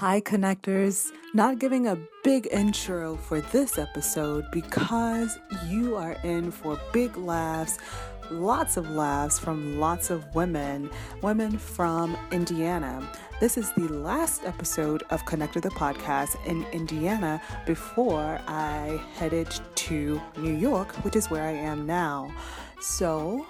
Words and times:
Hi, 0.00 0.22
connectors. 0.22 1.12
Not 1.34 1.58
giving 1.58 1.86
a 1.86 1.98
big 2.24 2.48
intro 2.50 3.16
for 3.16 3.42
this 3.42 3.76
episode 3.76 4.46
because 4.50 5.38
you 5.68 5.94
are 5.94 6.12
in 6.24 6.50
for 6.50 6.80
big 6.90 7.18
laughs, 7.18 7.76
lots 8.30 8.78
of 8.78 8.88
laughs 8.88 9.38
from 9.38 9.78
lots 9.78 10.08
of 10.08 10.24
women, 10.34 10.88
women 11.20 11.58
from 11.58 12.16
Indiana. 12.32 13.06
This 13.40 13.58
is 13.58 13.74
the 13.74 13.88
last 13.88 14.42
episode 14.46 15.02
of 15.10 15.26
Connected 15.26 15.64
the 15.64 15.68
podcast 15.68 16.34
in 16.46 16.64
Indiana 16.72 17.42
before 17.66 18.40
I 18.46 18.98
headed 19.16 19.54
to 19.74 20.18
New 20.38 20.54
York, 20.54 20.94
which 21.04 21.14
is 21.14 21.30
where 21.30 21.44
I 21.44 21.52
am 21.52 21.84
now. 21.86 22.32
So, 22.80 23.44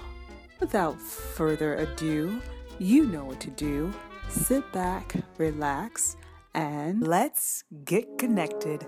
without 0.59 1.01
further 1.01 1.77
ado, 1.77 2.43
you 2.81 3.07
know 3.07 3.27
what 3.27 3.39
to 3.39 3.51
do. 3.51 3.95
Sit 4.31 4.73
back, 4.73 5.15
relax, 5.39 6.17
and 6.55 7.07
let's 7.07 7.65
get 7.85 8.19
connected. 8.19 8.87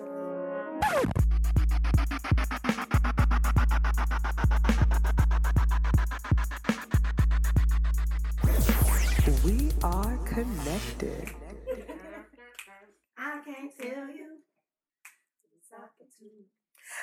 We 9.45 9.71
are 9.83 10.17
connected. 10.27 11.31
I 13.19 13.41
can't 13.45 13.73
tell 13.81 14.09
you. 14.09 14.39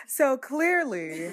So 0.08 0.38
clearly, 0.38 1.32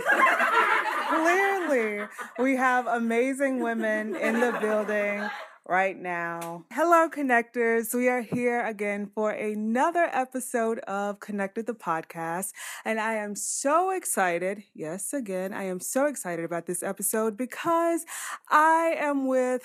clearly, 1.09 2.07
we 2.39 2.57
have 2.57 2.87
amazing 2.87 3.61
women 3.61 4.15
in 4.17 4.41
the 4.41 4.53
building 4.61 5.29
right 5.69 6.01
now. 6.01 6.65
Hello, 6.73 7.09
connectors. 7.09 7.93
We 7.93 8.09
are 8.09 8.21
here 8.21 8.65
again 8.65 9.11
for 9.15 9.31
another 9.31 10.09
episode 10.13 10.79
of 10.81 11.19
Connected 11.21 11.67
the 11.67 11.75
Podcast. 11.75 12.53
And 12.85 13.01
I 13.01 13.15
am 13.15 13.35
so 13.35 13.91
excited. 13.91 14.63
Yes, 14.75 15.13
again, 15.13 15.53
I 15.53 15.65
am 15.65 15.81
so 15.81 16.07
excited 16.07 16.45
about 16.45 16.67
this 16.67 16.83
episode 16.83 17.37
because 17.37 18.05
I 18.49 18.97
am 18.99 19.27
with 19.27 19.63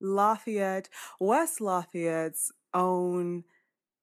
Lafayette, 0.00 0.88
West 1.18 1.60
Lafayette's 1.60 2.52
own 2.74 3.44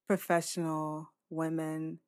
professional 0.08 1.11
women. 1.30 2.00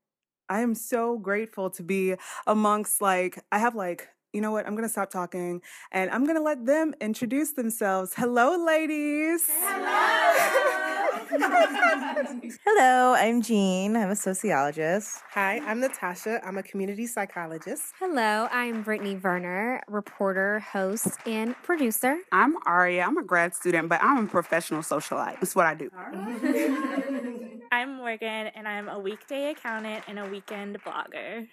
I 0.49 0.61
am 0.61 0.75
so 0.75 1.17
grateful 1.17 1.69
to 1.71 1.83
be 1.83 2.15
amongst 2.47 3.01
like 3.01 3.43
I 3.51 3.59
have 3.59 3.75
like 3.75 4.09
you 4.37 4.41
know 4.41 4.51
what? 4.51 4.67
I'm 4.67 4.75
gonna 4.75 4.87
stop 4.87 5.09
talking 5.09 5.63
and 5.91 6.11
I'm 6.11 6.23
gonna 6.27 6.43
let 6.43 6.63
them 6.63 6.93
introduce 7.01 7.53
themselves. 7.53 8.13
Hello, 8.15 8.55
ladies. 8.63 9.49
Hello, 9.49 11.07
Hello, 12.63 13.15
I'm 13.17 13.41
Jean. 13.41 13.95
I'm 13.95 14.11
a 14.11 14.15
sociologist. 14.15 15.23
Hi, 15.31 15.59
I'm 15.65 15.79
Natasha. 15.79 16.39
I'm 16.45 16.59
a 16.59 16.61
community 16.61 17.07
psychologist. 17.07 17.93
Hello, 17.97 18.47
I'm 18.51 18.83
Brittany 18.83 19.15
Werner, 19.15 19.81
reporter, 19.87 20.59
host, 20.59 21.07
and 21.25 21.55
producer. 21.63 22.19
I'm 22.31 22.57
Aria. 22.67 23.05
I'm 23.07 23.17
a 23.17 23.23
grad 23.23 23.55
student, 23.55 23.89
but 23.89 24.03
I'm 24.03 24.25
a 24.25 24.27
professional 24.27 24.83
socialite. 24.83 25.39
That's 25.39 25.55
what 25.55 25.65
I 25.65 25.73
do. 25.73 25.89
I'm 27.71 27.95
Morgan, 27.97 28.51
and 28.53 28.67
I'm 28.67 28.87
a 28.87 28.99
weekday 28.99 29.49
accountant 29.49 30.03
and 30.07 30.19
a 30.19 30.29
weekend 30.29 30.77
blogger. 30.83 31.47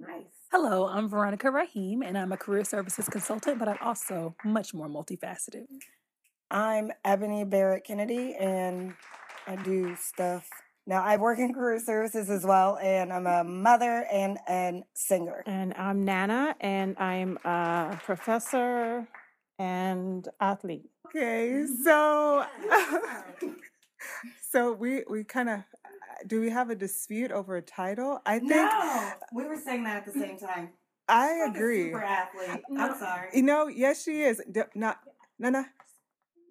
Nice. 0.00 0.41
Hello, 0.54 0.86
I'm 0.86 1.08
Veronica 1.08 1.50
Rahim, 1.50 2.02
and 2.02 2.18
I'm 2.18 2.30
a 2.30 2.36
career 2.36 2.62
services 2.62 3.08
consultant, 3.08 3.58
but 3.58 3.68
I'm 3.68 3.78
also 3.80 4.36
much 4.44 4.74
more 4.74 4.86
multifaceted. 4.86 5.64
I'm 6.50 6.92
Ebony 7.06 7.44
Barrett 7.44 7.84
Kennedy, 7.84 8.34
and 8.38 8.92
I 9.46 9.56
do 9.56 9.96
stuff. 9.96 10.46
Now, 10.86 11.02
I 11.02 11.16
work 11.16 11.38
in 11.38 11.54
career 11.54 11.80
services 11.80 12.28
as 12.28 12.44
well, 12.44 12.76
and 12.82 13.14
I'm 13.14 13.26
a 13.26 13.42
mother 13.42 14.04
and 14.12 14.36
a 14.46 14.82
singer. 14.92 15.42
And 15.46 15.72
I'm 15.72 16.04
Nana, 16.04 16.54
and 16.60 16.98
I'm 16.98 17.38
a 17.46 17.98
professor 18.04 19.08
and 19.58 20.28
athlete. 20.38 20.84
Okay, 21.06 21.64
so 21.82 22.44
so 24.50 24.72
we 24.74 25.04
we 25.08 25.24
kind 25.24 25.48
of 25.48 25.60
do 26.26 26.40
we 26.40 26.50
have 26.50 26.70
a 26.70 26.74
dispute 26.74 27.32
over 27.32 27.56
a 27.56 27.62
title? 27.62 28.20
I 28.26 28.38
think 28.38 28.50
No, 28.50 29.12
we 29.34 29.44
were 29.44 29.56
saying 29.56 29.84
that 29.84 29.96
at 29.98 30.06
the 30.06 30.18
mm, 30.18 30.22
same 30.22 30.38
time. 30.38 30.70
I 31.08 31.46
Like 31.46 31.56
agree. 31.56 31.86
super 31.86 32.02
athlete. 32.02 32.62
I'm 32.78 32.98
sorry. 32.98 33.28
You 33.34 33.42
know, 33.42 33.66
yes, 33.68 34.02
she 34.02 34.22
is. 34.22 34.42
D- 34.50 34.62
not, 34.74 34.98
Nana, 35.38 35.66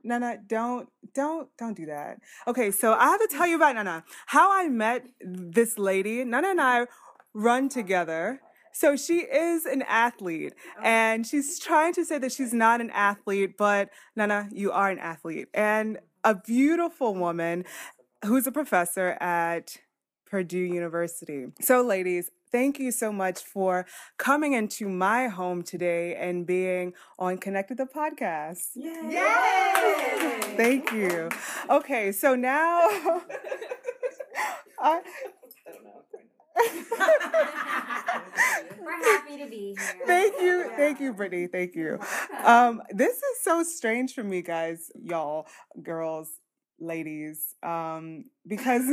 Nana, 0.04 0.38
don't, 0.48 0.90
don't, 1.14 1.50
don't 1.58 1.76
do 1.78 1.86
that. 1.88 2.18
Okay, 2.48 2.72
so 2.72 2.94
I 2.94 3.06
have 3.06 3.20
to 3.22 3.28
tell 3.28 3.48
you 3.48 3.56
about 3.56 3.76
Nana. 3.76 4.04
How 4.28 4.52
I 4.52 4.68
met 4.68 5.06
this 5.22 5.78
lady. 5.78 6.24
Nana 6.24 6.50
and 6.50 6.62
I 6.62 6.88
run 7.34 7.70
together. 7.70 8.42
So 8.74 8.96
she 8.96 9.20
is 9.20 9.66
an 9.66 9.81
athlete, 9.81 10.54
oh. 10.78 10.81
and 10.84 11.28
she's 11.28 11.60
trying 11.60 11.94
to 11.96 12.06
say 12.06 12.18
that 12.20 12.31
she's 12.31 12.54
not 12.54 12.80
an 12.80 12.90
athlete, 12.92 13.58
but 13.58 13.90
Nana, 14.16 14.48
you 14.54 14.72
are 14.72 14.90
an 14.90 14.98
athlete, 15.00 15.50
and 15.54 16.00
a 16.24 16.36
beautiful 16.36 17.14
woman 17.14 17.66
who's 18.26 18.48
a 18.48 18.52
professor 18.52 19.18
at 19.20 19.78
Purdue 20.26 20.58
University. 20.58 21.48
So, 21.59 21.82
ladies, 21.82 22.30
thank 22.52 22.80
you 22.80 22.92
so 22.92 23.12
much 23.12 23.40
for 23.44 23.86
coming 24.18 24.54
into 24.54 24.88
my 24.88 25.28
home 25.28 25.64
today 25.64 26.16
and 26.16 26.46
being 26.46 26.94
on 27.20 27.38
Connected 27.38 27.78
the 27.78 27.86
Podcast. 27.86 28.70
Yay! 28.76 30.40
Thank 30.56 30.92
you. 30.92 31.30
Okay, 31.70 32.12
so 32.12 32.36
now 32.36 32.88
I, 34.80 35.02
We're 38.81 39.04
happy 39.04 39.38
to 39.38 39.48
be 39.50 39.76
here. 39.78 40.06
Thank 40.06 40.42
you, 40.42 40.72
thank 40.76 41.00
you, 41.00 41.14
Brittany. 41.14 41.48
Thank 41.48 41.76
you. 41.76 42.00
Um, 42.44 42.81
this 42.92 43.16
is 43.16 43.44
so 43.44 43.64
strange 43.64 44.14
for 44.14 44.24
me, 44.24 44.42
guys, 44.42 44.92
y'all, 45.02 45.48
girls, 45.81 46.30
ladies, 46.81 47.56
um, 47.64 48.25
because 48.47 48.84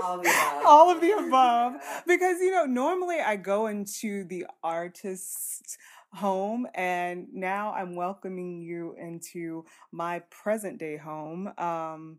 All 0.00 0.18
of 0.18 0.22
the 0.24 0.30
above. 0.30 0.62
all 0.66 0.90
of 0.90 1.00
the 1.00 1.10
above. 1.12 1.74
Because 2.06 2.40
you 2.40 2.50
know, 2.52 2.66
normally 2.66 3.18
I 3.20 3.36
go 3.36 3.66
into 3.66 4.24
the 4.24 4.46
artist's 4.62 5.76
home, 6.12 6.66
and 6.74 7.26
now 7.32 7.72
I'm 7.72 7.96
welcoming 7.96 8.60
you 8.62 8.94
into 8.98 9.64
my 9.92 10.20
present 10.30 10.78
day 10.78 10.96
home. 10.96 11.52
Um, 11.58 12.18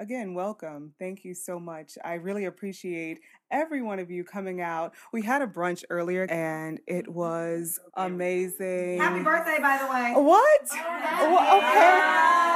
again, 0.00 0.34
welcome. 0.34 0.92
Thank 0.98 1.24
you 1.24 1.34
so 1.34 1.58
much. 1.58 1.98
I 2.04 2.14
really 2.14 2.44
appreciate 2.44 3.20
every 3.50 3.82
one 3.82 3.98
of 3.98 4.10
you 4.10 4.24
coming 4.24 4.60
out. 4.60 4.94
We 5.12 5.22
had 5.22 5.42
a 5.42 5.46
brunch 5.46 5.84
earlier, 5.90 6.26
and 6.30 6.80
it 6.86 7.08
was 7.08 7.80
amazing. 7.94 8.98
Happy 8.98 9.22
birthday, 9.22 9.58
by 9.60 9.78
the 9.78 9.86
way. 9.86 10.12
What? 10.14 10.68
Well, 10.72 11.58
okay. 11.58 12.00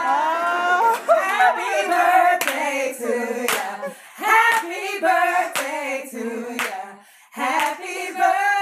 Oh. 0.05 1.05
Happy 1.25 1.63
ah. 1.89 2.39
birthday 2.41 2.95
to 2.99 3.43
ya. 3.53 3.91
Happy 4.15 5.01
birthday 5.01 6.09
to 6.11 6.55
ya. 6.55 6.99
Happy 7.33 8.13
birthday. 8.13 8.53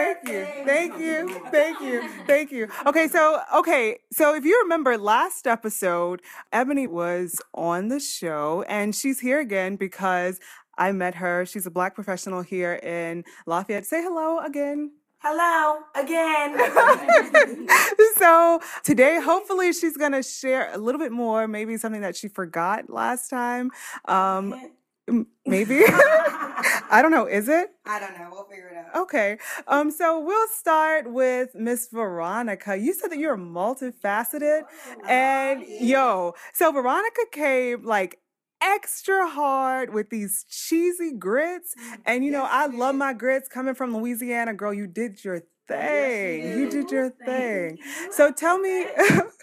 Thank 0.00 0.28
you. 0.28 0.46
Thank 0.64 0.98
you. 0.98 1.40
Thank 1.50 1.80
you. 1.80 2.08
Thank 2.26 2.52
you. 2.52 2.68
Okay, 2.86 3.08
so 3.08 3.40
okay, 3.54 3.98
so 4.12 4.34
if 4.34 4.44
you 4.44 4.58
remember 4.62 4.96
last 4.96 5.46
episode, 5.46 6.22
Ebony 6.52 6.86
was 6.86 7.40
on 7.54 7.88
the 7.88 8.00
show 8.00 8.64
and 8.68 8.94
she's 8.94 9.20
here 9.20 9.40
again 9.40 9.76
because 9.76 10.40
I 10.78 10.92
met 10.92 11.16
her. 11.16 11.44
She's 11.44 11.66
a 11.66 11.70
black 11.70 11.94
professional 11.94 12.42
here 12.42 12.74
in 12.74 13.24
Lafayette. 13.46 13.84
Say 13.84 14.02
hello 14.02 14.38
again. 14.38 14.92
Hello 15.22 15.80
again. 15.94 17.68
so 18.16 18.60
today, 18.82 19.20
hopefully, 19.22 19.74
she's 19.74 19.98
gonna 19.98 20.22
share 20.22 20.72
a 20.72 20.78
little 20.78 20.98
bit 20.98 21.12
more, 21.12 21.46
maybe 21.46 21.76
something 21.76 22.00
that 22.00 22.16
she 22.16 22.28
forgot 22.28 22.88
last 22.88 23.28
time. 23.28 23.70
Um, 24.06 24.54
maybe 25.46 25.84
I 26.90 27.00
don't 27.02 27.10
know. 27.10 27.26
Is 27.26 27.48
it? 27.48 27.70
I 27.86 27.98
don't 27.98 28.18
know. 28.18 28.28
We'll 28.30 28.44
figure 28.44 28.68
it 28.68 28.76
out. 28.76 29.02
Okay. 29.02 29.38
Um, 29.66 29.90
so 29.90 30.20
we'll 30.20 30.48
start 30.48 31.10
with 31.10 31.54
Miss 31.54 31.88
Veronica. 31.88 32.76
You 32.76 32.92
said 32.92 33.10
that 33.10 33.18
you're 33.18 33.36
multifaceted. 33.36 34.62
And 35.08 35.64
yo, 35.66 36.34
so 36.52 36.72
Veronica 36.72 37.22
came 37.32 37.84
like 37.84 38.18
extra 38.62 39.28
hard 39.28 39.94
with 39.94 40.10
these 40.10 40.44
cheesy 40.48 41.12
grits. 41.12 41.74
And 42.04 42.24
you 42.24 42.30
know, 42.30 42.46
I 42.48 42.66
love 42.66 42.94
my 42.94 43.12
grits 43.12 43.48
coming 43.48 43.74
from 43.74 43.96
Louisiana, 43.96 44.54
girl. 44.54 44.74
You 44.74 44.86
did 44.86 45.24
your 45.24 45.42
thing. 45.68 46.58
You 46.58 46.68
did 46.68 46.90
your 46.90 47.10
thing. 47.10 47.78
So 48.10 48.32
tell 48.32 48.58
me 48.58 48.86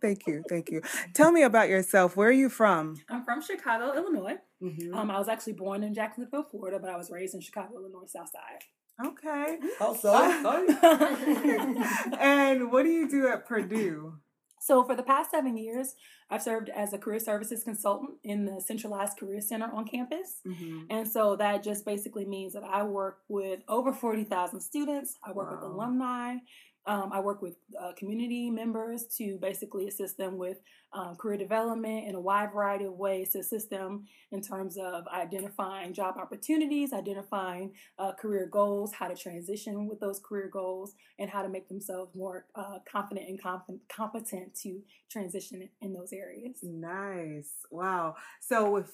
thank 0.00 0.26
you, 0.26 0.42
thank 0.48 0.70
you. 0.70 0.82
Tell 1.14 1.32
me 1.32 1.42
about 1.42 1.68
yourself. 1.68 2.16
Where 2.16 2.28
are 2.28 2.32
you 2.32 2.48
from? 2.48 2.96
I'm 3.08 3.24
from 3.24 3.42
Chicago, 3.42 3.92
Illinois. 3.94 4.36
Mhm. 4.62 4.94
Um, 4.94 5.10
I 5.10 5.18
was 5.18 5.28
actually 5.28 5.54
born 5.54 5.82
in 5.82 5.94
Jacksonville, 5.94 6.44
Florida, 6.50 6.78
but 6.78 6.90
I 6.90 6.96
was 6.96 7.10
raised 7.10 7.34
in 7.34 7.40
Chicago, 7.40 7.76
Illinois, 7.76 8.06
South 8.06 8.30
Side. 8.30 8.64
Okay. 9.04 9.58
Oh, 9.80 9.94
and 12.18 12.72
what 12.72 12.82
do 12.82 12.90
you 12.90 13.08
do 13.08 13.28
at 13.28 13.46
Purdue? 13.46 14.14
So, 14.60 14.82
for 14.84 14.96
the 14.96 15.04
past 15.04 15.30
seven 15.30 15.56
years, 15.56 15.94
I've 16.30 16.42
served 16.42 16.68
as 16.68 16.92
a 16.92 16.98
career 16.98 17.20
services 17.20 17.62
consultant 17.62 18.18
in 18.24 18.44
the 18.44 18.60
Centralized 18.60 19.16
Career 19.16 19.40
Center 19.40 19.70
on 19.72 19.86
campus. 19.86 20.40
Mhm. 20.44 20.86
And 20.90 21.08
so 21.08 21.36
that 21.36 21.62
just 21.62 21.86
basically 21.86 22.26
means 22.26 22.54
that 22.54 22.64
I 22.64 22.82
work 22.82 23.20
with 23.28 23.60
over 23.68 23.92
40,000 23.92 24.60
students. 24.60 25.16
I 25.24 25.30
work 25.32 25.52
with 25.52 25.62
alumni. 25.70 26.38
Um, 26.86 27.10
I 27.12 27.20
work 27.20 27.42
with 27.42 27.56
uh, 27.78 27.92
community 27.96 28.50
members 28.50 29.04
to 29.18 29.38
basically 29.40 29.88
assist 29.88 30.16
them 30.16 30.38
with 30.38 30.58
um, 30.92 31.16
career 31.16 31.36
development 31.36 32.08
in 32.08 32.14
a 32.14 32.20
wide 32.20 32.52
variety 32.52 32.86
of 32.86 32.94
ways 32.94 33.32
to 33.32 33.40
assist 33.40 33.68
them 33.68 34.06
in 34.32 34.40
terms 34.40 34.78
of 34.78 35.06
identifying 35.08 35.92
job 35.92 36.16
opportunities, 36.16 36.92
identifying 36.92 37.74
uh, 37.98 38.12
career 38.12 38.48
goals, 38.50 38.94
how 38.94 39.08
to 39.08 39.14
transition 39.14 39.86
with 39.86 40.00
those 40.00 40.18
career 40.18 40.48
goals, 40.50 40.94
and 41.18 41.28
how 41.28 41.42
to 41.42 41.48
make 41.48 41.68
themselves 41.68 42.14
more 42.14 42.46
uh, 42.54 42.78
confident 42.90 43.28
and 43.28 43.42
comp- 43.42 43.64
competent 43.88 44.54
to 44.54 44.80
transition 45.10 45.68
in, 45.82 45.92
those 45.92 46.12
areas. 46.12 46.58
Nice. 46.62 47.50
Wow. 47.70 48.14
So 48.40 48.70
with 48.70 48.92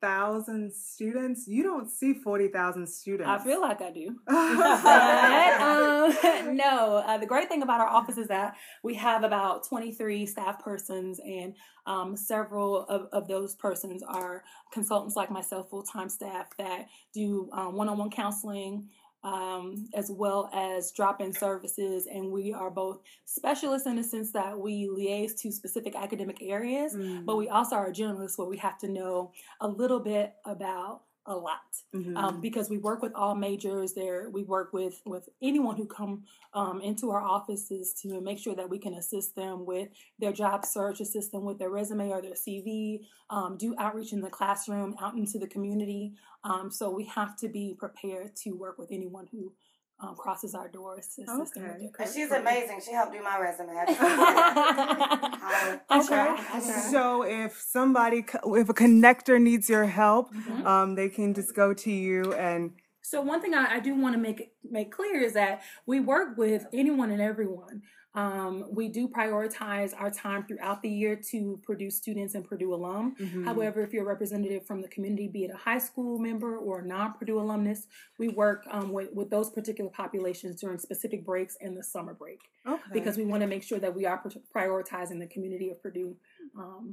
40,000 0.00 0.72
students, 0.72 1.46
you 1.46 1.62
don't 1.62 1.90
see 1.90 2.14
40,000 2.14 2.86
students. 2.86 3.28
I 3.28 3.38
feel 3.38 3.60
like 3.60 3.80
I 3.80 3.90
do. 3.90 4.16
but 4.26 5.60
um, 5.60 6.56
no, 6.56 7.02
uh, 7.06 7.18
the 7.18 7.26
great 7.26 7.48
thing 7.48 7.62
about 7.62 7.80
our 7.80 7.88
office 7.88 8.18
is 8.18 8.28
that 8.28 8.56
we 8.82 8.94
have 8.94 9.24
about 9.24 9.66
23 9.66 10.26
staff 10.26 10.62
persons, 10.62 11.20
and 11.20 11.54
um, 11.86 12.16
several 12.16 12.86
of, 12.86 13.08
of 13.12 13.28
those 13.28 13.54
persons 13.54 14.02
are 14.02 14.44
consultants 14.72 15.16
like 15.16 15.30
myself, 15.30 15.70
full 15.70 15.82
time 15.82 16.08
staff 16.08 16.48
that 16.58 16.86
do 17.12 17.48
one 17.52 17.88
on 17.88 17.98
one 17.98 18.10
counseling. 18.10 18.88
Um, 19.24 19.88
as 19.94 20.12
well 20.12 20.48
as 20.54 20.92
drop 20.92 21.20
in 21.20 21.32
services, 21.32 22.06
and 22.06 22.30
we 22.30 22.52
are 22.52 22.70
both 22.70 23.00
specialists 23.24 23.86
in 23.88 23.96
the 23.96 24.04
sense 24.04 24.30
that 24.32 24.56
we 24.58 24.86
liaise 24.86 25.36
to 25.40 25.50
specific 25.50 25.96
academic 25.96 26.38
areas, 26.40 26.94
Mm. 26.94 27.24
but 27.26 27.36
we 27.36 27.48
also 27.48 27.74
are 27.74 27.90
generalists 27.90 28.38
where 28.38 28.46
we 28.46 28.56
have 28.58 28.78
to 28.78 28.88
know 28.88 29.32
a 29.60 29.66
little 29.66 29.98
bit 29.98 30.34
about 30.44 31.02
a 31.28 31.36
lot 31.36 31.60
Mhm. 31.94 32.16
um, 32.16 32.40
because 32.40 32.68
we 32.68 32.78
work 32.78 33.02
with 33.02 33.14
all 33.14 33.34
majors 33.34 33.94
there 33.94 34.30
we 34.30 34.42
work 34.42 34.72
with 34.72 35.00
with 35.06 35.28
anyone 35.40 35.76
who 35.76 35.86
come 35.86 36.24
um, 36.54 36.80
into 36.80 37.10
our 37.10 37.22
offices 37.22 37.94
to 38.02 38.20
make 38.20 38.38
sure 38.38 38.54
that 38.56 38.68
we 38.68 38.78
can 38.78 38.94
assist 38.94 39.36
them 39.36 39.64
with 39.64 39.88
their 40.18 40.32
job 40.32 40.64
search 40.64 41.00
assist 41.00 41.30
them 41.32 41.44
with 41.44 41.58
their 41.58 41.70
resume 41.70 42.08
or 42.10 42.20
their 42.20 42.32
cv 42.34 43.00
um, 43.30 43.56
do 43.56 43.74
outreach 43.78 44.12
in 44.12 44.20
the 44.20 44.30
classroom 44.30 44.96
out 45.00 45.14
into 45.16 45.38
the 45.38 45.46
community 45.46 46.14
um, 46.44 46.70
so 46.70 46.90
we 46.90 47.04
have 47.04 47.36
to 47.36 47.48
be 47.48 47.74
prepared 47.78 48.34
to 48.36 48.52
work 48.52 48.78
with 48.78 48.90
anyone 48.90 49.26
who 49.30 49.52
um, 50.00 50.14
crosses 50.16 50.54
our 50.54 50.68
doors 50.68 51.08
to 51.16 51.22
assist 51.22 51.54
them 51.54 51.64
with 51.64 51.72
Okay. 51.72 51.78
their 51.78 51.86
And 51.86 51.92
career. 51.94 52.12
she's 52.12 52.30
amazing. 52.30 52.80
She 52.84 52.92
helped 52.92 53.12
do 53.12 53.22
my 53.22 53.38
resume. 53.38 53.76
I 53.76 53.86
just 53.86 54.00
wanna 54.00 54.16
say 54.16 54.34
that. 54.34 55.80
I 55.90 55.98
Okay. 55.98 56.06
try, 56.06 56.36
I 56.52 56.60
try. 56.60 56.90
So 56.90 57.22
if 57.22 57.60
somebody, 57.60 58.18
if 58.18 58.68
a 58.68 58.74
connector 58.74 59.40
needs 59.40 59.68
your 59.68 59.86
help, 59.86 60.32
Mhm. 60.34 60.64
um, 60.66 60.94
they 60.94 61.08
can 61.08 61.34
just 61.34 61.54
go 61.54 61.74
to 61.74 61.90
you 61.90 62.32
and 62.34 62.72
So 63.00 63.22
one 63.22 63.40
thing 63.40 63.54
I, 63.54 63.76
I 63.76 63.80
do 63.80 63.94
want 63.94 64.14
to 64.14 64.20
make 64.20 64.52
make 64.70 64.92
clear 64.92 65.20
is 65.22 65.32
that 65.32 65.62
we 65.86 65.98
work 65.98 66.36
with 66.36 66.66
anyone 66.72 67.10
and 67.10 67.22
everyone. 67.22 67.82
Um, 68.18 68.64
we 68.72 68.88
do 68.88 69.06
prioritize 69.06 69.94
our 69.96 70.10
time 70.10 70.44
throughout 70.44 70.82
the 70.82 70.88
year 70.88 71.14
to 71.30 71.60
Purdue 71.62 71.88
students 71.88 72.34
and 72.34 72.44
Purdue 72.44 72.74
alum. 72.74 73.14
Mhm. 73.14 73.44
However, 73.44 73.80
if 73.80 73.92
you're 73.92 74.02
a 74.02 74.08
representative 74.08 74.66
from 74.66 74.82
the 74.82 74.88
community, 74.88 75.28
be 75.28 75.44
it 75.44 75.52
a 75.52 75.56
high 75.56 75.78
school 75.78 76.18
member 76.18 76.56
or 76.56 76.80
a 76.80 76.84
non-Purdue 76.84 77.38
alumnus, 77.38 77.86
we 78.18 78.26
work 78.26 78.66
um, 78.72 78.90
with, 78.90 79.12
with 79.12 79.30
those 79.30 79.50
particular 79.50 79.88
populations 79.88 80.60
during 80.60 80.78
specific 80.78 81.24
breaks 81.24 81.56
and 81.60 81.76
the 81.76 81.84
summer 81.84 82.12
break 82.12 82.40
okay. 82.66 82.82
because 82.92 83.16
we 83.16 83.24
want 83.24 83.42
to 83.42 83.46
make 83.46 83.62
sure 83.62 83.78
that 83.78 83.94
we 83.94 84.04
are 84.04 84.20
prioritizing 84.52 85.20
the 85.20 85.28
community 85.28 85.70
of 85.70 85.80
Purdue 85.80 86.16
um, 86.58 86.90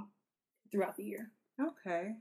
throughout 0.72 0.96
the 0.96 1.06
year. 1.06 1.32
Okay. 1.60 2.18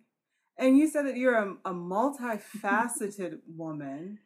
And 0.56 0.78
you 0.78 0.88
said 0.88 1.04
that 1.04 1.18
you're 1.18 1.36
a, 1.36 1.56
a 1.66 1.74
multifaceted 1.74 3.40
woman. 3.54 4.20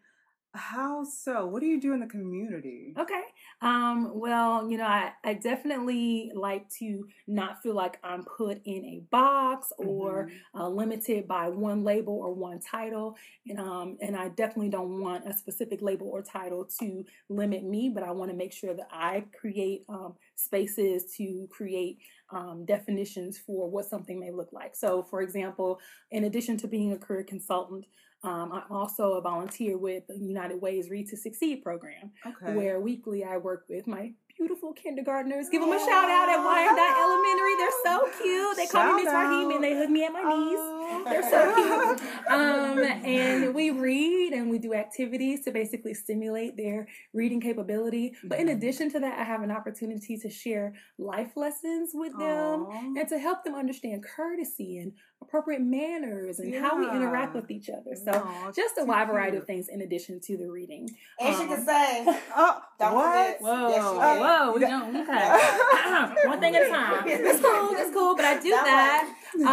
How 0.55 1.05
so? 1.05 1.47
What 1.47 1.61
do 1.61 1.67
you 1.67 1.81
do 1.81 1.93
in 1.95 2.01
the 2.01 2.07
community? 2.07 2.99
Okay. 2.99 3.23
Um, 3.61 4.11
well, 4.19 4.69
you 4.69 4.77
know, 4.77 4.85
I, 4.87 5.13
I 5.23 5.35
definitely 5.35 6.33
like 6.35 6.69
to 6.79 7.07
not 7.29 7.63
feel 7.63 7.75
like 7.75 8.01
I'm 8.03 8.25
put 8.25 8.61
in 8.65 8.85
a 8.85 9.01
box 9.13 9.73
or 9.79 10.27
Mhm. 10.27 10.41
uh, 10.53 10.69
limited 10.69 11.29
by 11.29 11.49
one 11.49 11.85
label 11.85 12.15
or 12.15 12.35
one 12.35 12.59
title. 12.59 13.17
And 13.47 13.61
um, 13.61 13.99
and 14.01 14.17
I 14.17 14.31
definitely 14.31 14.71
don't 14.71 15.01
want 15.01 15.29
a 15.29 15.33
specific 15.33 15.81
label 15.81 16.09
or 16.09 16.23
title 16.23 16.65
to 16.81 17.05
limit 17.29 17.63
me, 17.63 17.89
but 17.89 18.03
I 18.03 18.11
want 18.11 18.33
to 18.33 18.37
make 18.37 18.53
sure 18.53 18.75
that 18.75 18.89
I 18.91 19.27
create 19.39 19.85
um, 19.89 20.17
spaces 20.35 21.15
to 21.19 21.47
create 21.53 21.99
um, 22.31 22.65
definitions 22.65 23.39
for 23.39 23.71
what 23.71 23.85
something 23.87 24.19
may 24.19 24.33
look 24.33 24.53
like. 24.53 24.75
So, 24.75 25.05
for 25.05 25.23
example, 25.23 25.79
in 26.11 26.25
addition 26.25 26.57
to 26.59 26.67
being 26.67 26.91
a 26.93 26.99
career 26.99 27.23
consultant, 27.23 27.87
um, 28.25 28.53
I'm 28.53 28.71
also 28.71 29.13
a 29.15 29.21
volunteer 29.21 29.79
with 29.79 30.07
the 30.09 30.17
United 30.19 30.61
Ways 30.61 30.91
Read 30.91 31.09
to 31.09 31.17
Succeed 31.17 31.63
program 31.63 32.11
Okay. 32.27 32.55
where 32.55 32.81
weekly 32.81 33.25
I 33.25 33.37
work 33.37 33.65
with 33.69 33.87
my 33.87 34.13
beautiful 34.39 34.73
kindergartners. 34.73 35.49
Give 35.51 35.61
them 35.61 35.73
a 35.73 35.79
shout 35.79 36.09
out 36.09 36.29
at 36.29 36.39
Wyandotte 36.45 36.97
Elementary. 36.97 37.55
They're 37.57 37.83
so 37.85 38.23
cute. 38.23 38.57
They 38.57 38.67
call 38.67 38.95
me 38.95 39.03
Miss 39.03 39.13
Shout 39.13 39.27
Raheem 39.29 39.51
and 39.51 39.65
they 39.65 39.77
hug 39.77 39.91
me 39.91 40.05
at 40.05 40.13
my 40.13 40.23
knees. 40.23 40.59
Oh. 40.61 41.03
They're 41.05 41.29
so 41.31 41.55
cute. 41.99 42.31
Um, 42.31 42.79
and 43.05 43.55
we 43.55 43.71
read 43.71 44.33
and 44.33 44.49
we 44.49 44.59
do 44.59 44.75
activities 44.75 45.45
to 45.45 45.51
basically 45.51 45.93
stimulate 45.95 46.57
their 46.57 46.87
reading 47.13 47.41
capability. 47.41 48.15
But 48.25 48.39
in 48.39 48.49
addition 48.51 48.91
to 48.93 49.01
that, 49.01 49.19
I 49.19 49.25
have 49.25 49.43
an 49.43 49.51
opportunity 49.51 50.17
to 50.19 50.31
share 50.31 50.75
life 50.99 51.33
lessons 51.37 51.91
with 51.95 52.13
them 52.13 52.67
Aw. 52.67 52.95
and 52.97 53.09
to 53.09 53.19
help 53.19 53.43
them 53.45 53.55
understand 53.57 54.05
courtesy 54.05 54.79
and 54.79 54.93
appropriate 55.21 55.61
manners 55.61 56.39
and 56.39 56.55
how 56.55 56.79
we 56.79 56.85
interact 56.89 57.35
with 57.35 57.51
each 57.51 57.69
other. 57.69 57.97
So 57.97 58.13
Aw, 58.13 58.53
just 58.53 58.79
a 58.79 58.83
too 58.83 58.87
wide 58.87 59.09
variety 59.09 59.37
of 59.37 59.47
things 59.47 59.69
in 59.69 59.81
addition 59.81 60.21
to 60.21 60.37
the 60.37 60.49
reading. 60.49 60.89
And 61.21 61.35
she 61.37 61.43
Um, 61.43 61.49
can 61.49 61.67
sing. 61.67 62.15
Oh, 62.37 62.61
Don't 62.79 62.95
what? 62.95 63.27
forget. 63.39 63.41
Whoa, 63.43 63.69
Yes, 63.69 63.77
she 63.77 63.99
can. 63.99 63.99
Whoa, 64.29 64.53
we 64.53 64.61
don't. 64.61 64.97
Okay, 64.97 66.27
one 66.27 66.41
thing 66.41 66.57
at 66.57 66.67
a 66.67 66.69
time. 66.69 67.03
It's 67.07 67.41
cool, 67.41 67.71
it's 67.73 67.93
cool, 67.93 68.17
but 68.17 68.25
I 68.25 68.41
do 68.41 68.51
That 68.51 68.65
that. 68.65 69.15
Um, 69.39 69.45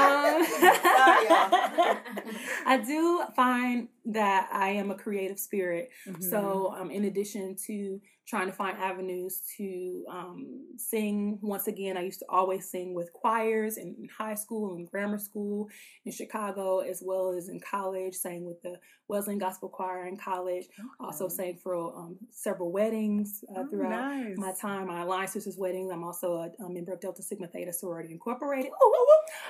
I 2.65 2.77
do 2.77 3.23
find 3.35 3.87
that 4.05 4.49
I 4.51 4.69
am 4.69 4.91
a 4.91 4.95
creative 4.95 5.39
spirit. 5.39 5.89
Mm-hmm. 6.07 6.21
So, 6.21 6.73
um, 6.77 6.91
in 6.91 7.05
addition 7.05 7.55
to 7.67 8.01
trying 8.27 8.47
to 8.47 8.51
find 8.53 8.75
avenues 8.79 9.41
to 9.57 10.03
um, 10.09 10.65
sing, 10.77 11.37
once 11.41 11.67
again, 11.67 11.95
I 11.97 12.01
used 12.01 12.19
to 12.19 12.25
always 12.27 12.69
sing 12.69 12.93
with 12.95 13.13
choirs 13.13 13.77
in 13.77 14.07
high 14.17 14.33
school 14.33 14.73
and 14.75 14.89
grammar 14.89 15.19
school 15.19 15.69
in 16.05 16.11
Chicago, 16.11 16.79
as 16.79 17.03
well 17.05 17.33
as 17.37 17.49
in 17.49 17.59
college, 17.59 18.15
sang 18.15 18.43
with 18.45 18.61
the 18.63 18.79
Wesleyan 19.07 19.37
Gospel 19.37 19.69
Choir 19.69 20.07
in 20.07 20.17
college. 20.17 20.65
Also 20.99 21.25
Okay. 21.25 21.35
sang 21.35 21.59
for 21.61 21.75
um, 21.75 22.17
several 22.31 22.71
weddings 22.71 23.43
uh, 23.55 23.59
Oh, 23.59 23.67
throughout 23.67 23.89
nice. 23.89 24.37
my 24.37 24.51
time, 24.59 24.87
my 24.87 25.01
Alliance 25.03 25.33
Sisters 25.33 25.57
weddings. 25.57 25.91
I'm 25.91 26.03
also 26.03 26.33
a, 26.37 26.63
a 26.63 26.69
member 26.69 26.93
of 26.93 26.99
Delta 27.01 27.21
Sigma 27.21 27.45
Theta 27.47 27.71
Sorority 27.73 28.11
Incorporated. 28.11 28.71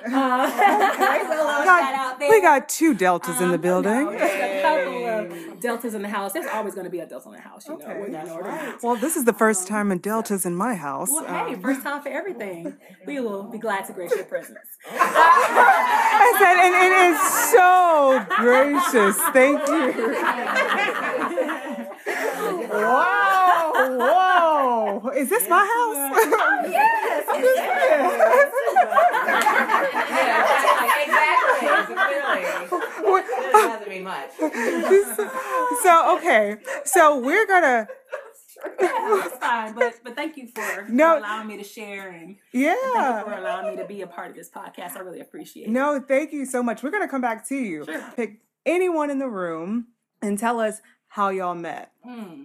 Uh, 0.06 0.10
Okay, 0.96 1.18
so 1.22 1.30
so 1.30 1.32
a 1.32 1.46
little 1.46 1.64
got- 1.64 1.80
shout 1.80 1.94
out 1.94 2.18
there. 2.18 2.30
we 2.30 2.40
got 2.40 2.68
two 2.68 2.92
deltas 2.94 3.40
in 3.40 3.48
the 3.48 3.54
Um, 3.54 3.60
building. 3.60 4.04
no, 4.04 4.10
a 4.10 4.62
couple 4.62 5.06
of 5.54 5.60
deltas 5.60 5.94
in 5.94 6.02
the 6.02 6.08
house. 6.08 6.32
There's 6.32 6.46
always 6.46 6.74
going 6.74 6.84
to 6.84 6.90
be 6.90 7.00
a 7.00 7.06
delta 7.06 7.28
in 7.28 7.34
the 7.34 7.40
house, 7.40 7.66
you 7.68 7.76
know, 7.78 7.84
Okay, 7.84 7.94
whether 7.94 8.06
you 8.06 8.12
that's 8.12 8.28
know 8.28 8.36
or 8.36 8.42
right. 8.42 8.65
Well, 8.82 8.96
this 8.96 9.16
is 9.16 9.24
the 9.24 9.32
first 9.32 9.66
time 9.68 9.90
a 9.90 9.96
delta's 9.96 10.44
in 10.46 10.54
my 10.54 10.74
house. 10.74 11.08
Well, 11.10 11.24
hey, 11.24 11.54
Um, 11.54 11.62
first 11.62 11.82
time 11.82 12.02
for 12.02 12.08
everything. 12.08 12.76
We 13.06 13.20
will 13.20 13.44
be 13.44 13.58
glad 13.58 13.84
to 13.86 13.92
grace 13.92 14.14
your 14.14 14.24
presence. 14.24 14.58
I 14.90 16.34
said, 16.38 16.56
and 16.66 16.74
it 16.86 16.92
is 17.08 17.18
so 17.52 18.24
gracious. 18.36 19.16
Thank 19.32 19.66
you. 19.68 19.92
Wow, 22.70 23.72
whoa. 25.02 25.10
Is 25.10 25.28
this 25.28 25.48
my 25.48 25.64
house? 25.64 25.96
yes, 26.70 27.24
Exactly. 31.06 31.66
Really. 31.96 33.22
Doesn't 33.52 33.88
mean 33.88 34.04
much. 34.04 34.30
so, 35.82 36.16
okay. 36.18 36.56
So, 36.84 37.18
we're 37.18 37.46
going 37.46 37.62
to, 37.62 37.88
it's 38.78 39.36
fine. 39.38 39.74
But 39.74 39.94
but 40.04 40.14
thank 40.16 40.36
you 40.36 40.48
for, 40.48 40.86
No. 40.88 41.12
for 41.12 41.18
allowing 41.18 41.48
me 41.48 41.56
to 41.58 41.64
share 41.64 42.10
and 42.10 42.36
yeah, 42.52 42.74
thank 42.94 43.26
you 43.26 43.32
for 43.32 43.38
allowing 43.38 43.76
me 43.76 43.82
to 43.82 43.86
be 43.88 44.02
a 44.02 44.06
part 44.06 44.30
of 44.30 44.36
this 44.36 44.50
podcast. 44.50 44.96
I 44.96 45.00
really 45.00 45.20
appreciate 45.20 45.64
it. 45.66 45.70
No, 45.70 46.00
thank 46.06 46.32
you 46.32 46.44
so 46.46 46.62
much. 46.62 46.82
We're 46.82 46.90
going 46.90 47.02
to 47.02 47.08
come 47.08 47.20
back 47.20 47.46
to 47.48 47.56
you. 47.56 47.84
Sure. 47.84 48.12
Pick 48.16 48.40
anyone 48.64 49.10
in 49.10 49.18
the 49.18 49.28
room 49.28 49.88
and 50.22 50.38
tell 50.38 50.60
us 50.60 50.80
how 51.08 51.28
y'all 51.30 51.54
met. 51.54 51.92
Hmm. 52.04 52.44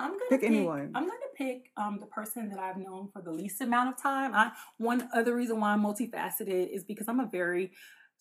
I'm 0.00 0.10
gonna 0.12 0.20
Pick 0.30 0.40
pick, 0.40 0.50
anyone. 0.50 0.90
I'm 0.94 1.04
gonna 1.04 1.18
pick 1.36 1.70
um, 1.76 1.98
the 2.00 2.06
person 2.06 2.48
that 2.48 2.58
I've 2.58 2.76
known 2.78 3.08
for 3.12 3.22
the 3.22 3.30
least 3.30 3.60
amount 3.60 3.90
of 3.90 4.02
time. 4.02 4.34
I 4.34 4.50
one 4.78 5.08
other 5.14 5.36
reason 5.36 5.60
why 5.60 5.72
I'm 5.72 5.82
multifaceted 5.82 6.70
is 6.74 6.82
because 6.82 7.06
I'm 7.08 7.20
a 7.20 7.26
very 7.26 7.72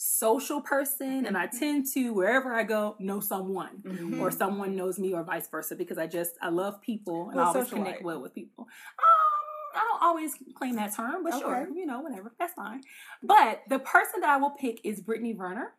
social 0.04 0.62
person 0.62 1.28
and 1.28 1.38
I 1.38 1.46
tend 1.46 1.86
to 1.94 2.12
wherever 2.12 2.56
I 2.56 2.64
go 2.64 2.96
know 2.98 3.20
someone 3.20 3.84
Mm-hmm. 3.84 4.20
or 4.20 4.32
someone 4.32 4.76
knows 4.76 4.98
me 4.98 5.14
or 5.14 5.24
vice 5.24 5.48
versa 5.48 5.76
because 5.76 6.00
I 6.00 6.08
just 6.08 6.32
I 6.42 6.50
love 6.50 6.82
people 6.82 7.30
and 7.30 7.40
I 7.40 7.44
always 7.46 7.66
socialite. 7.68 7.70
connect 7.74 8.04
well 8.04 8.20
with 8.20 8.34
people. 8.34 8.64
Um 8.66 9.76
I 9.76 9.84
don't 9.90 10.02
always 10.04 10.34
claim 10.56 10.76
that 10.78 10.96
term, 10.96 11.24
but 11.24 11.38
sure, 11.40 11.68
you 11.74 11.86
know, 11.86 12.00
whatever, 12.02 12.34
that's 12.40 12.54
fine. 12.54 12.82
But 13.22 13.62
the 13.70 13.78
person 13.80 14.22
that 14.22 14.30
I 14.30 14.38
will 14.38 14.50
pick 14.52 14.82
is 14.84 15.00
Brittany 15.02 15.34
Werner, 15.36 15.74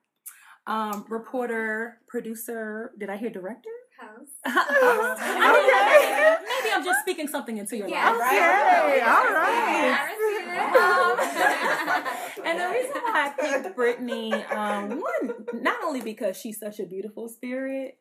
um, 0.66 1.04
reporter, 1.10 1.98
producer. 2.06 2.92
Did 2.98 3.10
I 3.10 3.16
hear 3.16 3.28
director? 3.28 3.68
Host. 4.00 4.30
I 4.46 5.52
mean, 5.52 6.48
Maybe 6.48 6.74
I'm 6.74 6.84
just 6.84 7.00
speaking 7.00 7.28
something 7.28 7.56
into 7.58 7.76
your 7.76 7.88
Yeah. 7.88 8.10
life. 8.12 8.20
Okay, 8.32 8.96
Yeah, 8.98 9.16
All 9.16 9.32
right. 9.34 9.82
yeah. 9.84 9.98
I 9.98 10.04
receive 10.22 10.48
it. 10.48 12.11
and 12.52 12.60
the 12.60 12.78
reason 12.78 13.02
why 13.02 13.32
I 13.36 13.40
picked 13.40 13.76
Brittany, 13.76 14.32
um, 14.32 15.00
one, 15.00 15.46
not 15.54 15.82
only 15.84 16.00
because 16.00 16.36
she's 16.36 16.58
such 16.58 16.80
a 16.80 16.84
beautiful 16.84 17.28
spirit, 17.28 17.98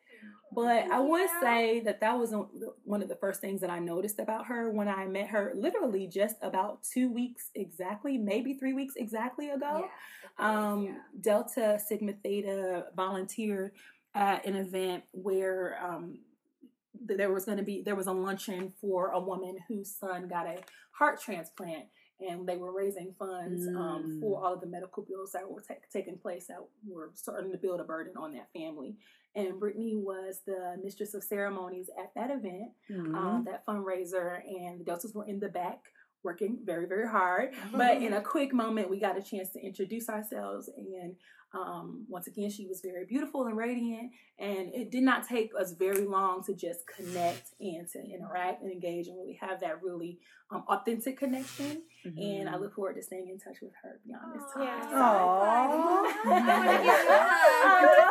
but 0.54 0.90
I 0.90 1.00
would 1.00 1.30
say 1.40 1.80
that 1.80 2.00
that 2.00 2.18
was 2.18 2.34
one 2.84 3.02
of 3.02 3.08
the 3.08 3.16
first 3.16 3.40
things 3.40 3.62
that 3.62 3.70
I 3.70 3.78
noticed 3.78 4.18
about 4.18 4.46
her 4.46 4.70
when 4.70 4.86
I 4.86 5.06
met 5.06 5.28
her 5.28 5.52
literally 5.56 6.06
just 6.06 6.36
about 6.42 6.82
two 6.82 7.10
weeks 7.10 7.50
exactly, 7.54 8.18
maybe 8.18 8.54
three 8.54 8.74
weeks 8.74 8.94
exactly 8.96 9.50
ago. 9.50 9.88
Um, 10.38 10.98
Delta 11.18 11.78
Sigma 11.84 12.12
Theta 12.22 12.86
volunteered 12.94 13.72
at 14.14 14.44
an 14.44 14.56
event 14.56 15.04
where 15.12 15.78
um, 15.82 16.18
there 17.00 17.32
was 17.32 17.46
going 17.46 17.58
to 17.58 17.64
be 17.64 17.82
there 17.82 17.96
was 17.96 18.06
a 18.06 18.12
luncheon 18.12 18.72
for 18.80 19.08
a 19.08 19.20
woman 19.20 19.56
whose 19.68 19.94
son 19.94 20.28
got 20.28 20.46
a 20.46 20.58
heart 20.92 21.20
transplant 21.20 21.84
and 22.28 22.46
they 22.46 22.56
were 22.56 22.72
raising 22.72 23.14
funds 23.18 23.66
um, 23.76 24.18
for 24.20 24.44
all 24.44 24.54
of 24.54 24.60
the 24.60 24.66
medical 24.66 25.02
bills 25.02 25.32
that 25.32 25.48
were 25.50 25.60
ta- 25.60 25.74
taking 25.92 26.16
place 26.18 26.46
that 26.46 26.58
were 26.86 27.10
starting 27.14 27.52
to 27.52 27.58
build 27.58 27.80
a 27.80 27.84
burden 27.84 28.14
on 28.16 28.32
that 28.32 28.48
family. 28.52 28.96
And 29.34 29.58
brittany 29.58 29.96
was 29.96 30.40
the 30.46 30.76
mistress 30.82 31.14
of 31.14 31.22
ceremonies 31.24 31.88
at 31.98 32.14
that 32.14 32.30
event 32.30 32.72
um, 33.16 33.44
that 33.46 33.64
fundraiser 33.66 34.40
and 34.46 34.80
the 34.80 34.84
deltas 34.84 35.14
were 35.14 35.26
in 35.26 35.40
the 35.40 35.48
back 35.48 35.80
working 36.22 36.58
very 36.64 36.86
very 36.86 37.08
hard 37.08 37.50
but 37.72 37.96
in 37.96 38.12
a 38.14 38.20
quick 38.32 38.52
moment 38.52 38.88
we 38.90 38.98
got 38.98 39.16
a 39.16 39.22
chance 39.22 39.50
to 39.50 39.60
introduce 39.60 40.08
ourselves 40.08 40.68
and 40.76 41.16
um, 41.54 42.06
once 42.08 42.26
again 42.26 42.48
she 42.48 42.66
was 42.66 42.80
very 42.80 43.04
beautiful 43.04 43.44
and 43.46 43.56
radiant 43.58 44.10
and 44.38 44.72
it 44.74 44.90
did 44.90 45.02
not 45.02 45.28
take 45.28 45.52
us 45.58 45.72
very 45.72 46.06
long 46.06 46.42
to 46.44 46.54
just 46.54 46.86
connect 46.86 47.50
and 47.60 47.86
to 47.90 48.02
interact 48.02 48.62
and 48.62 48.72
engage 48.72 49.06
and 49.06 49.18
really 49.18 49.38
have 49.40 49.60
that 49.60 49.82
really 49.82 50.18
um, 50.50 50.64
authentic 50.68 51.18
connection 51.18 51.82
and 52.04 52.48
i 52.48 52.56
look 52.56 52.74
forward 52.74 52.94
to 52.94 53.02
staying 53.02 53.28
in 53.28 53.38
touch 53.38 53.60
with 53.60 53.72
her 53.82 54.00
beyond 54.06 54.34
this 54.34 54.42
time. 54.54 54.82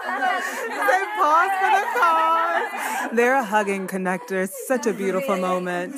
Say 0.41 1.03
pause 1.17 1.51
for 1.59 1.71
the 1.75 1.83
cause. 1.99 3.11
They're 3.13 3.35
a 3.35 3.43
hugging 3.43 3.87
connector. 3.87 4.47
Such 4.47 4.87
a 4.87 4.93
beautiful 4.93 5.37
moment. 5.37 5.95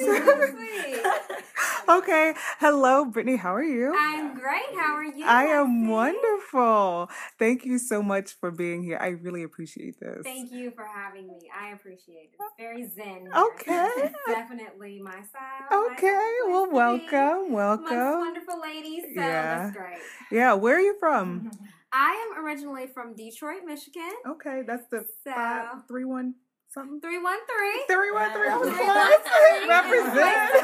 Okay. 1.90 2.34
Hello, 2.60 3.06
Brittany. 3.06 3.38
How 3.38 3.54
are 3.54 3.64
you? 3.64 3.94
I'm 3.98 4.34
great. 4.36 4.74
How 4.76 4.94
are 4.96 5.04
you? 5.04 5.26
I 5.26 5.44
am 5.46 5.88
wonderful. 5.88 7.10
Thank 7.40 7.66
you 7.66 7.78
so 7.78 8.02
much 8.02 8.34
for 8.40 8.52
being 8.52 8.84
here. 8.84 8.98
I 9.00 9.10
really 9.10 9.44
appreciate 9.44 10.00
this. 10.00 10.22
Thank 10.24 10.52
you 10.52 10.72
for 10.72 10.86
having 10.86 11.28
me. 11.28 11.50
I 11.58 11.72
appreciate 11.74 12.16
it. 12.16 12.38
It's 12.40 12.54
very 12.58 12.88
zen. 12.88 13.28
here. 13.32 13.46
Okay. 13.54 14.12
Definitely 14.28 15.02
my 15.04 15.22
style. 15.24 15.86
Okay. 15.92 16.32
Well, 16.48 16.68
place 16.68 17.02
to 17.02 17.08
be 17.10 17.16
welcome. 17.16 17.52
Welcome. 17.54 18.20
wonderful 18.20 18.62
ladies. 18.62 19.04
So 19.16 19.22
Yeah. 19.22 19.58
that's 19.64 19.78
great. 19.78 20.00
Yeah. 20.32 20.54
Where 20.54 20.78
are 20.78 20.82
you 20.82 20.96
from? 21.00 21.52
I 21.96 22.32
am 22.36 22.44
originally 22.44 22.88
from 22.88 23.14
Detroit, 23.16 23.62
Michigan. 23.66 24.12
Okay. 24.28 24.64
That's 24.66 24.88
the 24.90 25.06
So 25.24 25.32
five, 25.34 25.88
three, 25.88 26.06
one, 26.06 26.36
something. 26.74 27.00
three 27.02 27.22
one 27.22 27.38
three. 27.46 27.84
Three, 27.88 28.12
one, 28.12 28.32
three. 28.34 28.50
I 28.50 28.58
was 28.58 28.70
close. 28.70 29.24
Represent. 29.70 30.64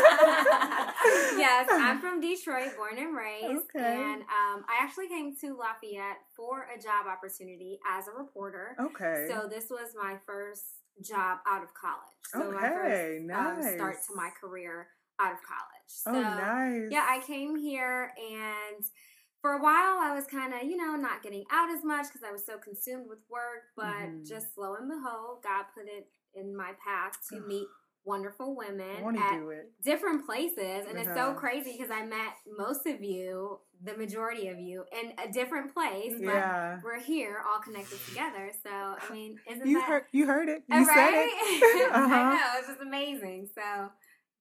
yes, 1.38 1.68
I'm 1.70 2.00
from 2.00 2.20
Detroit, 2.20 2.76
born 2.76 2.98
and 2.98 3.16
raised. 3.16 3.64
Okay. 3.74 4.02
And 4.02 4.22
um, 4.22 4.64
I 4.68 4.82
actually 4.82 5.08
came 5.08 5.34
to 5.40 5.56
Lafayette 5.56 6.18
for 6.36 6.66
a 6.76 6.80
job 6.80 7.06
opportunity 7.06 7.78
as 7.88 8.08
a 8.08 8.12
reporter. 8.12 8.76
Okay. 8.80 9.26
So 9.28 9.48
this 9.48 9.70
was 9.70 9.94
my 9.96 10.16
first 10.26 10.64
job 11.02 11.38
out 11.46 11.62
of 11.62 11.68
college. 11.74 12.20
So 12.32 12.50
my 12.50 12.68
Okay, 12.68 13.26
first 13.28 13.68
um, 13.68 13.74
start 13.74 13.96
to 14.08 14.14
my 14.16 14.30
career 14.40 14.88
out 15.18 15.32
of 15.32 15.38
college. 15.42 15.88
So 15.88 16.10
oh, 16.10 16.20
nice. 16.20 16.88
yeah, 16.90 17.06
I 17.08 17.20
came 17.26 17.56
here 17.56 18.12
and 18.18 18.84
for 19.40 19.52
a 19.52 19.62
while 19.62 19.98
I 20.00 20.12
was 20.14 20.26
kind 20.26 20.52
of, 20.54 20.62
you 20.64 20.76
know, 20.76 20.96
not 20.96 21.22
getting 21.22 21.44
out 21.50 21.70
as 21.70 21.84
much 21.84 22.06
because 22.08 22.22
I 22.28 22.32
was 22.32 22.44
so 22.44 22.58
consumed 22.58 23.08
with 23.08 23.20
work. 23.30 23.72
But 23.76 24.10
Mhm. 24.10 24.26
just 24.28 24.56
lo 24.58 24.74
and 24.74 24.88
behold, 24.88 25.42
God 25.42 25.64
put 25.74 25.86
it 25.86 26.08
in 26.34 26.54
my 26.56 26.72
path 26.84 27.18
to 27.30 27.40
meet 27.40 27.68
wonderful 28.04 28.56
women 28.56 29.16
at 29.18 29.38
different 29.82 30.24
places. 30.26 30.86
And 30.88 30.96
it's 30.98 31.08
so 31.14 31.30
Uh-huh. 31.30 31.34
crazy 31.34 31.72
because 31.76 31.90
I 31.90 32.04
met 32.04 32.34
most 32.46 32.86
of 32.86 33.02
you, 33.02 33.60
the 33.82 33.94
majority 33.96 34.48
of 34.48 34.58
you, 34.58 34.84
in 34.92 35.12
a 35.18 35.30
different 35.32 35.72
place. 35.74 36.12
But 36.14 36.20
Yeah. 36.24 36.80
we're 36.82 37.00
here 37.00 37.42
all 37.46 37.60
connected 37.60 38.04
together. 38.04 38.52
So, 38.62 38.70
I 38.70 38.98
mean, 39.12 39.38
isn't 39.46 39.66
You 39.66 39.78
that 39.78 39.86
heard. 39.88 40.04
You 40.12 40.26
heard 40.26 40.48
it. 40.48 40.64
uh, 40.72 40.78
You 40.78 40.84
said 40.84 41.12
it. 41.14 41.32
I 41.92 41.94
Uh-huh. 41.94 42.36
know 42.36 42.58
it's 42.58 42.68
just 42.68 42.80
amazing. 42.80 43.48
So 43.54 43.90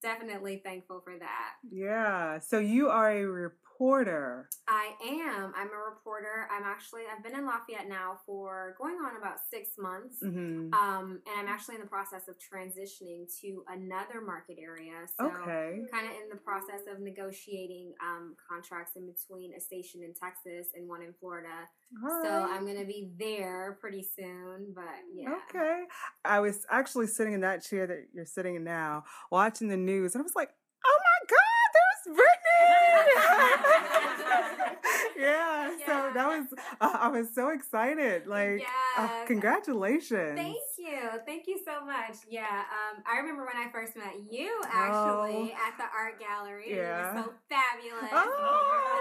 definitely 0.01 0.61
thankful 0.63 1.01
for 1.01 1.17
that. 1.19 1.53
Yeah. 1.71 2.39
So 2.39 2.59
you 2.59 2.89
are 2.89 3.11
a 3.11 3.51
reporter. 3.79 4.49
I 4.67 4.91
am. 5.07 5.53
I'm 5.55 5.67
a 5.67 5.89
reporter. 5.89 6.47
I'm 6.51 6.63
actually 6.63 7.03
I've 7.11 7.23
been 7.23 7.35
in 7.37 7.45
Lafayette 7.45 7.87
now 7.87 8.17
for 8.25 8.75
going 8.77 8.95
on 8.95 9.15
about 9.17 9.37
six 9.49 9.69
months. 9.77 10.17
hmm 10.21 10.69
Um, 10.73 11.21
and 11.25 11.39
I'm 11.39 11.47
actually 11.47 11.75
in 11.75 11.81
the 11.81 11.87
process 11.87 12.27
of 12.27 12.35
transitioning 12.37 13.25
to 13.41 13.63
another 13.69 14.21
market 14.21 14.57
area. 14.61 15.07
So 15.17 15.25
Okay. 15.27 15.81
kind 15.91 16.05
of 16.07 16.11
in 16.13 16.29
the 16.29 16.35
process 16.43 16.81
of 16.91 16.99
negotiating 16.99 17.93
um, 18.03 18.35
contracts 18.49 18.95
in 18.95 19.05
between 19.07 19.53
a 19.55 19.59
station 19.61 20.01
in 20.03 20.13
Texas 20.13 20.67
and 20.75 20.87
one 20.87 21.01
in 21.01 21.13
Florida. 21.19 21.67
All 22.03 22.21
So. 22.23 22.29
I'm 22.29 22.65
gonna 22.65 22.85
be 22.85 23.11
there 23.17 23.77
pretty 23.79 24.03
soon. 24.03 24.73
But 24.75 24.83
yeah. 25.13 25.35
Okay. 25.49 25.83
I 26.25 26.39
was 26.39 26.65
actually 26.69 27.07
sitting 27.07 27.33
in 27.33 27.41
that 27.41 27.63
chair 27.63 27.87
that 27.87 28.07
you're 28.13 28.25
sitting 28.25 28.55
in 28.55 28.63
now, 28.63 29.03
watching 29.31 29.67
the 29.69 29.77
news, 29.77 30.13
and 30.13 30.21
I 30.21 30.23
was 30.23 30.35
like, 30.35 30.49
"Oh 30.85 30.99
my 30.99 31.27
God, 31.27 31.69
there's 31.73 31.98
Brittany!" 32.15 32.65
yeah. 35.17 35.71
So 35.85 36.11
that 36.13 36.27
was. 36.27 36.45
Uh, 36.81 36.97
I 36.99 37.07
was 37.09 37.27
so 37.33 37.49
excited. 37.49 38.27
Like, 38.27 38.63
uh, 38.97 39.25
congratulations. 39.25 40.35
Thank 40.35 40.57
you. 40.77 40.99
Thank 41.25 41.47
you 41.47 41.59
so 41.65 41.85
much. 41.85 42.15
Yeah. 42.29 42.45
Um, 42.47 43.03
I 43.05 43.17
remember 43.19 43.45
when 43.45 43.55
I 43.57 43.69
first 43.71 43.95
met 43.95 44.13
you 44.31 44.49
actually 44.71 45.51
at 45.53 45.77
the 45.77 45.85
art 45.93 46.19
gallery. 46.19 46.65
Oh. 46.71 46.75
Yeah. 46.75 47.09
You 47.09 47.15
were 47.17 47.23
so 47.23 47.33
fabulous. 47.49 48.11
Oh. 48.11 48.19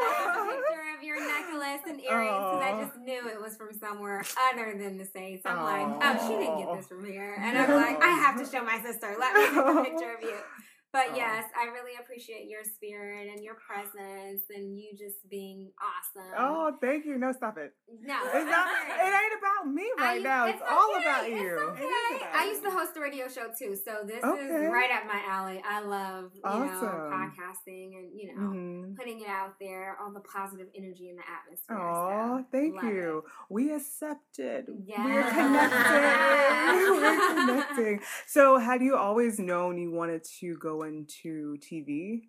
I 0.00 0.34
took 0.34 0.44
a 0.44 0.56
picture 0.56 0.84
of 0.96 1.02
your 1.02 1.18
necklace 1.20 1.82
and 1.88 2.00
earrings 2.00 2.32
because 2.32 2.62
I 2.62 2.72
Oh. 2.72 2.84
just 2.84 2.96
knew 2.98 3.28
it 3.28 3.40
was 3.40 3.56
from 3.56 3.72
somewhere 3.78 4.22
other 4.52 4.76
than 4.78 4.98
the 4.98 5.04
States. 5.04 5.42
I'm 5.46 5.62
like, 5.62 5.86
oh, 6.02 6.26
she 6.28 6.34
didn't 6.36 6.58
get 6.58 6.68
Oh. 6.68 6.76
this 6.76 6.86
from 6.88 7.04
here. 7.04 7.36
And 7.40 7.56
I'm 7.58 7.70
like, 7.70 8.02
I 8.02 8.08
have 8.08 8.36
to 8.38 8.46
show 8.50 8.62
my 8.64 8.78
sister. 8.80 9.14
Let 9.18 9.34
me 9.34 9.46
take 9.46 9.56
a 9.56 9.82
picture 9.84 10.14
of 10.16 10.22
you. 10.22 10.36
But 10.90 11.08
Oh. 11.12 11.16
yes, 11.16 11.44
I 11.54 11.66
really 11.66 11.92
appreciate 12.00 12.48
your 12.48 12.64
spirit 12.64 13.28
and 13.28 13.44
your 13.44 13.56
presence 13.56 14.42
and 14.48 14.78
you 14.78 14.92
just 14.96 15.28
being 15.28 15.70
awesome. 15.78 16.32
Oh, 16.38 16.72
thank 16.80 17.04
you. 17.04 17.18
No, 17.18 17.30
stop 17.32 17.58
it. 17.58 17.74
no, 18.00 18.16
It's 18.24 18.50
not. 18.50 18.68
It 18.88 19.12
ain't 19.12 19.34
about 19.38 19.68
me 19.72 19.84
right 19.98 20.14
used- 20.14 20.24
now. 20.24 20.46
It's, 20.46 20.62
all 20.62 20.94
okay, 20.96 21.04
about 21.04 21.24
it's 21.28 21.40
you. 21.42 21.56
It 21.56 21.60
okay. 21.60 21.84
about 21.84 22.34
I 22.34 22.46
used 22.48 22.62
to 22.62 22.70
host 22.70 22.96
a 22.96 23.00
radio 23.00 23.28
show 23.28 23.48
too, 23.58 23.76
so 23.76 24.02
this 24.06 24.24
Okay. 24.24 24.40
is 24.42 24.72
right 24.72 24.90
up 24.90 25.04
my 25.06 25.20
alley. 25.28 25.62
I 25.62 25.80
love 25.80 26.30
you 26.34 26.40
know 26.42 26.48
Awesome. 26.48 26.88
podcasting 26.88 27.96
and 27.98 28.10
you 28.18 28.34
know 28.34 28.40
Mhm. 28.48 28.96
putting 28.96 29.20
it 29.20 29.28
out 29.28 29.58
there, 29.60 29.96
all 30.00 30.10
the 30.12 30.20
positive 30.20 30.68
energy 30.74 31.10
in 31.10 31.16
the 31.16 31.22
atmosphere. 31.28 31.76
Oh, 31.78 32.38
so 32.38 32.44
thank 32.50 32.82
you. 32.82 33.18
it. 33.26 33.32
We 33.50 33.72
accepted. 33.74 34.66
We're 34.68 34.84
Yeah. 34.86 35.30
connecting. 35.34 37.02
We're 37.02 37.28
connecting. 37.34 38.00
So, 38.26 38.58
had 38.58 38.82
you 38.82 38.96
always 38.96 39.38
known 39.38 39.76
you 39.78 39.90
wanted 39.90 40.24
to 40.40 40.56
go 40.56 40.77
into 40.82 41.56
TV? 41.58 42.22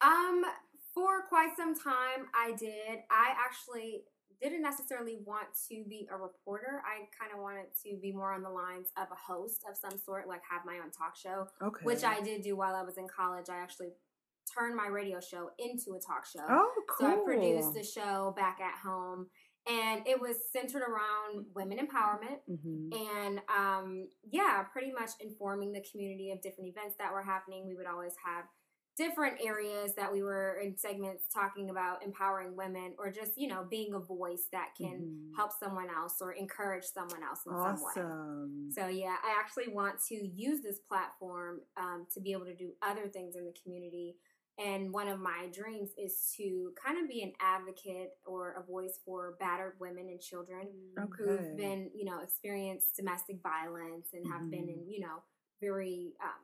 Um, 0.00 0.44
for 0.94 1.26
quite 1.28 1.56
some 1.56 1.74
time, 1.74 2.26
I 2.34 2.52
did. 2.56 3.00
I 3.10 3.34
actually 3.38 4.04
didn't 4.40 4.62
necessarily 4.62 5.16
want 5.24 5.48
to 5.68 5.84
be 5.88 6.08
a 6.10 6.16
reporter. 6.16 6.82
I 6.84 7.06
kind 7.18 7.32
of 7.34 7.40
wanted 7.40 7.66
to 7.84 7.96
be 8.00 8.12
more 8.12 8.32
on 8.32 8.42
the 8.42 8.50
lines 8.50 8.88
of 8.96 9.08
a 9.10 9.32
host 9.32 9.62
of 9.68 9.76
some 9.76 9.98
sort, 9.98 10.28
like 10.28 10.42
have 10.50 10.62
my 10.66 10.74
own 10.74 10.90
talk 10.90 11.16
show. 11.16 11.48
Okay. 11.62 11.84
which 11.84 12.04
I 12.04 12.20
did 12.20 12.42
do 12.42 12.56
while 12.56 12.74
I 12.74 12.82
was 12.82 12.98
in 12.98 13.06
college. 13.08 13.46
I 13.48 13.56
actually 13.56 13.88
turned 14.46 14.76
my 14.76 14.86
radio 14.86 15.20
show 15.20 15.50
into 15.58 15.94
a 15.96 16.00
talk 16.00 16.26
show. 16.26 16.44
Oh, 16.48 16.70
cool. 16.88 17.08
So 17.08 17.20
I 17.20 17.24
produced 17.24 17.76
a 17.76 17.84
show 17.84 18.34
back 18.36 18.60
at 18.60 18.78
home, 18.78 19.26
and 19.66 20.06
it 20.06 20.20
was 20.20 20.36
centered 20.52 20.82
around 20.82 21.46
women 21.54 21.78
empowerment. 21.78 22.40
Mhm. 22.48 22.94
And 22.94 23.40
um, 23.48 24.08
yeah, 24.30 24.62
pretty 24.72 24.92
much 24.92 25.10
informing 25.20 25.72
the 25.72 25.80
community 25.90 26.30
of 26.30 26.40
different 26.40 26.68
events 26.70 26.96
that 26.98 27.12
were 27.12 27.22
happening. 27.22 27.66
We 27.66 27.74
would 27.74 27.86
always 27.86 28.14
have 28.24 28.44
different 28.96 29.36
areas 29.44 29.94
that 29.94 30.10
we 30.10 30.22
were 30.22 30.58
in 30.62 30.74
segments 30.78 31.24
talking 31.34 31.68
about 31.68 32.02
empowering 32.02 32.56
women 32.56 32.94
or 32.98 33.10
just 33.10 33.32
you 33.36 33.46
know 33.46 33.62
being 33.68 33.92
a 33.92 33.98
voice 33.98 34.48
that 34.52 34.70
can 34.74 35.02
Mhm. 35.32 35.36
help 35.36 35.52
someone 35.52 35.90
else 35.90 36.22
or 36.22 36.32
encourage 36.32 36.84
someone 36.84 37.22
else 37.22 37.40
in 37.44 37.52
some 37.52 37.82
way 37.84 37.92
so 38.72 38.86
yeah 38.86 39.16
i 39.22 39.38
actually 39.38 39.68
want 39.68 40.00
to 40.08 40.14
use 40.14 40.62
this 40.62 40.78
platform 40.78 41.60
um, 41.76 42.06
to 42.14 42.20
be 42.22 42.32
able 42.32 42.46
to 42.46 42.54
do 42.56 42.72
other 42.80 43.06
things 43.06 43.36
in 43.36 43.44
the 43.44 43.52
community 43.62 44.16
and 44.58 44.92
one 44.92 45.08
of 45.08 45.20
my 45.20 45.48
dreams 45.52 45.90
is 45.98 46.32
to 46.36 46.72
kind 46.82 47.02
of 47.02 47.08
be 47.08 47.22
an 47.22 47.32
advocate 47.40 48.12
or 48.26 48.54
a 48.54 48.62
voice 48.70 48.98
for 49.04 49.34
battered 49.38 49.74
women 49.80 50.08
and 50.08 50.20
children 50.20 50.68
Okay. 50.98 51.22
who've 51.24 51.54
been, 51.56 51.90
you 51.94 52.04
know, 52.04 52.20
experienced 52.20 52.96
domestic 52.96 53.38
violence 53.42 54.08
and 54.14 54.26
have 54.26 54.50
been 54.50 54.68
in, 54.68 54.88
you 54.88 55.00
know, 55.00 55.22
very 55.60 56.14
um, 56.22 56.42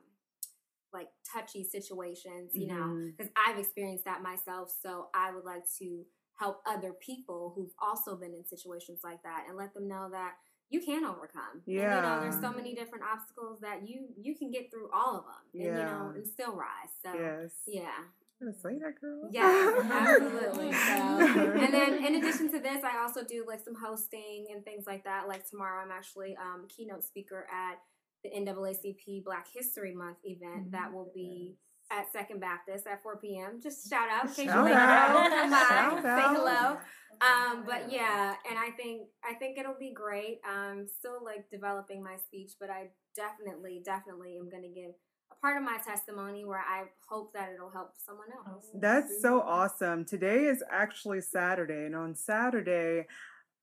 like 0.93 1.09
touchy 1.31 1.63
situations, 1.63 2.53
you 2.57 2.67
know, 2.67 2.91
Mhm. 2.91 3.17
because 3.17 3.31
I've 3.35 3.57
experienced 3.59 4.05
that 4.05 4.21
myself. 4.21 4.73
So 4.81 5.07
I 5.13 5.33
would 5.33 5.45
like 5.45 5.63
to 5.79 6.05
help 6.39 6.61
other 6.67 6.93
people 6.93 7.53
who've 7.55 7.73
also 7.81 8.15
been 8.15 8.33
in 8.33 8.45
situations 8.45 8.99
like 9.03 9.21
that 9.23 9.45
and 9.47 9.57
let 9.57 9.73
them 9.73 9.87
know 9.87 10.09
that 10.11 10.33
you 10.73 10.81
can 10.81 11.05
overcome. 11.05 11.61
And, 11.67 11.75
you 11.75 11.81
know, 11.81 12.19
there's 12.21 12.41
so 12.41 12.51
many 12.51 12.73
different 12.73 13.03
obstacles 13.05 13.59
that 13.61 13.87
you 13.87 14.07
you 14.19 14.35
can 14.35 14.49
get 14.51 14.71
through 14.71 14.89
all 14.91 15.17
of 15.17 15.23
them, 15.25 15.43
and 15.53 15.63
you 15.63 15.83
know, 15.83 16.11
and 16.15 16.27
still 16.27 16.55
rise. 16.55 16.91
So 17.03 17.13
Yes. 17.13 17.51
yeah. 17.67 17.89
I'm 18.41 18.47
gonna 18.47 18.59
say 18.59 18.79
that, 18.79 18.99
girl. 18.99 19.29
Yes, 19.31 19.85
absolutely. 19.89 20.71
So, 20.73 21.53
and 21.63 21.73
then 21.73 22.03
in 22.03 22.15
addition 22.15 22.51
to 22.51 22.59
this, 22.59 22.83
I 22.83 22.97
also 23.01 23.23
do 23.23 23.45
like 23.47 23.63
some 23.63 23.75
hosting 23.75 24.47
and 24.51 24.65
things 24.65 24.85
like 24.87 25.03
that. 25.05 25.27
Like 25.27 25.47
tomorrow, 25.47 25.81
I'm 25.81 25.91
actually 25.91 26.35
um, 26.35 26.67
keynote 26.67 27.03
speaker 27.05 27.47
at 27.53 27.79
the 28.23 28.29
NAACP 28.31 29.23
Black 29.23 29.47
History 29.53 29.93
Month 29.93 30.17
event 30.23 30.71
that 30.71 30.91
will 30.91 31.11
be 31.13 31.55
at 31.93 32.11
Second 32.11 32.39
Baptist 32.39 32.87
at 32.87 33.03
4 33.03 33.17
p.m. 33.17 33.59
Just 33.61 33.89
shout 33.89 34.09
out 34.09 34.25
in 34.25 34.33
case 34.33 34.47
Shout 34.47 34.67
you 34.67 34.73
out. 34.73 35.29
make. 35.29 35.31
Come 35.31 36.03
by, 36.03 36.09
say 36.09 36.35
hello. 36.35 36.77
Um, 37.21 37.63
but 37.65 37.91
yeah, 37.91 38.35
and 38.49 38.57
I 38.57 38.71
think 38.71 39.03
I 39.23 39.35
think 39.35 39.57
it'll 39.57 39.77
be 39.79 39.93
great. 39.93 40.39
I'm 40.43 40.87
still 40.87 41.23
like 41.23 41.49
developing 41.51 42.03
my 42.03 42.15
speech, 42.17 42.53
but 42.59 42.69
I 42.69 42.89
definitely, 43.15 43.81
definitely 43.85 44.37
am 44.37 44.49
going 44.49 44.63
to 44.63 44.69
give 44.69 44.91
a 45.31 45.35
part 45.35 45.57
of 45.57 45.63
my 45.63 45.77
testimony 45.85 46.43
where 46.43 46.59
I 46.59 46.85
hope 47.07 47.33
that 47.33 47.51
it'll 47.53 47.69
help 47.69 47.91
someone 48.05 48.27
else. 48.47 48.65
That's 48.73 49.21
so 49.21 49.41
awesome. 49.41 50.05
Today 50.05 50.45
is 50.45 50.63
actually 50.71 51.21
Saturday, 51.21 51.85
and 51.85 51.95
on 51.95 52.15
Saturday, 52.15 53.05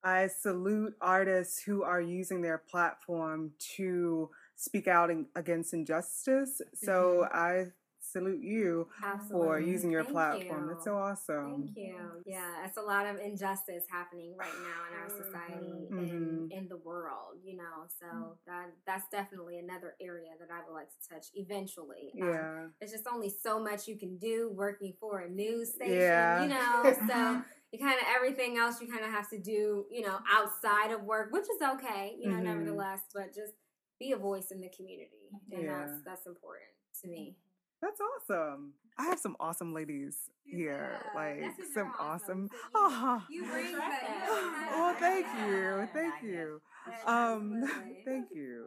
I 0.02 0.28
salute 0.28 0.94
artists 1.00 1.62
who 1.62 1.82
are 1.82 2.00
using 2.00 2.40
their 2.40 2.58
platform 2.58 3.52
to 3.76 4.30
speak 4.56 4.88
out 4.88 5.10
in, 5.10 5.26
against 5.34 5.74
injustice. 5.74 6.62
So 6.74 7.26
I 7.32 7.66
salute 8.12 8.42
you 8.42 8.88
for 9.30 9.60
using 9.60 9.90
your 9.90 10.02
Thank 10.04 10.12
platform. 10.12 10.62
you. 10.64 10.68
That's 10.70 10.84
so 10.84 10.96
awesome. 10.96 11.70
Thank 11.74 11.76
you. 11.76 12.22
Yeah, 12.26 12.64
it's 12.64 12.76
a 12.76 12.82
lot 12.82 13.06
of 13.06 13.16
injustice 13.18 13.84
happening 13.90 14.34
right 14.36 14.52
now 14.62 14.80
in 14.90 14.98
our 14.98 15.08
society 15.10 15.88
and 15.98 16.50
Mhm. 16.50 16.52
in 16.52 16.68
the 16.68 16.76
world, 16.78 17.38
you 17.42 17.56
know. 17.56 17.86
So 18.00 18.36
that 18.46 18.72
that's 18.86 19.08
definitely 19.10 19.58
another 19.58 19.94
area 20.00 20.30
that 20.38 20.50
I 20.52 20.64
would 20.66 20.74
like 20.74 20.88
to 20.90 21.08
touch 21.08 21.26
eventually. 21.34 22.12
Um, 22.20 22.28
Yeah. 22.28 22.68
there's 22.80 22.92
just 22.92 23.06
only 23.06 23.30
so 23.30 23.58
much 23.60 23.86
you 23.88 23.96
can 23.98 24.16
do 24.18 24.50
working 24.54 24.94
for 25.00 25.20
a 25.20 25.28
news 25.28 25.74
station, 25.74 25.96
Yeah. 26.00 26.42
you 26.42 26.48
know. 26.48 26.96
So 27.06 27.42
you 27.72 27.78
kind 27.78 27.98
of 28.00 28.06
everything 28.14 28.58
else 28.58 28.80
you 28.80 28.88
kind 28.88 29.04
of 29.04 29.10
have 29.10 29.28
to 29.30 29.38
do, 29.38 29.86
you 29.90 30.02
know, 30.02 30.18
outside 30.30 30.90
of 30.90 31.04
work, 31.04 31.32
which 31.32 31.44
is 31.44 31.60
okay, 31.62 32.16
you 32.18 32.28
know, 32.30 32.36
Mhm. 32.36 32.44
nevertheless. 32.44 33.00
But 33.14 33.34
just 33.34 33.54
be 33.98 34.12
a 34.12 34.16
voice 34.16 34.50
in 34.50 34.60
the 34.60 34.70
community, 34.70 35.30
and 35.52 35.64
Yeah. 35.64 35.78
that's 35.86 36.02
that's 36.04 36.26
important 36.26 36.70
to 37.02 37.08
me. 37.08 37.36
That's 37.82 38.00
awesome. 38.00 38.74
I 38.98 39.04
have 39.04 39.18
some 39.18 39.36
awesome 39.40 39.72
ladies 39.72 40.16
here. 40.44 41.00
Yeah, 41.14 41.18
like 41.18 41.42
some 41.74 41.92
awesome. 41.98 42.50
awesome. 42.50 42.50
So 42.50 42.56
you- 42.56 42.70
Oh, 42.74 43.22
you 43.30 43.44
bring 43.46 43.72
that. 43.76 44.68
well, 44.72 44.94
thank 44.94 45.26
you. 45.46 45.88
Thank 45.94 46.22
you. 46.22 46.60
Um, 47.06 47.62
thank 48.04 48.28
you. 48.34 48.66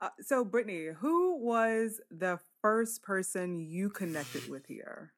Uh, 0.00 0.08
so, 0.20 0.44
Brittany, 0.44 0.88
who 0.98 1.36
was 1.36 2.00
the 2.10 2.38
first 2.62 3.02
person 3.02 3.58
you 3.60 3.90
connected 3.90 4.48
with 4.48 4.66
here? 4.66 5.12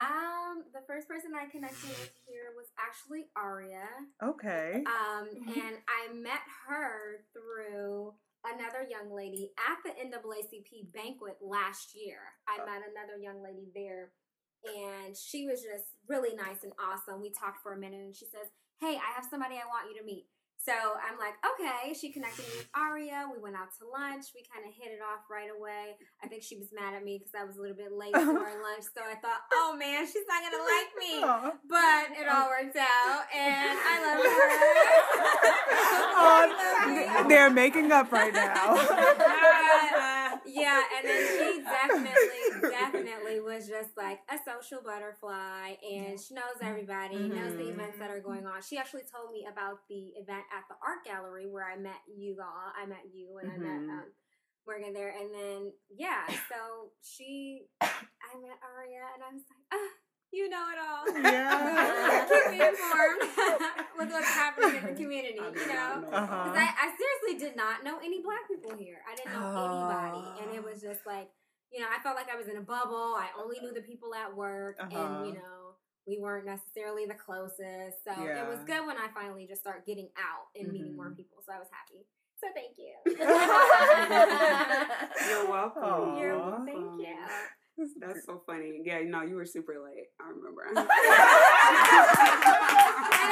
Um, 0.00 0.64
the 0.74 0.80
first 0.86 1.08
person 1.08 1.32
I 1.34 1.46
connected 1.50 1.88
with 1.88 2.10
here 2.26 2.52
was 2.56 2.66
actually 2.78 3.26
Aria. 3.36 3.86
Okay. 4.22 4.84
Um, 4.86 5.28
and 5.46 5.76
I 5.88 6.12
met 6.12 6.40
her 6.68 7.20
through 7.32 8.12
another 8.44 8.84
young 8.84 9.14
lady 9.14 9.50
at 9.56 9.80
the 9.84 9.92
NAACP 9.96 10.92
banquet 10.92 11.38
last 11.40 11.96
year. 11.96 12.18
I 12.48 12.62
uh. 12.62 12.66
met 12.66 12.84
another 12.84 13.16
young 13.20 13.42
lady 13.42 13.72
there, 13.74 14.12
and 14.64 15.16
she 15.16 15.46
was 15.46 15.60
just 15.60 15.96
really 16.08 16.36
nice 16.36 16.62
and 16.62 16.72
awesome. 16.76 17.20
We 17.20 17.32
talked 17.32 17.62
for 17.62 17.72
a 17.72 17.80
minute, 17.80 18.00
and 18.00 18.14
she 18.14 18.26
says, 18.26 18.52
"Hey, 18.80 18.96
I 18.96 19.14
have 19.16 19.26
somebody 19.28 19.56
I 19.56 19.66
want 19.68 19.88
you 19.90 19.98
to 20.00 20.04
meet." 20.06 20.26
So 20.64 20.72
I'm 20.72 21.20
like, 21.20 21.36
okay. 21.44 21.92
She 21.92 22.08
connected 22.10 22.40
me 22.48 22.64
with 22.64 22.68
Aria. 22.72 23.28
We 23.28 23.36
went 23.36 23.54
out 23.54 23.68
to 23.76 23.84
lunch. 23.84 24.32
We 24.32 24.40
kind 24.48 24.64
of 24.64 24.72
hit 24.72 24.96
it 24.96 25.04
off 25.04 25.28
right 25.28 25.52
away. 25.52 26.00
I 26.24 26.26
think 26.26 26.42
she 26.42 26.56
was 26.56 26.72
mad 26.72 26.94
at 26.96 27.04
me 27.04 27.20
because 27.20 27.36
I 27.36 27.44
was 27.44 27.56
a 27.56 27.60
little 27.60 27.76
bit 27.76 27.92
late 27.92 28.16
for 28.16 28.32
our 28.40 28.56
lunch. 28.66 28.88
So 28.96 29.04
I 29.04 29.20
thought, 29.20 29.44
oh 29.52 29.76
man, 29.76 30.06
she's 30.08 30.24
not 30.24 30.40
gonna 30.40 30.64
like 30.64 30.90
me. 30.96 31.14
But 31.68 32.16
it 32.16 32.28
all 32.28 32.48
worked 32.48 32.76
out, 32.76 33.22
and 33.34 33.76
I 33.76 33.94
love 34.00 34.24
her. 34.24 35.50
Oh, 36.16 37.26
they're 37.28 37.50
making 37.50 37.90
up 37.92 38.10
right 38.12 38.32
now. 38.32 38.74
Uh, 38.74 40.36
yeah, 40.46 40.82
and 40.96 41.08
then 41.08 41.26
she 41.26 41.62
definitely, 41.62 42.70
definitely 42.70 43.03
was 43.44 43.68
just 43.68 43.96
like 43.96 44.20
a 44.32 44.38
social 44.44 44.80
butterfly, 44.82 45.76
and 45.84 46.18
she 46.18 46.34
knows 46.34 46.58
everybody, 46.62 47.28
knows 47.28 47.54
the 47.56 47.64
Mhm. 47.68 47.74
events 47.74 47.98
that 47.98 48.10
are 48.10 48.20
going 48.20 48.46
on. 48.46 48.62
She 48.62 48.78
actually 48.78 49.04
told 49.04 49.30
me 49.32 49.46
about 49.46 49.86
the 49.88 50.16
event 50.16 50.44
at 50.50 50.64
the 50.68 50.76
art 50.82 51.04
gallery 51.04 51.46
where 51.46 51.64
I 51.68 51.76
met 51.76 52.00
you 52.08 52.40
all. 52.40 52.72
I 52.74 52.86
met 52.86 53.04
you, 53.12 53.38
and 53.38 53.50
I 53.50 53.54
Mhm. 53.56 53.62
met 53.62 53.80
um, 53.94 54.12
Morgan 54.66 54.92
there, 54.94 55.10
and 55.10 55.32
then 55.34 55.72
yeah, 55.90 56.26
so 56.48 56.90
she, 57.02 57.68
I 57.80 58.34
met 58.40 58.58
Aria, 58.62 59.04
and 59.14 59.22
I 59.22 59.28
was 59.32 59.42
like, 59.48 59.64
ah. 59.72 59.90
You 60.32 60.48
know 60.48 60.66
it 60.68 60.78
all. 60.82 61.06
Yeah. 61.22 62.26
Keep 62.28 62.50
me 62.50 62.60
informed 62.66 63.22
with 63.96 64.10
what's 64.10 64.26
happening 64.34 64.74
in 64.82 64.82
the 64.82 64.92
community, 65.02 65.38
you 65.38 65.68
know? 65.68 66.02
Uh-huh. 66.10 66.26
'Cause 66.50 66.56
I, 66.58 66.66
I 66.74 66.96
seriously 66.98 67.38
did 67.46 67.56
not 67.56 67.84
know 67.84 67.98
any 67.98 68.20
black 68.20 68.48
people 68.48 68.74
here. 68.76 68.98
I 69.08 69.14
didn't 69.14 69.30
know 69.30 69.46
anybody. 69.54 70.42
And 70.42 70.50
it 70.56 70.64
was 70.64 70.82
just 70.82 71.06
like, 71.06 71.30
you 71.74 71.80
know, 71.80 71.88
I 71.90 71.98
felt 72.02 72.16
like 72.16 72.28
I 72.32 72.36
was 72.36 72.46
in 72.48 72.56
a 72.56 72.60
bubble. 72.62 73.16
I 73.18 73.28
only 73.40 73.58
knew 73.60 73.72
the 73.74 73.82
people 73.82 74.14
at 74.14 74.34
work. 74.34 74.76
Uh-huh. 74.80 74.96
And, 74.96 75.26
you 75.26 75.34
know, 75.34 75.74
we 76.06 76.18
weren't 76.20 76.46
necessarily 76.46 77.04
the 77.06 77.14
closest. 77.14 78.04
So 78.06 78.12
it 78.22 78.46
was 78.48 78.60
good 78.66 78.86
when 78.86 78.96
I 78.96 79.08
finally 79.14 79.46
just 79.48 79.60
start 79.60 79.84
getting 79.86 80.08
out 80.16 80.46
and 80.54 80.70
meeting 80.72 80.94
more 80.96 81.10
Mhm. 81.10 81.16
people. 81.16 81.42
So 81.44 81.52
I 81.52 81.58
was 81.58 81.68
happy. 81.72 82.06
So 82.40 82.48
thank 82.54 82.76
you. 82.78 82.94
You're 85.28 85.46
welcome. 85.50 86.16
You're 86.18 86.38
welcome. 86.38 86.66
Thank 86.66 87.00
you. 87.00 87.16
That's 87.98 88.24
so 88.26 88.40
funny. 88.46 88.82
Yeah, 88.84 89.00
no, 89.02 89.22
you 89.22 89.34
were 89.34 89.46
super 89.46 89.74
late. 89.82 90.06
I 90.20 90.28
remember. 90.30 90.62
And 90.74 90.78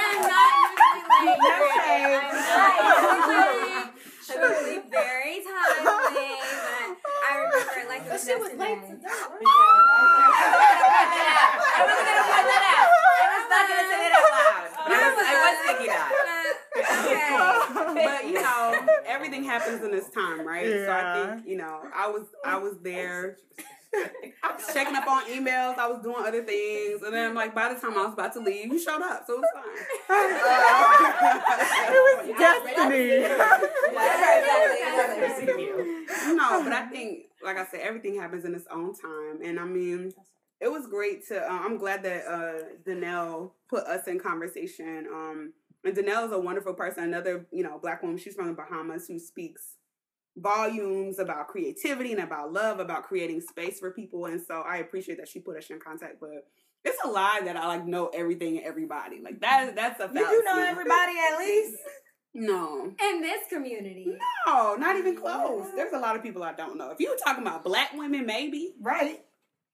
I'm 0.00 0.22
not 0.22 0.70
usually 0.82 1.28
late. 1.28 1.38
shame. 1.76 2.20
I'm 2.22 2.42
not 2.42 2.74
usually 2.82 3.62
late. 3.62 3.90
I'm 4.30 4.40
usually 4.42 4.78
very 4.90 5.36
timely, 5.44 5.80
but 5.84 5.91
I 5.91 5.91
remember 8.12 8.20
like 8.20 8.20
it 8.20 8.20
was 8.20 8.22
She 8.22 8.32
was 8.34 8.50
yesterday. 8.52 8.62
late 8.62 8.82
today. 8.82 9.08
I 10.52 11.80
wasn't 11.82 12.06
gonna 12.08 12.26
point 12.28 12.46
that 12.52 12.62
out. 12.72 12.90
I 13.22 13.28
was 13.32 13.46
not 13.48 13.64
gonna 13.68 13.86
say 13.88 14.00
it 14.06 14.12
out 14.12 14.26
loud. 14.32 14.68
But 14.82 14.92
I 14.92 15.08
was, 15.08 15.24
I 15.24 15.36
was 15.42 15.56
thinking 15.66 15.90
that. 15.92 16.10
okay. 17.92 18.04
but 18.06 18.20
you 18.28 18.40
know, 18.42 18.60
everything 19.06 19.44
happens 19.44 19.82
in 19.84 19.90
this 19.90 20.08
time, 20.10 20.46
right? 20.46 20.66
So 20.66 20.90
I 20.90 21.02
think 21.14 21.46
you 21.48 21.56
know, 21.56 21.82
I 21.94 22.08
was 22.08 22.26
I 22.44 22.56
was 22.58 22.74
there. 22.82 23.36
I 23.94 24.52
was 24.54 24.64
checking 24.72 24.96
up 24.96 25.06
on 25.06 25.24
emails. 25.24 25.76
I 25.76 25.86
was 25.86 26.02
doing 26.02 26.16
other 26.26 26.42
things, 26.42 27.02
and 27.02 27.12
then 27.12 27.34
like 27.34 27.54
by 27.54 27.68
the 27.74 27.78
time 27.78 27.92
I 27.92 28.04
was 28.06 28.14
about 28.14 28.32
to 28.34 28.40
leave, 28.40 28.72
you 28.72 28.78
showed 28.78 29.02
up, 29.02 29.24
so 29.26 29.34
it 29.34 29.40
was 29.40 29.50
fine. 29.52 29.76
it 31.92 32.00
was 32.08 32.24
destiny. 32.38 33.20
no, 36.36 36.62
but 36.64 36.72
I 36.72 36.86
think, 36.90 37.26
like 37.44 37.56
I 37.56 37.66
said, 37.66 37.80
everything 37.80 38.18
happens 38.18 38.44
in 38.44 38.54
its 38.54 38.66
own 38.70 38.94
time, 38.94 39.40
and 39.44 39.58
I 39.58 39.64
mean, 39.64 40.12
it 40.62 40.70
was 40.70 40.86
great 40.86 41.26
to. 41.28 41.42
Uh, 41.42 41.58
I'm 41.58 41.76
glad 41.76 42.04
that 42.04 42.24
uh, 42.26 42.64
Danelle 42.86 43.50
put 43.68 43.84
us 43.84 44.06
in 44.06 44.20
conversation. 44.20 45.08
Um, 45.12 45.52
and 45.84 45.96
Danelle 45.96 46.26
is 46.26 46.32
a 46.32 46.38
wonderful 46.38 46.74
person. 46.74 47.02
Another, 47.04 47.46
you 47.50 47.64
know, 47.64 47.78
black 47.78 48.02
woman. 48.02 48.16
She's 48.16 48.34
from 48.34 48.46
the 48.46 48.52
Bahamas 48.52 49.08
who 49.08 49.18
speaks 49.18 49.76
volumes 50.36 51.18
about 51.18 51.48
creativity 51.48 52.12
and 52.12 52.22
about 52.22 52.52
love, 52.52 52.78
about 52.78 53.02
creating 53.02 53.40
space 53.40 53.80
for 53.80 53.90
people. 53.90 54.26
And 54.26 54.40
so 54.40 54.62
I 54.62 54.78
appreciate 54.78 55.18
that 55.18 55.28
she 55.28 55.40
put 55.40 55.58
us 55.58 55.68
in 55.68 55.80
contact. 55.80 56.20
But 56.20 56.46
it's 56.84 56.98
a 57.04 57.08
lie 57.08 57.40
that 57.44 57.56
I 57.56 57.66
like 57.66 57.86
know 57.86 58.08
everything 58.14 58.56
and 58.58 58.66
everybody. 58.66 59.20
Like 59.20 59.40
that. 59.40 59.74
That's 59.74 60.00
a 60.00 60.04
You 60.14 60.14
do 60.14 60.42
know 60.44 60.64
everybody 60.64 61.12
at 61.32 61.38
least. 61.38 61.76
No. 62.34 62.92
In 62.98 63.20
this 63.20 63.46
community. 63.48 64.16
No, 64.46 64.74
not 64.76 64.96
even 64.96 65.16
close. 65.16 65.66
There's 65.76 65.92
a 65.92 65.98
lot 65.98 66.16
of 66.16 66.22
people 66.22 66.42
I 66.42 66.52
don't 66.54 66.78
know. 66.78 66.90
If 66.90 66.98
you 67.00 67.10
were 67.10 67.16
talking 67.22 67.42
about 67.46 67.62
black 67.64 67.92
women, 67.92 68.24
maybe. 68.26 68.72
Right. 68.80 69.20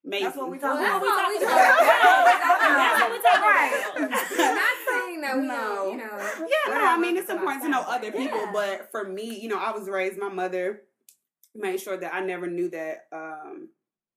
Maybe. 0.05 0.25
That's 0.25 0.37
what 0.37 0.51
we 0.51 0.59
Well, 0.59 0.75
talking 0.77 0.85
that's 0.85 1.05
about. 1.05 1.17
what 1.17 1.29
we 1.41 1.45
talking 1.45 1.57
talking 1.57 1.75
about. 1.77 2.19
about. 2.59 2.79
That's 2.79 3.01
what 3.01 3.13
we 3.13 3.19
talking 3.19 4.05
about. 4.05 4.55
Not 4.55 4.77
saying 4.89 5.21
that 5.21 5.37
we 5.39 5.47
No. 5.47 5.91
you 5.91 5.97
know. 5.99 6.47
Yeah, 6.49 6.75
no, 6.79 6.85
I 6.87 6.99
mean 6.99 7.17
it's 7.17 7.31
important 7.31 7.63
to 7.65 7.69
know 7.69 7.81
other 7.83 8.11
people, 8.11 8.39
Yeah. 8.39 8.51
but 8.53 8.91
for 8.91 9.05
me, 9.05 9.39
you 9.39 9.49
know, 9.49 9.59
I 9.59 9.71
was 9.77 9.89
raised. 9.89 10.19
My 10.19 10.29
mother 10.29 10.83
made 11.55 11.81
sure 11.81 11.97
that 11.97 12.15
I 12.15 12.21
never 12.21 12.47
knew 12.47 12.69
that 12.71 13.07
um 13.13 13.69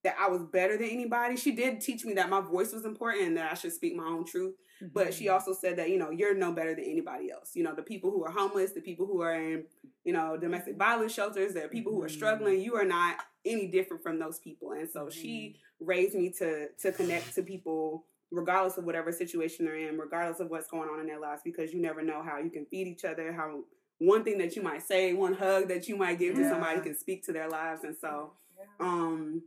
that 0.03 0.15
I 0.19 0.29
was 0.29 0.41
better 0.43 0.77
than 0.77 0.89
anybody. 0.89 1.37
She 1.37 1.51
did 1.51 1.81
teach 1.81 2.05
me 2.05 2.13
that 2.13 2.29
my 2.29 2.41
voice 2.41 2.73
was 2.73 2.85
important 2.85 3.27
and 3.27 3.37
that 3.37 3.51
I 3.51 3.55
should 3.55 3.73
speak 3.73 3.95
my 3.95 4.05
own 4.05 4.25
truth. 4.25 4.55
But 4.93 5.13
she 5.13 5.29
also 5.29 5.53
said 5.53 5.77
that 5.77 5.89
you 5.89 5.99
know 5.99 6.09
you're 6.09 6.33
no 6.33 6.51
better 6.51 6.73
than 6.73 6.85
anybody 6.85 7.29
else. 7.31 7.51
You 7.55 7.63
know 7.63 7.75
the 7.75 7.83
people 7.83 8.09
who 8.09 8.23
are 8.25 8.31
homeless, 8.31 8.71
the 8.71 8.81
people 8.81 9.05
who 9.05 9.21
are 9.21 9.35
in 9.35 9.65
you 10.03 10.13
know 10.13 10.37
domestic 10.37 10.75
violence 10.77 11.13
shelters, 11.13 11.53
the 11.53 11.67
people 11.67 11.91
who 11.91 12.01
are 12.01 12.09
struggling. 12.09 12.59
You 12.61 12.75
are 12.75 12.85
not 12.85 13.17
any 13.45 13.67
different 13.67 14.01
from 14.01 14.17
those 14.17 14.39
people. 14.39 14.71
And 14.71 14.89
so 14.89 15.09
she 15.09 15.57
raised 15.79 16.15
me 16.15 16.31
to 16.39 16.69
to 16.69 16.91
connect 16.91 17.35
to 17.35 17.43
people 17.43 18.05
regardless 18.31 18.77
of 18.77 18.85
whatever 18.85 19.11
situation 19.11 19.65
they're 19.65 19.75
in, 19.75 19.97
regardless 19.97 20.39
of 20.39 20.49
what's 20.49 20.67
going 20.67 20.89
on 20.89 20.99
in 20.99 21.05
their 21.05 21.19
lives, 21.19 21.41
because 21.43 21.73
you 21.73 21.81
never 21.81 22.01
know 22.01 22.23
how 22.23 22.39
you 22.39 22.49
can 22.49 22.65
feed 22.65 22.87
each 22.87 23.03
other, 23.03 23.33
how 23.33 23.59
one 23.99 24.23
thing 24.23 24.37
that 24.39 24.55
you 24.55 24.63
might 24.63 24.81
say, 24.81 25.13
one 25.13 25.33
hug 25.33 25.67
that 25.67 25.87
you 25.87 25.95
might 25.95 26.17
give 26.17 26.33
to 26.35 26.49
somebody 26.49 26.79
can 26.79 26.97
speak 26.97 27.23
to 27.25 27.33
their 27.33 27.49
lives. 27.49 27.83
And 27.83 27.95
so 27.95 28.31
um 28.79 29.43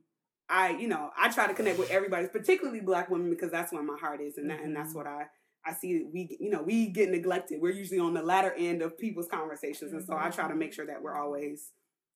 I, 0.49 0.71
you 0.71 0.89
know, 0.89 1.11
I 1.17 1.31
try 1.31 1.47
to 1.47 1.55
connect 1.55 1.79
with 1.79 1.91
everybody, 1.91 2.29
particularly 2.29 2.81
black 2.81 3.11
women, 3.11 3.31
because 3.31 3.51
that's 3.51 3.73
where 3.73 3.83
my 3.83 3.97
heart 3.99 4.21
is, 4.21 4.37
and 4.37 4.51
that, 4.51 4.61
and 4.61 4.77
that's 4.77 4.91
mm-hmm. 4.91 4.99
what 4.99 5.07
I, 5.07 5.27
I 5.65 5.73
see. 5.73 5.99
that 5.99 6.11
We, 6.13 6.37
you 6.39 6.51
know, 6.51 6.63
we 6.63 6.89
get 6.89 7.11
neglected. 7.11 7.61
We're 7.61 7.73
usually 7.73 8.01
on 8.01 8.15
the 8.15 8.23
latter 8.23 8.53
end 8.57 8.83
of 8.83 8.99
people's 8.99 9.29
conversations, 9.29 9.93
and 9.93 10.05
so 10.05 10.15
I 10.15 10.29
try 10.31 10.45
to 10.45 10.51
mm-hmm. 10.51 10.59
make 10.59 10.73
sure 10.75 10.87
that 10.87 11.03
we're 11.03 11.17
always 11.17 11.71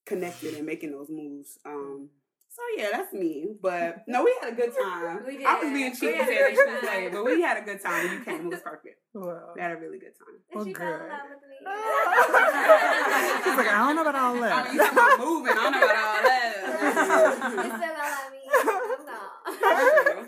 connected 0.07 0.55
and 0.55 0.67
making 0.67 0.93
those 0.93 1.09
moves. 1.11 1.59
Um, 1.65 1.73
mm-hmm. 1.73 2.05
so 2.49 2.63
yeah, 2.77 2.89
that's 2.93 3.13
me. 3.13 3.47
But 3.63 4.05
no, 4.09 4.25
we 4.25 4.37
had 4.43 4.53
a 4.53 4.57
good 4.57 4.73
time. 4.75 5.25
We 5.27 5.45
I 5.45 5.55
was 5.55 5.65
did. 5.65 5.75
being 5.75 5.91
We 5.91 5.97
cheeky 5.97 6.17
had 6.17 6.23
a 6.23 6.27
saying 6.27 6.55
good 6.55 6.69
that 6.69 6.69
she 6.69 6.73
was 6.73 6.81
time. 6.91 7.03
late, 7.05 7.13
but 7.13 7.25
we 7.25 7.41
had 7.43 7.57
a 7.57 7.63
good 7.63 7.81
time. 7.83 8.05
When 8.05 8.13
you 8.19 8.25
came, 8.25 8.41
it 8.47 8.51
was 8.51 8.61
perfect. 8.61 8.97
Well, 9.15 9.53
We 9.57 9.61
had 9.63 9.73
a 9.73 9.77
really 9.77 9.99
good 9.99 10.13
time. 10.17 10.37
well, 10.55 10.65
she 10.65 10.73
good. 10.73 10.81
fell 10.81 10.95
in 10.95 11.09
love 11.09 11.27
with 11.33 11.43
me. 11.43 11.57
She's 13.43 13.57
like, 13.57 13.67
I 13.67 13.79
don't 13.83 13.97
know 13.97 14.03
about 14.03 14.15
all 14.15 14.37
I 14.37 14.41
that. 14.47 14.65
mean, 14.67 14.75
you 14.75 14.81
talking 14.81 14.99
about 14.99 15.19
moving? 15.19 15.53
I 15.53 15.55
don't 15.55 15.73
know 15.73 15.85
about 15.85 15.97
all 15.97 16.23
that. 16.23 16.38
Still 16.93 17.57
gonna 17.57 17.99
love 17.99 18.31
me. 18.33 18.39
No. 19.07 19.19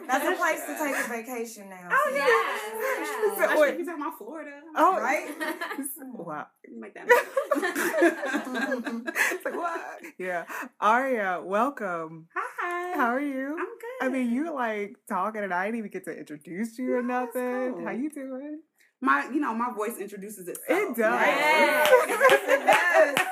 That's 0.06 0.26
a 0.26 0.32
place 0.36 0.62
to 0.66 0.72
take 0.78 0.96
a 0.96 1.08
vacation 1.08 1.68
now. 1.70 1.88
Oh, 1.90 2.10
Yes. 2.14 2.60
yes. 2.74 3.08
So, 3.38 3.44
Especially 3.44 3.78
you 3.78 3.84
talking 3.86 4.02
about 4.02 4.18
Florida. 4.18 4.50
Oh, 4.76 4.96
Right? 4.98 5.28
Wow. 6.14 6.46
Make 6.78 6.94
that. 6.94 7.06
it's 9.32 9.44
like 9.44 9.54
what? 9.56 10.00
Yeah, 10.18 10.44
Aria, 10.80 11.40
welcome. 11.42 12.28
Hi. 12.34 12.96
How 12.96 13.08
are 13.14 13.20
you? 13.20 13.56
I'm 13.58 13.66
good. 13.66 14.00
I 14.02 14.08
mean, 14.08 14.30
you 14.32 14.54
like 14.54 14.96
talking, 15.08 15.42
and 15.42 15.52
I 15.54 15.66
didn't 15.66 15.78
even 15.78 15.90
get 15.90 16.04
to 16.04 16.12
introduce 16.16 16.78
you 16.78 16.94
or 16.96 17.02
No, 17.02 17.20
that's 17.24 17.34
nothing. 17.34 17.72
cool. 17.74 17.84
How 17.86 17.92
you 17.92 18.10
doing? 18.10 18.60
my, 19.02 19.24
you 19.32 19.40
know, 19.40 19.54
my 19.54 19.72
voice 19.74 19.96
introduces 19.98 20.46
itself. 20.46 20.68
It 20.68 20.96
does. 20.96 21.12
Right? 21.12 21.86
Yes, 22.08 22.40
It 22.48 22.66
does. 22.66 23.26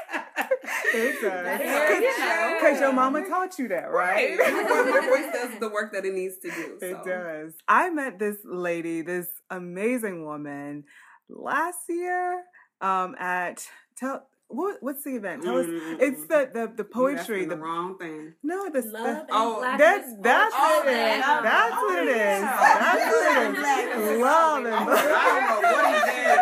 Right. 0.94 2.54
Because 2.60 2.80
your 2.80 2.92
mama 2.92 3.26
taught 3.28 3.58
you 3.58 3.68
that, 3.68 3.90
right? 3.90 4.36
Right. 4.38 4.52
my 4.90 5.06
voice 5.08 5.32
does 5.32 5.58
the 5.60 5.68
work 5.68 5.92
that 5.92 6.04
it 6.04 6.12
needs 6.14 6.38
to 6.38 6.50
do. 6.50 6.78
It 6.80 7.04
does. 7.04 7.54
I 7.68 7.90
met 7.90 8.18
this 8.18 8.36
lady, 8.44 9.02
this 9.02 9.28
amazing 9.50 10.24
woman, 10.24 10.84
last 11.28 11.78
year 11.88 12.42
um, 12.80 13.14
at 13.18 13.66
tell 13.96 14.26
what 14.48 14.78
what's 14.80 15.04
the 15.04 15.10
event? 15.16 15.42
Tell 15.44 15.58
us. 15.58 15.66
Mm-mm-mm. 15.66 16.00
It's 16.00 16.22
the 16.26 16.50
the 16.52 16.72
the 16.74 16.84
poetry. 16.84 17.44
The, 17.44 17.54
the 17.54 17.60
wrong 17.60 17.98
thing. 17.98 18.32
no, 18.42 18.70
the, 18.70 18.80
Love 18.80 18.92
the 18.92 18.98
and 18.98 19.26
Oh, 19.30 19.60
that's 19.78 20.10
that's 20.20 20.54
Oh, 20.56 20.78
what 20.78 20.88
it 20.88 20.90
is. 20.90 20.96
yeah. 20.96 21.40
That's 21.42 21.74
Oh, 21.76 21.86
what 21.86 21.98
it 21.98 22.08
is. 22.08 22.16
yeah. 22.16 22.78
That's 22.80 23.12
what 23.12 23.46
it 23.46 23.60
Blackness. 23.60 24.10
is. 24.10 24.20
Love 24.20 24.64
and 24.64 24.74
I 24.74 24.76
I 24.80 25.28
don't 25.38 25.62
know 25.62 25.68
what 25.68 25.86
he 25.86 25.92
did. 26.10 26.38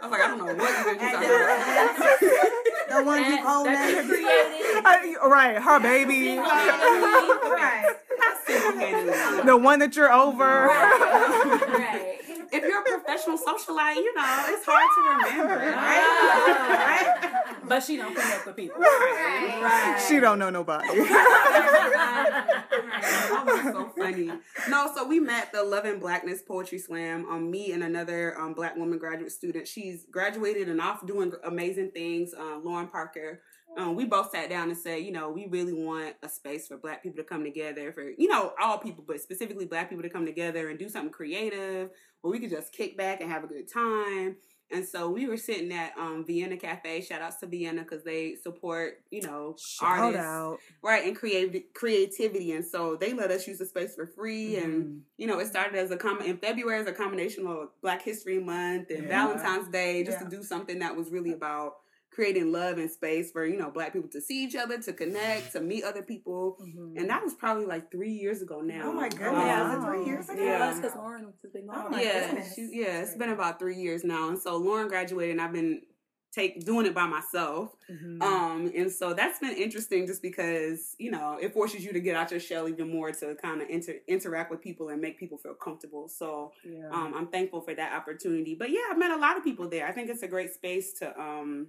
I 0.00 0.06
was 0.06 0.10
like, 0.12 0.20
I 0.22 0.26
don't 0.28 0.38
know 0.38 0.54
what 0.54 0.70
event 0.80 1.00
you're 1.02 1.10
talking 1.10 2.38
about. 2.38 2.57
The 2.98 3.04
one 3.04 3.24
you 3.24 3.30
That- 3.30 3.42
call 3.44 3.64
that 3.64 4.04
created. 4.06 4.84
I- 4.84 5.16
right, 5.28 5.56
her 5.58 5.80
baby. 5.80 6.38
Right. 6.38 7.96
The 9.44 9.56
one 9.56 9.78
that 9.80 9.94
you're 9.96 10.12
over. 10.12 10.66
Right. 10.66 12.14
If 12.50 12.62
you're 12.64 12.80
a 12.80 12.82
professional 12.82 13.36
socialite, 13.36 13.96
you 13.96 14.14
know, 14.14 14.44
it's 14.48 14.64
hard 14.64 14.88
to 14.94 15.00
ah. 15.04 15.18
remember, 15.22 15.56
Right? 15.76 17.06
right? 17.20 17.58
But 17.68 17.82
she 17.82 17.96
don't 17.98 18.14
connect 18.14 18.46
with 18.46 18.56
people. 18.56 18.80
Right. 18.80 19.60
Right. 19.62 20.00
She 20.08 20.18
don't 20.18 20.38
know 20.38 20.48
nobody. 20.50 20.88
That 23.28 23.44
was 23.46 23.74
so 23.74 23.92
funny. 23.96 24.30
No, 24.68 24.90
so 24.94 25.06
we 25.06 25.20
met 25.20 25.52
the 25.52 25.62
Love 25.62 25.84
and 25.84 26.00
Blackness 26.00 26.42
Poetry 26.42 26.78
Slam. 26.78 27.26
Um, 27.30 27.50
me 27.50 27.72
and 27.72 27.82
another 27.82 28.38
um 28.38 28.54
black 28.54 28.76
woman 28.76 28.98
graduate 28.98 29.32
student. 29.32 29.68
She's 29.68 30.06
graduated 30.10 30.68
and 30.68 30.80
off 30.80 31.06
doing 31.06 31.32
amazing 31.44 31.90
things. 31.92 32.34
Um, 32.34 32.62
Lauren 32.64 32.88
Parker. 32.88 33.42
Um, 33.76 33.94
we 33.94 34.06
both 34.06 34.30
sat 34.30 34.48
down 34.48 34.70
and 34.70 34.78
said, 34.78 35.02
you 35.02 35.12
know, 35.12 35.30
we 35.30 35.46
really 35.46 35.74
want 35.74 36.16
a 36.22 36.28
space 36.28 36.66
for 36.66 36.78
black 36.78 37.02
people 37.02 37.22
to 37.22 37.28
come 37.28 37.44
together, 37.44 37.92
for 37.92 38.02
you 38.02 38.26
know, 38.26 38.52
all 38.60 38.78
people, 38.78 39.04
but 39.06 39.20
specifically 39.20 39.66
black 39.66 39.88
people 39.90 40.02
to 40.02 40.08
come 40.08 40.26
together 40.26 40.68
and 40.68 40.78
do 40.78 40.88
something 40.88 41.12
creative 41.12 41.90
where 42.22 42.32
we 42.32 42.40
could 42.40 42.50
just 42.50 42.72
kick 42.72 42.96
back 42.96 43.20
and 43.20 43.30
have 43.30 43.44
a 43.44 43.46
good 43.46 43.70
time. 43.72 44.36
And 44.70 44.86
so 44.86 45.08
we 45.08 45.26
were 45.26 45.36
sitting 45.38 45.72
at 45.72 45.96
um, 45.96 46.24
Vienna 46.26 46.56
Cafe. 46.56 47.00
Shout 47.00 47.22
outs 47.22 47.36
to 47.36 47.46
Vienna 47.46 47.82
because 47.82 48.04
they 48.04 48.34
support, 48.34 49.00
you 49.10 49.22
know, 49.22 49.56
Shout 49.58 49.98
artists 49.98 50.24
out. 50.26 50.58
right 50.82 51.04
and 51.06 51.16
creative 51.16 51.62
creativity 51.74 52.52
and 52.52 52.64
so 52.64 52.94
they 52.96 53.12
let 53.14 53.30
us 53.30 53.46
use 53.48 53.58
the 53.58 53.66
space 53.66 53.94
for 53.94 54.06
free 54.06 54.56
and 54.56 54.84
Mhm. 54.84 55.00
you 55.16 55.26
know 55.26 55.38
it 55.38 55.46
started 55.46 55.74
as 55.76 55.90
a 55.90 55.96
com 55.96 56.20
in 56.20 56.36
february 56.36 56.78
as 56.80 56.86
a 56.86 56.92
combination 56.92 57.46
of 57.46 57.68
black 57.80 58.02
history 58.02 58.38
month 58.38 58.90
and 58.90 59.04
Yeah. 59.04 59.08
valentine's 59.08 59.68
day 59.68 60.04
just 60.04 60.18
Yeah. 60.20 60.28
to 60.28 60.36
do 60.36 60.42
something 60.42 60.78
that 60.80 60.94
was 60.96 61.10
really 61.10 61.32
about 61.32 61.76
creating 62.18 62.50
love 62.50 62.78
and 62.78 62.90
space 62.90 63.30
for 63.30 63.46
you 63.46 63.56
know 63.56 63.70
black 63.70 63.92
people 63.92 64.08
to 64.08 64.20
see 64.20 64.42
each 64.42 64.56
other 64.56 64.76
to 64.82 64.92
connect 64.92 65.52
to 65.52 65.60
meet 65.60 65.84
other 65.84 66.02
people 66.02 66.56
Mhm. 66.60 66.98
and 66.98 67.08
that 67.08 67.22
was 67.22 67.32
probably 67.34 67.64
like 67.64 67.92
three 67.92 68.10
years 68.10 68.42
ago 68.42 68.60
now 68.60 68.82
Oh 68.86 68.92
my 68.92 69.08
goodness. 69.08 69.28
Um, 69.28 69.46
Yeah. 69.46 69.76
Was 69.76 69.84
it 69.84 69.86
three 69.86 70.04
years 70.06 70.28
ago? 70.28 70.42
Yeah. 70.42 70.74
because 70.74 70.96
Lauren 70.96 71.24
has 71.42 71.52
been 71.52 71.68
Oh 71.70 71.74
gone. 71.82 71.90
my 71.92 72.02
yeah, 72.02 72.26
goodness. 72.26 72.54
she, 72.56 72.62
yeah, 72.72 73.02
it's 73.02 73.14
been 73.14 73.30
about 73.30 73.60
three 73.60 73.76
years 73.76 74.02
now, 74.02 74.28
and 74.30 74.38
so 74.44 74.56
Lauren 74.56 74.88
graduated, 74.88 75.32
and 75.36 75.40
I've 75.40 75.52
been 75.52 75.82
take 76.32 76.64
doing 76.64 76.86
it 76.86 76.94
by 76.94 77.06
myself. 77.06 77.74
Mhm. 77.90 78.20
Um, 78.22 78.70
and 78.74 78.90
so 78.92 79.14
that's 79.14 79.38
been 79.38 79.56
interesting 79.56 80.06
just 80.06 80.20
because, 80.20 80.94
you 80.98 81.10
know, 81.10 81.38
it 81.40 81.54
forces 81.54 81.84
you 81.84 81.92
to 81.92 82.00
get 82.00 82.16
out 82.16 82.30
your 82.32 82.40
shell 82.40 82.68
even 82.68 82.88
more 82.90 83.10
to 83.12 83.34
kind 83.36 83.62
of 83.62 83.68
inter- 83.70 84.00
interact 84.08 84.50
with 84.50 84.60
people 84.60 84.88
and 84.90 85.00
make 85.00 85.18
people 85.18 85.38
feel 85.38 85.54
comfortable. 85.54 86.06
So 86.08 86.52
yeah. 86.64 86.90
um, 86.96 87.14
I'm 87.14 87.28
thankful 87.28 87.60
for 87.62 87.74
that 87.74 87.92
opportunity. 87.94 88.54
But 88.54 88.68
yeah, 88.70 88.86
I've 88.90 88.98
met 88.98 89.10
a 89.12 89.16
lot 89.16 89.36
of 89.38 89.42
people 89.44 89.68
there. 89.70 89.86
I 89.86 89.92
think 89.92 90.10
it's 90.10 90.22
a 90.22 90.28
great 90.28 90.52
space 90.52 90.92
to, 91.00 91.18
um, 91.18 91.68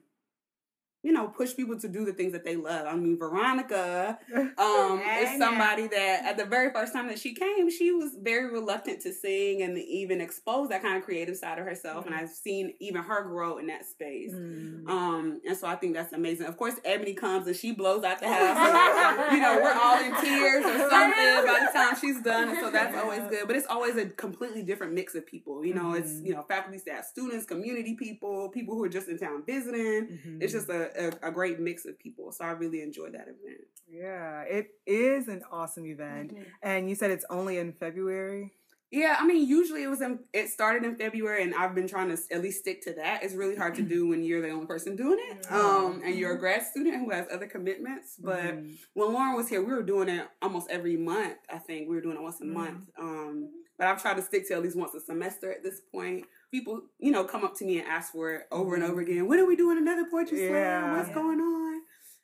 you 1.02 1.12
know, 1.14 1.28
push 1.28 1.56
people 1.56 1.80
to 1.80 1.88
do 1.88 2.04
the 2.04 2.12
things 2.14 2.34
that 2.34 2.44
they 2.44 2.56
love. 2.58 2.86
I 2.86 2.96
mean, 2.96 3.18
Veronica 3.18 4.20
um, 4.36 5.02
is 5.20 5.38
somebody 5.40 5.88
that 5.88 6.26
at 6.26 6.38
the 6.38 6.46
very 6.46 6.72
first 6.74 6.92
time 6.94 7.08
that 7.08 7.20
she 7.20 7.34
came, 7.34 7.70
she 7.70 7.92
was 7.92 8.12
very 8.22 8.52
reluctant 8.52 9.02
to 9.04 9.14
sing 9.14 9.62
and 9.62 9.78
even 9.78 10.20
expose 10.20 10.70
that 10.70 10.82
kind 10.82 10.98
of 10.98 11.04
creative 11.04 11.38
side 11.38 11.58
of 11.58 11.66
herself. 11.66 12.06
And 12.06 12.14
I've 12.14 12.30
seen 12.30 12.74
even 12.80 13.02
her 13.04 13.24
grow 13.24 13.60
in 13.60 13.68
that 13.68 13.86
space. 13.86 14.34
Mm. 14.34 14.90
Um, 14.90 15.42
and 15.48 15.56
so 15.56 15.68
I 15.68 15.76
think 15.76 15.94
that's 15.94 16.12
amazing. 16.12 16.48
Of 16.48 16.58
course, 16.58 16.76
Ebony 16.84 17.14
comes 17.14 17.48
and 17.48 17.56
she 17.56 17.72
blows 17.72 18.04
out 18.04 18.20
the 18.20 18.28
house. 18.34 19.32
you 19.32 19.40
know, 19.40 19.60
we're 19.62 19.74
all 19.74 20.00
in 20.04 20.14
tears 20.22 20.66
or 20.66 20.90
something 20.90 21.46
by 21.46 21.66
the 21.66 21.72
time 21.74 21.96
she's 22.00 22.22
done, 22.22 22.50
and 22.50 22.58
so 22.60 22.72
that's 22.72 22.98
always 22.98 23.22
good. 23.30 23.48
But 23.48 23.56
it's 23.56 23.68
always 23.68 23.96
a 23.96 24.08
completely 24.08 24.64
different 24.64 24.94
mix 24.94 25.16
of 25.16 25.26
people. 25.26 25.66
You 25.66 25.74
know, 25.76 25.94
it's 25.94 26.10
Mhm. 26.10 26.26
you 26.26 26.34
know 26.34 26.44
faculty, 26.48 26.78
staff, 26.80 27.06
students, 27.06 27.46
community 27.46 27.96
people, 27.96 28.50
people 28.50 28.76
who 28.76 28.84
are 28.84 28.90
just 28.90 29.08
in 29.08 29.18
town 29.18 29.44
visiting. 29.46 30.20
It's 30.42 30.52
just 30.54 30.68
a, 30.70 30.89
a, 30.98 31.28
a 31.28 31.32
great 31.32 31.60
mix 31.60 31.86
of 31.86 31.98
people. 32.00 32.32
So 32.32 32.46
I 32.46 32.52
really 32.52 32.82
enjoyed 32.82 33.14
that 33.14 33.24
event. 33.28 33.62
yeah, 33.90 34.42
it 34.44 34.68
is 34.86 35.28
an 35.28 35.44
awesome 35.52 35.86
event. 35.86 36.34
Mm-hmm. 36.34 36.44
And 36.64 36.90
you 36.90 36.96
said 36.96 37.12
it's 37.12 37.26
only 37.30 37.58
in 37.58 37.74
February. 37.74 38.54
Yeah, 38.92 39.18
I 39.20 39.26
mean, 39.28 39.48
usually 39.48 39.84
it 39.84 39.88
was 39.88 40.02
in, 40.02 40.18
it 40.34 40.50
started 40.50 40.84
in 40.84 40.96
February, 40.96 41.44
and 41.44 41.54
I've 41.54 41.76
been 41.76 41.88
trying 41.88 42.10
to 42.10 42.18
at 42.32 42.42
least 42.42 42.62
stick 42.62 42.82
to 42.86 42.94
that. 42.94 43.22
It's 43.24 43.36
really 43.36 43.56
hard 43.56 43.76
to 43.76 43.84
do 43.84 44.08
when 44.08 44.24
you're 44.24 44.42
the 44.42 44.50
only 44.50 44.66
person 44.66 44.96
doing 44.96 45.20
it, 45.30 45.52
um, 45.52 46.02
and 46.04 46.16
you're 46.16 46.32
a 46.34 46.40
grad 46.40 46.64
student 46.64 46.96
who 46.96 47.12
has 47.12 47.28
other 47.32 47.46
commitments. 47.46 48.16
But 48.18 48.42
Mhm. 48.58 48.78
when 48.96 49.14
Lauren 49.14 49.36
was 49.36 49.48
here, 49.48 49.62
we 49.62 49.72
were 49.74 49.84
doing 49.84 50.10
it 50.10 50.28
almost 50.42 50.72
every 50.72 50.98
month. 50.98 51.38
I 51.54 51.60
think 51.60 51.88
we 51.88 51.94
were 51.98 52.02
doing 52.02 52.16
it 52.16 52.22
once 52.24 52.42
a 52.42 52.46
Mhm. 52.46 52.54
month. 52.54 52.90
Um, 52.98 53.52
but 53.78 53.86
I've 53.86 54.02
tried 54.02 54.16
to 54.18 54.24
stick 54.24 54.48
to 54.48 54.56
at 54.56 54.64
least 54.64 54.76
once 54.76 54.96
a 54.96 55.00
semester 55.02 55.52
at 55.52 55.62
this 55.62 55.82
point. 55.82 56.26
People, 56.52 56.82
you 56.98 57.12
know, 57.12 57.24
come 57.26 57.44
up 57.44 57.56
to 57.58 57.66
me 57.66 57.80
and 57.80 57.88
ask 57.88 58.12
for 58.12 58.32
it 58.34 58.42
over 58.52 58.74
and 58.76 58.84
over 58.84 59.02
again. 59.02 59.28
When 59.28 59.40
are 59.40 59.46
we 59.46 59.56
doing 59.56 59.78
another 59.78 60.06
poetry 60.10 60.38
slam? 60.40 60.52
Yeah. 60.54 60.96
What's 60.98 61.10
Yeah. 61.10 61.14
going 61.16 61.40
on? 61.40 61.82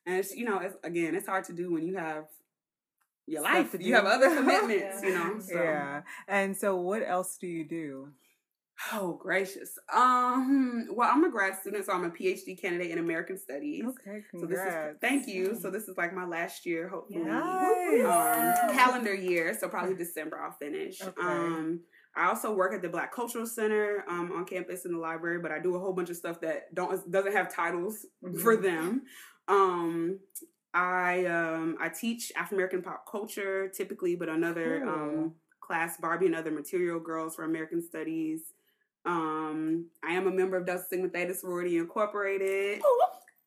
And 0.07 0.17
it's 0.17 0.35
you 0.35 0.45
know, 0.45 0.59
it's, 0.59 0.75
again, 0.83 1.15
it's 1.15 1.27
hard 1.27 1.43
to 1.45 1.53
do 1.53 1.71
when 1.71 1.85
you 1.85 1.95
have 1.97 2.25
your 3.27 3.41
Stuff 3.43 3.53
life. 3.53 3.71
to 3.73 3.83
You 3.83 3.93
have 3.95 4.05
other 4.05 4.35
commitments, 4.35 5.03
you 5.03 5.13
know. 5.13 5.39
So. 5.39 5.55
Yeah. 5.61 6.01
And 6.27 6.55
so, 6.57 6.75
what 6.77 7.01
else 7.07 7.37
do 7.39 7.47
you 7.47 7.63
do? 7.67 8.09
Oh 8.91 9.13
gracious. 9.13 9.77
Um. 9.93 10.87
Well, 10.91 11.09
I'm 11.11 11.23
a 11.23 11.29
grad 11.31 11.55
student, 11.59 11.85
so 11.85 11.93
I'm 11.93 12.03
a 12.03 12.09
PhD 12.09 12.59
candidate 12.59 12.91
in 12.91 12.97
American 12.97 13.37
Studies. 13.37 13.85
Okay, 13.85 14.21
So 14.37 14.45
this 14.45 14.57
is 14.59 14.63
congrats. 14.65 14.97
thank 14.99 15.27
you. 15.27 15.55
So 15.61 15.71
this 15.71 15.87
is 15.87 15.95
like 15.97 16.13
my 16.13 16.25
last 16.25 16.65
year, 16.65 16.89
hopefully. 16.89 17.23
Nice. 17.23 18.03
Um, 18.05 18.75
calendar 18.75 19.13
year, 19.15 19.55
so 19.57 19.69
probably 19.69 19.95
December 19.95 20.41
I'll 20.41 20.51
finish. 20.59 21.01
Okay. 21.01 21.21
Um, 21.21 21.79
I 22.17 22.27
also 22.27 22.53
work 22.53 22.73
at 22.73 22.81
the 22.81 22.89
Black 22.89 23.13
Cultural 23.13 23.45
Center 23.45 24.03
um, 24.07 24.31
on 24.35 24.45
campus 24.45 24.85
in 24.85 24.93
the 24.93 24.99
library, 24.99 25.39
but 25.39 25.51
I 25.51 25.59
do 25.59 25.75
a 25.75 25.79
whole 25.79 25.93
bunch 25.93 26.09
of 26.09 26.15
stuff 26.15 26.39
that 26.41 26.73
don't 26.73 27.11
doesn't 27.11 27.33
have 27.33 27.53
titles 27.53 28.05
for 28.41 28.55
them. 28.55 29.03
Um, 29.47 30.19
I 30.73 31.25
um, 31.25 31.77
I 31.79 31.89
teach 31.89 32.31
African 32.35 32.57
American 32.57 32.81
pop 32.81 33.05
culture 33.09 33.67
typically, 33.69 34.15
but 34.15 34.29
another 34.29 34.81
Cool. 34.81 34.89
um, 34.89 35.33
class 35.61 35.97
Barbie 35.97 36.27
and 36.27 36.35
other 36.35 36.51
material 36.51 36.99
girls 36.99 37.35
for 37.35 37.43
American 37.43 37.81
Studies. 37.81 38.41
Um, 39.05 39.87
I 40.03 40.13
am 40.13 40.27
a 40.27 40.31
member 40.31 40.57
of 40.57 40.65
Delta 40.65 40.83
Sigma 40.89 41.09
Theta 41.09 41.33
Sorority 41.33 41.77
Incorporated. 41.77 42.81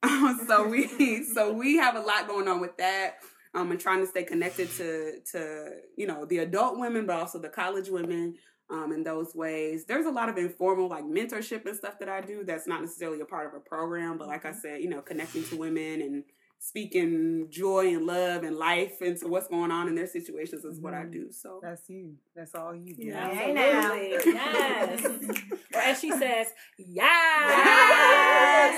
so 0.46 0.66
we 0.68 1.24
so 1.24 1.52
we 1.52 1.76
have 1.76 1.96
a 1.96 2.00
lot 2.00 2.28
going 2.28 2.48
on 2.48 2.60
with 2.60 2.76
that. 2.78 3.16
Um, 3.54 3.70
and 3.70 3.80
trying 3.80 4.00
to 4.00 4.06
stay 4.06 4.24
connected 4.24 4.70
to 4.76 5.20
to 5.32 5.70
you 5.96 6.06
know 6.06 6.24
the 6.26 6.38
adult 6.38 6.78
women, 6.78 7.06
but 7.06 7.16
also 7.16 7.38
the 7.38 7.48
college 7.48 7.88
women. 7.88 8.34
Um, 8.70 8.92
in 8.92 9.02
those 9.02 9.34
ways, 9.34 9.86
there's 9.86 10.04
a 10.04 10.10
lot 10.10 10.28
of 10.28 10.36
informal 10.36 10.88
like 10.88 11.04
mentorship 11.04 11.64
and 11.64 11.74
stuff 11.74 11.98
that 12.00 12.08
I 12.10 12.20
do. 12.20 12.44
That's 12.44 12.66
not 12.66 12.82
necessarily 12.82 13.20
a 13.20 13.24
part 13.24 13.46
of 13.46 13.54
a 13.54 13.60
program, 13.60 14.18
but 14.18 14.28
like 14.28 14.44
I 14.44 14.52
said, 14.52 14.82
you 14.82 14.90
know, 14.90 15.00
connecting 15.00 15.42
to 15.44 15.56
women 15.56 16.02
and 16.02 16.24
speaking 16.60 17.46
joy 17.50 17.86
and 17.94 18.04
love 18.04 18.42
and 18.42 18.56
life 18.56 19.00
into 19.00 19.28
what's 19.28 19.46
going 19.48 19.70
on 19.70 19.86
in 19.88 19.94
their 19.94 20.08
situations 20.08 20.64
is 20.64 20.80
what 20.80 20.92
I 20.92 21.04
Mhm. 21.04 21.12
do. 21.12 21.30
So 21.32 21.60
That's 21.62 21.88
you. 21.88 22.16
That's 22.36 22.52
all 22.54 22.74
you 22.74 22.94
do. 22.94 23.04
Yeah, 23.04 23.28
Hey, 23.32 23.52
now. 23.54 23.94
absolutely. 23.94 24.32
Yes. 24.34 25.04
or 25.74 25.80
as 25.80 26.00
she 26.00 26.10
says, 26.10 26.48
yes. 26.76 28.74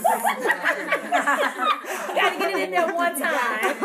Gotta 2.14 2.38
get 2.38 2.50
it 2.50 2.58
in 2.64 2.70
there 2.72 2.94
one 2.94 3.14
time. 3.18 3.76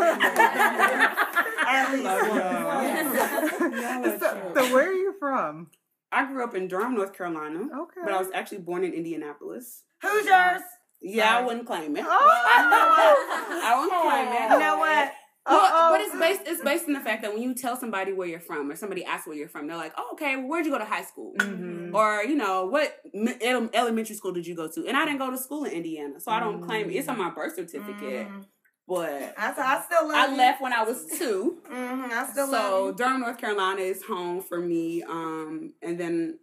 At 1.68 1.92
least 1.92 2.04
Love 2.04 2.28
one. 2.28 2.38
y'all. 2.38 4.18
so, 4.18 4.52
so 4.54 4.74
where 4.74 4.88
are 4.88 4.92
you 4.92 5.05
from? 5.18 5.70
I 6.12 6.24
grew 6.26 6.44
up 6.44 6.54
in 6.54 6.68
Durham, 6.68 6.94
North 6.94 7.12
Carolina, 7.16 7.68
Okay. 7.82 8.00
but 8.04 8.12
I 8.12 8.18
was 8.18 8.28
actually 8.32 8.58
born 8.58 8.84
in 8.84 8.92
Indianapolis. 8.92 9.82
Hoosiers! 10.02 10.26
yours? 10.26 10.60
Yeah, 11.02 11.36
I 11.38 11.42
wouldn't 11.44 11.66
claim 11.66 11.96
it. 11.96 12.04
Oh! 12.06 12.08
I 13.64 13.74
wouldn't 13.78 14.02
claim 14.02 14.28
it. 14.28 14.52
You 14.54 14.58
know 14.58 14.78
what? 14.78 15.12
Well, 15.48 15.92
but 15.92 16.00
it's 16.00 16.18
based 16.18 16.40
it's 16.44 16.62
based 16.64 16.86
on 16.88 16.94
the 16.94 17.00
fact 17.00 17.22
that 17.22 17.32
when 17.32 17.40
you 17.40 17.54
tell 17.54 17.76
somebody 17.76 18.12
where 18.12 18.26
you're 18.26 18.40
from, 18.40 18.68
or 18.70 18.74
somebody 18.74 19.04
asks 19.04 19.28
where 19.28 19.36
you're 19.36 19.48
from, 19.48 19.68
they're 19.68 19.76
like, 19.76 19.92
"Oh, 19.96 20.08
okay. 20.14 20.34
Well, 20.36 20.48
where'd 20.48 20.66
you 20.66 20.72
go 20.72 20.78
to 20.78 20.84
high 20.84 21.04
school?" 21.04 21.34
Mhm. 21.38 21.94
Or 21.94 22.24
you 22.24 22.34
know, 22.34 22.66
what 22.66 22.98
mi- 23.14 23.36
elementary 23.40 24.16
school 24.16 24.32
did 24.32 24.44
you 24.44 24.56
go 24.56 24.66
to? 24.68 24.86
And 24.88 24.96
I 24.96 25.04
didn't 25.04 25.18
go 25.18 25.30
to 25.30 25.38
school 25.38 25.62
in 25.64 25.70
Indiana, 25.72 26.18
so 26.18 26.32
I 26.32 26.40
don't 26.40 26.62
claim 26.62 26.90
it. 26.90 26.94
It's 26.94 27.06
on 27.08 27.18
my 27.18 27.30
birth 27.30 27.54
certificate. 27.54 28.26
Mhm. 28.28 28.44
But 28.88 29.34
I, 29.36 29.52
I 29.56 29.82
still 29.84 30.06
love 30.08 30.16
I 30.16 30.30
you. 30.30 30.36
left 30.36 30.60
when 30.62 30.72
I 30.72 30.84
was 30.84 31.06
two, 31.18 31.58
Mhm, 31.68 32.10
I 32.12 32.28
still 32.30 32.46
so. 32.46 32.92
Durham, 32.96 33.20
North 33.20 33.38
Carolina 33.38 33.80
is 33.80 34.04
home 34.04 34.40
for 34.42 34.60
me. 34.60 35.02
Um, 35.02 35.72
and 35.82 35.98
then 35.98 36.38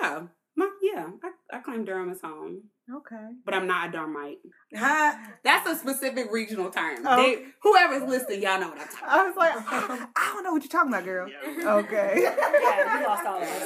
yeah, 0.00 0.22
my, 0.56 0.70
yeah, 0.82 1.08
I, 1.22 1.56
I 1.56 1.60
claim 1.60 1.84
Durham 1.84 2.10
as 2.10 2.20
home, 2.20 2.64
Okay. 2.92 3.28
but 3.46 3.54
I'm 3.54 3.66
not 3.66 3.88
a 3.88 3.92
Durhamite. 3.96 4.38
Huh? 4.76 5.14
That's 5.42 5.66
a 5.68 5.74
specific 5.76 6.30
regional 6.30 6.70
term. 6.70 6.98
Oh. 7.06 7.16
They, 7.16 7.44
whoever's 7.62 8.06
listening, 8.08 8.42
y'all 8.42 8.60
know 8.60 8.68
what 8.68 8.78
I'm 8.80 8.88
talking 8.88 9.04
about. 9.04 9.18
I 9.18 9.26
was 9.26 9.36
like, 9.36 9.52
I, 9.56 10.06
I 10.16 10.32
don't 10.34 10.44
know 10.44 10.52
what 10.52 10.62
you're 10.62 10.68
talking 10.68 10.90
about, 10.92 11.04
girl. 11.04 11.28
Okay. 11.64 12.20
Yeah, 12.22 12.98
we 12.98 13.06
lost 13.06 13.24
all 13.26 13.36
of 13.38 13.42
us. 13.42 13.62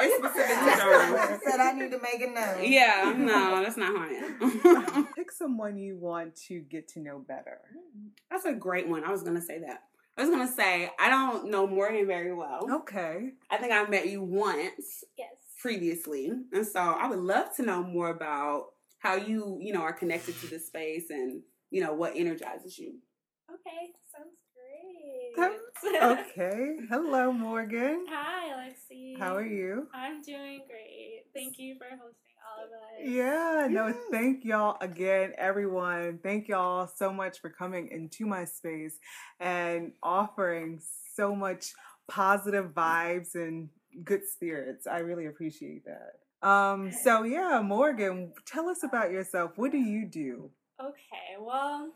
It's 0.00 0.16
specific 0.18 0.56
to 0.58 0.80
Durham. 0.82 1.40
Said 1.44 1.60
I 1.60 1.72
need 1.72 1.90
to 1.92 2.00
make 2.00 2.20
a 2.22 2.30
note. 2.30 2.66
Yeah, 2.66 3.14
no, 3.16 3.62
that's 3.62 3.76
not 3.76 3.88
who 3.88 3.98
I 3.98 4.94
am. 4.96 5.06
Pick 5.14 5.30
someone 5.30 5.76
you 5.78 5.96
want 5.96 6.34
to 6.48 6.60
get 6.60 6.88
to 6.88 7.00
know 7.00 7.18
better. 7.18 7.60
that's 8.30 8.44
a 8.44 8.52
great 8.52 8.88
one. 8.88 9.04
I 9.04 9.10
was 9.12 9.22
gonna 9.22 9.40
say 9.40 9.58
that. 9.60 9.82
I 10.18 10.22
was 10.22 10.30
gonna 10.30 10.50
say 10.50 10.90
I 10.98 11.08
don't 11.10 11.50
know 11.50 11.66
Morgan 11.66 12.06
very 12.06 12.34
well. 12.34 12.66
Okay. 12.80 13.32
I 13.50 13.56
think 13.58 13.72
I 13.72 13.86
met 13.88 14.08
you 14.08 14.22
once 14.22 15.04
Yes. 15.18 15.28
Previously, 15.66 16.30
and 16.52 16.64
so 16.64 16.78
I 16.78 17.08
would 17.08 17.18
love 17.18 17.56
to 17.56 17.62
know 17.62 17.82
more 17.82 18.10
about 18.10 18.66
how 19.00 19.16
you, 19.16 19.58
you 19.60 19.72
know, 19.72 19.80
are 19.80 19.92
connected 19.92 20.38
to 20.40 20.46
this 20.46 20.68
space 20.68 21.10
and 21.10 21.42
you 21.70 21.82
know 21.82 21.92
what 21.92 22.14
energizes 22.14 22.78
you. 22.78 22.94
Okay, 23.52 23.90
sounds 24.14 24.36
great. 25.34 25.58
Oh, 26.00 26.18
okay. 26.30 26.76
Hello, 26.88 27.32
Morgan. 27.32 28.06
Hi, 28.08 28.68
Lexi. 28.68 29.18
How 29.18 29.34
are 29.34 29.44
you? 29.44 29.88
I'm 29.92 30.22
doing 30.22 30.62
great. 30.68 31.24
Thank 31.34 31.58
you 31.58 31.74
for 31.78 31.86
hosting 31.90 32.36
all 32.46 32.64
of 32.64 32.70
us. 32.70 33.02
Yeah, 33.02 33.66
no, 33.68 33.92
thank 34.12 34.44
y'all 34.44 34.76
again, 34.80 35.32
everyone. 35.36 36.20
Thank 36.22 36.46
y'all 36.46 36.88
so 36.96 37.12
much 37.12 37.40
for 37.40 37.50
coming 37.50 37.88
into 37.88 38.24
my 38.24 38.44
space 38.44 39.00
and 39.40 39.90
offering 40.00 40.80
so 41.16 41.34
much 41.34 41.72
positive 42.08 42.66
vibes 42.72 43.34
and 43.34 43.68
good 44.04 44.28
spirits. 44.28 44.86
I 44.86 44.98
really 44.98 45.26
appreciate 45.26 45.84
that. 45.84 46.46
Um, 46.46 46.92
so 46.92 47.22
yeah, 47.24 47.60
Morgan, 47.62 48.32
tell 48.46 48.68
us 48.68 48.82
about 48.82 49.10
yourself. 49.10 49.52
What 49.56 49.72
do 49.72 49.78
you 49.78 50.06
do? 50.06 50.50
Okay, 50.80 51.36
well, 51.40 51.90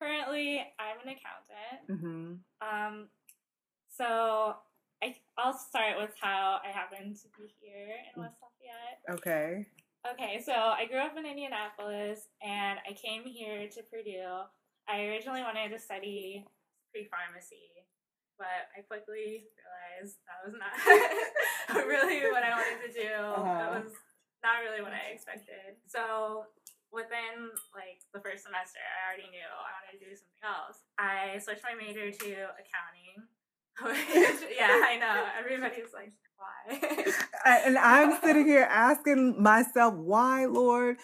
currently 0.00 0.64
I'm 0.78 0.96
an 1.06 1.14
accountant. 1.14 1.90
Mm-hmm. 1.90 2.96
Um, 2.96 3.08
so 3.96 4.56
I, 5.02 5.14
I'll 5.36 5.56
start 5.56 5.98
with 5.98 6.10
how 6.20 6.60
I 6.64 6.70
happened 6.70 7.16
to 7.16 7.28
be 7.38 7.52
here 7.60 7.94
in 8.14 8.22
West 8.22 8.36
Lafayette. 8.42 9.18
Okay. 9.18 9.66
Okay, 10.12 10.42
so 10.44 10.52
I 10.52 10.86
grew 10.86 10.98
up 11.00 11.16
in 11.18 11.26
Indianapolis 11.26 12.28
and 12.42 12.78
I 12.88 12.94
came 12.94 13.24
here 13.24 13.68
to 13.68 13.82
Purdue. 13.90 14.46
I 14.88 15.04
originally 15.04 15.42
wanted 15.42 15.70
to 15.70 15.78
study 15.78 16.46
pre 16.90 17.08
pharmacy, 17.10 17.77
but 18.38 18.70
I 18.72 18.86
quickly 18.86 19.50
realized 19.58 20.16
that 20.30 20.38
was 20.46 20.54
not 20.56 20.72
really 21.90 22.30
what 22.30 22.42
I 22.46 22.54
wanted 22.54 22.80
to 22.86 22.92
do. 22.94 23.10
That 23.10 23.34
Uh-huh. 23.36 23.82
was 23.82 23.92
not 24.42 24.62
really 24.62 24.80
what 24.82 24.94
I 24.94 25.10
expected. 25.12 25.76
So 25.90 26.46
within 26.94 27.50
like 27.74 28.00
the 28.14 28.20
first 28.22 28.44
semester, 28.46 28.78
I 28.80 28.98
already 29.10 29.28
knew 29.34 29.42
I 29.44 29.70
wanted 29.76 29.98
to 29.98 30.00
do 30.06 30.14
something 30.14 30.44
else. 30.46 30.78
I 30.96 31.36
switched 31.42 31.66
my 31.66 31.74
major 31.74 32.08
to 32.14 32.30
accounting. 32.56 33.26
Which, 33.82 34.50
yeah, 34.56 34.82
I 34.86 34.96
know. 34.98 35.22
Everybody's 35.38 35.92
like, 35.94 36.12
why? 36.38 36.78
I- 37.44 37.62
And 37.66 37.78
I'm 37.78 38.18
sitting 38.22 38.46
here 38.46 38.66
asking 38.70 39.40
myself, 39.42 39.94
why, 39.94 40.46
Lord? 40.46 40.96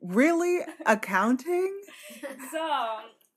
Really? 0.00 0.60
Accounting? 0.86 1.72
so 2.52 2.60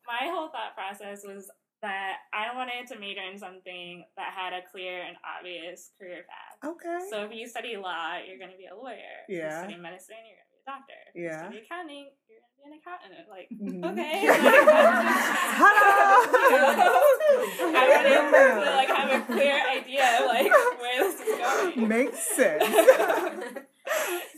my 0.08 0.28
whole 0.32 0.48
thought 0.50 0.76
process 0.76 1.24
was 1.26 1.50
that 1.82 2.18
I 2.34 2.56
wanted 2.56 2.88
to 2.90 3.00
major 3.00 3.22
in 3.22 3.38
something 3.38 4.06
that 4.18 4.34
had 4.34 4.54
a 4.54 4.62
clear 4.72 5.02
and 5.04 5.16
obvious 5.22 5.92
career 6.00 6.26
path. 6.26 6.58
Okay. 6.66 7.00
So 7.10 7.24
if 7.26 7.32
you 7.32 7.48
study 7.48 7.78
law, 7.78 8.18
you're 8.18 8.40
going 8.40 8.52
to 8.52 8.58
be 8.58 8.66
a 8.66 8.76
lawyer. 8.76 9.26
If 9.28 9.38
Yeah. 9.38 9.46
you 9.46 9.52
study 9.70 9.78
medicine, 9.78 10.18
you're 10.26 10.38
going 10.42 10.50
to 10.50 10.54
be 10.58 10.62
a 10.62 10.66
doctor. 10.66 11.00
If 11.14 11.16
Yeah. 11.16 11.30
you 11.30 11.38
study 11.38 11.62
accounting, 11.70 12.06
you're 12.28 12.42
going 12.42 12.50
to 12.50 12.58
be 12.58 12.66
an 12.66 12.74
accountant. 12.82 13.30
Like, 13.30 13.48
Mhm. 13.54 13.86
okay. 13.94 14.26
Ta-da! 15.58 16.18
I 17.78 17.84
wanted 17.94 18.66
to 18.66 18.72
like 18.76 18.90
have 18.90 19.10
a 19.22 19.26
clear 19.26 19.58
idea 19.70 20.06
of 20.20 20.26
like 20.28 20.50
where 20.80 20.98
this 21.04 21.22
is 21.22 21.38
going. 21.38 21.88
Makes 21.88 22.20
sense. 22.36 22.64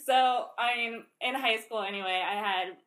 so 0.05 0.47
I 0.57 0.75
mean, 0.75 1.03
in 1.21 1.35
high 1.35 1.57
school 1.57 1.81
anyway, 1.81 2.21
I 2.25 2.35
had 2.35 2.77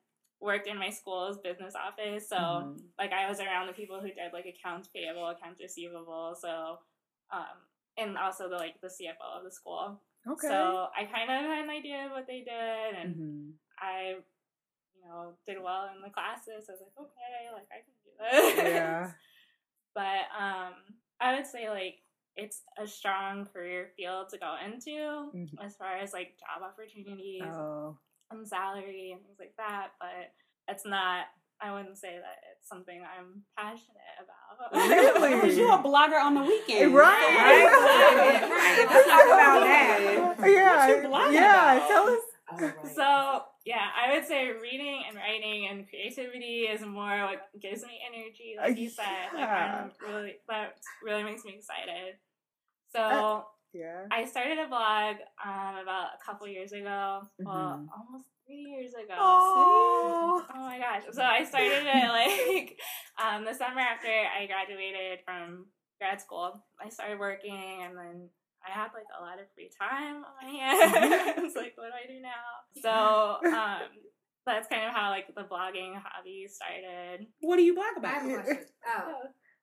worked 0.43 0.67
in 0.67 0.77
my 0.77 0.91
school's 0.91 1.39
business 1.39 1.75
office, 1.75 2.29
so 2.29 2.37
Mhm. 2.37 2.83
like 2.99 3.13
I 3.13 3.29
was 3.29 3.41
around 3.41 3.69
the 3.69 3.73
people 3.73 4.01
who 4.01 4.09
did 4.09 4.33
like 4.33 4.47
accounts 4.47 4.89
payable, 4.89 5.29
accounts 5.29 5.61
receivable, 5.61 6.35
so 6.35 6.79
um, 7.31 7.57
and 7.97 8.19
also 8.19 8.49
the 8.49 8.57
like 8.57 8.81
the 8.81 8.89
CFO 8.89 9.39
of 9.39 9.45
the 9.45 9.51
school. 9.51 10.03
Okay. 10.27 10.49
So 10.49 10.89
I 10.97 11.05
kind 11.05 11.31
of 11.31 11.41
had 11.47 11.65
an 11.65 11.71
idea 11.71 12.07
of 12.07 12.11
what 12.13 12.27
they 12.27 12.41
did, 12.41 12.95
and 12.95 13.17
Mhm. 13.17 13.53
I, 13.79 14.17
you 14.95 15.01
know, 15.09 15.37
did 15.47 15.61
well 15.63 15.89
in 15.95 16.03
the 16.03 16.11
classes. 16.11 16.69
I 16.69 16.73
was 16.73 16.81
like, 16.81 16.99
okay, 16.99 17.51
like 17.53 17.69
I 17.71 17.81
can 17.81 17.95
do 18.05 18.11
this. 18.19 18.57
Yeah. 18.75 19.13
but 19.95 20.25
um, 20.39 20.75
I 21.21 21.35
would 21.37 21.47
say 21.47 21.69
like 21.71 22.03
it's 22.37 22.63
a 22.79 22.87
strong 22.87 23.45
career 23.47 23.93
field 23.97 24.29
to 24.31 24.39
go 24.39 24.57
into 24.65 25.31
Mhm. 25.35 25.65
as 25.65 25.77
far 25.77 25.97
as 25.99 26.13
like 26.13 26.39
job 26.39 26.63
opportunities 26.63 27.43
Oh. 27.45 27.99
And 28.35 28.49
salary 28.49 29.13
and 29.13 29.23
things 29.23 29.39
like 29.39 29.55
that. 29.57 29.89
But 30.01 30.33
it's 30.69 30.85
not. 30.87 31.27
I 31.61 31.73
wouldn't 31.73 31.97
say 31.97 32.17
that 32.17 32.39
it's 32.51 32.69
something 32.69 33.03
I'm 33.03 33.43
passionate 33.57 34.19
about. 34.19 34.75
Really? 34.75 35.35
Because 35.43 35.57
you're 35.57 35.73
a 35.73 35.79
blogger 35.79 36.21
on 36.21 36.35
the 36.35 36.43
weekend. 36.43 36.93
Right. 36.93 37.07
Right. 37.07 38.43
right. 38.43 38.87
Let's 38.91 39.09
talk 39.09 39.25
about 39.27 39.61
that. 39.61 40.01
Yeah. 40.41 41.09
What 41.09 41.31
you 41.31 41.39
yeah. 41.39 41.77
about? 41.77 41.89
Tell 41.89 42.09
us. 42.09 42.23
So 42.95 43.43
yeah, 43.65 43.87
I 43.97 44.15
would 44.15 44.27
say 44.27 44.51
reading 44.51 45.03
and 45.09 45.17
writing 45.17 45.69
and 45.71 45.89
creativity 45.89 46.63
is 46.63 46.81
more 46.83 47.27
what 47.27 47.49
gives 47.61 47.83
me 47.83 48.01
energy. 48.13 48.57
Like 48.59 48.77
you 48.77 48.91
said, 48.91 49.33
like 49.35 49.49
I'm 49.49 49.91
really 50.07 50.35
that 50.49 50.75
really 51.05 51.23
makes 51.23 51.45
me 51.45 51.55
excited. 51.57 52.17
So 52.95 53.01
Uh, 53.01 53.43
Yeah. 53.73 54.07
I 54.11 54.25
started 54.27 54.59
a 54.59 54.69
blog 54.69 55.17
um, 55.45 55.77
about 55.83 56.09
a 56.21 56.25
couple 56.25 56.47
years 56.49 56.73
ago. 56.73 57.23
Well, 57.39 57.81
Mhm. 57.81 57.89
almost 57.97 58.27
three 58.47 58.65
years 58.69 58.93
ago. 58.95 59.15
Oh. 59.17 60.45
Oh 60.55 60.61
my 60.61 60.79
gosh. 60.79 61.05
So 61.13 61.23
I 61.23 61.45
started 61.45 61.85
it 61.87 62.09
like 62.21 62.79
um, 63.23 63.45
the 63.45 63.55
summer 63.55 63.81
after 63.81 64.09
I 64.09 64.47
graduated 64.47 65.21
from 65.25 65.67
grad 65.99 66.21
school. 66.21 66.65
I 66.85 66.89
started 66.91 67.19
working 67.19 67.83
and 67.83 67.97
then 67.97 68.29
I 68.67 68.71
had 68.71 68.91
like 68.95 69.09
a 69.19 69.23
lot 69.23 69.41
of 69.41 69.47
free 69.55 69.71
time 69.81 70.17
on 70.25 70.33
my 70.43 70.49
hands. 70.49 71.55
like, 71.57 71.73
what 71.77 71.89
do 71.91 71.97
I 71.97 72.07
do 72.07 72.21
now? 72.21 72.45
So 72.83 73.49
um, 73.49 73.89
that's 74.45 74.69
kind 74.69 74.85
of 74.87 74.93
how 74.95 75.11
like 75.11 75.29
the 75.35 75.43
blogging 75.43 75.95
hobby 75.97 76.47
started. 76.49 77.27
What 77.41 77.57
do 77.57 77.63
you 77.63 77.75
blog 77.75 77.87
I 77.97 77.99
about? 77.99 78.13
have 78.15 78.27
a 78.31 78.35
question. 78.43 78.67
Oh. 78.85 79.23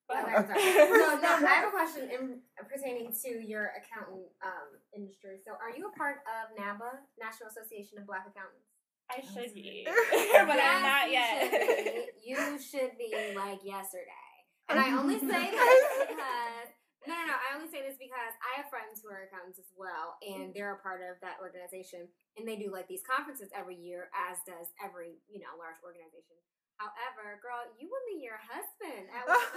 But- 0.10 0.26
Okay, 0.26 0.34
I'm. 0.36 0.50
No, 0.90 1.22
no, 1.22 1.48
I 1.48 1.54
have 1.62 1.70
a 1.70 1.72
question 1.72 2.10
in, 2.10 2.42
pertaining 2.68 3.14
to 3.24 3.30
your 3.46 3.70
accountant 3.78 4.26
um, 4.42 4.70
industry. 4.98 5.38
So, 5.46 5.54
are 5.54 5.70
you 5.70 5.86
a 5.88 5.94
part 5.94 6.26
of 6.26 6.58
NABA, 6.58 7.06
National 7.22 7.48
Association 7.54 8.02
of 8.02 8.10
Black 8.10 8.26
Accountants? 8.26 8.66
I 9.10 9.22
should 9.26 9.54
be, 9.54 9.86
Yes, 9.86 10.46
but 10.50 10.58
I'm 10.62 10.82
not 10.86 11.10
you 11.10 11.18
yet. 11.18 11.30
should 11.42 11.54
be. 11.54 12.06
You 12.30 12.42
should 12.62 12.94
be 12.98 13.10
like 13.34 13.62
yesterday. 13.66 14.26
And 14.70 14.78
I 14.78 14.94
only 14.98 15.18
say 15.18 15.50
this 15.50 15.90
because 16.06 16.70
no, 17.10 17.14
no, 17.18 17.26
no. 17.26 17.34
I 17.34 17.58
only 17.58 17.66
say 17.74 17.82
this 17.82 17.98
because 17.98 18.34
I 18.46 18.62
have 18.62 18.70
friends 18.70 19.02
who 19.02 19.10
are 19.10 19.26
accountants 19.26 19.58
as 19.58 19.66
well, 19.74 20.14
and 20.22 20.54
they're 20.54 20.78
a 20.78 20.82
part 20.86 21.02
of 21.02 21.18
that 21.26 21.42
organization, 21.42 22.06
and 22.38 22.46
they 22.46 22.54
do 22.54 22.70
like 22.70 22.86
these 22.86 23.02
conferences 23.02 23.50
every 23.50 23.74
year, 23.82 24.14
as 24.14 24.38
does 24.46 24.70
every 24.78 25.18
you 25.26 25.42
know 25.42 25.58
large 25.58 25.82
organization. 25.82 26.38
However, 26.80 27.36
girl, 27.44 27.68
you 27.76 27.92
will 27.92 28.00
meet 28.08 28.24
your 28.24 28.40
husband 28.40 29.12
at 29.12 29.28
one 29.28 29.36
of 29.36 29.52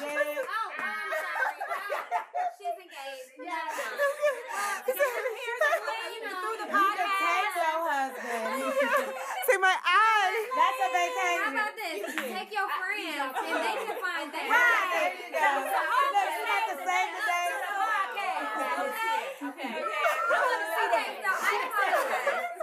Yes. 0.00 0.40
Oh, 0.48 0.68
I'm 0.80 1.12
sorry. 1.12 1.60
No, 1.60 2.40
she's 2.56 2.72
engaged. 2.80 3.36
No, 3.36 3.44
no. 3.44 3.52
Yes. 3.52 4.96
Uh, 4.96 4.96
the 4.96 4.96
plan, 4.96 6.08
you 6.08 6.24
know, 6.24 6.40
Through 6.40 6.56
the 6.56 6.64
the 6.64 6.72
podcast. 6.72 7.20
podcast. 7.20 7.20
Take 7.20 7.52
your 7.52 7.84
husband. 7.84 9.12
Say 9.44 9.56
my 9.60 9.76
eye. 9.76 10.40
That's 10.56 10.80
a 10.80 10.88
vacation. 10.88 11.44
How 11.44 11.52
about 11.52 11.76
this? 11.76 12.00
Take 12.16 12.50
your 12.56 12.68
friends 12.72 13.36
and 13.36 13.60
they 13.60 13.76
can 13.76 13.96
find 14.00 14.28
that. 14.32 14.40
Right. 14.48 14.88
There 14.88 15.20
you 15.20 15.36
go. 15.36 15.52
So, 15.68 15.76
Look, 16.16 16.28
she 16.32 16.48
got 16.48 16.64
the 16.72 16.80
same 16.80 17.12
to 17.12 17.20
day. 17.28 17.46
the 17.52 17.76
podcast. 17.76 18.88
Okay. 18.88 19.20
Okay. 19.52 19.84
Okay, 19.84 20.08
so 20.16 20.32
I 20.32 20.96
apologize. 20.96 21.28
I 21.28 21.60
apologize. 21.60 22.55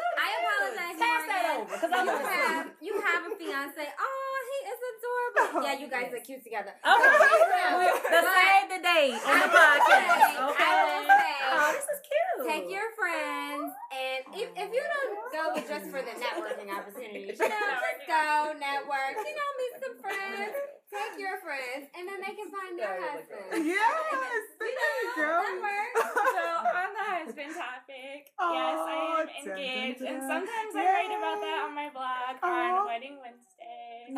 Pass 1.84 1.92
that 1.92 2.06
Morgan. 2.06 2.24
over, 2.24 2.24
'cause 2.24 2.24
I'm 2.24 2.24
you 2.24 2.24
listening. 2.24 2.48
have 2.48 2.68
you 2.88 2.94
have 3.04 3.22
a 3.28 3.32
fiance. 3.36 3.84
Oh, 4.00 4.36
he 4.50 4.58
is 4.72 4.80
adorable. 4.92 5.48
Oh, 5.54 5.62
yeah, 5.68 5.76
you 5.80 5.88
guys 5.92 6.10
are 6.14 6.24
cute 6.24 6.44
together. 6.44 6.74
Okay. 6.84 7.12
But- 7.14 8.04
Let's 8.14 8.30
save 8.32 8.68
the 8.72 8.80
date 8.84 9.20
on 9.24 9.36
the 9.44 9.50
podcast. 9.52 10.08
say- 10.24 10.38
Okay. 10.48 10.64
I 10.64 10.84
will 10.88 11.06
say, 11.08 11.32
Oh, 11.54 11.70
this 11.76 11.86
is 11.92 12.00
cute. 12.08 12.48
Take 12.50 12.68
your 12.72 12.88
friends, 12.98 13.70
and 13.94 14.20
if, 14.36 14.48
if 14.58 14.70
you 14.74 14.84
don't 14.84 15.12
go 15.32 15.44
with 15.54 15.66
just 15.70 15.86
for 15.94 16.02
the 16.02 16.16
networking 16.18 16.70
opportunities, 16.74 17.38
you 17.40 17.50
know, 17.50 17.62
just 17.84 18.02
go 18.10 18.54
network, 18.58 19.16
you 19.22 19.34
know, 19.38 19.50
meet 19.62 19.74
some 19.80 19.96
friends, 20.02 20.54
take 20.90 21.14
your 21.22 21.38
friends, 21.46 21.88
and 21.94 22.04
then 22.10 22.20
they 22.26 22.34
can 22.34 22.50
find 22.50 22.74
their 22.78 22.98
husband. 23.00 23.64
Yes. 23.64 24.42
There 24.60 24.70
you 24.70 25.12
go. 25.16 25.30
That 25.46 25.58
works. 25.62 26.02
so 26.34 26.46
on 26.74 26.90
the 26.98 27.06
husband 27.06 27.52
topic, 27.54 28.20
yes, 28.34 28.78
I 28.82 28.98
Oh, 29.46 29.52
am 29.52 29.56
dun, 29.56 29.58
dun, 29.58 29.64
engaged, 29.64 30.02
and 30.02 30.20
dun. 30.20 30.28
sometimes 30.30 30.76
I 30.76 30.78
write 30.84 31.12
about 31.12 31.40
that 31.42 31.60
on 31.68 31.76
my 31.76 31.90
blog 31.92 32.38
Aw. 32.44 32.48
on 32.48 32.86
Wedding 32.88 33.18
Wednesday. 33.20 34.08
Yes, 34.10 34.16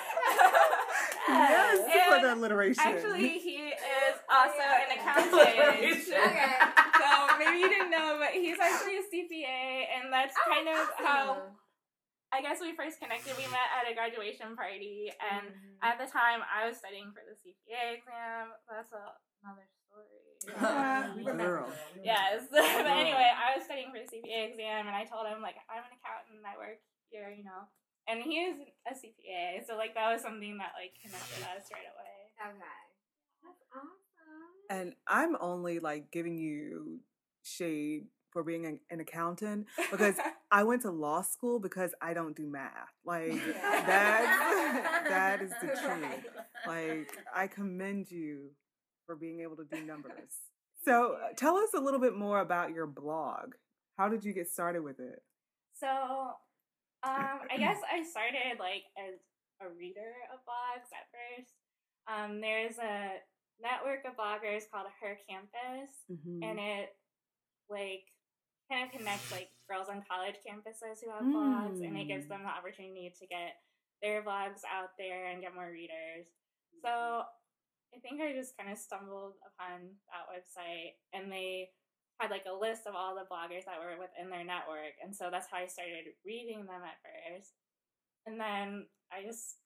yes. 1.89 2.09
for 2.09 2.21
the 2.21 2.31
And 2.33 2.41
alliteration. 2.41 2.85
Actually, 2.85 3.39
he 3.39 3.73
is 3.73 4.17
also 4.29 4.65
an 4.65 4.99
accountant. 4.99 5.33
Okay. 6.15 6.53
so 7.01 7.09
maybe 7.39 7.59
you 7.59 7.69
didn't 7.69 7.91
know, 7.91 8.17
but 8.19 8.31
he's 8.31 8.59
actually 8.61 8.99
a 8.99 9.03
CPA, 9.03 9.87
and 9.99 10.13
that's 10.13 10.35
oh, 10.37 10.51
kind 10.53 10.69
of 10.69 10.89
how 10.97 11.43
I 12.33 12.43
guess 12.43 12.59
we 12.59 12.75
first 12.75 12.99
connected. 12.99 13.37
We 13.39 13.47
met 13.51 13.71
at 13.79 13.87
a 13.87 13.95
graduation 13.95 14.57
party, 14.59 15.13
and 15.23 15.55
mm-hmm. 15.55 15.87
at 15.87 15.99
the 16.03 16.11
time 16.11 16.43
I 16.43 16.67
was 16.67 16.79
studying 16.79 17.15
for 17.15 17.23
the 17.23 17.39
CPA 17.39 17.95
exam. 17.99 18.51
That's 18.67 18.91
a, 18.91 19.15
another 19.43 19.67
story. 20.45 21.25
Girl. 21.41 21.69
Yes. 22.05 22.45
but 22.53 22.61
anyway, 22.87 23.33
I 23.33 23.57
was 23.57 23.65
studying 23.65 23.89
for 23.89 23.99
the 23.99 24.09
CPA 24.09 24.53
exam, 24.53 24.87
and 24.87 24.97
I 24.97 25.05
told 25.09 25.27
him 25.27 25.41
like 25.41 25.57
I'm 25.67 25.83
an 25.83 25.97
accountant. 25.97 26.45
and 26.45 26.47
I 26.47 26.57
work 26.61 26.79
here, 27.11 27.33
you 27.33 27.45
know. 27.45 27.65
And 28.07 28.21
he 28.21 28.45
is 28.45 28.61
a 28.85 28.93
CPA, 28.93 29.65
so 29.67 29.77
like 29.77 29.95
that 29.97 30.13
was 30.13 30.21
something 30.21 30.59
that 30.59 30.77
like 30.77 30.93
connected 31.01 31.43
us 31.49 31.73
right 31.73 31.89
away. 31.89 32.15
Okay. 32.37 32.85
That's 33.43 33.65
awesome. 33.73 34.05
And 34.71 34.95
I'm 35.09 35.37
only 35.41 35.79
like 35.79 36.11
giving 36.11 36.37
you 36.37 37.01
shade 37.43 38.05
for 38.31 38.43
being 38.43 38.67
an, 38.67 38.81
an 38.91 39.01
accountant 39.01 39.67
because 39.91 40.17
I 40.51 40.65
went 40.65 40.83
to 40.83 40.91
law 40.91 41.23
school 41.23 41.61
because 41.61 41.95
I 42.03 42.15
don't 42.15 42.37
do 42.37 42.47
math. 42.47 42.73
Like 43.05 43.33
that—that 43.63 45.41
is 45.41 45.53
the 45.63 45.69
truth. 45.69 46.27
Like 46.67 47.17
I 47.35 47.47
commend 47.47 48.11
you 48.11 48.51
for 49.07 49.17
being 49.17 49.41
able 49.41 49.57
to 49.57 49.65
do 49.65 49.85
numbers. 49.85 50.13
So 50.85 51.17
uh, 51.17 51.33
tell 51.35 51.57
us 51.57 51.71
a 51.75 51.81
little 51.81 51.99
bit 51.99 52.15
more 52.15 52.41
about 52.41 52.75
your 52.77 52.87
blog. 52.87 53.55
How 53.97 54.11
did 54.11 54.23
you 54.23 54.35
get 54.35 54.51
started 54.51 54.85
with 54.85 55.01
it? 55.01 55.23
So, 55.73 55.89
um, 55.89 57.41
I 57.49 57.57
guess 57.57 57.79
I 57.91 58.05
started 58.05 58.61
like 58.61 58.85
as 59.01 59.17
a 59.65 59.73
reader 59.73 60.13
of 60.29 60.41
blogs 60.45 60.93
at 60.93 61.09
first. 61.09 61.49
Um, 62.05 62.43
there's 62.43 62.77
a 62.77 63.17
network 63.65 64.05
of 64.05 64.13
bloggers 64.21 64.69
called 64.69 64.93
Her 65.01 65.17
Campus, 65.25 66.05
Mm-hmm. 66.13 66.43
and 66.45 66.59
it 66.61 66.93
like 67.71 68.05
kind 68.71 68.85
of 68.85 68.93
connects 68.93 69.33
like 69.33 69.49
girls 69.71 69.89
on 69.89 70.05
college 70.05 70.37
campuses 70.45 71.01
who 71.01 71.09
have 71.09 71.25
blogs, 71.33 71.81
and 71.81 71.97
it 71.97 72.09
gives 72.09 72.27
Mm. 72.27 72.29
them 72.29 72.43
the 72.45 72.53
opportunity 72.53 73.09
to 73.19 73.27
get 73.27 73.57
their 74.03 74.21
blogs 74.23 74.61
out 74.69 74.91
there 74.99 75.33
and 75.33 75.41
get 75.41 75.55
more 75.55 75.71
readers. 75.73 76.29
So 76.85 77.23
I 77.95 78.03
think 78.03 78.19
I 78.19 78.35
just 78.35 78.59
kind 78.59 78.71
of 78.71 78.79
stumbled 78.79 79.39
upon 79.47 79.95
that 80.11 80.27
website, 80.27 80.99
and 81.15 81.31
they 81.31 81.71
had 82.19 82.31
like 82.31 82.47
a 82.51 82.55
list 82.55 82.91
of 82.91 82.99
all 82.99 83.15
the 83.15 83.31
bloggers 83.31 83.67
that 83.71 83.79
were 83.79 83.95
within 83.95 84.31
their 84.31 84.43
network, 84.43 84.99
and 84.99 85.15
so 85.15 85.31
that's 85.31 85.47
how 85.47 85.63
I 85.63 85.71
started 85.71 86.11
reading 86.27 86.67
them 86.67 86.83
at 86.83 86.99
first, 87.03 87.55
and 88.27 88.39
then 88.41 88.91
I 89.15 89.23
just 89.23 89.63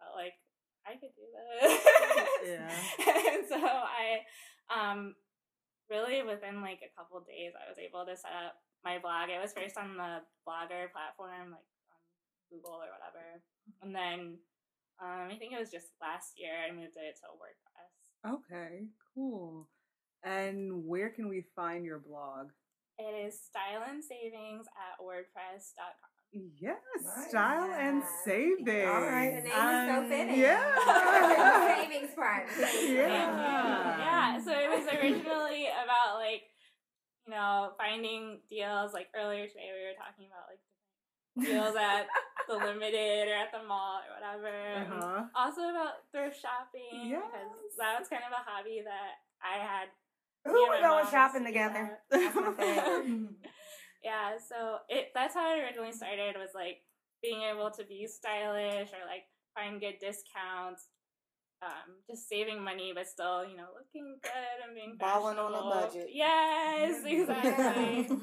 felt 0.00 0.16
like 0.16 0.40
I 0.88 0.96
could 0.96 1.12
do 1.12 1.28
this. 1.28 1.76
Yeah. 2.46 2.70
and 3.36 3.44
so 3.52 3.60
I, 3.60 4.24
um, 4.72 5.18
really 5.90 6.22
within 6.22 6.64
like 6.64 6.80
a 6.80 6.94
couple 6.96 7.20
days, 7.26 7.52
I 7.58 7.68
was 7.68 7.76
able 7.76 8.06
to 8.06 8.16
set 8.16 8.32
up 8.32 8.56
my 8.86 9.02
blog. 9.02 9.28
It 9.28 9.42
was 9.42 9.52
first 9.52 9.76
on 9.76 9.98
the 9.98 10.24
Blogger 10.48 10.88
platform, 10.94 11.52
like 11.52 11.68
on 11.92 12.00
Google 12.48 12.80
or 12.80 12.88
whatever, 12.88 13.42
and 13.82 13.92
then 13.92 14.40
um, 15.02 15.28
I 15.28 15.36
think 15.36 15.52
it 15.52 15.60
was 15.60 15.74
just 15.74 15.92
last 16.00 16.38
year 16.40 16.56
I 16.56 16.72
moved 16.72 16.96
it 16.96 17.18
to 17.20 17.28
WordPress. 17.36 17.65
Okay, 18.26 18.86
cool. 19.14 19.68
And 20.24 20.84
where 20.86 21.10
can 21.10 21.28
we 21.28 21.44
find 21.54 21.84
your 21.84 21.98
blog? 21.98 22.48
It 22.98 23.26
is 23.26 23.38
style 23.40 23.84
and 23.88 24.02
savings 24.02 24.66
at 24.74 25.04
wordpress.com. 25.04 26.10
Yes, 26.58 26.80
Nice. 27.02 27.28
style 27.28 27.70
and 27.72 28.00
Yes. 28.00 28.24
saving. 28.24 28.88
All 28.88 29.00
right. 29.02 29.36
The 29.36 29.48
name 29.48 29.52
is 29.52 29.86
so 29.86 30.00
Um, 30.02 30.08
fitting. 30.08 30.38
Yeah. 30.40 31.76
Savings 31.86 32.14
part. 32.16 32.48
Yeah. 32.58 33.98
Yeah, 33.98 34.40
so 34.42 34.50
it 34.50 34.68
was 34.70 34.86
originally 34.92 35.66
about 35.68 36.16
like, 36.18 36.42
you 37.26 37.30
know, 37.32 37.72
finding 37.78 38.40
deals. 38.50 38.92
Like 38.92 39.08
earlier 39.14 39.46
today, 39.46 39.70
we 39.72 39.84
were 39.86 39.94
talking 39.96 40.26
about 40.26 40.48
like 40.50 40.58
different 40.58 40.65
deals 41.40 41.76
at 41.80 42.06
the 42.48 42.54
limited 42.54 43.28
or 43.28 43.34
at 43.34 43.52
the 43.52 43.66
mall 43.66 44.00
or 44.00 44.10
whatever. 44.16 44.54
Uh-huh. 44.80 45.24
Also 45.34 45.62
about 45.68 46.06
thrift 46.12 46.36
shopping 46.40 47.10
Yes. 47.10 47.22
because 47.30 47.76
that 47.78 47.98
was 47.98 48.08
kind 48.08 48.22
of 48.26 48.32
a 48.32 48.42
hobby 48.44 48.82
that 48.84 49.20
I 49.42 49.58
had. 49.62 49.88
And 50.44 50.54
going 50.54 50.82
mom 50.82 51.10
shopping 51.10 51.42
used 51.42 51.52
to 51.54 51.58
do 51.58 51.68
together. 51.68 51.98
that. 52.10 52.32
That's 52.34 52.36
my 52.36 52.52
thing. 52.52 53.28
yeah, 54.04 54.38
so 54.38 54.78
it 54.88 55.10
that's 55.14 55.34
how 55.34 55.56
it 55.56 55.62
originally 55.62 55.92
started 55.92 56.36
was 56.36 56.50
like 56.54 56.82
being 57.22 57.42
able 57.42 57.70
to 57.72 57.84
be 57.84 58.06
stylish 58.06 58.90
or 58.94 59.02
like 59.10 59.26
find 59.54 59.80
good 59.80 59.98
discounts. 60.00 60.86
Um, 61.66 61.98
just 62.08 62.28
saving 62.28 62.62
money 62.62 62.92
but 62.94 63.08
still, 63.08 63.42
you 63.42 63.56
know, 63.56 63.66
looking 63.74 64.18
good 64.22 64.58
and 64.62 64.74
being 64.74 64.94
Balling 64.98 65.38
on 65.38 65.50
a 65.50 65.62
budget. 65.66 66.10
Yes, 66.12 67.02
exactly. 67.06 68.06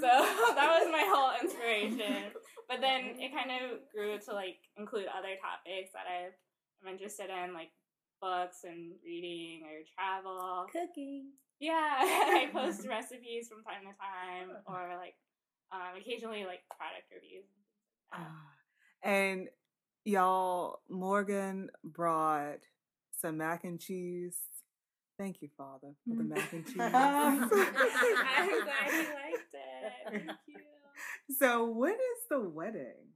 So 0.00 0.06
that 0.56 0.80
was 0.80 0.88
my 0.90 1.04
whole 1.04 1.32
inspiration. 1.42 2.32
But 2.68 2.80
then 2.80 3.20
it 3.20 3.36
kind 3.36 3.50
of 3.52 3.80
grew 3.92 4.18
to 4.18 4.32
like 4.32 4.56
include 4.78 5.06
other 5.12 5.36
topics 5.36 5.92
that 5.92 6.08
I 6.08 6.32
am 6.80 6.88
interested 6.88 7.28
in, 7.28 7.52
like 7.52 7.68
books 8.22 8.64
and 8.64 8.92
reading 9.04 9.60
or 9.68 9.84
travel. 9.92 10.66
Cooking. 10.72 11.36
Yeah, 11.58 11.74
I 11.76 12.48
post 12.50 12.88
recipes 12.88 13.48
from 13.48 13.62
time 13.62 13.84
to 13.84 13.92
time, 14.00 14.56
or 14.64 14.96
like 14.96 15.14
um, 15.70 16.00
occasionally 16.00 16.46
like 16.46 16.64
product 16.72 17.12
reviews. 17.12 17.44
Ah, 18.14 18.48
and 19.02 19.48
Y'all, 20.04 20.80
Morgan 20.88 21.68
brought 21.84 22.60
some 23.20 23.36
mac 23.38 23.64
and 23.64 23.80
cheese. 23.80 24.36
Thank 25.18 25.42
you, 25.42 25.48
Father, 25.56 25.92
for 26.08 26.14
the 26.16 26.24
mac 26.24 26.52
and 26.52 26.64
cheese. 26.66 26.76
I'm 26.80 27.48
glad 27.48 27.48
you 27.50 28.58
liked 29.14 29.54
it. 29.54 29.92
Thank 30.08 30.30
you. 30.46 30.56
so, 31.38 31.66
when 31.70 31.92
is 31.92 32.22
the 32.30 32.40
wedding? 32.40 33.12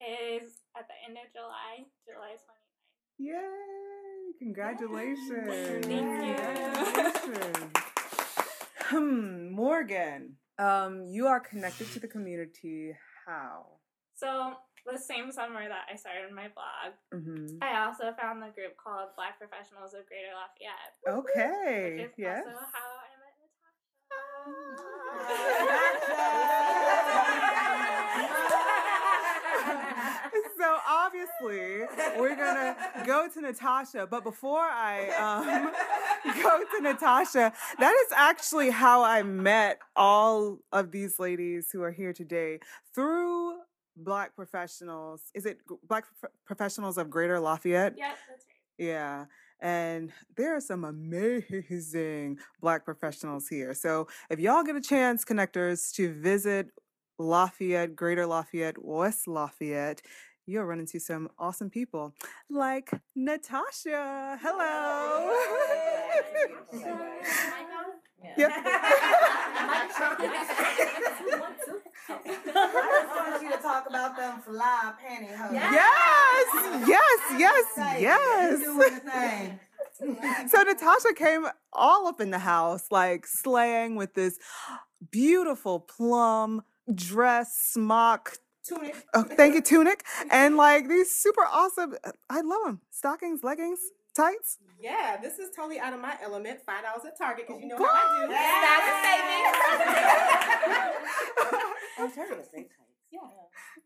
It 0.00 0.42
is 0.42 0.52
at 0.76 0.86
the 0.88 0.94
end 1.08 1.16
of 1.16 1.32
July, 1.32 1.86
July 2.06 2.34
29th. 2.34 2.66
Yay! 3.18 4.32
Congratulations. 4.38 5.86
Thank 5.86 6.26
you. 6.26 6.34
Congratulations. 6.84 7.72
Hmm, 8.90 9.50
Morgan, 9.52 10.36
um, 10.58 11.04
you 11.06 11.26
are 11.26 11.40
connected 11.40 11.90
to 11.92 12.00
the 12.00 12.06
community. 12.08 12.92
How? 13.26 13.66
So, 14.14 14.52
the 14.86 14.98
same 14.98 15.30
summer 15.32 15.66
that 15.68 15.86
I 15.92 15.96
started 15.96 16.32
my 16.32 16.48
blog, 16.54 16.94
hmm 17.12 17.58
I 17.62 17.84
also 17.84 18.12
found 18.20 18.42
the 18.42 18.50
group 18.54 18.76
called 18.78 19.10
Black 19.16 19.38
Professionals 19.38 19.94
of 19.94 20.06
Greater 20.06 20.32
Lafayette. 20.34 20.94
Okay. 21.04 22.06
Which 22.06 22.10
is 22.10 22.18
Yes. 22.18 22.44
also 22.46 22.64
how 22.72 22.88
I 23.02 23.10
met 23.18 23.26
so 30.58 30.76
obviously 30.88 31.82
we're 32.18 32.36
gonna 32.36 32.76
go 33.06 33.28
to 33.28 33.40
Natasha, 33.40 34.06
but 34.10 34.22
before 34.24 34.60
I 34.60 35.08
um, 35.10 35.72
go 36.42 36.60
to 36.76 36.82
Natasha, 36.82 37.52
that 37.78 37.94
is 38.06 38.12
actually 38.16 38.70
how 38.70 39.02
I 39.02 39.22
met 39.22 39.78
all 39.94 40.58
of 40.72 40.90
these 40.90 41.18
ladies 41.18 41.70
who 41.72 41.82
are 41.82 41.90
here 41.92 42.12
today 42.12 42.60
through 42.94 43.55
Black 43.96 44.34
professionals. 44.36 45.22
Is 45.34 45.46
it 45.46 45.58
Black 45.88 46.04
Prof- 46.20 46.32
professionals 46.44 46.98
of 46.98 47.10
Greater 47.10 47.40
Lafayette? 47.40 47.94
Yeah, 47.96 48.12
that's 48.28 48.44
right. 48.46 48.86
Yeah. 48.86 49.24
And 49.60 50.12
there 50.36 50.54
are 50.54 50.60
some 50.60 50.84
amazing 50.84 52.38
Black 52.60 52.84
professionals 52.84 53.48
here. 53.48 53.72
So 53.74 54.06
if 54.30 54.38
y'all 54.38 54.62
get 54.62 54.76
a 54.76 54.80
chance, 54.80 55.24
connectors, 55.24 55.92
to 55.94 56.12
visit 56.12 56.68
Lafayette, 57.18 57.96
Greater 57.96 58.26
Lafayette, 58.26 58.76
West 58.82 59.26
Lafayette, 59.26 60.02
you'll 60.44 60.64
run 60.64 60.78
into 60.78 61.00
some 61.00 61.30
awesome 61.38 61.70
people 61.70 62.14
like 62.50 62.90
Natasha. 63.14 64.38
Hello. 64.42 65.32
Yep. 68.36 68.50
I 68.52 69.86
just 69.88 70.00
want 73.16 73.42
you 73.42 73.50
to 73.50 73.58
talk 73.58 73.88
about 73.88 74.16
them 74.16 74.40
fly 74.42 74.92
pantyhose. 75.02 75.52
Yes, 75.52 76.46
yes, 76.86 77.20
yes, 77.38 77.64
Say, 77.74 78.02
yes. 78.02 78.60
You 78.60 78.64
doing 78.64 78.94
the 78.94 79.00
thing. 79.10 79.60
So 80.48 80.62
Natasha 80.62 81.14
came 81.14 81.46
all 81.72 82.06
up 82.06 82.20
in 82.20 82.30
the 82.30 82.38
house, 82.38 82.86
like 82.90 83.26
slaying 83.26 83.96
with 83.96 84.14
this 84.14 84.38
beautiful 85.10 85.80
plum 85.80 86.62
dress, 86.94 87.56
smock. 87.72 88.38
Tunic. 88.66 88.96
Oh, 89.14 89.22
thank 89.22 89.54
you, 89.54 89.62
tunic, 89.62 90.04
and 90.30 90.56
like 90.56 90.88
these 90.88 91.10
super 91.12 91.42
awesome. 91.42 91.94
I 92.28 92.40
love 92.40 92.64
them. 92.64 92.80
Stockings, 92.90 93.44
leggings, 93.44 93.78
tights. 94.16 94.58
Yeah, 94.80 95.16
this 95.22 95.38
is 95.38 95.50
totally 95.54 95.78
out 95.78 95.92
of 95.92 96.00
my 96.00 96.16
element. 96.22 96.60
Five 96.66 96.82
dollars 96.84 97.04
at 97.06 97.16
Target 97.18 97.46
because 97.46 97.60
you 97.62 97.68
know 97.68 97.76
What? 97.76 97.90
how 97.94 98.26
I 98.26 98.26
do. 98.26 98.32
Oh, 101.98 102.10
Target 102.14 102.38
is 102.40 102.48
great 102.48 102.68
tights. 102.68 102.82
Yeah. 103.10 103.20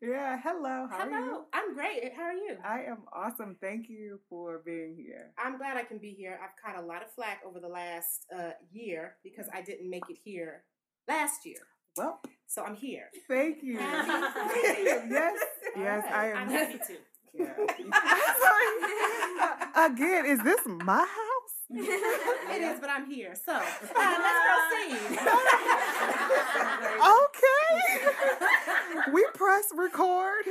Yeah. 0.02 0.40
Hello. 0.42 0.88
How 0.90 1.00
are 1.00 1.10
you? 1.10 1.44
I'm 1.52 1.74
great. 1.74 2.12
How 2.16 2.22
are 2.24 2.32
you? 2.32 2.56
I 2.64 2.80
am 2.84 3.02
awesome. 3.12 3.56
Thank 3.60 3.88
you 3.88 4.18
for 4.28 4.62
being 4.64 4.94
here. 4.96 5.32
I'm 5.38 5.58
glad 5.58 5.76
I 5.76 5.82
can 5.84 5.98
be 5.98 6.10
here. 6.10 6.38
I've 6.42 6.56
caught 6.62 6.82
a 6.82 6.86
lot 6.86 7.02
of 7.02 7.10
flack 7.12 7.42
over 7.46 7.60
the 7.60 7.68
last 7.68 8.26
uh, 8.36 8.52
year 8.72 9.16
because 9.22 9.46
I 9.52 9.60
didn't 9.62 9.90
make 9.90 10.04
it 10.08 10.16
here 10.24 10.64
last 11.06 11.44
year. 11.44 11.58
Well, 11.96 12.20
So 12.46 12.62
I'm 12.64 12.74
here. 12.76 13.10
thank 13.28 13.62
you. 13.62 13.74
yes, 13.78 15.38
yes, 15.76 16.04
I 16.12 16.28
am. 16.30 16.36
I'm 16.38 16.48
happy 16.50 16.78
to. 16.78 16.96
Yeah. 17.34 17.54
Sorry. 18.42 19.56
Again, 19.76 20.26
is 20.26 20.42
this 20.42 20.60
my 20.66 20.98
house? 20.98 21.06
it 21.70 22.62
is, 22.62 22.80
but 22.80 22.90
I'm 22.90 23.06
here. 23.06 23.34
So 23.34 23.52
uh, 23.52 23.60
let's 23.96 24.40
proceed. 24.48 25.18
okay. 27.16 29.12
we 29.12 29.24
press 29.34 29.64
record. 29.76 30.44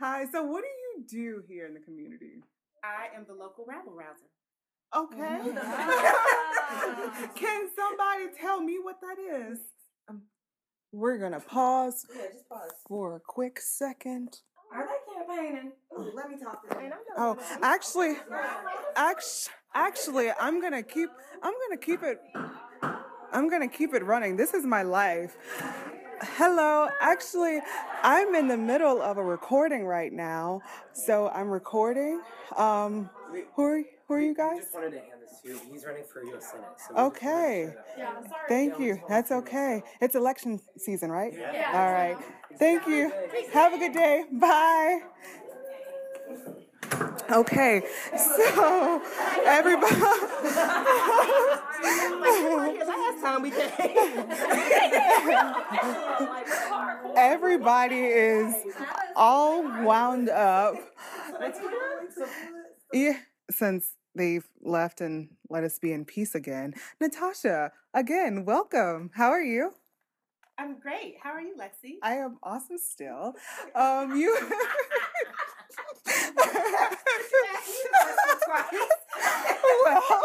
Hi. 0.00 0.26
So, 0.30 0.42
what 0.44 0.62
do 0.62 0.68
you 0.68 1.04
do 1.08 1.42
here 1.48 1.66
in 1.66 1.74
the 1.74 1.80
community? 1.80 2.42
I 2.84 3.16
am 3.16 3.24
the 3.26 3.34
local 3.34 3.64
rabble 3.66 3.92
rouser. 3.92 4.28
Okay. 4.94 5.40
Can 7.34 7.68
somebody 7.74 8.26
tell 8.38 8.60
me 8.60 8.78
what 8.82 9.00
that 9.00 9.16
is? 9.18 9.58
Um, 10.08 10.22
we're 10.92 11.16
gonna 11.16 11.40
pause 11.40 12.04
Yeah, 12.14 12.26
just 12.32 12.46
pause. 12.48 12.70
for 12.86 13.16
a 13.16 13.20
quick 13.26 13.58
second. 13.60 14.40
Are 14.74 14.86
they 15.14 15.26
campaigning? 15.26 15.72
Ooh, 15.98 16.10
let 16.14 16.30
me 16.30 16.36
talk 16.42 16.62
to 16.68 16.74
them. 16.74 16.92
Oh, 17.16 17.36
actually, 17.62 18.16
actually, 18.96 19.52
actually, 19.74 20.30
I'm 20.40 20.60
gonna 20.60 20.82
keep. 20.82 21.10
I'm 21.42 21.52
gonna 21.68 21.80
keep 21.80 22.02
it. 22.02 22.20
I'm 23.32 23.48
gonna 23.48 23.68
keep 23.68 23.94
it 23.94 24.04
running. 24.04 24.36
This 24.36 24.54
is 24.54 24.64
my 24.64 24.82
life. 24.82 25.36
Hello. 26.36 26.88
Actually, 27.00 27.60
I'm 28.02 28.34
in 28.34 28.48
the 28.48 28.56
middle 28.56 29.02
of 29.02 29.16
a 29.18 29.24
recording 29.24 29.84
right 29.86 30.12
now, 30.12 30.62
so 30.92 31.28
I'm 31.28 31.50
recording. 31.50 32.20
Um, 32.56 33.10
who 33.56 33.62
are 33.64 33.82
who 34.08 34.14
are 34.14 34.20
you 34.20 34.34
guys? 34.34 34.58
just 34.60 34.74
wanted 34.74 34.90
to 34.92 34.98
hand 34.98 35.20
this 35.22 35.40
to 35.42 35.48
you. 35.48 35.60
He's 35.70 35.84
running 35.84 36.04
for 36.12 36.22
U.S. 36.24 36.50
Senate. 36.50 36.66
So 36.76 36.94
we 36.94 37.00
just 37.00 37.00
wanted 37.00 37.14
to 37.14 37.26
Okay. 37.26 37.74
share 37.96 38.06
that. 38.28 38.48
Thank 38.48 38.78
you. 38.78 39.00
That's 39.08 39.30
okay. 39.32 39.82
It's 40.00 40.14
election 40.14 40.60
season, 40.76 41.10
right? 41.10 41.32
Yeah. 41.34 41.70
All 41.74 41.92
right. 41.92 42.18
Thank 42.58 42.86
you. 42.86 43.12
Have 43.52 43.74
a 43.74 43.78
good 43.78 43.92
day. 43.92 44.24
Bye. 44.32 45.00
Okay, 47.30 47.82
so 48.16 49.02
everybody. 49.44 49.96
Everybody 57.16 57.96
is 57.96 58.54
all 59.16 59.62
wound 59.84 60.28
up. 60.28 60.74
Yeah, 62.92 63.18
since 63.50 63.94
they've 64.14 64.46
left 64.60 65.00
and 65.00 65.30
let 65.48 65.64
us 65.64 65.78
be 65.78 65.92
in 65.92 66.04
peace 66.04 66.34
again. 66.34 66.74
Natasha, 67.00 67.72
again, 67.94 68.44
welcome. 68.44 69.10
How 69.14 69.30
are 69.30 69.42
you? 69.42 69.72
I'm 70.58 70.78
great. 70.78 71.16
How 71.22 71.30
are 71.30 71.40
you, 71.40 71.54
Lexi? 71.58 71.94
I 72.02 72.16
am 72.16 72.38
awesome 72.42 72.78
still. 72.78 73.34
Um, 73.74 74.16
you. 74.16 74.36
well, 79.84 80.22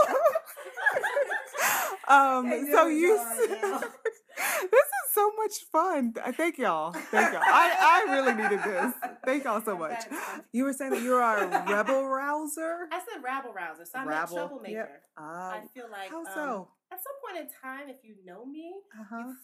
um, 2.08 2.50
so 2.72 2.88
you. 2.88 3.18
this 3.48 4.72
is 4.72 5.14
so 5.14 5.32
much 5.38 5.54
fun. 5.72 6.14
Thank 6.34 6.58
y'all. 6.58 6.92
Thank 6.92 7.34
y'all. 7.34 7.42
I, 7.44 8.06
I 8.08 8.12
really 8.14 8.34
needed 8.34 8.64
this. 8.64 8.94
Thank 9.26 9.44
y'all 9.46 9.62
so 9.62 9.78
much. 9.78 10.04
You 10.52 10.64
were 10.66 10.74
saying 10.74 10.92
that 10.92 11.02
you 11.04 11.14
are 11.16 11.44
a 11.44 11.48
rebel 11.72 12.06
rouser. 12.08 12.88
I 12.92 13.00
said 13.00 13.24
rabble 13.24 13.54
rouser, 13.54 13.86
so 13.86 14.00
I'm 14.00 14.08
Rabble, 14.08 14.38
a 14.38 14.40
troublemaker. 14.40 14.76
yep. 14.76 15.02
Ah, 15.18 15.52
I 15.56 15.62
feel 15.74 15.90
like 15.92 16.10
how 16.10 16.20
um, 16.20 16.26
so? 16.34 16.68
at 16.92 17.00
some 17.04 17.14
point 17.26 17.38
in 17.46 17.50
time, 17.62 17.90
if 17.90 17.98
you 18.04 18.16
know 18.26 18.46
me, 18.46 18.74
Uh-huh. 19.00 19.24
you've 19.28 19.38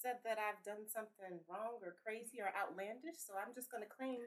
said 0.00 0.22
that 0.24 0.38
I've 0.38 0.62
done 0.64 0.86
something 0.86 1.42
wrong 1.50 1.82
or 1.82 1.98
crazy 2.04 2.40
or 2.40 2.54
outlandish. 2.54 3.18
So 3.18 3.34
I'm 3.34 3.54
just 3.54 3.70
going 3.70 3.82
to 3.82 3.90
claim 3.90 4.22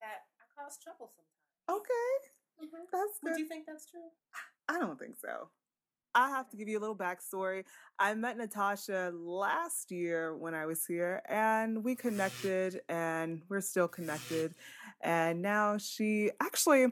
that 0.00 0.24
I 0.40 0.44
cause 0.56 0.80
trouble 0.80 1.12
sometimes. 1.12 1.84
Okay, 1.84 2.10
that's 2.92 3.20
good. 3.20 3.30
Would 3.30 3.38
you 3.38 3.46
think 3.46 3.66
that's 3.66 3.86
true? 3.86 4.10
I 4.68 4.78
don't 4.78 4.98
think 4.98 5.16
so. 5.16 5.48
I 6.14 6.28
have 6.30 6.50
to 6.50 6.56
give 6.56 6.68
you 6.68 6.78
a 6.78 6.80
little 6.80 6.96
backstory. 6.96 7.64
I 7.98 8.14
met 8.14 8.36
Natasha 8.36 9.12
last 9.14 9.92
year 9.92 10.36
when 10.36 10.54
I 10.54 10.66
was 10.66 10.84
here, 10.84 11.22
and 11.28 11.84
we 11.84 11.94
connected, 11.94 12.80
and 12.88 13.42
we're 13.48 13.60
still 13.60 13.86
connected. 13.86 14.54
And 15.02 15.40
now 15.40 15.78
she 15.78 16.32
actually, 16.42 16.86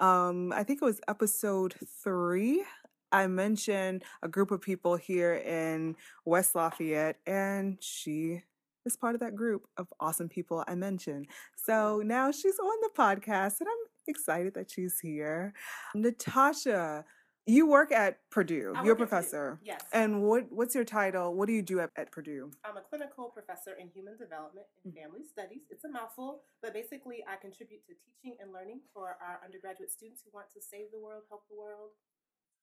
um, 0.00 0.52
I 0.52 0.64
think 0.64 0.80
it 0.80 0.84
was 0.84 1.00
episode 1.06 1.74
three. 2.02 2.64
I 3.12 3.26
mentioned 3.26 4.02
a 4.22 4.28
group 4.28 4.50
of 4.50 4.60
people 4.60 4.96
here 4.96 5.34
in 5.34 5.96
West 6.24 6.54
Lafayette, 6.54 7.18
and 7.26 7.76
she 7.80 8.42
is 8.84 8.96
part 8.96 9.14
of 9.14 9.20
that 9.20 9.36
group 9.36 9.66
of 9.76 9.86
awesome 10.00 10.28
people 10.28 10.64
I 10.66 10.74
mentioned. 10.74 11.28
So 11.56 12.02
now 12.04 12.30
she's 12.32 12.58
on 12.58 12.76
the 12.82 12.90
podcast, 12.96 13.60
and 13.60 13.68
I'm 13.68 13.86
excited 14.08 14.54
that 14.54 14.70
she's 14.70 14.98
here. 15.00 15.52
Natasha, 15.94 17.04
You 17.44 17.66
work 17.66 17.90
at 17.90 18.18
Purdue. 18.30 18.72
I 18.76 18.84
You're 18.84 18.94
a 18.94 18.96
Purdue, 18.96 19.08
professor. 19.08 19.58
yes. 19.64 19.82
And 19.92 20.22
what 20.22 20.46
what's 20.52 20.76
your 20.76 20.84
title? 20.84 21.34
What 21.34 21.48
do 21.48 21.52
you 21.52 21.62
do 21.62 21.80
at, 21.80 21.90
at 21.96 22.12
Purdue? 22.12 22.52
I'm 22.64 22.76
a 22.76 22.80
clinical 22.80 23.30
professor 23.34 23.74
in 23.74 23.88
human 23.90 24.16
development 24.16 24.66
and 24.84 24.94
mm. 24.94 25.02
family 25.02 25.24
studies. 25.26 25.62
It's 25.68 25.82
a 25.82 25.90
mouthful, 25.90 26.42
but 26.62 26.72
basically, 26.72 27.24
I 27.26 27.34
contribute 27.34 27.82
to 27.86 27.94
teaching 27.98 28.38
and 28.40 28.52
learning 28.52 28.82
for 28.94 29.18
our 29.18 29.40
undergraduate 29.44 29.90
students 29.90 30.22
who 30.22 30.30
want 30.32 30.54
to 30.54 30.62
save 30.62 30.94
the 30.94 31.00
world, 31.02 31.26
help 31.28 31.42
the 31.50 31.58
world, 31.58 31.98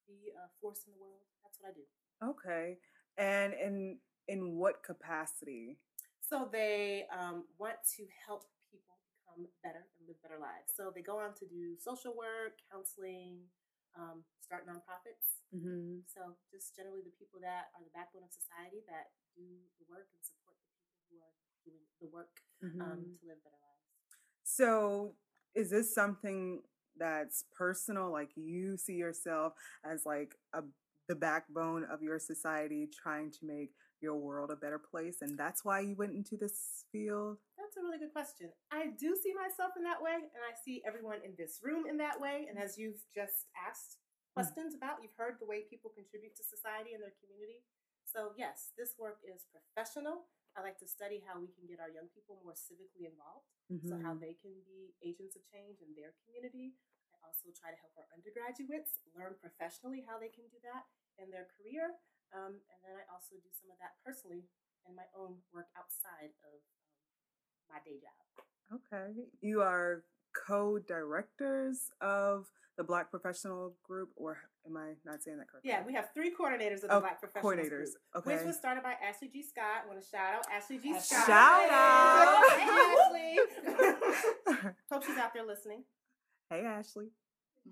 be 0.09 0.33
a 0.33 0.49
force 0.59 0.81
in 0.89 0.93
the 0.93 0.99
world. 0.99 1.21
That's 1.45 1.57
what 1.61 1.69
I 1.69 1.75
do. 1.77 1.85
Okay. 2.33 2.65
And 3.17 3.53
in 3.53 3.99
in 4.27 4.57
what 4.57 4.81
capacity? 4.83 5.77
So 6.21 6.49
they 6.51 7.05
um, 7.13 7.45
want 7.57 7.81
to 7.97 8.05
help 8.25 8.45
people 8.69 8.97
become 9.09 9.49
better 9.65 9.85
and 9.97 10.01
live 10.05 10.21
better 10.21 10.37
lives. 10.37 10.73
So 10.77 10.91
they 10.93 11.01
go 11.01 11.17
on 11.17 11.33
to 11.41 11.45
do 11.49 11.73
social 11.81 12.13
work, 12.13 12.61
counseling, 12.69 13.49
um, 13.97 14.21
start 14.45 14.69
nonprofits. 14.69 15.41
Mm-hmm. 15.49 16.05
So 16.05 16.37
just 16.53 16.77
generally 16.77 17.01
the 17.01 17.15
people 17.17 17.41
that 17.41 17.73
are 17.73 17.81
the 17.81 17.89
backbone 17.97 18.21
of 18.25 18.29
society 18.29 18.85
that 18.85 19.09
do 19.33 19.45
the 19.81 19.85
work 19.89 20.05
and 20.13 20.21
support 20.21 20.53
the 20.61 20.69
people 20.77 21.01
who 21.09 21.17
are 21.25 21.37
doing 21.65 21.85
the 21.97 22.09
work 22.13 22.33
um, 22.61 23.01
Mhm. 23.01 23.17
to 23.17 23.23
live 23.25 23.41
better 23.41 23.57
lives. 23.57 23.89
So, 24.43 25.15
is 25.55 25.69
this 25.73 25.93
something 25.93 26.61
that's 26.99 27.45
personal? 27.57 28.11
Like 28.11 28.29
you 28.35 28.77
see 28.77 28.93
yourself 28.95 29.53
as 29.83 30.05
like 30.05 30.35
a 30.53 30.61
the 31.07 31.15
backbone 31.15 31.83
of 31.89 32.03
your 32.05 32.19
society, 32.19 32.85
trying 32.93 33.31
to 33.31 33.41
make 33.41 33.73
your 33.99 34.15
world 34.15 34.51
a 34.53 34.55
better 34.55 34.77
place, 34.77 35.25
and 35.25 35.33
that's 35.35 35.65
why 35.65 35.79
you 35.81 35.95
went 35.97 36.13
into 36.13 36.37
this 36.37 36.85
field. 36.93 37.41
That's 37.57 37.75
a 37.75 37.81
really 37.81 37.97
good 37.97 38.13
question. 38.13 38.53
I 38.71 38.93
do 38.93 39.17
see 39.17 39.33
myself 39.33 39.73
in 39.75 39.81
that 39.89 39.99
way, 40.05 40.13
and 40.13 40.41
I 40.45 40.53
see 40.53 40.83
everyone 40.85 41.25
in 41.25 41.33
this 41.35 41.59
room 41.65 41.89
in 41.89 41.97
that 41.97 42.21
way. 42.21 42.45
And 42.47 42.61
as 42.61 42.77
you've 42.77 43.01
just 43.09 43.49
asked 43.57 43.97
questions 44.37 44.77
about, 44.77 45.01
you've 45.01 45.17
heard 45.17 45.41
the 45.41 45.49
way 45.49 45.65
people 45.65 45.89
contribute 45.89 46.37
to 46.37 46.43
society 46.45 46.93
and 46.93 47.01
their 47.01 47.17
community. 47.19 47.65
So, 48.05 48.37
yes, 48.37 48.69
this 48.77 48.93
work 49.01 49.17
is 49.25 49.49
professional. 49.49 50.29
I 50.57 50.61
like 50.61 50.77
to 50.79 50.87
study 50.87 51.21
how 51.25 51.41
we 51.41 51.49
can 51.57 51.65
get 51.65 51.81
our 51.81 51.89
young 51.89 52.07
people 52.13 52.37
more 52.45 52.53
civically 52.57 53.09
involved, 53.09 53.49
so 53.85 53.97
how 54.01 54.13
Mhm. 54.13 54.21
they 54.21 54.33
can 54.33 54.61
be 54.65 54.93
agents 55.01 55.35
of 55.35 55.45
change 55.45 55.81
in 55.81 55.93
their 55.93 56.13
community. 56.25 56.77
Also 57.25 57.51
try 57.55 57.69
to 57.71 57.79
help 57.79 57.93
our 57.99 58.07
undergraduates 58.15 58.99
learn 59.15 59.35
professionally 59.39 60.03
how 60.07 60.17
they 60.19 60.29
can 60.31 60.45
do 60.49 60.57
that 60.65 60.85
in 61.19 61.29
their 61.29 61.47
career. 61.57 61.97
Um, 62.31 62.61
and 62.69 62.79
then 62.85 62.93
I 62.95 63.03
also 63.09 63.35
do 63.41 63.49
some 63.51 63.71
of 63.73 63.77
that 63.81 63.97
personally 64.05 64.45
in 64.87 64.95
my 64.95 65.05
own 65.17 65.41
work 65.53 65.67
outside 65.77 66.31
of 66.45 66.53
um, 66.55 66.61
my 67.69 67.79
day 67.81 67.97
job. 67.99 68.45
Okay, 68.69 69.13
you 69.41 69.61
are 69.61 70.03
co-directors 70.33 71.89
of 72.01 72.47
the 72.77 72.83
Black 72.83 73.09
Professional 73.11 73.75
Group, 73.83 74.09
or 74.15 74.37
am 74.65 74.77
I 74.77 74.93
not 75.05 75.21
saying 75.21 75.37
that 75.37 75.47
correctly? 75.49 75.69
Yeah, 75.71 75.83
we 75.85 75.93
have 75.93 76.09
three 76.13 76.31
coordinators 76.31 76.83
of 76.83 76.89
the 76.89 76.95
Oh, 76.95 76.99
Black 77.01 77.19
coordinators, 77.43 77.91
Group, 78.13 78.25
which 78.25 78.35
okay. 78.37 78.45
was 78.45 78.55
started 78.55 78.83
by 78.83 78.93
Ashley 79.03 79.27
G. 79.27 79.43
Scott. 79.43 79.83
I 79.83 79.87
want 79.87 79.99
to 80.01 80.07
shout 80.07 80.35
out 80.35 80.45
Ashley 80.51 80.77
G. 80.77 80.97
Scott. 80.99 81.27
Shout 81.27 81.69
out. 81.71 82.49
Hey, 82.51 82.69
Ashley. 82.69 83.39
Hope 84.91 85.03
she's 85.05 85.17
out 85.17 85.33
there 85.33 85.45
listening. 85.45 85.83
Hey, 86.49 86.65
Ashley. 86.65 87.09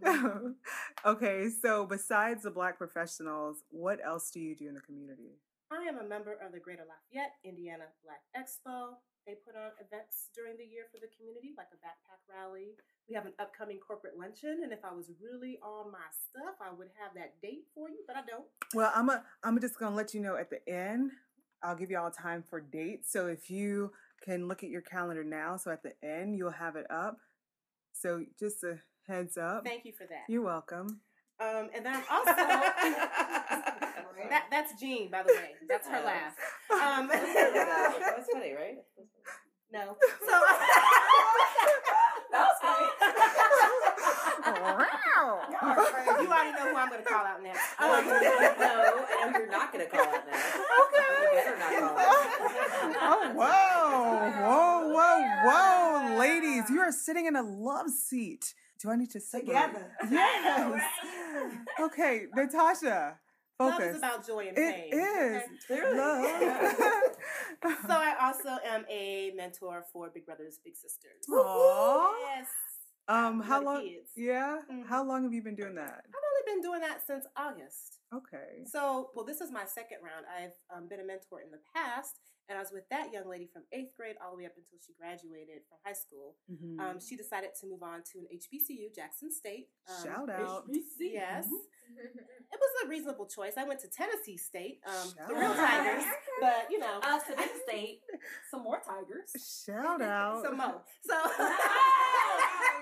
Mm-hmm. 0.04 0.52
okay, 1.10 1.50
so 1.50 1.88
besides 1.88 2.44
the 2.44 2.52
Black 2.52 2.78
professionals, 2.78 3.64
what 3.72 4.00
else 4.06 4.30
do 4.30 4.40
you 4.40 4.56
do 4.56 4.68
in 4.68 4.76
the 4.76 4.82
community? 4.82 5.42
I 5.72 5.90
am 5.90 5.98
a 5.98 6.08
member 6.08 6.34
of 6.46 6.52
the 6.54 6.60
Greater 6.60 6.86
Lafayette 6.86 7.34
Indiana 7.44 7.86
Black 8.06 8.22
Expo. 8.38 9.02
They 9.26 9.34
put 9.34 9.58
on 9.58 9.72
events 9.82 10.30
during 10.36 10.56
the 10.58 10.64
year 10.64 10.86
for 10.94 11.02
the 11.02 11.10
community, 11.18 11.56
like 11.58 11.74
a 11.74 11.82
backpack 11.82 12.22
rally. 12.30 12.78
We 13.10 13.16
have 13.16 13.26
an 13.26 13.34
upcoming 13.40 13.80
corporate 13.80 14.14
luncheon, 14.18 14.62
and 14.64 14.72
if 14.72 14.86
I 14.86 14.94
was 14.94 15.10
really 15.20 15.58
on 15.64 15.92
my 15.92 16.06
stuff, 16.14 16.62
I 16.62 16.72
would 16.72 16.90
have 17.02 17.16
that 17.16 17.42
date 17.42 17.66
for 17.74 17.90
you, 17.90 18.06
but 18.06 18.16
I 18.16 18.22
don't. 18.30 18.46
Well, 18.76 18.94
I'm 18.96 19.10
a, 19.10 19.24
I'm 19.44 19.60
just 19.60 19.80
gonna 19.80 19.96
let 19.96 20.14
you 20.14 20.22
know 20.22 20.38
at 20.38 20.52
the 20.52 20.62
end. 20.70 21.12
I'll 21.64 21.76
give 21.76 21.90
you 21.90 21.98
all 21.98 22.12
time 22.12 22.44
for 22.48 22.62
dates. 22.62 23.12
So 23.12 23.26
if 23.26 23.50
you 23.50 23.92
can 24.24 24.48
look 24.48 24.64
at 24.64 24.70
your 24.70 24.82
calendar 24.82 25.24
now, 25.24 25.58
so 25.58 25.72
at 25.72 25.82
the 25.82 25.94
end 26.04 26.38
you'll 26.38 26.52
have 26.52 26.76
it 26.76 26.86
up. 26.92 27.18
So 28.00 28.24
just 28.40 28.64
a 28.64 28.80
heads 29.08 29.38
up. 29.38 29.64
Thank 29.66 29.86
you 29.86 29.94
for 29.94 30.06
that. 30.08 30.26
You're 30.28 30.44
welcome. 30.44 31.02
Um, 31.40 31.70
and 31.76 31.86
then 31.86 31.96
I'm 31.96 32.04
also 32.12 32.34
that 34.30 34.48
that's 34.52 34.80
Jean, 34.80 35.10
by 35.12 35.24
the 35.24 35.34
way. 35.34 35.52
That's 35.70 35.88
her 35.88 36.04
laugh. 36.04 36.34
Um, 36.72 37.08
that 37.08 38.14
was 38.18 38.28
funny, 38.32 38.54
right? 38.54 38.78
no. 39.72 39.96
So 40.26 40.42
That 42.32 42.48
was 42.48 42.58
funny. 42.62 42.88
You 45.28 46.28
already 46.28 46.52
know 46.52 46.70
who 46.72 46.76
I'm 46.78 46.90
going 46.90 47.04
to 47.04 47.08
call 47.10 47.26
out 47.26 47.42
next. 47.44 47.60
Oh, 47.80 48.00
Um, 48.00 48.06
no, 48.08 48.14
I 48.16 49.32
know 49.32 49.40
you're 49.40 49.52
not 49.52 49.72
gonna 49.72 49.86
call 49.86 50.02
it 50.04 50.22
now. 50.30 50.38
You 50.88 51.30
better 51.34 51.58
not 51.60 51.72
call 51.80 51.98
it. 51.98 52.98
Oh, 53.00 53.22
whoa, 53.36 54.42
whoa, 54.48 54.94
whoa, 54.94 55.18
whoa, 55.46 56.18
ladies, 56.20 56.70
you 56.70 56.80
are 56.82 56.92
sitting 56.92 57.26
in 57.26 57.36
a 57.36 57.42
love 57.44 57.90
seat. 57.90 58.54
Do 58.82 58.90
I 58.92 58.96
need 58.96 59.10
to 59.12 59.20
separate? 59.20 59.48
Together. 59.48 59.92
Yes. 60.12 60.82
Okay, 61.80 62.26
Natasha, 62.36 63.18
Love 63.60 63.74
focus. 63.74 63.92
is 63.92 63.98
about 63.98 64.26
joy 64.28 64.48
and 64.50 64.58
It 64.58 64.76
pain. 64.76 64.94
is. 64.94 65.00
okay? 65.02 65.46
Clearly. 65.68 65.98
Love. 65.98 66.74
So 67.64 67.94
I 67.94 68.14
also 68.22 68.58
am 68.66 68.86
a 68.90 69.32
mentor 69.36 69.84
for 69.92 70.10
Big 70.14 70.26
Brothers 70.28 70.60
Big 70.64 70.76
Sisters. 70.76 71.26
Aw. 71.30 72.14
Yes. 72.36 72.48
Um, 73.08 73.42
how 73.42 73.64
long? 73.64 73.82
kids. 73.84 74.12
Yeah. 74.16 74.60
Mhm. 74.72 74.86
How 74.88 75.04
long 75.04 75.24
have 75.24 75.34
you 75.34 75.42
been 75.42 75.56
doing 75.56 75.76
that? 75.76 76.04
I've 76.06 76.14
only 76.30 76.44
been 76.46 76.62
doing 76.62 76.82
that 76.82 77.06
since 77.06 77.26
August. 77.38 78.00
Okay. 78.14 78.64
So, 78.66 79.12
well, 79.16 79.26
this 79.26 79.40
is 79.42 79.52
my 79.52 79.66
second 79.66 80.00
round. 80.04 80.26
I've 80.28 80.56
um, 80.76 80.88
been 80.88 81.00
a 81.00 81.06
mentor 81.06 81.42
in 81.42 81.52
the 81.52 81.60
past, 81.74 82.20
and 82.50 82.58
I 82.58 82.62
was 82.62 82.72
with 82.72 82.88
that 82.90 83.12
young 83.14 83.28
lady 83.30 83.48
from 83.52 83.64
eighth 83.72 83.96
grade 83.96 84.16
all 84.24 84.32
the 84.32 84.38
way 84.38 84.46
up 84.46 84.54
until 84.58 84.80
she 84.86 84.94
graduated 85.00 85.64
from 85.70 85.78
high 85.86 85.94
school. 85.94 86.36
Mhm. 86.52 86.80
Um, 86.80 87.00
she 87.00 87.16
decided 87.16 87.52
to 87.62 87.68
move 87.68 87.84
on 87.84 88.04
to 88.12 88.20
an 88.20 88.28
HBCU, 88.32 88.90
Jackson 88.94 89.32
State. 89.32 89.70
Um, 89.88 90.04
Shout 90.04 90.30
out. 90.30 90.68
HBCU. 90.70 91.12
Yes. 91.14 91.48
It 91.90 92.60
was 92.60 92.84
a 92.84 92.88
reasonable 92.90 93.26
choice. 93.28 93.54
I 93.58 93.64
went 93.64 93.80
to 93.82 93.88
Tennessee 93.90 94.36
State, 94.38 94.82
um, 94.86 95.08
the 95.28 95.34
real 95.34 95.54
Tigers, 95.54 96.04
but 96.42 96.68
you 96.70 96.80
know, 96.80 97.00
Us 97.04 97.24
to 97.28 97.36
this 97.36 97.62
state, 97.64 98.02
some 98.52 98.64
more 98.64 98.82
tigers. 98.86 99.32
Shout 99.66 100.02
out. 100.18 100.44
some 100.44 100.58
more. 100.58 100.82
So, 101.04 101.16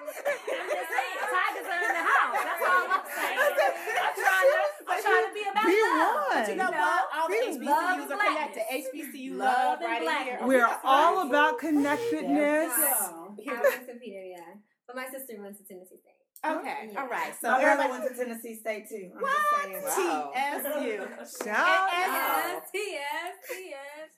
I'm 0.05 0.67
just 0.69 0.89
saying, 0.91 1.17
tigers 1.25 1.67
are 1.69 1.81
in 1.85 1.93
the 1.95 2.05
house. 2.05 2.35
That's 2.45 2.63
all 2.65 2.85
I'm 2.85 3.05
saying. 3.05 3.37
I'm 3.39 4.13
trying 4.15 4.47
to, 4.51 4.59
I'm 4.85 5.01
trying 5.01 5.25
to 5.25 5.33
be 5.33 5.43
about 5.49 5.65
Be 5.65 5.77
love. 5.81 6.15
one. 6.15 6.35
but 6.35 6.49
you 6.49 6.55
know 6.55 6.71
what? 6.71 7.01
All 7.15 7.27
the 7.27 7.33
Be 7.33 7.65
HBCUs 7.65 8.09
are 8.11 8.21
connected. 8.21 8.63
HBCU 8.71 9.31
Love 9.35 9.39
love, 9.39 9.79
and 9.81 10.05
right 10.05 10.21
in 10.21 10.25
here. 10.25 10.39
We 10.47 10.55
are 10.55 10.67
That's 10.69 10.81
all 10.83 11.15
right. 11.17 11.27
about 11.29 11.59
connectedness. 11.59 12.71
Yeah. 12.77 13.27
Here 13.39 13.53
I 13.55 13.61
we 13.61 13.69
went 13.69 13.87
to 13.87 13.95
Peter, 13.95 14.23
yeah. 14.23 14.53
But 14.87 14.95
my 14.95 15.05
sister 15.09 15.33
went 15.41 15.57
to 15.57 15.63
Tennessee 15.63 15.97
State. 15.97 16.11
Okay, 16.45 16.89
Yeah. 16.93 17.01
all 17.01 17.07
right. 17.09 17.33
So 17.41 17.49
My 17.49 17.61
brother 17.61 17.89
went 17.89 18.03
to 18.07 18.13
Tennessee 18.13 18.53
State 18.55 18.87
too. 18.87 19.09
I'm 19.15 19.21
what? 19.21 19.33
just 19.71 19.95
saying. 19.97 20.19
Wow. 20.19 20.31
TSU. 20.35 21.43
Shout 21.43 21.57
out. 21.57 21.89
Yes, 21.91 22.61
yes, 22.73 23.35
yes. 23.49 24.09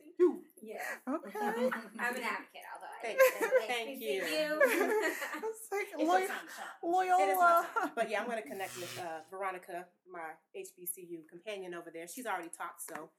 Yeah. 0.62 1.14
Okay. 1.16 1.40
I'm 1.40 1.56
an 1.56 2.24
advocate, 2.24 2.66
although 2.74 2.77
I 2.77 2.77
Thank- 3.02 3.20
didn't 3.40 3.68
thank 3.68 4.00
you. 4.02 4.22
It's 5.38 5.72
like 5.72 5.88
It's 5.98 6.08
Loy- 6.10 6.20
your 6.20 6.28
time 6.28 6.48
to 6.48 6.54
shine. 6.54 6.92
Loyola. 6.92 7.66
It 7.76 7.86
is. 7.86 7.92
But 7.96 8.10
yeah, 8.10 8.22
I'm 8.22 8.28
going 8.28 8.42
to 8.42 8.48
connect 8.48 8.76
with 8.78 8.98
uh, 9.00 9.20
Veronica, 9.30 9.86
my 10.12 10.32
HBCU 10.56 11.28
companion 11.30 11.74
over 11.74 11.90
there. 11.94 12.08
She's 12.08 12.26
already 12.26 12.50
talked, 12.50 12.82
so 12.84 13.10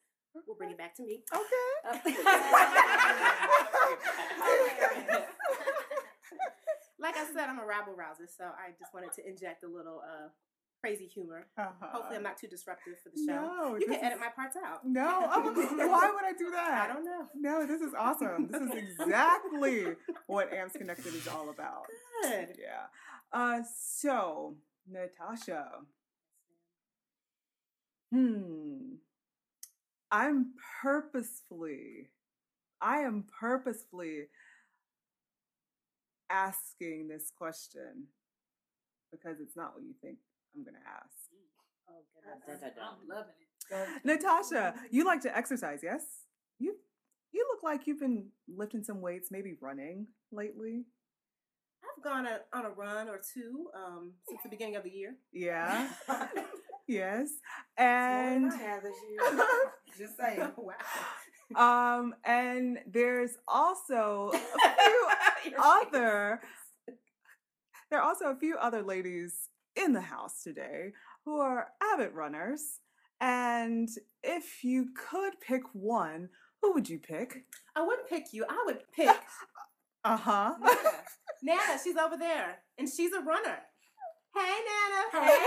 we'll 0.47 0.57
bring 0.57 0.70
it 0.70 0.79
back 0.79 0.95
to 0.97 1.03
me. 1.05 1.22
Okay. 1.89 2.14
like 6.99 7.16
I 7.16 7.24
said, 7.33 7.49
I'm 7.49 7.59
a 7.61 7.66
rabble 7.66 7.95
rouser, 7.95 8.26
so 8.26 8.45
I 8.45 8.70
just 8.79 8.93
wanted 8.93 9.12
to 9.14 9.26
inject 9.29 9.62
a 9.64 9.68
little 9.68 10.01
uh, 10.03 10.29
crazy 10.81 11.07
humor. 11.07 11.47
Hopefully, 11.57 12.16
I'm 12.16 12.22
not 12.22 12.39
too 12.39 12.47
disruptive 12.47 12.95
for 13.03 13.11
the 13.11 13.16
show. 13.26 13.33
No, 13.33 13.76
you 13.76 13.87
can 13.87 14.05
edit 14.05 14.18
my 14.18 14.29
parts 14.29 14.57
out. 14.57 14.81
No, 14.85 15.07
oh, 15.33 15.53
why 15.89 16.11
would 16.14 16.24
I 16.24 16.33
do 16.39 16.51
that? 16.51 16.89
I 16.91 16.93
don't 16.93 17.05
know. 17.05 17.29
No, 17.35 17.66
this 17.66 17.81
is 17.81 17.95
awesome. 17.95 18.49
This 18.51 18.62
is 18.62 18.72
exactly 19.01 19.95
what 20.26 20.53
AMS 20.53 20.72
Connected 20.72 21.14
is 21.14 21.26
all 21.29 21.51
about. 21.51 21.87
Good. 22.22 22.57
Yeah. 22.59 22.87
Uh, 23.33 23.61
so 23.76 24.57
Natasha. 24.91 25.66
Hmm. 28.12 28.95
I'm 30.11 30.53
purposefully, 30.83 32.09
I 32.81 33.01
am 33.01 33.24
purposefully 33.39 34.29
asking 36.31 37.09
this 37.09 37.31
question 37.37 38.07
because 39.11 39.41
it's 39.41 39.57
not 39.57 39.74
what 39.74 39.83
you 39.83 39.95
think 40.01 40.18
I'm 40.57 40.64
gonna 40.64 40.78
ask. 40.86 41.28
Oh, 41.88 42.05
Dun, 42.46 42.61
dun, 42.61 42.70
dun. 42.74 42.84
I'm 42.84 43.09
loving 43.09 43.34
it. 43.40 44.05
Natasha, 44.05 44.74
you 44.90 45.05
like 45.05 45.20
to 45.22 45.36
exercise, 45.36 45.80
yes? 45.82 46.03
You 46.59 46.74
you 47.32 47.46
look 47.53 47.62
like 47.62 47.86
you've 47.86 48.01
been 48.01 48.28
lifting 48.49 48.82
some 48.84 49.01
weights, 49.01 49.28
maybe 49.30 49.55
running 49.61 50.07
lately. 50.32 50.84
I've 51.84 52.03
gone 52.05 52.26
a, 52.26 52.40
on 52.57 52.64
a 52.64 52.70
run 52.70 53.09
or 53.09 53.20
two 53.34 53.68
um, 53.74 54.12
since 54.28 54.40
the 54.42 54.49
beginning 54.49 54.76
of 54.76 54.84
the 54.84 54.90
year. 54.90 55.14
Yeah. 55.32 55.88
Yes. 56.88 57.28
And 57.76 58.51
Just 59.99 60.16
saying. 60.16 60.40
wow. 60.57 61.96
um 61.99 62.14
and 62.24 62.78
there's 62.86 63.32
also 63.46 64.32
a 64.32 64.38
few 65.42 65.55
other 65.62 66.40
there 67.90 68.01
are 68.01 68.03
also 68.09 68.26
a 68.30 68.36
few 68.36 68.57
other 68.57 68.82
ladies 68.82 69.49
in 69.79 69.93
the 69.93 70.01
house 70.01 70.43
today 70.43 70.93
who 71.24 71.39
are 71.41 71.68
avid 71.93 72.12
runners. 72.14 72.81
And 73.20 73.89
if 74.22 74.62
you 74.64 74.89
could 74.97 75.41
pick 75.41 75.62
one, 75.72 76.29
who 76.62 76.72
would 76.74 76.89
you 76.89 76.99
pick? 76.99 77.45
I 77.76 77.83
wouldn't 77.83 78.09
pick 78.09 78.33
you. 78.33 78.45
I 78.49 78.62
would 78.66 78.81
pick 78.95 79.16
Uh-huh. 80.05 80.55
Nana. 80.61 81.03
Nana, 81.66 81.79
she's 81.83 81.97
over 81.97 82.16
there, 82.16 82.59
and 82.79 82.89
she's 82.89 83.12
a 83.12 83.20
runner. 83.20 83.59
Hey, 84.35 84.57
Nana. 84.68 85.26
Hey 85.26 85.39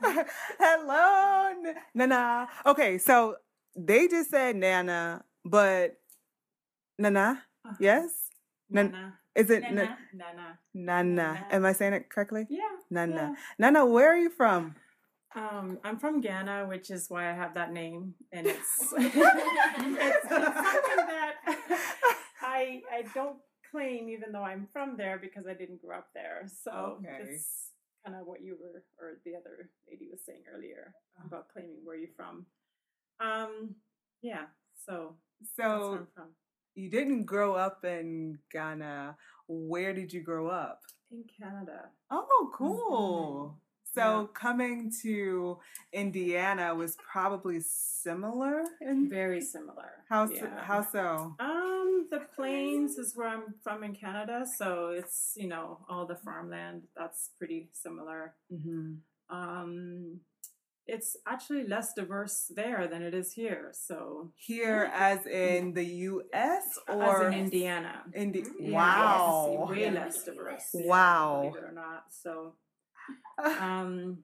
Hello, 0.58 1.52
Nana. 1.94 2.48
Okay, 2.66 2.98
so 2.98 3.36
they 3.76 4.08
just 4.08 4.30
said 4.30 4.56
Nana, 4.56 5.24
but 5.44 5.96
Nana, 6.98 7.42
Uh-huh. 7.64 7.76
yes? 7.80 8.30
Nana. 8.70 9.18
Is 9.34 9.50
it 9.50 9.62
Nana. 9.62 9.74
Nana? 9.74 9.98
Nana. 10.12 10.58
Nana. 10.74 11.04
Nana. 11.32 11.46
Am 11.50 11.64
I 11.64 11.72
saying 11.72 11.92
it 11.94 12.08
correctly? 12.08 12.46
Yeah. 12.48 12.60
Nana. 12.90 13.34
Nana, 13.58 13.84
where 13.86 14.08
are 14.12 14.16
you 14.16 14.30
from? 14.30 14.76
Um, 15.34 15.78
I'm 15.82 15.98
from 15.98 16.20
Ghana, 16.20 16.66
which 16.68 16.90
is 16.90 17.10
why 17.10 17.28
I 17.28 17.34
have 17.34 17.54
that 17.54 17.72
name, 17.72 18.14
and 18.32 18.46
it's 18.46 18.92
it's, 18.92 18.92
it's 19.16 20.28
something 20.28 21.06
that 21.08 21.34
I 22.40 22.82
I 22.92 23.02
don't 23.14 23.38
claim, 23.72 24.08
even 24.08 24.30
though 24.30 24.44
I'm 24.44 24.68
from 24.72 24.96
there, 24.96 25.18
because 25.18 25.46
I 25.48 25.54
didn't 25.54 25.82
grow 25.82 25.98
up 25.98 26.08
there. 26.14 26.48
So 26.62 26.98
Okay. 27.00 27.18
it's 27.34 27.70
kind 28.06 28.16
of 28.20 28.26
what 28.28 28.42
you 28.42 28.56
were, 28.60 28.84
or 29.00 29.18
the 29.24 29.34
other 29.34 29.70
lady 29.90 30.06
was 30.08 30.20
saying 30.24 30.42
earlier 30.54 30.94
about 31.26 31.48
claiming 31.52 31.80
where 31.84 31.96
you're 31.96 32.14
from. 32.16 32.46
Um, 33.18 33.74
yeah. 34.22 34.44
So 34.86 35.16
that's 35.40 35.50
where 35.58 35.68
So 35.80 35.92
I'm 35.94 36.06
from. 36.14 36.28
You 36.74 36.90
didn't 36.90 37.24
grow 37.24 37.54
up 37.54 37.84
in 37.84 38.38
Ghana. 38.52 39.16
Where 39.46 39.92
did 39.92 40.12
you 40.12 40.22
grow 40.22 40.48
up? 40.48 40.80
in 41.14 41.24
Canada. 41.40 41.86
Oh, 42.10 42.50
cool. 42.54 43.58
So 43.94 44.28
coming 44.34 44.92
to 45.02 45.58
Indiana 45.92 46.74
was 46.74 46.96
probably 46.96 47.60
similar 47.60 48.64
in 48.80 49.08
Very 49.08 49.40
similar. 49.40 50.02
how 50.08 50.26
so, 50.26 50.34
yeah. 50.34 50.64
how 50.64 50.82
so? 50.82 51.36
Um, 51.38 52.08
the 52.10 52.22
plains 52.34 52.98
is 52.98 53.14
where 53.14 53.28
I'm 53.28 53.54
from 53.62 53.84
in 53.84 53.94
Canada, 53.94 54.46
so 54.58 54.88
it's 54.88 55.34
you 55.36 55.46
know 55.46 55.78
all 55.88 56.06
the 56.06 56.16
farmland. 56.16 56.82
That's 56.96 57.30
pretty 57.38 57.68
similar. 57.72 58.34
Mm-hmm. 58.52 58.94
Um, 59.30 60.20
it's 60.86 61.16
actually 61.26 61.66
less 61.66 61.94
diverse 61.94 62.52
there 62.54 62.86
than 62.86 63.02
it 63.02 63.14
is 63.14 63.32
here. 63.32 63.70
So 63.72 64.32
Here, 64.36 64.90
as 64.94 65.26
in 65.26 65.72
the 65.74 65.84
U.S. 66.12 66.78
or 66.88 67.26
as 67.28 67.32
in 67.34 67.40
Indiana, 67.40 68.02
Indi- 68.14 68.44
Yeah, 68.60 68.72
wow, 68.78 69.56
yes, 69.60 69.70
way 69.70 69.90
less 69.90 70.24
diverse. 70.24 70.70
Wow. 70.74 71.40
believe 71.50 71.64
it 71.64 71.68
or 71.68 71.72
not. 71.72 72.04
So, 72.10 72.54
um, 73.60 74.18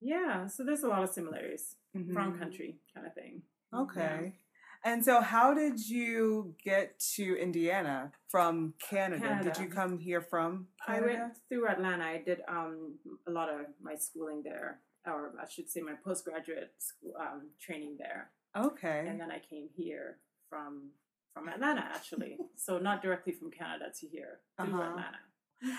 yeah. 0.00 0.46
So 0.46 0.64
there's 0.64 0.82
a 0.82 0.88
lot 0.88 1.02
of 1.02 1.10
similarities 1.10 1.76
from 1.92 2.06
Mhm. 2.34 2.38
country 2.38 2.78
kind 2.94 3.06
of 3.06 3.14
thing. 3.14 3.42
Okay. 3.74 4.34
And 4.82 5.04
so, 5.04 5.20
how 5.20 5.52
did 5.52 5.78
you 5.88 6.54
get 6.64 6.98
to 7.16 7.36
Indiana 7.36 8.12
from 8.28 8.72
Canada? 8.78 9.40
Did 9.42 9.58
you 9.58 9.68
come 9.68 9.98
here 9.98 10.22
from 10.22 10.68
I 10.88 11.00
went 11.00 11.36
through 11.48 11.68
Atlanta. 11.68 12.04
I 12.04 12.22
did 12.24 12.40
um, 12.48 12.98
a 13.26 13.30
lot 13.30 13.50
of 13.50 13.66
my 13.82 13.94
schooling 13.96 14.42
there, 14.42 14.80
or 15.06 15.32
I 15.40 15.48
should 15.48 15.68
say 15.70 15.80
my 15.80 15.94
postgraduate 16.04 16.72
school, 16.78 17.14
um, 17.18 17.48
training 17.60 17.96
there. 17.98 18.30
Okay. 18.56 19.06
And 19.08 19.20
then 19.20 19.30
I 19.30 19.38
came 19.38 19.68
here 19.76 20.18
from 20.48 20.90
from 21.32 21.48
Atlanta, 21.48 21.82
actually. 21.94 22.38
so 22.56 22.78
not 22.78 23.02
directly 23.02 23.32
from 23.32 23.50
Canada 23.50 23.86
to 24.00 24.06
here, 24.06 24.40
through 24.58 24.74
Uh-huh. 24.74 24.82
Atlanta. 24.90 25.18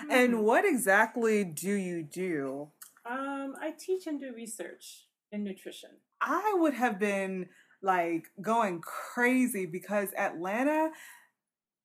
And 0.09 0.43
what 0.45 0.63
exactly 0.65 1.43
do 1.43 1.74
you 1.74 2.03
do? 2.03 2.69
Um, 3.05 3.55
I 3.59 3.72
teach 3.78 4.05
and 4.07 4.19
do 4.19 4.32
research 4.34 5.07
in 5.32 5.43
nutrition. 5.43 5.89
I 6.22 6.55
would 6.59 6.76
have 6.76 6.99
been 6.99 7.49
like 7.82 8.28
going 8.41 8.80
crazy 8.80 9.65
because 9.65 10.09
Atlanta, 10.15 10.91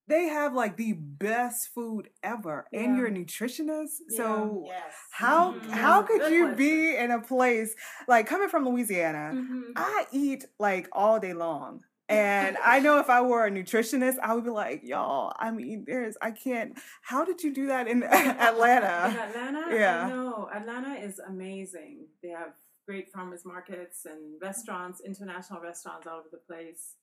they 0.08 0.24
have 0.28 0.54
like 0.54 0.76
the 0.76 0.92
best 0.94 1.68
food 1.74 2.10
ever, 2.22 2.66
and 2.72 2.96
you're 2.96 3.06
a 3.06 3.10
nutritionist. 3.10 3.96
So 4.08 4.64
Yes. 4.66 4.94
how 5.10 5.52
Mhm. 5.54 5.70
how 5.70 6.02
could 6.02 6.20
good 6.20 6.32
you 6.32 6.42
question. 6.46 6.56
be 6.58 6.96
in 6.96 7.10
a 7.10 7.20
place 7.20 7.74
like 8.06 8.26
coming 8.26 8.48
from 8.48 8.64
Louisiana? 8.68 9.32
Mm-hmm. 9.34 9.62
I 9.76 10.06
eat 10.12 10.46
like 10.58 10.88
all 10.92 11.18
day 11.18 11.32
long. 11.32 11.82
And 12.08 12.56
I 12.64 12.78
know 12.78 13.00
if 13.00 13.10
I 13.10 13.20
were 13.22 13.46
a 13.46 13.50
nutritionist, 13.50 14.18
I 14.22 14.32
would 14.34 14.44
be 14.44 14.50
like, 14.50 14.82
y'all, 14.84 15.32
I 15.40 15.50
mean, 15.50 15.84
there's, 15.88 16.16
I 16.22 16.30
can't, 16.30 16.78
how 17.02 17.24
did 17.24 17.42
you 17.42 17.52
do 17.52 17.66
that 17.66 17.88
in 17.88 18.02
In 18.04 18.08
Atlanta? 18.08 18.86
Atlanta, 19.28 19.74
Yeah. 19.74 20.06
No, 20.08 20.48
Atlanta 20.54 20.94
is 20.94 21.18
amazing. 21.18 22.06
They 22.22 22.28
have 22.28 22.52
great 22.86 23.10
farmers 23.12 23.44
markets 23.44 24.06
and 24.06 24.40
restaurants, 24.40 25.00
international 25.00 25.60
restaurants 25.60 26.06
all 26.06 26.18
over 26.20 26.28
the 26.30 26.38
place. 26.38 26.94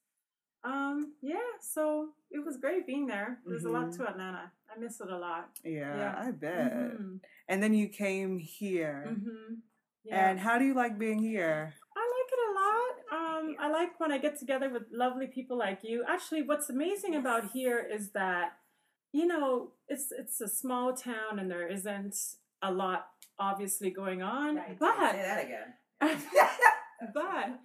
Um, 0.63 1.13
yeah, 1.21 1.35
so 1.59 2.09
it 2.31 2.43
was 2.43 2.57
great 2.57 2.87
being 2.87 3.05
there. 3.07 3.39
There's 3.45 3.65
a 3.65 3.69
lot 3.69 3.87
Mhm. 3.87 3.97
to 3.97 4.07
Atlanta. 4.09 4.51
I 4.73 4.79
miss 4.79 4.99
it 5.01 5.09
a 5.09 5.17
lot. 5.17 5.49
Yeah, 5.63 5.95
Yeah. 5.97 6.15
I 6.27 6.31
bet. 6.31 6.71
Mhm. 6.97 7.19
And 7.49 7.61
then 7.61 7.73
you 7.73 7.89
came 7.89 8.37
here. 8.39 9.05
Mm-hmm. 9.09 9.55
Yeah. 10.05 10.29
And 10.29 10.39
how 10.39 10.57
do 10.57 10.65
you 10.65 10.73
like 10.73 10.97
being 10.97 11.19
here? 11.19 11.73
I 11.95 11.99
like 12.17 12.31
it 12.33 12.39
a 12.49 12.53
lot. 12.63 13.37
Um, 13.37 13.55
I 13.59 13.69
like 13.69 13.99
when 13.99 14.11
I 14.11 14.17
get 14.17 14.37
together 14.39 14.69
with 14.69 14.83
lovely 14.91 15.27
people 15.27 15.57
like 15.57 15.83
you. 15.83 16.03
Actually, 16.07 16.41
what's 16.43 16.69
amazing 16.69 17.15
about 17.15 17.51
here 17.51 17.79
is 17.79 18.11
that, 18.11 18.57
you 19.11 19.25
know, 19.25 19.73
it's 19.87 20.11
it's 20.11 20.41
a 20.41 20.47
small 20.47 20.93
town 20.93 21.39
and 21.39 21.49
there 21.51 21.67
isn't 21.67 22.15
a 22.61 22.71
lot 22.71 23.09
obviously 23.37 23.91
going 23.91 24.21
on. 24.21 24.55
Right. 24.55 24.79
But 24.79 25.11
Say 25.11 25.21
that 25.21 25.43
again. 25.45 25.73
but 27.13 27.59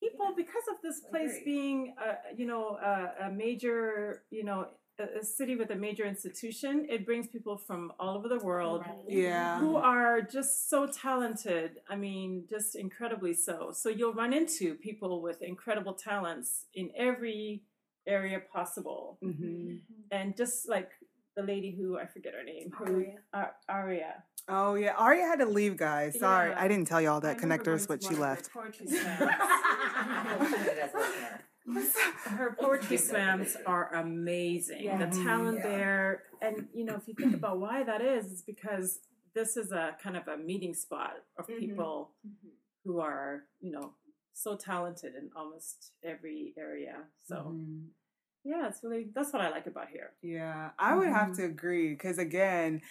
people 0.00 0.28
because 0.36 0.64
of 0.72 0.76
this 0.82 1.00
place 1.00 1.34
being 1.44 1.94
a, 1.98 2.34
you 2.36 2.46
know 2.46 2.78
a, 2.92 3.26
a 3.26 3.30
major 3.30 4.22
you 4.30 4.44
know 4.44 4.66
a, 4.98 5.20
a 5.20 5.24
city 5.24 5.56
with 5.56 5.70
a 5.70 5.76
major 5.76 6.04
institution 6.04 6.86
it 6.88 7.04
brings 7.06 7.26
people 7.28 7.56
from 7.56 7.92
all 8.00 8.16
over 8.16 8.28
the 8.28 8.38
world 8.38 8.82
Yeah. 9.08 9.58
who 9.60 9.76
are 9.76 10.20
just 10.22 10.68
so 10.70 10.86
talented. 10.86 11.70
I 11.88 11.96
mean 11.96 12.44
just 12.48 12.76
incredibly 12.76 13.34
so. 13.34 13.72
So 13.72 13.88
you'll 13.88 14.14
run 14.14 14.32
into 14.32 14.74
people 14.74 15.22
with 15.22 15.42
incredible 15.42 15.94
talents 15.94 16.66
in 16.74 16.90
every 16.96 17.62
area 18.06 18.40
possible. 18.52 19.18
Hmm 19.22 19.76
and 20.10 20.36
just 20.36 20.68
like 20.68 20.90
the 21.36 21.42
lady 21.52 21.70
who 21.70 21.96
i 21.96 22.04
forget 22.04 22.32
her 22.34 22.42
name 22.42 22.68
who 22.76 23.04
Ar- 23.32 23.54
aria 23.68 24.12
Oh, 24.50 24.74
yeah. 24.74 24.94
Aria 24.96 25.26
had 25.26 25.38
to 25.40 25.46
leave, 25.46 25.76
guys. 25.76 26.18
Sorry. 26.18 26.50
Yeah. 26.50 26.60
I 26.60 26.68
didn't 26.68 26.86
tell 26.86 27.00
y'all 27.00 27.20
that 27.20 27.40
remember 27.40 27.62
connectors, 27.64 27.86
going 27.86 27.98
but 28.00 28.02
she 28.02 28.14
one 28.14 28.14
of 28.14 28.18
her 28.18 28.24
left. 28.34 28.50
poetry 28.52 28.86
slams. 28.88 29.20
It 30.52 30.80
does 30.80 30.94
look 30.94 31.14
there. 31.20 31.44
her 32.24 32.56
poetry 32.60 32.96
slams 32.96 33.56
are 33.66 33.94
amazing. 33.94 34.98
The 34.98 35.06
Mhm. 35.06 35.24
talent 35.24 35.56
Yeah. 35.58 35.62
there, 35.62 36.22
and 36.42 36.68
you 36.74 36.84
know, 36.84 36.96
if 36.96 37.06
you 37.06 37.14
think 37.14 37.34
about 37.34 37.58
why 37.60 37.82
that 37.84 38.00
is, 38.02 38.32
it's 38.32 38.42
because 38.42 39.00
this 39.34 39.56
is 39.56 39.70
a 39.70 39.96
kind 40.02 40.16
of 40.16 40.26
a 40.26 40.36
meeting 40.36 40.74
spot 40.74 41.24
of 41.38 41.46
Mhm. 41.46 41.58
people 41.58 42.14
who 42.84 42.98
are, 42.98 43.44
you 43.60 43.70
know, 43.70 43.94
so 44.32 44.56
talented 44.56 45.14
in 45.14 45.30
almost 45.36 45.92
every 46.02 46.54
area. 46.56 47.04
So 47.22 47.36
Mhm. 47.36 47.90
yeah, 48.42 48.66
it's 48.68 48.82
really 48.82 49.04
that's 49.14 49.32
what 49.32 49.42
I 49.42 49.50
like 49.50 49.66
about 49.66 49.90
here. 49.90 50.14
Yeah, 50.22 50.70
I 50.78 50.96
would 50.96 51.08
have 51.08 51.28
Mhm. 51.28 51.36
to 51.36 51.44
agree 51.44 51.90
because 51.90 52.18
again, 52.18 52.82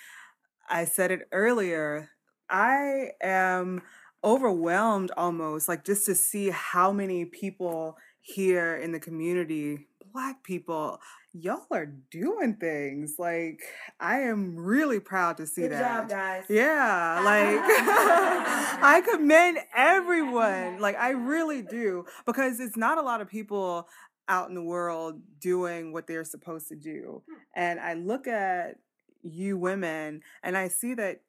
I 0.69 0.85
said 0.85 1.11
it 1.11 1.27
earlier. 1.31 2.09
I 2.49 3.11
am 3.21 3.81
overwhelmed 4.23 5.11
almost, 5.17 5.67
like 5.67 5.83
just 5.83 6.05
to 6.05 6.15
see 6.15 6.49
how 6.49 6.91
many 6.91 7.25
people 7.25 7.97
here 8.21 8.75
in 8.75 8.91
the 8.91 8.99
community, 8.99 9.87
black 10.11 10.43
people, 10.43 10.99
y'all 11.33 11.65
are 11.71 11.85
doing 11.85 12.55
things. 12.55 13.15
Like 13.17 13.61
I 13.99 14.21
am 14.21 14.55
really 14.57 14.99
proud 14.99 15.37
to 15.37 15.47
see 15.47 15.61
Good 15.61 15.71
that. 15.73 16.01
job, 16.01 16.09
guys. 16.09 16.43
Yeah, 16.49 17.21
like 17.23 17.59
I 18.81 19.01
commend 19.09 19.59
everyone. 19.75 20.79
Like 20.79 20.97
I 20.97 21.09
really 21.11 21.61
do 21.61 22.05
because 22.25 22.59
it's 22.59 22.77
not 22.77 22.97
a 22.97 23.01
lot 23.01 23.21
of 23.21 23.27
people 23.27 23.87
out 24.27 24.47
in 24.49 24.55
the 24.55 24.63
world 24.63 25.21
doing 25.39 25.91
what 25.91 26.07
they're 26.07 26.23
supposed 26.23 26.67
to 26.69 26.75
do. 26.75 27.21
Hmm. 27.27 27.35
And 27.55 27.79
I 27.79 27.93
look 27.95 28.27
at 28.27 28.75
you 29.21 29.57
women 29.57 30.21
and 30.43 30.57
I 30.57 30.67
see 30.67 30.93
that 30.95 31.21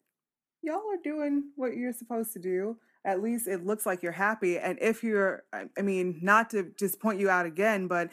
y'all 0.62 0.90
are 0.90 1.02
doing 1.02 1.50
what 1.56 1.76
you're 1.76 1.92
supposed 1.92 2.32
to 2.34 2.38
do. 2.38 2.76
At 3.04 3.22
least 3.22 3.48
it 3.48 3.64
looks 3.64 3.86
like 3.86 4.02
you're 4.02 4.12
happy. 4.12 4.58
And 4.58 4.78
if 4.80 5.02
you're, 5.02 5.44
I 5.52 5.82
mean, 5.82 6.18
not 6.22 6.50
to 6.50 6.72
just 6.78 7.00
point 7.00 7.18
you 7.18 7.30
out 7.30 7.46
again, 7.46 7.86
but 7.88 8.10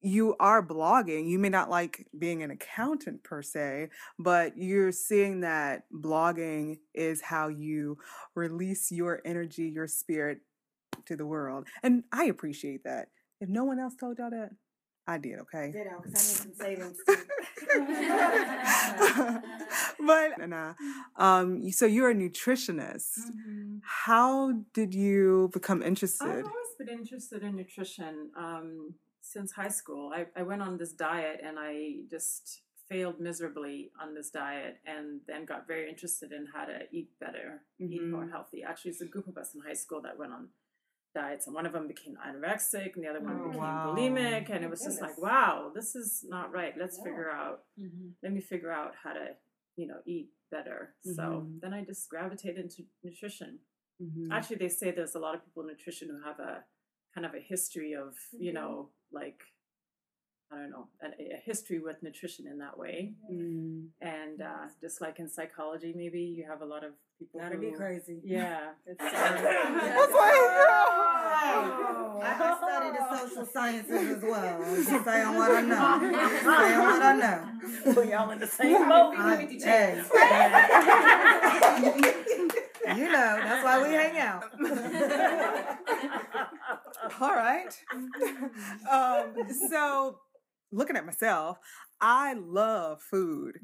you 0.00 0.34
are 0.40 0.66
blogging. 0.66 1.28
You 1.28 1.38
may 1.38 1.50
not 1.50 1.70
like 1.70 2.08
being 2.18 2.42
an 2.42 2.50
accountant 2.50 3.22
per 3.22 3.42
se, 3.42 3.90
but 4.18 4.56
you're 4.56 4.92
seeing 4.92 5.40
that 5.40 5.84
blogging 5.94 6.78
is 6.94 7.20
how 7.20 7.48
you 7.48 7.98
release 8.34 8.90
your 8.90 9.20
energy, 9.24 9.68
your 9.68 9.86
spirit 9.86 10.40
to 11.06 11.14
the 11.14 11.26
world. 11.26 11.68
And 11.82 12.04
I 12.12 12.24
appreciate 12.24 12.84
that. 12.84 13.08
If 13.40 13.48
no 13.48 13.64
one 13.64 13.78
else 13.78 13.94
told 13.94 14.18
y'all 14.18 14.30
that, 14.30 14.52
I 15.06 15.18
did, 15.18 15.38
okay? 15.40 15.72
Ditto, 15.72 16.00
because 16.02 16.14
I 16.14 16.18
need 16.28 16.38
some 16.38 16.54
savings 16.54 16.98
but 19.98 20.48
nah, 20.48 20.74
um, 21.16 21.70
so 21.70 21.86
you're 21.86 22.10
a 22.10 22.14
nutritionist. 22.14 23.18
Mhm. 23.18 23.80
How 23.82 24.52
did 24.74 24.94
you 24.94 25.50
become 25.52 25.82
interested? 25.82 26.26
I've 26.26 26.46
always 26.46 26.74
been 26.78 26.88
interested 26.88 27.42
in 27.42 27.56
nutrition 27.56 28.30
um, 28.36 28.94
since 29.20 29.52
high 29.52 29.68
school. 29.68 30.12
I, 30.14 30.26
I 30.36 30.42
went 30.42 30.62
on 30.62 30.78
this 30.78 30.92
diet 30.92 31.40
and 31.44 31.58
I 31.58 31.96
just 32.10 32.62
failed 32.88 33.20
miserably 33.20 33.90
on 34.00 34.14
this 34.14 34.30
diet 34.30 34.78
and 34.86 35.20
then 35.26 35.44
got 35.46 35.66
very 35.66 35.88
interested 35.88 36.32
in 36.32 36.46
how 36.52 36.64
to 36.64 36.80
eat 36.92 37.08
better, 37.18 37.62
eat 37.78 38.02
more 38.10 38.24
Mhm. 38.26 38.30
healthy. 38.30 38.62
Actually, 38.62 38.90
it's 38.92 39.00
a 39.00 39.06
group 39.06 39.26
of 39.28 39.36
us 39.38 39.54
in 39.54 39.60
high 39.62 39.74
school 39.84 40.00
that 40.02 40.18
went 40.18 40.32
on 40.32 40.50
diets 41.14 41.46
and 41.46 41.54
one 41.54 41.66
of 41.66 41.72
them 41.72 41.86
became 41.88 42.16
anorexic 42.26 42.94
and 42.94 43.04
the 43.04 43.08
other 43.08 43.20
one 43.20 43.38
Oh, 43.40 43.48
became 43.48 43.60
wow. 43.60 43.94
bulimic 43.96 44.50
and 44.50 44.64
it 44.64 44.70
was 44.70 44.82
just 44.84 45.00
like 45.00 45.18
wow 45.18 45.70
this 45.74 45.94
is 45.94 46.24
not 46.28 46.52
right 46.52 46.74
let's 46.78 46.96
Yeah. 46.98 47.04
figure 47.04 47.30
out 47.30 47.64
let 48.22 48.32
me 48.32 48.40
figure 48.40 48.70
out 48.72 48.94
how 49.02 49.12
to 49.12 49.36
you 49.76 49.86
know 49.86 50.00
eat 50.06 50.30
better 50.50 50.94
so 51.02 51.22
Mhm. 51.22 51.60
then 51.60 51.72
i 51.74 51.84
just 51.84 52.08
gravitated 52.08 52.58
into 52.64 52.86
nutrition 53.02 53.58
Mhm. 54.00 54.28
actually 54.30 54.56
they 54.56 54.68
say 54.68 54.90
there's 54.90 55.14
a 55.14 55.18
lot 55.18 55.34
of 55.34 55.44
people 55.44 55.62
in 55.62 55.68
nutrition 55.68 56.08
who 56.08 56.20
have 56.22 56.38
a 56.40 56.64
kind 57.14 57.26
of 57.26 57.34
a 57.34 57.40
history 57.40 57.92
of 57.94 58.16
you 58.32 58.50
Mhm. 58.52 58.54
know 58.54 58.90
like 59.10 59.42
i 60.52 60.56
don't 60.58 60.70
know 60.70 60.86
a, 61.02 61.06
a 61.34 61.36
history 61.44 61.78
with 61.78 62.02
nutrition 62.02 62.46
in 62.46 62.58
that 62.58 62.76
way 62.78 63.12
Mm. 63.30 63.86
and 64.00 64.40
uh, 64.42 64.66
just 64.80 65.00
like 65.00 65.18
in 65.18 65.28
psychology 65.28 65.92
maybe 65.96 66.20
you 66.20 66.44
have 66.48 66.62
a 66.62 66.66
lot 66.66 66.84
of 66.84 66.92
people 67.18 67.40
Gotta 67.40 67.56
be 67.58 67.70
crazy. 67.72 68.20
yeah 68.24 68.70
it's 68.86 69.00
uh, 69.00 69.10
That's 69.10 70.12
like, 70.12 70.40
I, 72.24 72.26
I 72.38 72.56
studied 72.60 72.94
the 72.98 73.04
social 73.18 73.46
sciences 73.46 74.16
as 74.16 74.22
well. 74.22 74.62
I'm 74.62 74.74
just 74.76 75.04
saying 75.04 75.34
what 75.34 75.50
I 75.50 75.60
know. 75.60 75.98
Just 76.12 76.44
saying 76.44 76.78
what 76.78 77.02
I 77.02 77.12
know. 77.16 77.48
Well, 77.96 78.06
y'all 78.08 78.30
in 78.30 78.38
the 78.38 78.46
same 78.46 78.88
boat. 78.88 79.14
I- 79.16 79.46
hey, 79.62 80.02
you 82.96 83.06
know, 83.12 83.38
that's 83.42 83.64
why 83.64 83.82
we 83.82 83.88
hang 83.94 84.18
out. 84.18 84.44
All 87.20 87.34
right. 87.34 87.74
um, 88.90 89.34
so, 89.70 90.18
looking 90.72 90.96
at 90.96 91.04
myself, 91.06 91.58
I 92.00 92.34
love 92.34 93.00
food. 93.00 93.60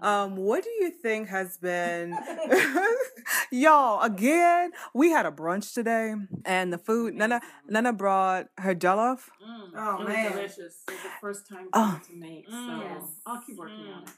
Um, 0.00 0.36
what 0.36 0.62
do 0.62 0.70
you 0.70 0.90
think 0.90 1.28
has 1.28 1.56
been, 1.56 2.16
y'all? 3.50 4.00
Again, 4.02 4.70
we 4.94 5.10
had 5.10 5.26
a 5.26 5.30
brunch 5.32 5.74
today, 5.74 6.14
and 6.44 6.72
the 6.72 6.78
food. 6.78 7.14
Nana, 7.14 7.40
Nana 7.68 7.92
brought 7.92 8.46
her 8.58 8.74
jollof. 8.74 9.20
Mm, 9.44 9.70
Oh, 9.76 9.94
it 9.94 9.98
was 10.04 10.08
man. 10.08 10.32
delicious. 10.32 10.58
It 10.86 10.90
was 10.92 11.02
the 11.02 11.08
first 11.20 11.48
time 11.48 11.68
Oh. 11.72 12.00
to 12.06 12.14
make, 12.16 12.46
so 12.48 12.54
Mm. 12.54 12.80
Yes. 12.82 13.02
I'll 13.26 13.40
keep 13.42 13.56
working 13.56 13.76
on 13.92 14.02
it. 14.04 14.08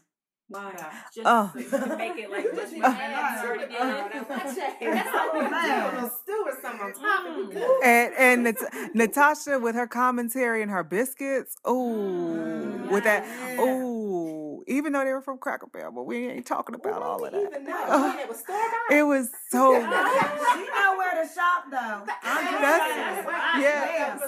Why? 0.53 0.73
Just 1.15 1.27
Oh. 1.27 1.51
So 1.55 1.59
you 1.61 1.69
can 1.69 1.99
make 1.99 2.17
it 2.19 2.31
like 2.31 2.45
just 2.55 2.77
my 2.77 2.89
hands 2.91 3.45
already 3.45 3.67
did. 3.73 3.79
That's 4.29 4.55
That's 4.57 5.17
all 5.17 5.33
we 5.35 5.41
do. 5.41 5.47
A 5.47 5.51
Man. 5.51 5.95
little 5.95 6.11
stew 6.23 6.45
or 6.47 6.59
something 6.63 6.81
on 6.81 6.93
top 6.95 7.27
and 7.27 7.49
be 7.49 7.55
good. 7.55 7.83
And 7.85 8.15
and 8.15 8.45
Nat- 8.45 8.95
Natasha 8.95 9.59
with 9.59 9.75
her 9.75 9.87
commentary 9.87 10.63
and 10.63 10.71
her 10.71 10.85
biscuits. 10.85 11.57
Ooh, 11.69 11.73
Mm, 11.73 12.91
with 12.91 13.05
that. 13.05 13.25
yeah. 13.25 13.61
Ooh, 13.65 14.63
even 14.67 14.93
though 14.93 15.05
they 15.05 15.13
were 15.13 15.21
from 15.23 15.39
Cracker 15.39 15.67
Barrel, 15.67 15.93
but 15.93 16.05
we 16.05 16.29
ain't 16.29 16.47
talking 16.47 16.75
about 16.75 17.01
Well, 17.01 17.03
all 17.03 17.25
of 17.25 17.33
that. 17.33 17.43
Even 17.43 17.65
know. 17.65 18.19
It 18.23 18.29
was 18.29 18.39
store 18.39 18.57
bought. 18.71 18.91
It 18.91 19.03
was 19.03 19.29
so. 19.51 19.75
She 19.75 19.87
know 19.87 20.95
where 20.99 21.23
to 21.23 21.29
shop 21.33 21.65
though. 21.71 22.13
I'm 22.23 22.63
That's- 22.63 22.97
just 22.97 23.63
yeah. 23.63 24.19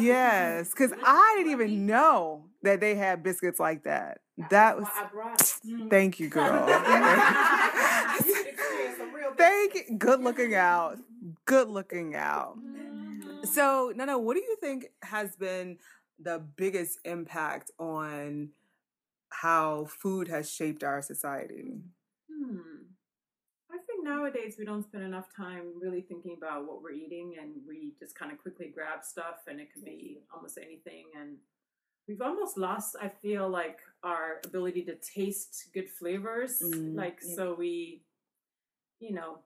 Yes, 0.00 0.70
because 0.70 0.92
I 1.04 1.34
didn't 1.36 1.52
even 1.52 1.86
know 1.86 2.44
that 2.62 2.80
they 2.80 2.94
had 2.94 3.22
biscuits 3.22 3.60
like 3.60 3.84
that. 3.84 4.18
That 4.50 4.78
was. 4.78 4.88
It. 5.64 5.90
Thank 5.90 6.20
you, 6.20 6.28
girl. 6.28 6.66
You 6.68 8.34
should 8.34 8.46
experience 8.46 8.98
some 8.98 9.14
real 9.14 9.32
Thank 9.36 9.74
you. 9.74 9.96
Good 9.98 10.20
looking 10.20 10.54
out. 10.54 10.98
Good 11.44 11.68
looking 11.68 12.14
out. 12.14 12.58
Mm-hmm. 12.58 13.44
So, 13.44 13.92
Nana, 13.94 14.18
what 14.18 14.34
do 14.34 14.40
you 14.40 14.56
think 14.60 14.86
has 15.02 15.36
been 15.36 15.78
the 16.18 16.42
biggest 16.56 16.98
impact 17.04 17.70
on 17.78 18.50
how 19.30 19.86
food 19.86 20.28
has 20.28 20.50
shaped 20.50 20.82
our 20.82 21.02
society? 21.02 21.80
Hmm. 22.30 22.58
I 23.70 23.78
think 23.86 24.04
nowadays 24.04 24.56
we 24.58 24.64
don't 24.64 24.82
spend 24.82 25.04
enough 25.04 25.26
time 25.36 25.72
really 25.80 26.00
thinking 26.00 26.34
about 26.36 26.66
what 26.66 26.82
we're 26.82 26.92
eating, 26.92 27.36
and 27.40 27.50
we 27.66 27.92
just 28.00 28.18
kind 28.18 28.32
of 28.32 28.38
quickly 28.38 28.70
grab 28.74 29.04
stuff, 29.04 29.46
and 29.46 29.60
it 29.60 29.72
could 29.72 29.84
be 29.84 30.22
almost 30.34 30.58
anything. 30.58 31.04
And 31.18 31.36
we've 32.08 32.22
almost 32.22 32.56
lost, 32.56 32.96
I 33.00 33.08
feel 33.08 33.48
like, 33.48 33.78
our 34.02 34.40
ability 34.44 34.82
to 34.84 34.94
taste 34.96 35.68
good 35.74 35.88
flavors. 35.88 36.62
Mm, 36.64 36.96
like, 36.96 37.18
yeah. 37.22 37.34
so 37.36 37.54
we, 37.56 38.02
you 38.98 39.12
know, 39.12 39.40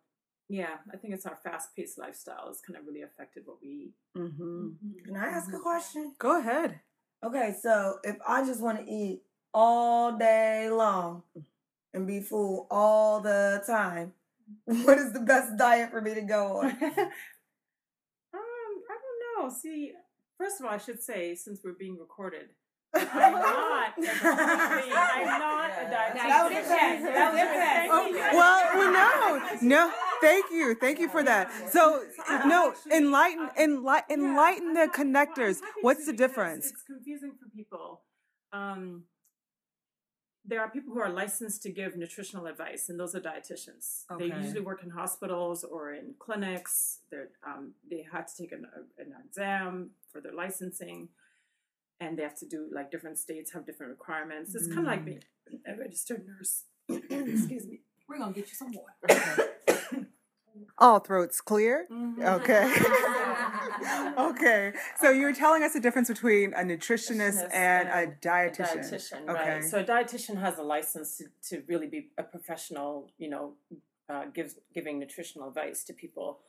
yeah, 0.49 0.77
I 0.93 0.97
think 0.97 1.15
it's 1.15 1.27
our 1.27 1.39
fast 1.43 1.75
paced 1.75 1.99
lifestyle 1.99 2.47
has 2.47 2.61
kind 2.61 2.79
of 2.79 2.87
really 2.87 3.03
affected 3.03 3.43
what 3.47 3.57
we 3.63 3.69
eat. 3.69 3.93
Mm-hmm. 4.17 4.69
Can 5.05 5.17
I 5.17 5.27
ask 5.27 5.53
a 5.53 5.59
question? 5.59 6.15
Go 6.19 6.39
ahead. 6.39 6.81
Okay, 7.25 7.55
so 7.61 7.99
if 8.05 8.17
I 8.27 8.45
just 8.45 8.61
want 8.61 8.85
to 8.85 8.93
eat 8.93 9.23
all 9.55 10.17
day 10.17 10.69
long 10.71 11.23
and 11.95 12.07
be 12.07 12.21
full 12.21 12.67
all 12.71 13.21
the 13.21 13.63
time, 13.67 14.13
what 14.65 14.99
is 14.99 15.13
the 15.13 15.21
best 15.21 15.57
diet 15.57 15.91
for 15.91 16.01
me 16.01 16.15
to 16.15 16.23
go 16.23 16.59
on? 16.59 16.77
Um, 18.35 18.41
I 18.89 18.97
don't 18.97 19.45
know. 19.45 19.55
See, 19.55 19.93
first 20.43 20.59
of 20.59 20.67
all, 20.67 20.73
I 20.73 20.79
should 20.79 21.01
say, 21.01 21.35
since 21.37 21.61
we're 21.65 21.73
being 21.73 21.97
recorded, 21.99 22.49
I'm 22.95 23.05
not. 23.33 23.95
I'm 23.97 24.05
not 24.05 25.71
a 25.71 25.85
dietitian. 25.85 26.15
That 26.15 26.43
was 26.45 26.53
a 26.53 26.69
test. 26.69 27.05
That 27.05 27.33
was 27.33 27.41
a 27.41 27.51
test. 27.61 27.89
Oh, 27.93 28.03
well, 28.39 28.61
well, 28.79 28.93
no, 29.63 29.69
no. 29.69 29.93
Thank 30.21 30.47
you, 30.51 30.75
thank 30.75 30.99
you 30.99 31.09
for 31.09 31.23
that. 31.23 31.51
So, 31.71 32.05
no, 32.47 32.75
enlighten, 32.93 33.51
enlighten, 33.59 34.21
enlighten 34.21 34.75
the 34.75 34.89
connectors. 34.95 35.61
What's 35.81 36.07
the 36.07 36.13
difference? 36.13 36.67
It's 36.67 36.83
confusing 36.83 37.33
for 37.41 37.49
people. 37.57 38.03
Um, 38.53 39.05
there 40.45 40.61
are 40.61 40.69
people 40.71 40.93
who 40.93 41.01
are 41.01 41.11
licensed 41.11 41.63
to 41.63 41.71
give 41.71 41.97
nutritional 41.97 42.47
advice, 42.47 42.89
and 42.89 42.99
those 42.99 43.15
are 43.15 43.21
dietitians. 43.21 44.05
They 44.19 44.27
usually 44.43 44.61
work 44.61 44.83
in 44.83 44.91
hospitals 44.91 45.63
or 45.65 45.93
in 45.95 46.15
clinics. 46.19 46.99
They're, 47.11 47.29
um, 47.47 47.75
they 47.89 48.05
have 48.13 48.27
to 48.27 48.43
take 48.43 48.51
an, 48.53 48.67
an 48.99 49.13
exam 49.25 49.91
for 50.11 50.21
their 50.21 50.33
licensing, 50.35 51.09
and 52.01 52.19
they 52.19 52.23
have 52.25 52.35
to 52.41 52.47
do 52.47 52.69
like 52.73 52.91
different 52.91 53.19
states 53.19 53.53
have 53.53 53.65
different 53.65 53.91
requirements. 53.91 54.55
It's 54.57 54.67
kind 54.67 54.81
of 54.81 54.87
like 54.87 55.03
Mm. 55.03 55.05
being 55.07 55.23
a 55.67 55.77
registered 55.77 56.27
nurse. 56.27 56.65
Excuse 56.89 57.67
me. 57.69 57.81
We're 58.09 58.19
gonna 58.19 58.33
get 58.33 58.49
you 58.49 58.55
some 58.55 58.73
water. 58.73 59.49
All 60.79 60.99
throats 60.99 61.41
clear. 61.41 61.87
Mm-hmm. 61.91 62.23
Okay. 62.23 62.75
okay. 64.19 64.73
So 65.01 65.11
you 65.11 65.25
were 65.25 65.33
telling 65.33 65.63
us 65.63 65.73
the 65.73 65.81
difference 65.81 66.09
between 66.09 66.53
a 66.55 66.59
nutritionist 66.59 66.93
Nutritionist 66.93 67.55
and 67.55 67.89
a 67.89 68.07
dietitian. 68.21 68.75
A 68.75 68.79
dietitian, 68.79 69.29
Okay. 69.29 69.51
right? 69.55 69.65
So 69.65 69.81
a 69.81 69.85
dietitian 69.85 70.41
has 70.41 70.59
a 70.59 70.63
license 70.63 71.19
to, 71.19 71.25
to 71.49 71.63
really 71.67 71.87
be 71.87 72.11
a 72.19 72.23
professional, 72.23 73.11
you 73.19 73.31
know, 73.31 73.55
uh, 74.09 74.27
gives 74.27 74.57
giving 74.75 74.99
nutritional 74.99 75.49
advice 75.49 75.85
to 75.85 75.93
people. 75.93 76.41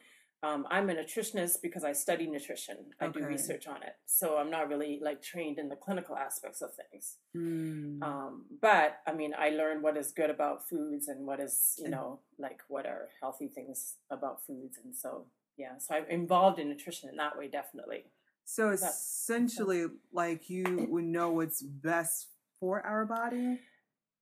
Um, 0.42 0.68
I'm 0.70 0.90
a 0.90 0.94
nutritionist 0.94 1.62
because 1.62 1.86
I 1.86 1.94
study 1.94 2.28
nutrition. 2.28 2.76
I 3.00 3.08
do 3.08 3.24
research 3.26 3.66
on 3.66 3.78
it, 3.78 3.96
so 4.06 4.38
I'm 4.38 4.50
not 4.52 4.68
really 4.68 5.00
like 5.02 5.22
trained 5.22 5.58
in 5.58 5.70
the 5.70 5.78
clinical 5.78 6.18
aspects 6.18 6.62
of 6.62 6.72
things. 6.74 7.16
Mm. 7.34 8.04
Um, 8.04 8.46
but 8.62 9.00
I 9.08 9.14
mean, 9.14 9.34
I 9.40 9.52
learn 9.52 9.82
what 9.82 9.96
is 9.96 10.12
good 10.12 10.30
about 10.30 10.68
foods 10.68 11.08
and 11.08 11.26
what 11.26 11.40
is, 11.40 11.80
you 11.82 11.90
know, 11.90 12.20
like 12.38 12.60
what 12.68 12.86
are 12.86 13.08
healthy 13.22 13.48
things 13.48 13.96
about 14.10 14.46
foods, 14.46 14.78
and 14.84 14.94
so 14.94 15.28
yeah. 15.58 15.78
So 15.80 15.96
I'm 15.96 16.06
involved 16.10 16.60
in 16.60 16.70
nutrition 16.70 17.10
in 17.10 17.16
that 17.18 17.38
way, 17.38 17.48
definitely. 17.48 18.06
So 18.46 18.70
essentially, 18.70 19.86
like 20.12 20.50
you 20.50 20.88
would 20.90 21.06
know 21.06 21.32
what's 21.32 21.62
best 21.62 22.28
for 22.60 22.82
our 22.86 23.06
body. 23.06 23.60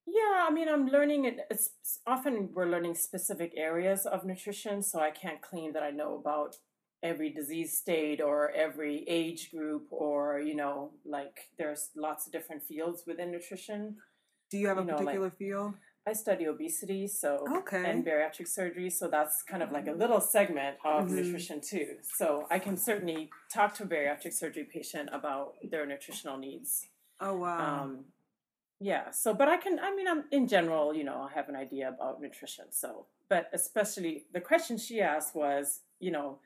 Yeah, 0.08 0.46
I 0.48 0.52
mean, 0.52 0.68
I'm 0.68 0.88
learning 0.88 1.26
it. 1.26 1.40
It's 1.50 1.70
often 2.08 2.50
we're 2.54 2.66
learning 2.70 2.96
specific 2.96 3.54
areas 3.56 4.06
of 4.06 4.26
nutrition, 4.26 4.82
so 4.84 5.00
I 5.00 5.12
can't 5.12 5.42
claim 5.42 5.74
that 5.74 5.84
I 5.84 5.92
know 5.92 6.16
about 6.16 6.58
every 7.04 7.30
disease 7.32 7.78
state 7.78 8.20
or 8.22 8.52
every 8.52 9.06
age 9.08 9.52
group, 9.52 9.88
or 9.92 10.40
you 10.40 10.56
know, 10.56 10.92
like 11.06 11.50
there's 11.58 11.90
lots 11.96 12.26
of 12.28 12.34
different 12.34 12.64
fields 12.64 13.04
within 13.08 13.32
nutrition. 13.32 13.98
Do 14.50 14.58
you 14.58 14.68
have 14.68 14.78
a 14.78 14.82
You 14.82 14.88
know, 14.88 14.96
like- 14.98 15.06
particular 15.06 15.32
field? 15.32 15.74
I 16.08 16.14
study 16.14 16.48
obesity, 16.48 17.08
so 17.08 17.46
Okay. 17.60 17.86
and 17.90 18.04
bariatric 18.04 18.48
surgery, 18.48 18.90
so 18.90 19.08
that's 19.08 19.44
kind 19.44 19.62
of 19.62 19.72
like 19.72 19.88
a 19.88 19.92
little 19.92 20.20
segment 20.20 20.78
of 20.84 21.06
Mhm. 21.06 21.12
nutrition 21.12 21.62
too. 21.62 22.00
So 22.02 22.48
I 22.50 22.58
can 22.58 22.76
certainly 22.76 23.30
talk 23.54 23.76
to 23.76 23.84
a 23.84 23.86
bariatric 23.86 24.34
surgery 24.34 24.64
patient 24.64 25.10
about 25.14 25.58
their 25.64 25.86
nutritional 25.86 26.38
needs. 26.38 26.88
Oh 27.20 27.36
wow. 27.38 27.84
Um, 27.84 28.06
yeah. 28.80 29.12
So, 29.12 29.32
but 29.36 29.48
I 29.48 29.58
can. 29.58 29.80
I 29.80 29.94
mean, 29.94 30.08
I'm 30.08 30.28
in 30.32 30.48
general. 30.48 30.92
You 30.92 31.04
know, 31.04 31.22
I 31.22 31.32
have 31.34 31.50
an 31.50 31.56
idea 31.56 31.88
about 31.90 32.20
nutrition. 32.20 32.72
So, 32.72 33.06
but 33.30 33.50
especially 33.54 34.26
the 34.32 34.42
question 34.42 34.80
she 34.80 35.02
asked 35.02 35.36
was, 35.36 35.84
you 36.00 36.10
know, 36.10 36.40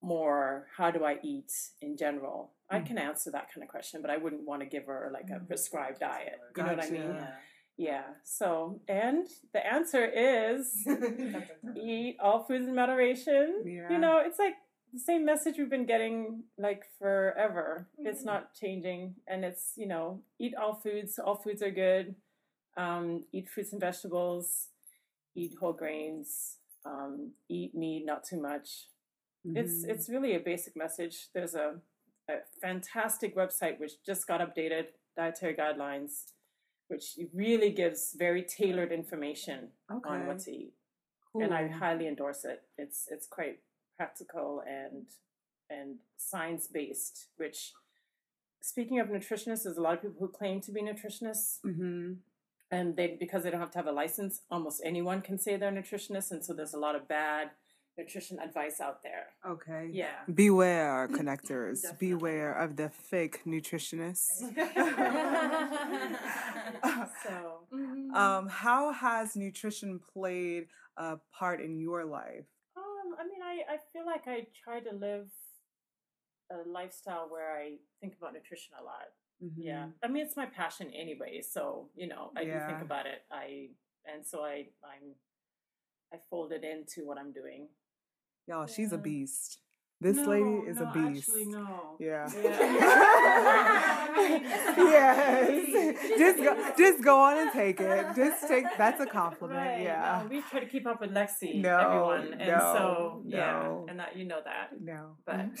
more 0.00 0.68
how 0.76 0.92
do 0.92 1.04
I 1.04 1.18
eat 1.24 1.52
in 1.80 1.96
general? 1.96 2.52
I 2.70 2.80
can 2.80 2.98
answer 2.98 3.30
that 3.32 3.50
kind 3.52 3.64
of 3.64 3.68
question, 3.70 4.02
but 4.02 4.10
I 4.10 4.18
wouldn't 4.18 4.42
want 4.46 4.60
to 4.60 4.66
give 4.66 4.84
her 4.86 5.10
like 5.12 5.30
a 5.30 5.40
prescribed 5.40 5.98
diet. 6.00 6.38
You 6.56 6.62
know 6.62 6.74
what 6.74 6.84
I 6.84 6.90
mean? 6.90 7.12
Gotcha. 7.12 7.38
Yeah. 7.78 8.02
So, 8.24 8.80
and 8.88 9.26
the 9.54 9.64
answer 9.64 10.04
is 10.04 10.84
eat 11.76 12.16
all 12.20 12.42
foods 12.44 12.66
in 12.66 12.74
moderation. 12.74 13.62
Yeah. 13.64 13.90
You 13.92 13.98
know, 13.98 14.18
it's 14.18 14.38
like 14.38 14.54
the 14.92 14.98
same 14.98 15.24
message 15.24 15.56
we've 15.58 15.70
been 15.70 15.86
getting 15.86 16.42
like 16.58 16.84
forever. 16.98 17.86
It's 17.98 18.18
Mm-hmm. 18.20 18.26
not 18.26 18.54
changing, 18.54 19.14
and 19.28 19.44
it's 19.44 19.74
you 19.76 19.86
know, 19.86 20.20
eat 20.40 20.54
all 20.56 20.74
foods. 20.74 21.18
All 21.18 21.36
foods 21.36 21.62
are 21.62 21.70
good. 21.70 22.16
Um, 22.76 23.24
eat 23.32 23.48
fruits 23.48 23.72
and 23.72 23.80
vegetables. 23.80 24.68
Eat 25.36 25.54
whole 25.60 25.72
grains. 25.72 26.56
Um, 26.84 27.32
eat 27.48 27.74
meat, 27.74 28.04
not 28.06 28.24
too 28.24 28.40
much. 28.40 28.88
It's 29.44 29.84
Mhm. 29.84 29.88
it's 29.90 30.08
really 30.08 30.34
a 30.34 30.40
basic 30.40 30.74
message. 30.76 31.28
There's 31.32 31.54
a, 31.54 31.80
a 32.28 32.38
fantastic 32.60 33.36
website 33.36 33.78
which 33.78 34.02
just 34.04 34.26
got 34.26 34.40
updated, 34.40 34.86
dietary 35.16 35.54
guidelines, 35.54 36.32
which 36.88 37.18
really 37.34 37.70
gives 37.70 38.14
very 38.18 38.42
tailored 38.42 38.92
information 38.92 39.68
on 40.04 40.26
what 40.26 40.38
to 40.40 40.50
eat. 40.52 40.72
And 41.34 41.54
I 41.54 41.68
highly 41.68 42.06
endorse 42.08 42.44
it. 42.44 42.62
It's 42.76 43.06
it's 43.10 43.26
quite 43.26 43.60
practical 43.96 44.62
and 44.66 45.06
and 45.70 45.96
science 46.16 46.66
based. 46.66 47.26
Which, 47.36 47.72
speaking 48.60 48.98
of 49.00 49.08
nutritionists, 49.08 49.64
there's 49.64 49.76
a 49.76 49.82
lot 49.82 49.94
of 49.94 50.02
people 50.02 50.16
who 50.20 50.28
claim 50.28 50.60
to 50.62 50.72
be 50.72 50.82
nutritionists, 50.82 51.60
Mm-hmm. 51.64 52.12
and 52.70 52.96
they 52.96 53.16
because 53.20 53.42
they 53.42 53.50
don't 53.50 53.60
have 53.60 53.70
to 53.72 53.78
have 53.78 53.86
a 53.86 53.92
license, 53.92 54.40
almost 54.50 54.80
anyone 54.84 55.20
can 55.20 55.38
say 55.38 55.56
they're 55.56 55.70
nutritionists, 55.70 56.30
and 56.32 56.44
so 56.44 56.52
there's 56.54 56.74
a 56.74 56.78
lot 56.86 56.96
of 56.96 57.06
bad 57.06 57.50
nutrition 57.98 58.38
advice 58.38 58.80
out 58.80 59.02
there. 59.02 59.26
Okay. 59.46 59.90
Yeah. 59.92 60.06
Beware, 60.32 61.08
connectors. 61.12 61.82
Beware 61.98 62.52
of 62.52 62.76
the 62.76 62.88
fake 62.88 63.42
nutritionists. 63.44 64.38
so, 67.24 67.60
um, 68.14 68.48
how 68.48 68.92
has 68.92 69.36
nutrition 69.36 70.00
played 70.12 70.66
a 70.96 71.18
part 71.32 71.60
in 71.60 71.78
your 71.78 72.04
life? 72.04 72.46
Um, 72.76 73.14
I 73.18 73.24
mean, 73.24 73.42
I, 73.42 73.74
I 73.74 73.78
feel 73.92 74.06
like 74.06 74.26
I 74.26 74.46
try 74.64 74.80
to 74.80 74.94
live 74.94 75.28
a 76.50 76.68
lifestyle 76.68 77.28
where 77.28 77.56
I 77.56 77.76
think 78.00 78.14
about 78.16 78.32
nutrition 78.32 78.74
a 78.80 78.84
lot. 78.84 79.08
Yeah. 79.56 79.86
Mhm. 79.86 79.92
I 80.02 80.08
mean, 80.08 80.24
it's 80.24 80.36
my 80.36 80.46
passion 80.46 80.90
anyway, 80.94 81.42
so, 81.42 81.90
you 81.94 82.08
know, 82.08 82.32
I 82.36 82.44
do 82.44 82.52
think 82.66 82.82
about 82.82 83.06
it. 83.06 83.22
I 83.30 83.68
and 84.04 84.26
so 84.26 84.42
I 84.42 84.68
I'm 84.82 85.14
I 86.12 86.16
fold 86.30 86.52
it 86.52 86.64
into 86.64 87.06
what 87.06 87.18
I'm 87.18 87.32
doing. 87.32 87.68
Y'all, 88.48 88.66
she's 88.66 88.92
a 88.92 88.98
beast. 88.98 89.58
This 90.00 90.16
No, 90.16 90.28
lady 90.30 90.68
is 90.70 90.76
no, 90.78 90.84
a 90.84 90.86
beast. 90.92 91.28
Actually, 91.28 91.46
no. 91.46 91.96
Yeah. 91.98 92.30
Yeah. 92.34 94.08
yes. 94.78 95.96
Just 96.18 96.38
go, 96.38 96.56
just 96.78 97.02
go 97.04 97.18
on 97.20 97.36
and 97.36 97.50
take 97.52 97.80
it. 97.80 98.06
Just 98.16 98.46
take. 98.48 98.64
That's 98.78 99.00
a 99.02 99.06
compliment. 99.06 99.58
Right, 99.58 99.82
Yeah. 99.82 100.20
no, 100.22 100.28
we 100.30 100.40
try 100.42 100.60
to 100.60 100.66
keep 100.66 100.86
up 100.86 101.00
with 101.00 101.10
Lexi, 101.10 101.60
No, 101.60 101.78
everyone, 101.78 102.32
and 102.40 102.48
no, 102.48 102.58
so 102.58 103.22
yeah, 103.26 103.72
and 103.88 103.98
that 103.98 104.16
you 104.16 104.24
know 104.24 104.38
that. 104.44 104.70
No. 104.80 105.16
But 105.26 105.34
I 105.34 105.48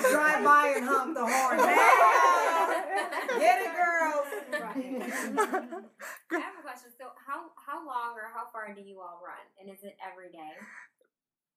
just 0.00 0.10
drive 0.10 0.42
by 0.44 0.72
and 0.76 0.88
honk 0.88 1.14
the 1.14 1.26
horn. 1.26 1.58
Get 3.38 3.60
it, 3.60 3.72
girls. 3.76 4.26
I 6.30 6.38
have 6.40 6.54
a 6.58 6.62
question. 6.62 6.90
So, 6.98 7.04
how 7.68 7.78
how 7.80 7.86
long 7.86 8.16
or 8.16 8.30
how 8.34 8.44
far 8.52 8.74
do 8.74 8.80
you 8.80 9.00
all 9.00 9.20
run, 9.24 9.44
and 9.60 9.70
is 9.70 9.82
it 9.84 9.96
every 10.10 10.30
day? 10.30 10.52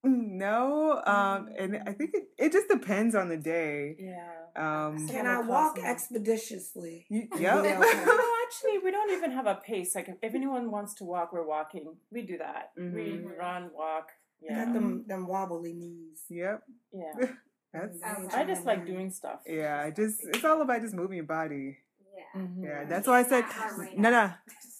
No. 0.03 1.01
Um. 1.05 1.49
And 1.57 1.77
I 1.87 1.93
think 1.93 2.11
it, 2.13 2.23
it 2.37 2.51
just 2.51 2.67
depends 2.67 3.13
on 3.15 3.29
the 3.29 3.37
day. 3.37 3.95
yeah. 3.99 4.27
Um. 4.55 5.07
Can 5.07 5.27
I 5.27 5.41
walk 5.41 5.77
expeditiously? 5.79 7.05
You, 7.09 7.27
Yeah, 7.37 7.61
yep. 7.63 7.77
okay. 7.81 8.05
no, 8.05 8.19
actually, 8.47 8.79
we 8.83 8.91
don't 8.91 9.11
even 9.11 9.31
have 9.31 9.45
a 9.45 9.55
pace. 9.55 9.93
Like, 9.95 10.09
if, 10.09 10.15
if 10.21 10.33
anyone 10.35 10.71
wants 10.71 10.95
to 10.95 11.03
walk, 11.03 11.31
we're 11.31 11.45
walking. 11.45 11.93
We 12.11 12.23
do 12.23 12.37
that. 12.39 12.71
We 12.75 12.81
Mhm. 12.83 13.37
run, 13.37 13.69
walk. 13.73 14.09
I 14.41 14.45
Yeah. 14.53 14.65
got 14.65 14.73
them 14.73 15.05
them 15.07 15.27
wobbly 15.27 15.73
knees. 15.73 16.23
Yep. 16.29 16.63
Yeah. 16.91 17.13
That's. 17.73 18.33
I 18.33 18.43
just 18.43 18.65
like 18.65 18.85
doing 18.85 19.11
stuff. 19.11 19.41
Yeah. 19.47 19.81
I 19.85 19.91
just. 19.91 20.19
It's 20.23 20.43
all 20.43 20.61
about 20.61 20.81
just 20.81 20.95
moving 20.95 21.17
your 21.17 21.25
body. 21.25 21.77
Yeah. 22.17 22.41
Mhm. 22.41 22.63
Yeah. 22.63 22.85
That's 22.85 23.07
why 23.07 23.19
I 23.19 23.23
said, 23.23 23.43
Heart 23.45 23.77
rate 23.77 23.97
no, 23.99 24.09
no, 24.09 24.31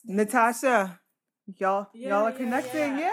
Natasha, 0.05 0.99
y'all, 1.57 1.87
Yeah, 1.93 2.09
y'all 2.09 2.25
are 2.27 2.31
yeah, 2.31 2.37
connecting. 2.37 2.97
yeah. 2.97 3.11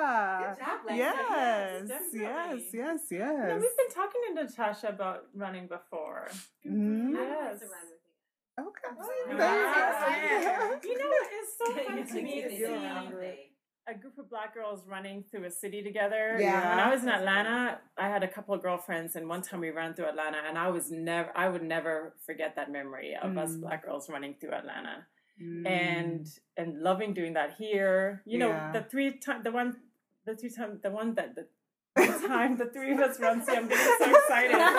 Yeah. 0.00 0.54
Good 0.56 0.64
job, 0.64 0.78
Lexi. 0.88 0.96
Yes. 0.96 1.88
Yes, 2.12 2.60
Yes. 2.72 3.00
Yes. 3.10 3.48
No, 3.48 3.54
we've 3.56 3.76
been 3.76 3.94
talking 3.94 4.20
to 4.28 4.34
Natasha 4.44 4.88
about 4.88 5.24
running 5.34 5.66
before. 5.66 6.28
Mhm. 6.66 7.12
Yes. 7.14 7.60
to 7.60 7.66
run 7.66 7.86
with 7.90 8.00
you. 8.58 8.66
Okay. 8.66 9.36
Yeah. 9.38 10.78
You 10.82 10.98
know, 10.98 11.10
it's 11.38 11.58
so 11.58 11.64
fun 11.86 12.06
to 12.06 12.22
me 12.22 12.42
to 12.42 12.48
see 12.50 13.46
a 13.86 13.94
group 13.94 14.18
of 14.18 14.30
black 14.30 14.54
girls 14.54 14.86
running 14.86 15.24
through 15.30 15.44
a 15.44 15.50
city 15.50 15.82
together. 15.82 16.36
Yeah. 16.38 16.70
When 16.76 16.78
I 16.78 16.94
was 16.94 17.02
in 17.02 17.08
Atlanta, 17.08 17.80
I 17.98 18.08
had 18.08 18.22
a 18.22 18.28
couple 18.28 18.54
of 18.54 18.62
girlfriends, 18.62 19.16
and 19.16 19.28
one 19.28 19.42
time 19.42 19.60
we 19.60 19.70
ran 19.70 19.94
through 19.94 20.06
Atlanta, 20.06 20.38
and 20.48 20.56
I 20.56 20.68
was 20.68 20.90
never, 20.90 21.30
I 21.36 21.48
would 21.48 21.62
never 21.62 22.14
forget 22.24 22.54
that 22.56 22.70
memory 22.70 23.16
of 23.20 23.36
us 23.36 23.52
Mm. 23.56 23.60
black 23.62 23.84
girls 23.84 24.08
running 24.08 24.34
through 24.34 24.52
Atlanta, 24.52 25.06
Mm. 25.42 25.66
and 25.66 26.26
and 26.56 26.80
loving 26.82 27.14
doing 27.14 27.32
that 27.34 27.54
here. 27.58 28.22
You 28.26 28.38
know, 28.38 28.48
Yeah. 28.50 28.72
the 28.72 28.82
three 28.82 29.18
time, 29.18 29.42
the 29.42 29.50
one, 29.52 29.76
the 30.26 30.34
three 30.36 30.50
time, 30.50 30.78
the 30.82 30.90
one 30.90 31.14
that 31.14 31.34
the. 31.36 31.46
time 32.28 32.56
the 32.56 32.66
three 32.66 32.92
of 32.92 33.00
us 33.00 33.18
run, 33.18 33.44
see, 33.44 33.52
I'm 33.52 33.66
getting 33.66 33.94
so 33.98 34.04
excited 34.14 34.52
you 34.52 34.58
know, 34.58 34.70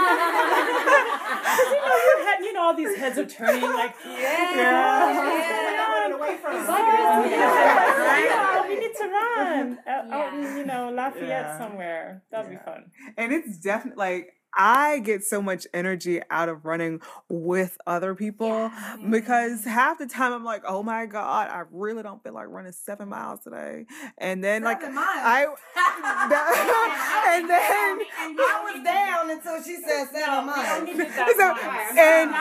your 2.08 2.24
head, 2.26 2.40
you 2.40 2.54
know, 2.54 2.62
all 2.62 2.74
these 2.74 2.96
heads 2.98 3.18
are 3.20 3.26
turning, 3.26 3.62
like, 3.62 3.94
yeah, 4.06 5.88
Running 5.92 6.14
away 6.18 6.38
from 6.38 6.56
us. 6.56 6.68
yeah, 6.68 7.26
Yeah. 7.30 8.26
yeah, 8.26 8.68
we 8.68 8.76
need 8.80 8.96
to 8.96 9.08
run 9.08 9.80
out, 9.88 10.34
in, 10.34 10.58
you 10.58 10.66
know, 10.66 10.90
Lafayette 10.92 11.28
Yeah. 11.28 11.58
somewhere. 11.58 12.24
That'd 12.32 12.50
be 12.52 12.58
fun. 12.64 12.86
and 13.18 13.34
it's 13.34 13.58
definitely 13.60 14.00
like 14.00 14.34
I 14.54 15.00
get 15.00 15.24
so 15.24 15.42
much 15.42 15.66
energy 15.74 16.22
out 16.30 16.50
of 16.50 16.66
running 16.66 17.02
with 17.30 17.78
other 17.88 18.16
people 18.16 18.70
because 19.10 19.64
half 19.66 19.98
the 19.98 20.08
time 20.08 20.34
I'm 20.34 20.44
like, 20.44 20.64
oh 20.68 20.84
my 20.84 21.06
god, 21.06 21.50
I 21.50 21.64
really 21.72 22.04
don't 22.04 22.22
feel 22.24 22.34
like 22.34 22.48
running 22.50 22.72
seven 22.74 23.10
miles 23.10 23.40
today, 23.42 23.86
and 24.18 24.44
then 24.44 24.64
like 24.64 24.82
miles? 24.82 24.98
I, 24.98 25.46
and 27.38 27.50
then 27.50 28.00
I 28.40 28.62
was 28.74 28.84
down 28.84 29.32
until 29.32 29.64
she 29.64 29.78
uh, 29.78 29.88
said 29.88 30.06
seven 30.12 30.46
miles. 30.46 30.84
need 30.84 31.00
it 31.00 31.10
that 31.16 31.34
so 31.38 31.54
much. 31.54 31.98
and 31.98 32.32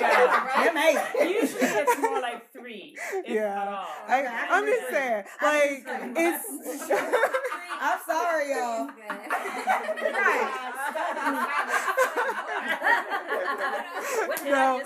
Yeah. 0.00 0.64
Them 0.64 0.76
eight. 0.78 0.98
Usually 1.40 1.60
it's 1.62 1.98
more 2.00 2.20
like 2.20 2.52
three, 2.52 2.96
Yeah. 3.26 3.62
at 3.62 3.68
all. 3.68 3.86
I, 4.08 4.46
I'm 4.50 4.66
just 4.66 4.88
saying, 4.90 5.24
like 5.42 5.84
it's. 6.16 6.44
I'm 7.80 7.98
sorry, 8.06 8.50
y'all. 8.50 8.86
no, 14.44 14.80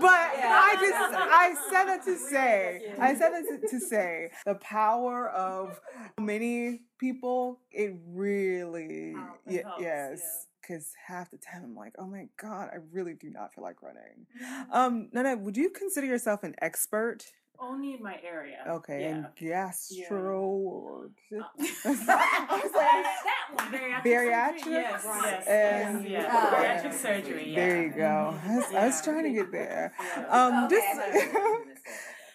but 0.00 0.10
I 0.10 0.76
just 0.80 1.14
I 1.14 1.54
said 1.70 1.84
that 1.84 2.04
to 2.04 2.16
say 2.30 2.92
I 3.00 3.14
said 3.14 3.30
that 3.30 3.60
to, 3.62 3.68
to 3.68 3.80
say 3.80 4.30
the 4.44 4.54
power 4.56 5.28
of 5.30 5.80
many 6.20 6.82
people. 6.98 7.60
It 7.70 7.94
really 8.08 9.12
Helps. 9.14 9.38
ye- 9.46 9.62
Helps, 9.62 9.82
yes. 9.82 10.46
Because 10.60 10.92
half 11.06 11.30
the 11.30 11.38
time 11.38 11.62
I'm 11.62 11.76
like, 11.76 11.94
oh 11.96 12.06
my 12.06 12.26
god, 12.42 12.70
I 12.72 12.78
really 12.92 13.14
do 13.14 13.30
not 13.30 13.54
feel 13.54 13.62
like 13.62 13.80
running. 13.82 14.26
Um, 14.72 15.08
Nana, 15.12 15.36
would 15.36 15.56
you 15.56 15.70
consider 15.70 16.08
yourself 16.08 16.42
an 16.42 16.56
expert? 16.60 17.24
Only 17.58 17.94
in 17.94 18.02
my 18.02 18.18
area. 18.22 18.58
Okay, 18.68 19.00
Yeah. 19.02 19.16
in 19.16 19.26
gastro 19.36 20.40
or 20.44 21.10
that 21.84 23.04
one. 23.52 23.72
Bariatric, 23.72 24.02
Bariatric? 24.04 24.58
surgery? 24.60 24.72
Yes, 24.72 25.02
yes, 25.04 25.46
And- 25.46 26.04
yes, 26.08 26.10
yeah. 26.10 26.30
Oh. 26.32 26.54
Bariatric 26.56 26.94
surgery, 26.94 27.50
yeah. 27.50 27.56
There 27.56 27.82
you 27.82 27.90
go. 27.90 28.38
I 28.44 28.56
was, 28.56 28.74
I 28.74 28.86
was 28.86 29.02
trying 29.02 29.24
to 29.24 29.32
get 29.32 29.52
there. 29.52 29.92
Yeah. 29.98 30.26
Um, 30.28 30.64
Okay, 30.64 30.76
just, 30.76 30.88
I 30.88 30.96
thought 30.96 31.14
you 31.14 31.32
were 31.32 31.64
gonna 31.64 31.74
say 31.76 31.82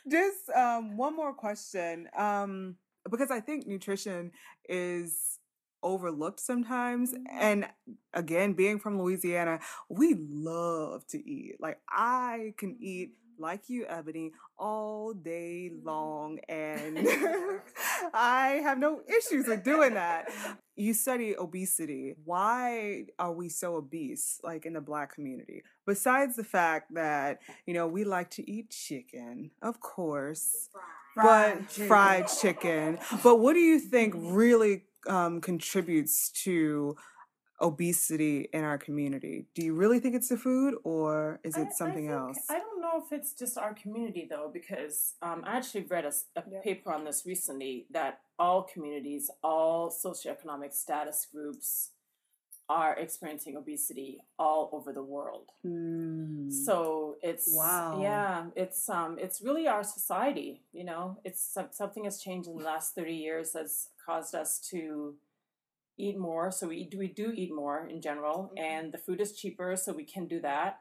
that. 0.06 0.12
just 0.12 0.50
um, 0.50 0.98
one 0.98 1.16
more 1.16 1.34
question, 1.34 2.08
um, 2.18 2.76
because 3.10 3.32
I 3.32 3.40
think 3.40 3.66
nutrition 3.68 4.32
is 4.70 5.40
overlooked 5.84 6.40
sometimes. 6.40 7.14
And 7.32 7.68
again, 8.14 8.54
being 8.54 8.78
from 8.80 9.02
Louisiana, 9.02 9.60
we 9.90 10.14
love 10.16 11.06
to 11.08 11.18
eat. 11.18 11.56
Like 11.60 11.80
I 11.90 12.54
can 12.58 12.78
eat 12.80 13.14
like 13.42 13.70
you, 13.70 13.86
Ebony, 13.90 14.32
all 14.58 15.14
day 15.14 15.72
long, 15.84 16.40
and 16.48 16.98
I 18.14 18.62
have 18.64 18.78
no 18.78 19.02
issues 19.08 19.48
with 19.48 19.64
doing 19.64 19.96
that. 19.96 20.32
You 20.76 20.94
study 20.94 21.36
obesity. 21.38 22.16
Why 22.24 23.06
are 23.20 23.34
we 23.34 23.50
so 23.50 23.76
obese, 23.76 24.40
like 24.44 24.66
in 24.66 24.74
the 24.74 24.82
Black 24.82 25.14
community? 25.16 25.64
Besides 25.86 26.36
the 26.36 26.44
fact 26.46 26.94
that 26.96 27.40
you 27.66 27.74
know 27.74 27.88
we 27.88 28.04
like 28.04 28.30
to 28.32 28.50
eat 28.50 28.70
chicken, 28.70 29.52
of 29.62 29.80
course, 29.82 30.70
Fried 31.14 31.58
but 31.60 31.70
chicken. 31.70 31.88
fried 31.88 32.28
chicken. 32.42 33.00
But 33.24 33.38
what 33.40 33.54
do 33.54 33.60
you 33.60 33.80
think 33.80 34.16
really 34.18 34.84
um, 35.08 35.42
contributes 35.42 36.30
to 36.44 36.96
obesity 37.62 38.50
in 38.54 38.64
our 38.64 38.78
community? 38.78 39.46
Do 39.56 39.64
you 39.64 39.74
really 39.74 40.00
think 40.00 40.16
it's 40.16 40.30
the 40.30 40.38
food, 40.38 40.76
or 40.84 41.40
is 41.44 41.56
I- 41.58 41.62
it 41.62 41.74
something 41.74 42.10
I 42.10 42.14
think- 42.26 42.38
else? 42.38 42.38
I 42.50 42.60
don't 42.60 42.82
know 42.82 43.02
if 43.06 43.12
it's 43.12 43.34
just 43.34 43.58
our 43.58 43.74
community 43.74 44.28
though, 44.30 44.50
because 44.52 45.14
um, 45.22 45.44
I 45.46 45.58
actually 45.58 45.84
read 45.84 46.06
a, 46.06 46.14
a 46.36 46.42
paper 46.64 46.92
on 46.92 47.04
this 47.06 47.26
recently 47.26 47.86
that 47.92 48.20
all 48.40 48.64
communities, 48.64 49.30
all 49.44 49.90
socioeconomic 49.92 50.74
status 50.74 51.28
groups 51.32 51.92
are 52.70 52.96
experiencing 52.96 53.58
obesity 53.58 54.20
all 54.40 54.70
over 54.72 54.94
the 54.94 55.04
world. 55.04 55.50
Mm. 55.66 56.52
So 56.52 57.18
it's 57.22 57.54
Wow. 57.54 58.00
yeah, 58.02 58.46
it's 58.56 58.88
um, 58.90 59.18
it's 59.20 59.42
really 59.42 59.68
our 59.68 59.84
society. 59.84 60.62
You 60.72 60.86
know, 60.86 61.18
it's 61.26 61.58
something 61.72 62.06
has 62.06 62.22
changed 62.22 62.48
in 62.50 62.58
the 62.58 62.64
last 62.64 62.96
thirty 62.96 63.14
years 63.16 63.52
that's 63.52 63.90
caused 64.06 64.34
us 64.36 64.58
to 64.72 65.16
eat 66.02 66.18
more. 66.18 66.52
So 66.52 66.68
we 66.68 66.84
do 66.86 66.98
we 66.98 67.08
do 67.08 67.32
eat 67.34 67.54
more 67.54 67.88
in 67.88 68.02
general, 68.02 68.52
and 68.58 68.92
the 68.92 68.98
food 68.98 69.22
is 69.22 69.34
cheaper, 69.34 69.76
so 69.76 69.94
we 69.94 70.04
can 70.04 70.28
do 70.28 70.42
that. 70.42 70.80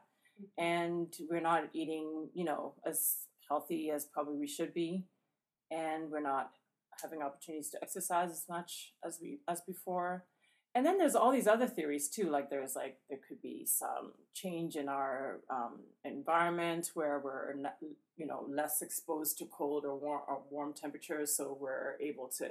And 0.57 1.13
we're 1.29 1.41
not 1.41 1.69
eating, 1.73 2.29
you 2.33 2.45
know, 2.45 2.73
as 2.85 3.27
healthy 3.47 3.91
as 3.91 4.05
probably 4.05 4.37
we 4.37 4.47
should 4.47 4.73
be, 4.73 5.05
and 5.69 6.09
we're 6.09 6.21
not 6.21 6.51
having 7.01 7.21
opportunities 7.21 7.69
to 7.71 7.79
exercise 7.81 8.31
as 8.31 8.45
much 8.49 8.93
as 9.05 9.19
we 9.21 9.39
as 9.47 9.61
before. 9.61 10.25
And 10.73 10.85
then 10.85 10.97
there's 10.97 11.15
all 11.15 11.31
these 11.31 11.47
other 11.47 11.67
theories 11.67 12.07
too. 12.09 12.29
Like 12.29 12.49
there's 12.49 12.75
like 12.75 12.97
there 13.09 13.19
could 13.27 13.41
be 13.41 13.65
some 13.65 14.13
change 14.33 14.75
in 14.77 14.87
our 14.87 15.41
um, 15.49 15.81
environment 16.05 16.91
where 16.93 17.19
we're 17.19 17.53
not, 17.55 17.75
you 18.17 18.25
know 18.25 18.45
less 18.49 18.81
exposed 18.81 19.37
to 19.39 19.45
cold 19.45 19.85
or 19.85 19.95
warm 19.95 20.21
or 20.27 20.41
warm 20.49 20.73
temperatures, 20.73 21.35
so 21.35 21.57
we're 21.59 21.95
able 21.99 22.29
to 22.37 22.47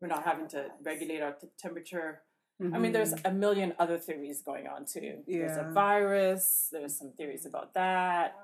we're 0.00 0.08
not 0.08 0.24
having 0.24 0.48
to 0.48 0.66
regulate 0.82 1.20
our 1.20 1.32
t- 1.32 1.48
temperature. 1.58 2.22
I 2.60 2.78
mean, 2.78 2.90
there's 2.90 3.14
a 3.24 3.30
million 3.30 3.72
other 3.78 3.98
theories 3.98 4.42
going 4.42 4.66
on 4.66 4.84
too. 4.84 5.18
There's 5.28 5.56
a 5.56 5.70
virus. 5.72 6.68
There's 6.72 6.98
some 6.98 7.12
theories 7.12 7.46
about 7.46 7.74
that. 7.74 8.34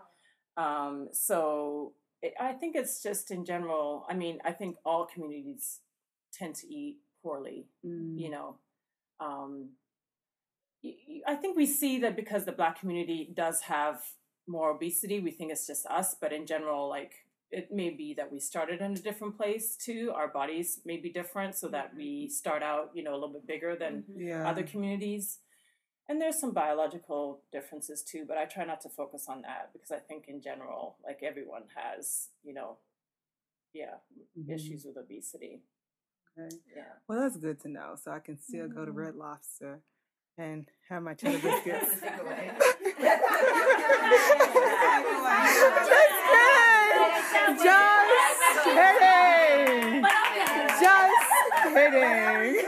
Um, 0.56 1.08
so 1.10 1.94
it, 2.22 2.32
I 2.40 2.52
think 2.52 2.76
it's 2.76 3.02
just 3.02 3.32
in 3.32 3.44
general. 3.44 4.06
I 4.08 4.14
mean, 4.14 4.38
I 4.44 4.52
think 4.52 4.76
all 4.84 5.04
communities 5.12 5.80
tend 6.32 6.54
to 6.56 6.72
eat 6.72 6.98
poorly. 7.24 7.66
Mm. 7.84 8.20
You 8.20 8.30
know, 8.30 8.58
um, 9.18 9.70
I 11.26 11.34
think 11.34 11.56
we 11.56 11.66
see 11.66 11.98
that 12.00 12.14
because 12.14 12.44
the 12.44 12.52
Black 12.52 12.78
community 12.78 13.32
does 13.34 13.62
have 13.62 14.00
more 14.46 14.70
obesity, 14.70 15.18
we 15.20 15.30
think 15.32 15.50
it's 15.50 15.66
just 15.66 15.86
us. 15.86 16.14
But 16.20 16.32
in 16.32 16.46
general, 16.46 16.88
like 16.88 17.23
it 17.50 17.70
may 17.72 17.90
be 17.90 18.14
that 18.14 18.30
we 18.32 18.40
started 18.40 18.80
in 18.80 18.92
a 18.92 18.98
different 18.98 19.36
place 19.36 19.76
too. 19.76 20.12
Our 20.14 20.28
bodies 20.28 20.80
may 20.84 20.96
be 20.96 21.10
different, 21.10 21.54
so 21.56 21.68
that 21.68 21.94
we 21.94 22.28
start 22.28 22.62
out, 22.62 22.90
you 22.94 23.02
know, 23.02 23.12
a 23.12 23.18
little 23.20 23.32
bit 23.32 23.46
bigger 23.46 23.76
than 23.76 24.04
Yeah. 24.16 24.48
other 24.48 24.62
communities. 24.64 25.40
And 26.08 26.20
there's 26.20 26.38
some 26.38 26.52
biological 26.52 27.42
differences 27.50 28.02
too, 28.02 28.26
but 28.26 28.36
I 28.36 28.44
try 28.44 28.64
not 28.64 28.80
to 28.82 28.90
focus 28.90 29.26
on 29.28 29.40
that 29.42 29.72
because 29.72 29.90
I 29.90 29.98
think 30.00 30.28
in 30.28 30.40
general, 30.42 30.98
like 31.02 31.22
everyone 31.22 31.64
has, 31.74 32.28
you 32.42 32.52
know, 32.52 32.78
yeah, 33.72 33.98
Mhm. 34.36 34.50
issues 34.50 34.84
with 34.84 34.96
obesity. 34.98 35.62
Okay. 36.36 36.56
Yeah. 36.76 36.92
Well, 37.08 37.20
that's 37.20 37.36
good 37.36 37.60
to 37.60 37.68
know. 37.68 37.96
So 37.96 38.10
I 38.10 38.18
can 38.20 38.36
still 38.38 38.68
go 38.68 38.84
to 38.84 38.92
Mhm. 38.92 38.96
Red 38.96 39.16
Lobster 39.16 39.82
and 40.36 40.68
have 40.88 41.02
my 41.02 41.14
cheddar 41.14 41.38
biscuits. 41.38 42.02
Just 47.62 48.64
kidding. 48.64 50.04
Just 50.80 51.26
kidding. 51.62 52.64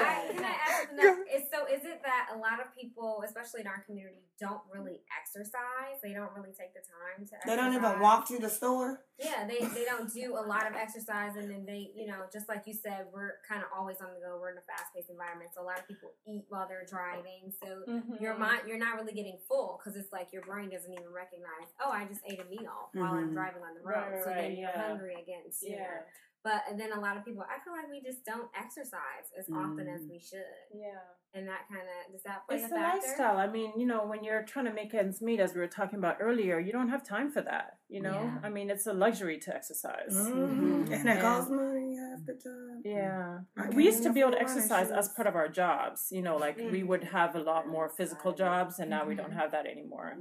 I, 0.00 0.32
can 0.32 0.44
I 0.44 0.56
ask 0.68 0.88
something? 0.88 1.24
Is, 1.34 1.42
so 1.52 1.66
is 1.66 1.84
it 1.84 2.00
that 2.04 2.28
a 2.34 2.38
lot 2.38 2.60
of 2.60 2.74
people, 2.74 3.22
especially 3.26 3.60
in 3.60 3.66
our 3.66 3.82
community, 3.86 4.22
don't 4.38 4.60
really 4.72 5.00
exercise? 5.12 5.98
They 6.02 6.12
don't 6.12 6.32
really 6.34 6.52
take 6.56 6.72
the 6.74 6.80
time 6.84 7.26
to 7.26 7.34
exercise. 7.34 7.46
They 7.46 7.56
don't 7.56 7.74
even 7.74 8.00
walk 8.00 8.26
to 8.28 8.38
the 8.38 8.48
store. 8.48 9.02
Yeah, 9.18 9.46
they, 9.48 9.64
they 9.72 9.84
don't 9.84 10.12
do 10.12 10.36
a 10.36 10.44
lot 10.44 10.66
of 10.68 10.76
exercise, 10.76 11.36
and 11.36 11.50
then 11.50 11.64
they, 11.64 11.90
you 11.96 12.06
know, 12.06 12.28
just 12.32 12.48
like 12.48 12.62
you 12.66 12.74
said, 12.74 13.06
we're 13.12 13.40
kind 13.48 13.62
of 13.62 13.68
always 13.76 13.96
on 14.00 14.12
the 14.14 14.20
go. 14.20 14.38
We're 14.40 14.52
in 14.52 14.58
a 14.58 14.66
fast 14.68 14.92
paced 14.94 15.08
environment, 15.10 15.50
so 15.54 15.62
a 15.62 15.66
lot 15.66 15.78
of 15.78 15.88
people 15.88 16.12
eat 16.26 16.44
while 16.48 16.68
they're 16.68 16.86
driving. 16.88 17.52
So 17.62 17.84
your 18.20 18.34
Mhm. 18.34 18.38
mind, 18.38 18.60
you're 18.68 18.78
not 18.78 18.96
really 18.96 19.12
getting 19.14 19.38
full 19.48 19.80
because 19.80 19.96
it's 19.98 20.12
like 20.12 20.32
your 20.32 20.42
brain 20.42 20.68
doesn't 20.70 20.92
even 20.92 21.10
recognize. 21.12 21.68
Oh, 21.80 21.90
I 21.90 22.04
just 22.04 22.20
ate 22.26 22.40
a 22.40 22.44
meal 22.44 22.90
while 22.92 23.14
I'm 23.14 23.30
Mhm. 23.30 23.34
driving 23.34 23.62
on 23.62 23.74
the 23.74 23.80
road. 23.80 24.12
Right, 24.12 24.24
so 24.24 24.30
right, 24.30 24.36
then 24.42 24.56
you're 24.56 24.70
yeah. 24.70 24.88
hungry 24.88 25.14
again 25.14 25.50
sooner. 25.50 25.76
Yeah. 25.76 26.02
But 26.44 26.62
then 26.78 26.92
a 26.92 27.00
lot 27.00 27.16
of 27.16 27.24
people, 27.24 27.42
I 27.42 27.58
feel 27.64 27.72
like 27.72 27.90
we 27.90 28.00
just 28.00 28.24
don't 28.24 28.48
exercise 28.54 29.26
as 29.36 29.48
often 29.50 29.88
as 29.88 30.02
Mm. 30.02 30.10
we 30.10 30.18
should, 30.20 30.44
Yeah. 30.72 31.00
and 31.34 31.48
that 31.48 31.62
kind 31.68 31.82
of 31.82 32.12
does 32.12 32.22
that 32.22 32.46
play 32.46 32.56
It's 32.56 32.66
a 32.66 32.68
the 32.68 32.74
factor? 32.76 32.98
lifestyle. 33.08 33.36
I 33.38 33.48
mean, 33.48 33.72
you 33.76 33.84
know, 33.84 34.06
when 34.06 34.22
you're 34.22 34.44
trying 34.44 34.66
to 34.66 34.72
make 34.72 34.94
ends 34.94 35.20
meet, 35.20 35.40
as 35.40 35.54
we 35.54 35.60
were 35.60 35.66
talking 35.66 35.98
about 35.98 36.18
earlier, 36.20 36.60
you 36.60 36.70
don't 36.70 36.88
have 36.88 37.02
time 37.02 37.32
for 37.32 37.42
that. 37.42 37.78
You 37.88 38.00
know, 38.00 38.12
Yeah. 38.12 38.38
I 38.44 38.48
mean, 38.48 38.70
it's 38.70 38.86
a 38.86 38.92
luxury 38.92 39.38
to 39.40 39.54
exercise. 39.56 40.14
Mhm. 40.16 40.92
And 40.92 40.92
it 40.92 41.06
And- 41.06 41.20
costs 41.20 41.50
money 41.50 41.96
half 41.96 42.24
the 42.24 42.34
time. 42.34 42.82
Yeah. 42.84 43.40
We 43.74 43.84
used 43.84 44.04
to 44.04 44.12
be 44.12 44.20
able 44.20 44.32
to 44.32 44.40
exercise 44.40 44.92
as 44.92 45.08
part 45.08 45.26
of 45.26 45.34
our 45.34 45.48
jobs. 45.48 46.12
You 46.12 46.22
know, 46.22 46.36
like 46.36 46.56
we 46.58 46.84
would 46.84 47.02
have 47.04 47.34
a 47.34 47.40
lot 47.40 47.66
more 47.66 47.88
physical 47.88 48.32
jobs, 48.32 48.78
and 48.78 48.88
now 48.88 49.04
we 49.04 49.16
don't 49.16 49.30
Mhm. 49.32 49.40
have 49.40 49.50
that 49.50 49.66
anymore. 49.66 50.16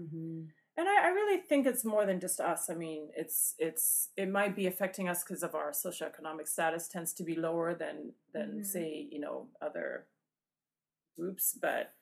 And 0.78 0.90
I, 0.90 1.06
I 1.06 1.08
really 1.10 1.42
think 1.42 1.66
it's 1.66 1.86
more 1.86 2.06
than 2.06 2.20
just 2.20 2.40
us. 2.42 2.70
I 2.70 2.76
mean, 2.76 3.10
it's 3.16 3.56
it's 3.58 4.10
it 4.18 4.28
might 4.30 4.56
be 4.56 4.68
affecting 4.68 5.08
us 5.08 5.24
because 5.24 5.42
of 5.44 5.56
our 5.56 5.72
socioeconomic 5.72 6.48
status 6.48 6.88
tends 6.90 7.14
to 7.14 7.24
be 7.24 7.36
lower 7.36 7.74
than 7.74 8.14
than 8.34 8.62
Mhm. 8.62 8.66
say 8.66 9.08
you 9.10 9.20
know 9.20 9.50
other 9.62 10.08
groups, 11.18 11.54
but 11.60 11.94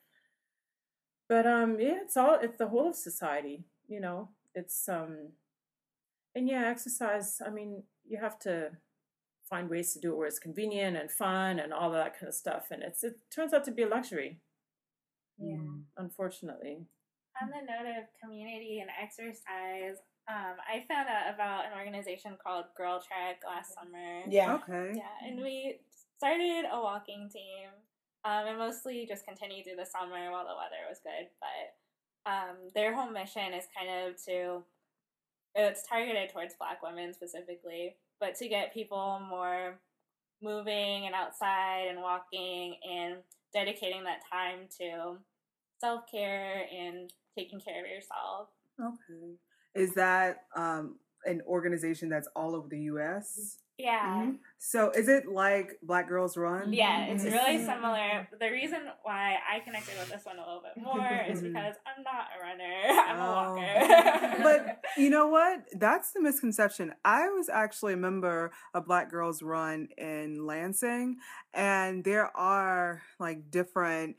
but 1.28 1.46
um 1.46 1.80
yeah, 1.80 2.00
it's 2.02 2.18
all 2.18 2.36
it's 2.42 2.58
the 2.58 2.68
whole 2.68 2.90
of 2.90 2.96
society. 2.96 3.66
You 3.88 4.00
know, 4.00 4.30
it's 4.56 4.88
um 4.90 5.34
and 6.36 6.48
yeah, 6.48 6.66
exercise. 6.68 7.42
I 7.46 7.50
mean, 7.50 7.84
you 8.06 8.18
have 8.20 8.40
to 8.40 8.72
find 9.50 9.70
ways 9.70 9.94
to 9.94 10.00
do 10.00 10.14
it 10.14 10.18
where 10.18 10.28
it's 10.28 10.40
convenient 10.40 10.98
and 10.98 11.12
fun 11.12 11.60
and 11.60 11.74
all 11.74 11.92
that 11.92 12.16
kind 12.20 12.30
of 12.30 12.36
stuff. 12.36 12.68
And 12.72 12.84
it's 12.84 13.04
it 13.04 13.20
turns 13.32 13.54
out 13.54 13.64
to 13.66 13.72
be 13.72 13.84
a 13.84 13.88
luxury, 13.90 14.40
Yeah. 15.38 15.84
unfortunately. 15.98 16.88
On 17.42 17.50
the 17.50 17.66
note 17.66 17.90
of 17.98 18.06
community 18.22 18.80
and 18.80 18.90
exercise, 19.02 19.98
um, 20.30 20.56
I 20.64 20.86
found 20.88 21.10
out 21.10 21.34
about 21.34 21.66
an 21.66 21.78
organization 21.78 22.38
called 22.42 22.66
GirlTrek 22.80 23.44
last 23.46 23.74
summer. 23.74 24.22
Yeah. 24.30 24.56
Okay. 24.56 24.94
Yeah, 24.96 25.28
and 25.28 25.42
we 25.42 25.80
started 26.18 26.66
a 26.72 26.80
walking 26.80 27.30
team, 27.34 27.70
um, 28.24 28.48
and 28.48 28.58
mostly 28.58 29.06
just 29.08 29.26
continued 29.26 29.66
through 29.66 29.76
the 29.78 29.86
summer 29.86 30.32
while 30.32 30.46
the 30.46 30.56
weather 30.56 30.88
was 30.88 31.00
good. 31.04 31.28
But 31.42 32.32
um, 32.32 32.56
their 32.74 32.96
whole 32.96 33.12
mission 33.12 33.54
is 33.54 33.66
kind 33.78 34.08
of 34.08 34.24
to, 34.26 34.64
it's 35.56 35.86
targeted 35.88 36.30
towards 36.30 36.56
Black 36.56 36.82
women 36.82 37.14
specifically, 37.14 37.96
but 38.20 38.36
to 38.36 38.48
get 38.48 38.74
people 38.74 39.20
more 39.28 39.80
moving 40.42 41.06
and 41.06 41.16
outside 41.16 41.88
and 41.90 42.02
walking 42.02 42.76
and 42.90 43.16
dedicating 43.54 44.04
that 44.04 44.22
time 44.32 44.68
to 44.78 45.18
self 45.80 46.04
care 46.10 46.66
and 46.74 47.12
taking 47.38 47.60
care 47.60 47.84
of 47.84 47.90
yourself. 47.90 48.50
Okay. 48.80 49.36
Is 49.76 49.94
that 49.96 50.38
um, 50.56 50.98
an 51.26 51.42
organization 51.48 52.10
that's 52.10 52.28
all 52.36 52.56
over 52.56 52.68
the 52.68 52.80
U.S.? 52.94 53.58
Yeah. 53.80 54.34
So 54.60 54.92
is 54.92 55.08
it 55.08 55.28
like 55.28 55.80
Black 55.82 56.08
Girls 56.08 56.38
Run? 56.38 56.72
Yeah, 56.74 57.06
it's 57.06 57.24
Mhm. 57.26 57.32
really 57.32 57.58
similar. 57.66 58.28
The 58.40 58.52
reason 58.52 58.82
why 59.02 59.40
I 59.52 59.62
connected 59.62 59.98
with 59.98 60.10
this 60.12 60.24
one 60.26 60.38
a 60.38 60.42
little 60.46 60.62
bit 60.62 60.82
more 60.84 61.08
is 61.28 61.42
Mhm. 61.42 61.54
because 61.54 61.76
I'm 61.88 62.04
not 62.04 62.28
a 62.38 62.44
runner. 62.44 62.82
I'm 63.10 63.20
a 63.20 63.28
Oh. 63.28 63.56
walker. 63.56 64.44
but 64.44 64.86
you 64.98 65.10
know 65.10 65.26
what? 65.28 65.64
That's 65.74 66.12
the 66.12 66.22
misconception. 66.22 66.94
I 67.04 67.30
was 67.30 67.50
actually 67.50 67.94
a 67.94 67.98
member 67.98 68.52
of 68.76 68.86
Black 68.86 69.10
Girls 69.10 69.42
Run 69.42 69.88
in 69.98 70.46
Lansing, 70.46 71.18
and 71.52 72.04
there 72.04 72.36
are 72.38 73.02
like 73.20 73.50
different 73.50 74.18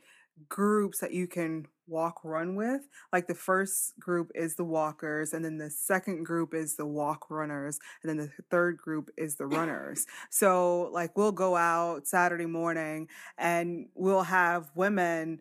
groups 0.49 0.99
that 0.99 1.13
you 1.13 1.27
can 1.27 1.65
walk 1.87 2.21
run 2.23 2.55
with. 2.55 2.81
Like 3.13 3.27
the 3.27 3.35
first 3.35 3.99
group 3.99 4.31
is 4.35 4.55
the 4.55 4.63
walkers, 4.63 5.33
and 5.33 5.43
then 5.43 5.57
the 5.57 5.69
second 5.69 6.23
group 6.23 6.53
is 6.53 6.75
the 6.75 6.85
walk 6.85 7.29
runners, 7.29 7.79
and 8.03 8.09
then 8.09 8.17
the 8.17 8.43
third 8.49 8.77
group 8.77 9.09
is 9.17 9.35
the 9.35 9.47
runners. 9.47 10.05
So, 10.29 10.89
like, 10.93 11.17
we'll 11.17 11.31
go 11.31 11.55
out 11.55 12.07
Saturday 12.07 12.45
morning 12.45 13.07
and 13.37 13.87
we'll 13.95 14.23
have 14.23 14.71
women 14.75 15.39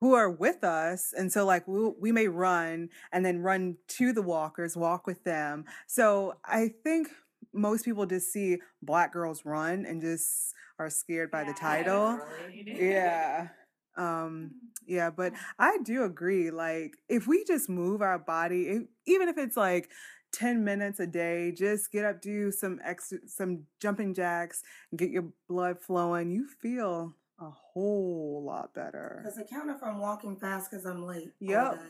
who 0.00 0.14
are 0.14 0.30
with 0.30 0.62
us 0.62 1.14
and 1.16 1.32
so 1.32 1.44
like 1.46 1.66
we 1.66 1.90
we 1.98 2.12
may 2.12 2.28
run 2.28 2.88
and 3.12 3.24
then 3.24 3.40
run 3.40 3.76
to 3.88 4.12
the 4.12 4.22
walkers 4.22 4.76
walk 4.76 5.06
with 5.06 5.24
them 5.24 5.64
so 5.86 6.34
i 6.44 6.70
think 6.84 7.08
most 7.52 7.84
people 7.84 8.04
just 8.04 8.32
see 8.32 8.58
black 8.82 9.12
girls 9.12 9.44
run 9.44 9.86
and 9.86 10.02
just 10.02 10.52
are 10.78 10.90
scared 10.90 11.30
by 11.30 11.44
the 11.44 11.54
title 11.54 12.20
yeah 12.54 13.48
um 13.96 14.50
yeah 14.86 15.10
but 15.10 15.32
i 15.58 15.78
do 15.84 16.04
agree 16.04 16.50
like 16.50 16.96
if 17.08 17.26
we 17.26 17.44
just 17.44 17.68
move 17.68 18.02
our 18.02 18.18
body 18.18 18.86
even 19.06 19.28
if 19.28 19.38
it's 19.38 19.56
like 19.56 19.88
10 20.32 20.64
minutes 20.64 21.00
a 21.00 21.06
day 21.06 21.50
just 21.52 21.90
get 21.90 22.04
up 22.04 22.20
do 22.20 22.50
some 22.52 22.78
ex- 22.84 23.12
some 23.26 23.64
jumping 23.80 24.12
jacks 24.12 24.62
get 24.94 25.10
your 25.10 25.24
blood 25.48 25.80
flowing 25.80 26.30
you 26.30 26.46
feel 26.60 27.14
a 27.40 27.50
whole 27.50 28.42
lot 28.44 28.72
better 28.74 29.20
Because 29.22 29.38
it 29.38 29.48
counted 29.48 29.78
from 29.78 29.98
walking 29.98 30.36
fast 30.36 30.70
because 30.70 30.86
I'm 30.86 31.04
late. 31.04 31.32
Yep. 31.40 31.80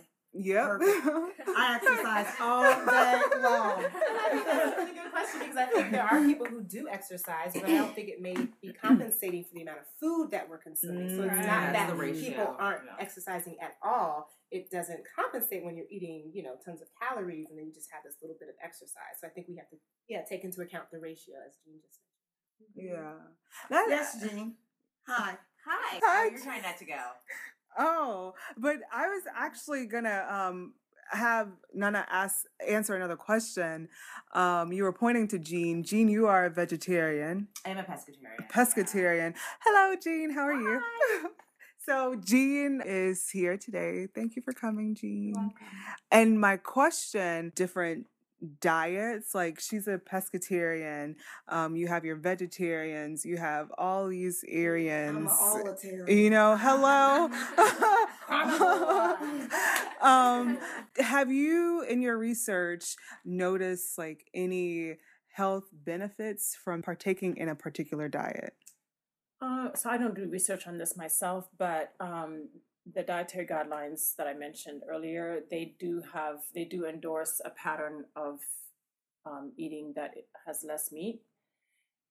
Day. 0.43 0.49
yep 0.49 0.79
I 1.57 1.77
exercise 1.81 2.35
all 2.41 2.63
day 2.87 3.23
long. 3.43 3.85
And 4.07 4.19
I 4.19 4.29
think 4.31 4.45
that's 4.47 4.77
a 4.77 4.81
really 4.81 4.93
good 4.95 5.11
question 5.13 5.41
because 5.41 5.57
I 5.57 5.67
think 5.67 5.91
there 5.93 6.03
are 6.05 6.21
people 6.25 6.47
who 6.47 6.63
do 6.63 6.89
exercise, 6.89 7.53
but 7.55 7.65
I 7.65 7.69
don't 7.79 7.95
think 7.95 8.09
it 8.09 8.21
may 8.21 8.35
be 8.61 8.73
compensating 8.73 9.45
for 9.45 9.55
the 9.55 9.63
amount 9.63 9.79
of 9.79 9.85
food 10.01 10.31
that 10.33 10.49
we're 10.49 10.59
consuming. 10.59 11.09
So 11.17 11.23
it's 11.25 11.33
Mm. 11.33 11.47
not 11.47 11.73
that 11.73 11.89
the 11.91 11.95
ratio. 11.97 12.29
people 12.31 12.57
aren't 12.59 12.85
Yeah. 12.85 12.97
exercising 12.99 13.57
at 13.61 13.77
all. 13.83 14.31
It 14.51 14.71
doesn't 14.71 15.05
compensate 15.15 15.65
when 15.65 15.77
you're 15.77 15.87
eating, 15.91 16.31
you 16.35 16.43
know, 16.43 16.57
tons 16.65 16.81
of 16.83 16.89
calories 17.01 17.47
and 17.49 17.59
then 17.59 17.67
you 17.67 17.73
just 17.73 17.91
have 17.93 18.03
this 18.05 18.17
little 18.21 18.37
bit 18.39 18.49
of 18.49 18.55
exercise. 18.63 19.17
So 19.21 19.27
I 19.27 19.31
think 19.31 19.49
we 19.49 19.57
have 19.57 19.69
to, 19.71 19.77
yeah, 20.09 20.23
take 20.29 20.45
into 20.45 20.61
account 20.61 20.91
the 20.91 20.99
ratio 20.99 21.37
as 21.47 21.57
Jean 21.65 21.81
just 21.81 22.01
mentioned. 22.61 22.93
yeah 22.93 23.15
that, 23.71 23.87
Yes, 23.89 24.21
Jean. 24.21 24.57
Hi. 25.07 25.39
Hi. 25.67 26.01
Hi, 26.05 26.27
Oh, 26.27 26.31
you're 26.31 26.41
trying 26.41 26.63
not 26.63 26.77
to 26.79 26.85
go. 26.85 27.01
Oh, 27.79 28.35
but 28.57 28.77
I 28.93 29.09
was 29.09 29.23
actually 29.35 29.87
gonna 29.87 30.27
um 30.31 30.75
have 31.11 31.49
Nana 31.75 32.07
ask 32.11 32.47
answer 32.67 32.95
another 32.95 33.17
question. 33.17 33.89
Um, 34.35 34.73
you 34.73 34.83
were 34.83 34.93
pointing 34.93 35.29
to 35.29 35.39
Jean. 35.39 35.83
Jean, 35.85 36.09
you 36.09 36.27
are 36.27 36.47
a 36.47 36.51
vegetarian, 36.51 37.49
I'm 37.65 37.79
a 37.79 37.83
pescatarian. 37.83 38.49
pescatarian. 38.51 39.35
Hello, 39.61 39.97
Jean. 40.03 40.31
How 40.31 40.43
are 40.43 40.61
you? 40.61 40.81
so 41.87 42.17
Jean 42.17 42.83
is 42.85 43.29
here 43.31 43.57
today. 43.57 44.09
Thank 44.15 44.37
you 44.37 44.43
for 44.43 44.53
coming, 44.53 44.95
Jean. 44.95 45.53
And 46.11 46.41
my 46.41 46.57
question, 46.57 47.53
different 47.55 48.07
diets, 48.61 49.35
like 49.35 49.61
she's 49.61 49.89
a 49.89 49.99
pescatarian. 49.99 51.15
Um, 51.49 51.77
you 51.77 51.87
have 51.89 52.05
your 52.05 52.17
vegetarians. 52.17 53.25
You 53.25 53.37
have 53.37 53.71
all 53.79 54.09
these 54.09 54.45
an 54.45 55.29
You 56.09 56.31
know, 56.31 56.57
hello. 56.61 57.29
um, 60.01 60.59
have 60.99 61.31
you, 61.31 61.83
in 61.83 62.03
your 62.03 62.19
research, 62.19 62.97
noticed 63.25 63.99
like 63.99 64.25
any 64.35 64.97
health 65.33 65.65
benefits 65.73 66.57
from 66.65 66.83
partaking 66.83 67.37
in 67.37 67.49
a 67.49 67.55
particular 67.55 68.09
diet? 68.09 68.55
Uh, 69.41 69.69
so 69.75 69.91
I 69.91 69.99
don't 69.99 70.15
do 70.15 70.29
research 70.29 70.67
on 70.67 70.79
this 70.79 70.97
myself, 70.97 71.49
but 71.59 71.93
um, 72.01 72.49
the 72.95 73.03
dietary 73.03 73.47
guidelines 73.47 74.15
that 74.17 74.27
I 74.27 74.35
mentioned 74.35 74.83
earlier, 74.89 75.41
they 75.51 75.75
do 75.79 76.03
have, 76.13 76.41
they 76.55 76.65
do 76.65 76.87
endorse 76.87 77.41
a 77.45 77.51
pattern 77.51 78.05
of 78.15 78.41
um, 79.25 79.53
eating 79.57 79.93
that 79.97 80.15
has 80.47 80.65
less 80.67 80.93
meat. 80.93 81.21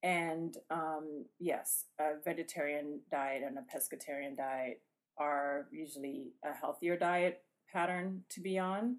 And 0.04 0.58
um, 0.70 1.26
yes, 1.40 1.86
a 2.00 2.22
vegetarian 2.24 3.00
diet 3.10 3.44
and 3.46 3.58
a 3.58 3.62
pescatarian 3.62 4.36
diet 4.36 4.82
are 5.18 5.68
usually 5.72 6.34
a 6.44 6.54
healthier 6.54 6.98
diet 6.98 7.44
pattern 7.72 8.24
to 8.30 8.42
be 8.42 8.60
on, 8.60 8.98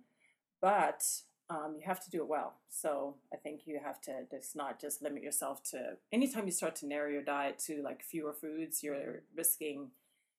but 0.60 1.04
um, 1.48 1.76
you 1.78 1.86
have 1.86 2.02
to 2.04 2.10
do 2.10 2.22
it 2.22 2.28
well. 2.28 2.54
So 2.70 3.16
I 3.32 3.36
think 3.36 3.62
you 3.66 3.78
have 3.84 4.00
to 4.02 4.24
just 4.30 4.56
not 4.56 4.80
just 4.80 5.02
limit 5.02 5.22
yourself 5.22 5.62
to 5.70 5.96
anytime 6.10 6.46
you 6.46 6.52
start 6.52 6.74
to 6.76 6.86
narrow 6.86 7.10
your 7.10 7.22
diet 7.22 7.58
to 7.66 7.82
like 7.82 8.02
fewer 8.02 8.32
foods, 8.32 8.82
you're 8.82 9.22
risking, 9.36 9.90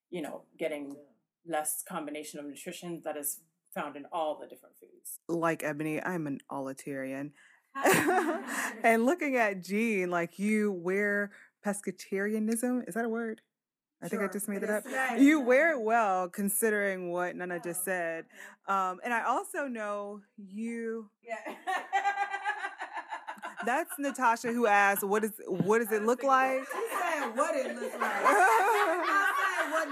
you 0.10 0.22
know, 0.22 0.42
getting 0.58 0.98
less 1.48 1.84
combination 1.88 2.40
of 2.40 2.46
nutrition 2.46 3.02
that 3.04 3.18
is 3.18 3.42
found 3.74 3.96
in 3.96 4.06
all 4.12 4.38
the 4.40 4.48
different 4.48 4.76
foods. 4.80 5.20
Like 5.28 5.64
Ebony, 5.64 6.02
I'm 6.04 6.28
an 6.28 6.40
allitarian. 6.52 7.32
and 8.84 9.06
looking 9.06 9.36
at 9.36 9.64
Jean, 9.64 10.10
like 10.10 10.40
you 10.40 10.72
wear 10.72 11.32
pescatarianism. 11.66 12.88
Is 12.88 12.96
that 12.96 13.06
a 13.06 13.10
word? 13.10 13.42
I 14.02 14.08
think 14.10 14.22
I 14.22 14.28
just 14.28 14.48
made 14.48 14.58
it 14.58 14.66
it 14.66 14.70
up. 14.70 14.84
today. 14.84 15.18
You 15.20 15.40
wear 15.42 15.72
it 15.72 15.82
well, 15.82 16.30
considering 16.30 17.12
what 17.12 17.36
Nana 17.36 17.60
just 17.64 17.84
said. 17.84 18.26
Um, 18.68 19.00
and 19.02 19.14
I 19.14 19.24
also 19.24 19.66
know 19.70 20.20
you. 20.36 21.10
Yeah. 21.26 21.38
That's 23.66 23.92
Natasha 23.98 24.52
who 24.52 24.68
asked, 24.68 25.06
"What 25.06 25.24
is 25.24 25.32
what 25.48 25.80
does 25.80 25.94
it 25.94 26.04
look 26.04 26.22
like?" 26.22 26.60
She 26.66 26.88
said 26.92 27.30
what 27.34 27.56
it 27.56 27.74
looks 27.74 27.96
like. 27.98 28.24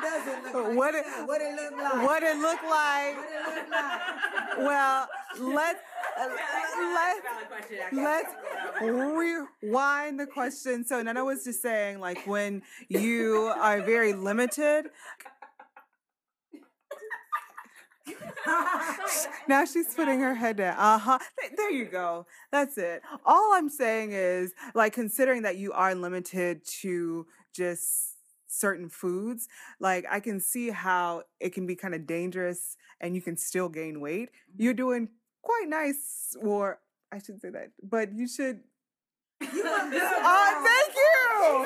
What 0.06 0.16
it 0.28 0.43
look 0.43 0.53
like. 0.53 0.76
What 0.78 0.95
it- 0.95 1.06
said 1.06 1.28
what 1.28 1.41
it 1.41 1.56
look 1.56 1.72
like. 1.78 2.03
What 2.06 2.24
it 2.24 2.38
look 2.38 2.62
like? 2.64 3.16
What 3.18 3.30
it 3.30 3.70
look 3.70 3.70
like. 3.72 4.58
Well, 4.58 5.08
let's 5.39 5.80
uh, 6.20 6.28
let's 6.93 7.22
Valid 7.24 7.47
question, 7.49 7.78
actually. 7.84 8.03
let's 8.03 8.34
rewind 9.62 10.20
the 10.20 10.26
question. 10.28 10.86
So 10.86 11.01
Nana 11.01 11.26
was 11.26 11.43
just 11.43 11.62
saying, 11.62 11.99
like, 11.99 12.26
when 12.28 12.62
you 12.88 13.51
are 13.60 13.82
very 13.82 14.14
limited. 14.14 14.86
now 19.47 19.66
she's 19.66 19.93
putting 19.95 20.20
her 20.20 20.36
head 20.36 20.58
down. 20.58 20.76
Uh 20.78 20.97
huh. 20.99 21.20
There 21.58 21.72
you 21.72 21.86
go. 21.86 22.28
That's 22.51 22.78
it. 22.78 23.01
All 23.26 23.53
I'm 23.53 23.70
saying 23.70 24.12
is, 24.12 24.53
like, 24.76 24.93
considering 24.93 25.41
that 25.43 25.58
you 25.58 25.72
are 25.74 25.95
limited 25.95 26.64
to 26.82 27.26
just 27.53 28.14
certain 28.60 28.89
foods, 28.89 29.47
like, 29.80 30.06
I 30.10 30.20
can 30.20 30.39
see 30.39 30.70
how 30.70 31.24
it 31.39 31.53
can 31.53 31.66
be 31.68 31.76
kind 31.76 31.93
of 31.95 32.08
dangerous 32.08 32.78
and 33.01 33.16
you 33.16 33.22
can 33.22 33.38
still 33.38 33.70
gain 33.70 33.99
weight. 33.99 34.30
You're 34.58 34.74
doing 34.74 35.10
quite 35.41 35.68
nice, 35.68 36.36
or 36.41 36.80
I 37.12 37.20
shouldn't 37.20 37.41
say 37.41 37.49
that, 37.49 37.72
but 37.84 38.14
you 38.14 38.28
should. 38.28 38.62
You. 39.41 39.64
Oh, 40.28 40.64
thank 40.66 40.95
you! 40.95 41.66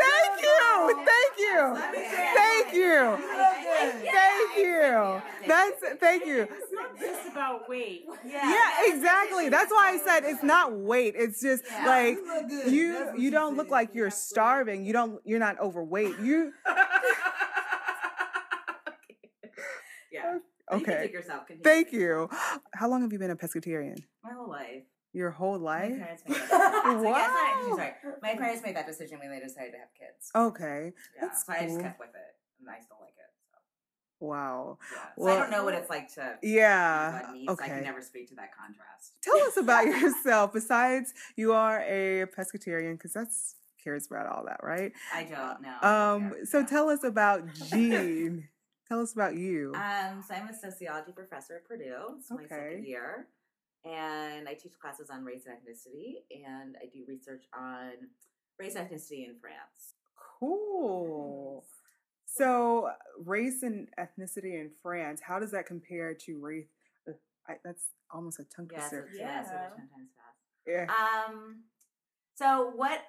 Thank 0.00 0.42
you! 0.42 0.45
Thank 0.76 1.38
you! 1.38 1.72
Let 1.74 1.92
me 1.92 1.98
say 1.98 2.30
Thank 2.34 2.72
you! 2.74 2.80
You 2.82 3.10
look 3.10 3.56
good. 3.62 4.10
Thank 4.12 4.56
you! 4.56 5.22
That's 5.46 5.98
thank 6.00 6.26
you. 6.26 6.42
It's 6.42 6.72
not 6.72 6.98
just 6.98 7.28
about 7.30 7.68
weight. 7.68 8.06
Yeah, 8.24 8.70
exactly. 8.84 9.48
That's 9.48 9.70
why 9.70 9.92
I 9.94 9.98
said 10.04 10.24
it's 10.24 10.42
not 10.42 10.72
weight. 10.72 11.14
It's 11.16 11.40
just 11.40 11.64
like 11.84 12.16
You 12.16 12.70
you 12.70 12.92
That's 12.92 13.06
what 13.06 13.18
you 13.18 13.26
she 13.26 13.30
don't 13.30 13.56
look 13.56 13.70
like 13.70 13.94
you're 13.94 14.10
starving. 14.10 14.84
You 14.84 14.92
don't 14.92 15.20
you're 15.24 15.38
not 15.38 15.58
overweight. 15.60 16.18
You 16.20 16.52
yeah. 20.12 20.34
You 20.34 20.40
can 20.70 20.80
okay. 20.80 20.98
take 21.02 21.12
yourself. 21.12 21.46
Continue. 21.46 21.62
Thank 21.62 21.92
you. 21.92 22.28
How 22.74 22.88
long 22.88 23.02
have 23.02 23.12
you 23.12 23.18
been 23.18 23.30
a 23.30 23.36
pescatarian? 23.36 23.98
My 24.24 24.32
whole 24.32 24.48
life. 24.48 24.82
Your 25.16 25.30
whole 25.30 25.58
My 25.58 25.64
life? 25.64 25.96
parents 25.98 26.22
made 26.28 26.36
that. 26.36 26.82
so 26.84 27.02
yeah, 27.02 27.26
it's 27.68 27.76
sorry. 27.76 27.92
My 28.20 28.34
parents 28.34 28.62
made 28.62 28.76
that 28.76 28.86
decision 28.86 29.18
when 29.18 29.30
they 29.30 29.40
decided 29.40 29.72
to 29.72 29.78
have 29.78 29.88
kids. 29.98 30.30
Okay. 30.34 30.92
Yeah, 31.14 31.20
That's 31.22 31.46
so 31.46 31.52
I 31.54 31.60
just 31.64 31.80
kept 31.80 31.98
with 31.98 32.10
it, 32.10 32.36
and 32.60 32.68
I 32.68 32.80
still 32.80 32.98
like 33.00 33.14
it. 33.16 33.32
So, 33.50 33.56
Wow. 34.26 34.76
yeah. 34.92 34.98
So 35.24 35.30
I 35.30 35.36
don't 35.40 35.50
know 35.50 35.64
what 35.64 35.72
it's 35.72 35.88
like 35.88 36.12
to 36.16 36.36
Yeah. 36.42 37.22
needs. 37.32 37.48
I 37.48 37.52
Okay. 37.52 37.66
can 37.68 37.82
never 37.84 38.02
speak 38.02 38.28
to 38.28 38.34
that 38.34 38.50
contrast. 38.54 39.14
Tell 39.22 39.38
us 39.38 39.56
about 39.56 39.86
yourself. 40.02 40.52
Besides, 40.52 41.14
you 41.34 41.54
are 41.54 41.80
a 41.80 42.26
pescatarian 42.26 42.92
because 42.92 43.14
that's 43.14 43.54
cares 43.82 44.06
about 44.06 44.26
all 44.26 44.44
that, 44.44 44.60
right? 44.62 44.92
I 45.14 45.22
don't 45.24 45.62
know. 45.62 45.78
Um. 45.80 46.22
Yeah, 46.40 46.44
So 46.44 46.58
yeah. 46.58 46.66
tell 46.66 46.90
us 46.90 47.04
about 47.04 47.50
Jean. 47.70 48.48
tell 48.86 49.00
us 49.00 49.14
about 49.14 49.34
you. 49.34 49.72
Um, 49.76 50.22
so 50.22 50.34
I'm 50.34 50.48
a 50.48 50.54
sociology 50.54 51.12
professor 51.12 51.56
at 51.56 51.64
Purdue. 51.66 52.16
It's 52.18 52.30
my 52.30 52.36
Okay. 52.42 52.48
second 52.48 52.84
year. 52.84 53.28
And 53.86 54.48
I 54.48 54.54
teach 54.54 54.72
classes 54.80 55.10
on 55.10 55.24
race 55.24 55.44
and 55.46 55.56
ethnicity, 55.56 56.24
and 56.44 56.76
I 56.82 56.86
do 56.86 57.04
research 57.06 57.44
on 57.56 57.92
race 58.58 58.74
and 58.74 58.88
ethnicity 58.88 59.28
in 59.28 59.36
France. 59.40 59.94
Cool. 60.40 61.64
So, 62.24 62.90
race 63.24 63.62
and 63.62 63.88
ethnicity 63.98 64.60
in 64.60 64.70
France, 64.82 65.20
how 65.22 65.38
does 65.38 65.52
that 65.52 65.66
compare 65.66 66.14
to 66.14 66.38
race? 66.38 66.66
uh, 67.08 67.12
I, 67.48 67.54
that's 67.64 67.84
almost 68.12 68.40
a 68.40 68.44
tongue 68.44 68.68
Yeah, 68.72 68.80
so, 68.88 69.00
twister. 69.00 69.08
yeah. 69.18 69.44
so 69.44 69.52
Yeah. 69.52 69.68
times 69.68 70.10
fast. 70.16 70.36
Yeah. 70.66 70.86
Um, 71.28 71.62
so 72.34 72.72
what 72.74 73.00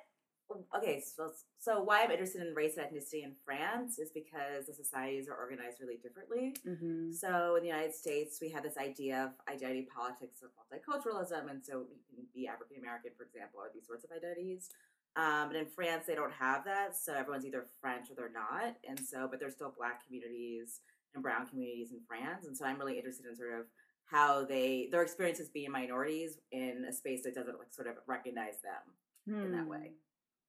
Okay, 0.75 1.03
so 1.03 1.31
so 1.59 1.83
why 1.83 2.03
I'm 2.03 2.11
interested 2.11 2.41
in 2.41 2.53
race 2.53 2.77
and 2.77 2.85
ethnicity 2.85 3.23
in 3.23 3.33
France 3.43 3.99
is 3.99 4.11
because 4.11 4.67
the 4.67 4.73
societies 4.73 5.27
are 5.27 5.35
organized 5.35 5.79
really 5.81 5.97
differently. 5.97 6.55
Mm-hmm. 6.67 7.11
So 7.11 7.55
in 7.55 7.63
the 7.63 7.69
United 7.69 7.93
States, 7.93 8.39
we 8.41 8.49
have 8.51 8.63
this 8.63 8.77
idea 8.77 9.25
of 9.25 9.53
identity 9.53 9.87
politics 9.93 10.41
of 10.41 10.49
multiculturalism, 10.55 11.49
and 11.49 11.63
so 11.63 11.85
you 12.09 12.15
can 12.15 12.25
be 12.33 12.47
African 12.47 12.77
American, 12.77 13.11
for 13.17 13.23
example, 13.23 13.59
or 13.59 13.69
these 13.73 13.87
sorts 13.87 14.05
of 14.05 14.11
identities. 14.11 14.69
Um, 15.15 15.49
but 15.49 15.55
in 15.55 15.65
France, 15.65 16.05
they 16.05 16.15
don't 16.15 16.33
have 16.33 16.63
that, 16.65 16.95
so 16.95 17.13
everyone's 17.13 17.45
either 17.45 17.65
French 17.81 18.09
or 18.11 18.15
they're 18.15 18.31
not, 18.31 18.75
and 18.87 18.99
so 18.99 19.27
but 19.29 19.39
there's 19.39 19.53
still 19.53 19.73
Black 19.75 20.05
communities 20.05 20.81
and 21.13 21.23
Brown 21.23 21.47
communities 21.47 21.91
in 21.91 21.99
France, 22.07 22.45
and 22.45 22.55
so 22.55 22.65
I'm 22.65 22.77
really 22.77 22.97
interested 22.97 23.25
in 23.25 23.35
sort 23.35 23.59
of 23.59 23.65
how 24.05 24.45
they 24.45 24.87
their 24.91 25.01
experiences 25.01 25.49
being 25.49 25.71
minorities 25.71 26.37
in 26.51 26.85
a 26.87 26.93
space 26.93 27.23
that 27.23 27.35
doesn't 27.35 27.59
like 27.59 27.73
sort 27.73 27.87
of 27.87 27.95
recognize 28.07 28.61
them 28.63 29.35
in 29.43 29.51
that 29.51 29.67
way. 29.67 29.91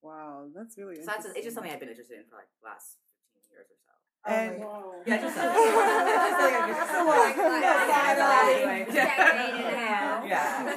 Wow, 0.01 0.47
that's 0.55 0.77
really 0.77 0.95
So 0.95 1.03
that's 1.05 1.25
it's 1.25 1.43
just 1.43 1.55
something 1.55 1.71
I've 1.71 1.79
been 1.79 1.89
interested 1.89 2.17
in 2.19 2.25
for 2.29 2.35
like 2.37 2.47
the 2.61 2.67
last 2.67 2.97
fifteen 3.33 3.51
years 3.51 3.67
or 3.69 3.77
so. 3.83 3.91
Oh 4.25 4.33
and 4.33 4.59
Yeah, 5.05 5.21
just 5.21 5.37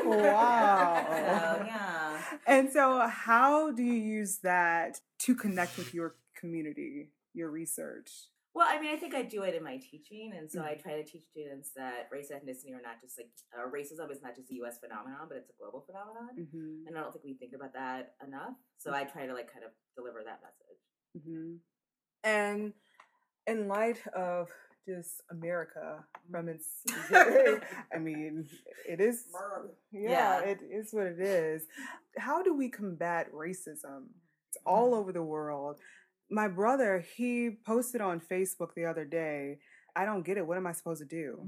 Wow. 0.05 1.07
So, 1.23 1.65
yeah. 1.67 2.23
And 2.47 2.73
so, 2.73 3.07
how 3.07 3.71
do 3.73 3.83
you 3.83 3.95
use 3.95 4.39
that 4.39 5.01
to 5.21 5.35
connect 5.35 5.77
with 5.79 5.95
your 5.95 6.17
community, 6.35 7.11
your 7.35 7.51
research? 7.51 8.11
Well, 8.55 8.67
I 8.69 8.79
mean, 8.81 8.93
I 8.95 8.97
think 8.99 9.15
I 9.15 9.23
do 9.23 9.43
it 9.45 9.55
in 9.55 9.65
my 9.65 9.79
teaching, 9.79 10.33
and 10.37 10.51
so 10.51 10.61
I 10.63 10.75
try 10.75 10.93
to 10.97 11.05
teach 11.05 11.25
students 11.31 11.71
that 11.75 12.09
race 12.13 12.31
ethnicity 12.31 12.75
are 12.77 12.83
not 12.83 13.01
just 13.01 13.19
like 13.19 13.31
uh, 13.57 13.67
racism 13.71 14.11
is 14.13 14.21
not 14.23 14.37
just 14.37 14.51
a 14.51 14.55
U.S. 14.57 14.79
phenomenon, 14.79 15.27
but 15.29 15.39
it's 15.39 15.49
a 15.51 15.55
global 15.59 15.81
phenomenon, 15.87 16.29
Mm-hmm. 16.39 16.87
and 16.87 16.99
I 16.99 17.01
don't 17.01 17.13
think 17.13 17.25
we 17.25 17.35
think 17.35 17.53
about 17.55 17.73
that 17.73 18.15
enough. 18.27 18.53
So 18.79 18.93
I 18.93 19.05
try 19.05 19.25
to 19.27 19.33
like 19.33 19.51
kind 19.51 19.65
of 19.65 19.71
deliver 19.97 20.21
that 20.25 20.41
message. 20.43 21.27
Mm-hmm. 21.27 21.55
And 22.25 22.73
in 23.47 23.69
light 23.69 24.01
of 24.15 24.49
just 24.87 25.23
America 25.31 26.05
from 26.31 26.49
its, 26.49 26.67
I 27.15 27.99
mean, 27.99 28.49
it 28.89 29.01
is, 29.01 29.25
yeah, 29.93 30.11
Yeah. 30.11 30.41
it 30.41 30.59
is 30.71 30.93
what 30.93 31.07
it 31.07 31.21
is. 31.21 31.63
How 32.19 32.43
do 32.43 32.55
we 32.55 32.69
combat 32.69 33.33
racism? 33.33 34.09
It's 34.49 34.59
all 34.67 34.95
over 34.95 35.13
the 35.13 35.23
world. 35.23 35.77
My 36.33 36.49
brother, 36.49 37.05
he 37.17 37.51
posted 37.65 38.01
on 38.01 38.19
Facebook 38.21 38.75
the 38.75 38.87
other 38.87 39.05
day, 39.05 39.59
I 39.95 40.07
don't 40.07 40.25
get 40.25 40.39
it. 40.39 40.47
What 40.47 40.57
am 40.57 40.67
I 40.67 40.73
supposed 40.73 41.03
to 41.03 41.07
do? 41.07 41.47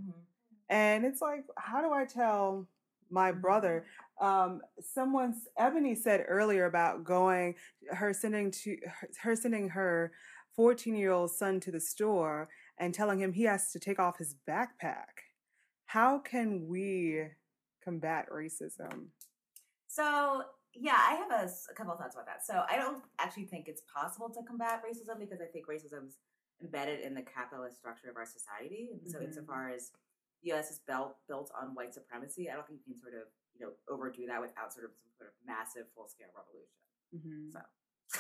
And 0.69 1.05
it's 1.05 1.23
like, 1.23 1.45
how 1.57 1.81
do 1.81 1.93
I 1.93 2.05
tell 2.05 2.69
my 3.11 3.33
brother? 3.33 3.87
Um, 4.21 4.61
someone's 4.81 5.49
Ebony 5.59 5.95
said 5.95 6.27
earlier 6.29 6.67
about 6.67 7.03
going, 7.03 7.55
her 7.91 8.13
sending 8.13 8.51
to 8.51 8.77
her, 8.87 9.09
her 9.23 9.37
sending 9.37 9.71
her 9.71 10.13
14 10.55 10.95
year 10.95 11.13
old 11.13 11.31
son 11.31 11.61
to 11.61 11.71
the 11.71 11.81
store 11.81 12.49
and 12.79 12.93
telling 12.93 13.19
him 13.19 13.33
he 13.33 13.45
has 13.45 13.73
to 13.73 13.79
take 13.79 13.99
off 13.99 14.19
his 14.19 14.37
backpack. 14.49 15.25
How 15.87 16.19
can 16.19 16.67
we 16.69 17.23
combat 17.83 18.27
racism? 18.31 19.07
So 19.87 20.43
yeah, 20.75 20.97
I 20.99 21.15
have 21.15 21.31
a 21.31 21.75
couple 21.75 21.93
of 21.93 21.99
thoughts 21.99 22.15
about 22.15 22.27
that. 22.27 22.45
So 22.45 22.65
I 22.69 22.77
don't 22.77 23.03
actually 23.19 23.45
think 23.45 23.69
it's 23.69 23.83
possible 23.93 24.29
to 24.31 24.43
combat 24.43 24.83
racism 24.85 25.19
because 25.19 25.41
I 25.41 25.47
think 25.47 25.67
racism's 25.67 26.19
embedded 26.63 27.01
in 27.01 27.15
the 27.15 27.23
capitalist 27.23 27.77
structure 27.79 28.09
of 28.11 28.17
our 28.17 28.27
society, 28.27 28.91
and 28.93 29.11
so 29.11 29.19
Mhm. 29.19 29.25
insofar 29.25 29.71
as 29.71 29.91
the 30.43 30.49
U.S. 30.51 30.71
is 30.71 30.79
built 30.81 31.17
built 31.27 31.51
on 31.59 31.75
white 31.75 31.95
supremacy, 31.95 32.51
I 32.51 32.55
don't 32.55 32.67
think 32.67 32.81
you 32.87 32.93
can 32.95 33.01
sort 33.01 33.15
of 33.15 33.29
you 33.55 33.65
know 33.67 33.73
overdo 33.89 34.27
that 34.27 34.41
without 34.41 34.73
sort 34.73 34.85
of 34.87 34.93
some 34.97 35.11
sort 35.17 35.31
of 35.31 35.35
massive 35.47 35.87
full 35.95 36.09
scale 36.09 36.29
revolution. 36.37 36.79
Mm-hmm. 37.15 37.51
So. 37.51 37.61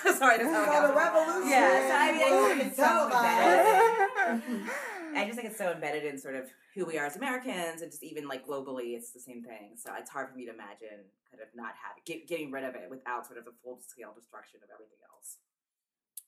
Sorry, 0.18 0.38
that's 0.38 0.50
how 0.50 0.64
So 0.64 0.84
it 0.84 0.88
the 0.88 0.94
revolution. 0.94 1.50
Yeah, 1.50 1.88
so 1.88 1.94
I 1.94 2.12
mean, 2.12 2.22
I 2.22 2.28
just 2.30 2.48
think 2.48 2.66
it's 2.66 2.76
so 2.76 3.04
embedded. 3.04 4.70
I 5.16 5.24
just 5.24 5.36
think 5.36 5.48
it's 5.48 5.58
so 5.58 5.70
embedded 5.70 6.04
in 6.04 6.18
sort 6.18 6.34
of 6.34 6.50
who 6.74 6.84
we 6.84 6.98
are 6.98 7.06
as 7.06 7.16
Americans, 7.16 7.82
and 7.82 7.90
just 7.90 8.02
even 8.02 8.26
like 8.26 8.46
globally, 8.46 8.96
it's 8.96 9.12
the 9.12 9.20
same 9.20 9.42
thing. 9.42 9.76
So 9.76 9.92
it's 9.98 10.10
hard 10.10 10.30
for 10.30 10.36
me 10.36 10.44
to 10.46 10.52
imagine 10.52 11.06
kind 11.30 11.42
of 11.42 11.48
not 11.54 11.74
having 11.80 12.02
get, 12.04 12.26
getting 12.26 12.50
rid 12.50 12.64
of 12.64 12.74
it 12.74 12.88
without 12.90 13.26
sort 13.26 13.38
of 13.38 13.44
the 13.44 13.52
full 13.62 13.78
scale 13.86 14.12
destruction 14.14 14.60
of 14.62 14.70
everything 14.72 14.98
else. 15.08 15.36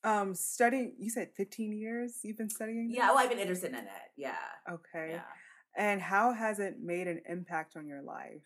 Um, 0.05 0.35
studying, 0.35 0.93
you 0.99 1.11
said 1.11 1.31
15 1.37 1.73
years 1.73 2.21
you've 2.23 2.39
been 2.39 2.51
studying? 2.51 2.91
Yeah, 2.91 3.09
well, 3.09 3.19
I've 3.19 3.29
been 3.31 3.41
interested 3.41 3.71
in 3.71 3.77
it. 3.77 4.11
Yeah. 4.17 4.37
Okay. 4.71 5.15
Yeah. 5.15 5.23
And 5.77 6.01
how 6.01 6.33
has 6.33 6.61
it 6.61 6.77
made 6.81 7.09
an 7.09 7.21
impact 7.29 7.77
on 7.77 7.87
your 7.87 8.03
life? 8.03 8.43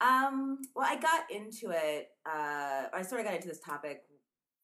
Um, 0.00 0.58
well, 0.74 0.86
I 0.88 0.96
got 0.96 1.30
into 1.30 1.70
it. 1.70 2.10
Uh, 2.26 2.84
I 2.92 3.02
sort 3.02 3.20
of 3.20 3.26
got 3.26 3.34
into 3.34 3.48
this 3.48 3.60
topic 3.60 4.02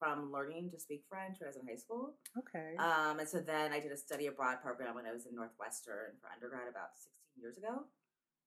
from 0.04 0.28
learning 0.32 0.68
to 0.70 0.78
speak 0.78 1.02
French 1.08 1.40
when 1.40 1.48
I 1.48 1.50
was 1.50 1.56
in 1.56 1.64
high 1.66 1.80
school. 1.80 2.14
Okay. 2.36 2.76
Um, 2.76 3.18
and 3.18 3.28
so 3.28 3.40
then 3.40 3.72
I 3.72 3.80
did 3.80 3.92
a 3.92 3.96
study 3.96 4.26
abroad 4.28 4.60
program 4.60 4.94
when 4.94 5.06
I 5.08 5.12
was 5.12 5.24
in 5.24 5.34
Northwestern 5.34 6.20
for 6.20 6.28
undergrad 6.28 6.68
about 6.68 6.92
16 7.00 7.40
years 7.40 7.56
ago. 7.56 7.88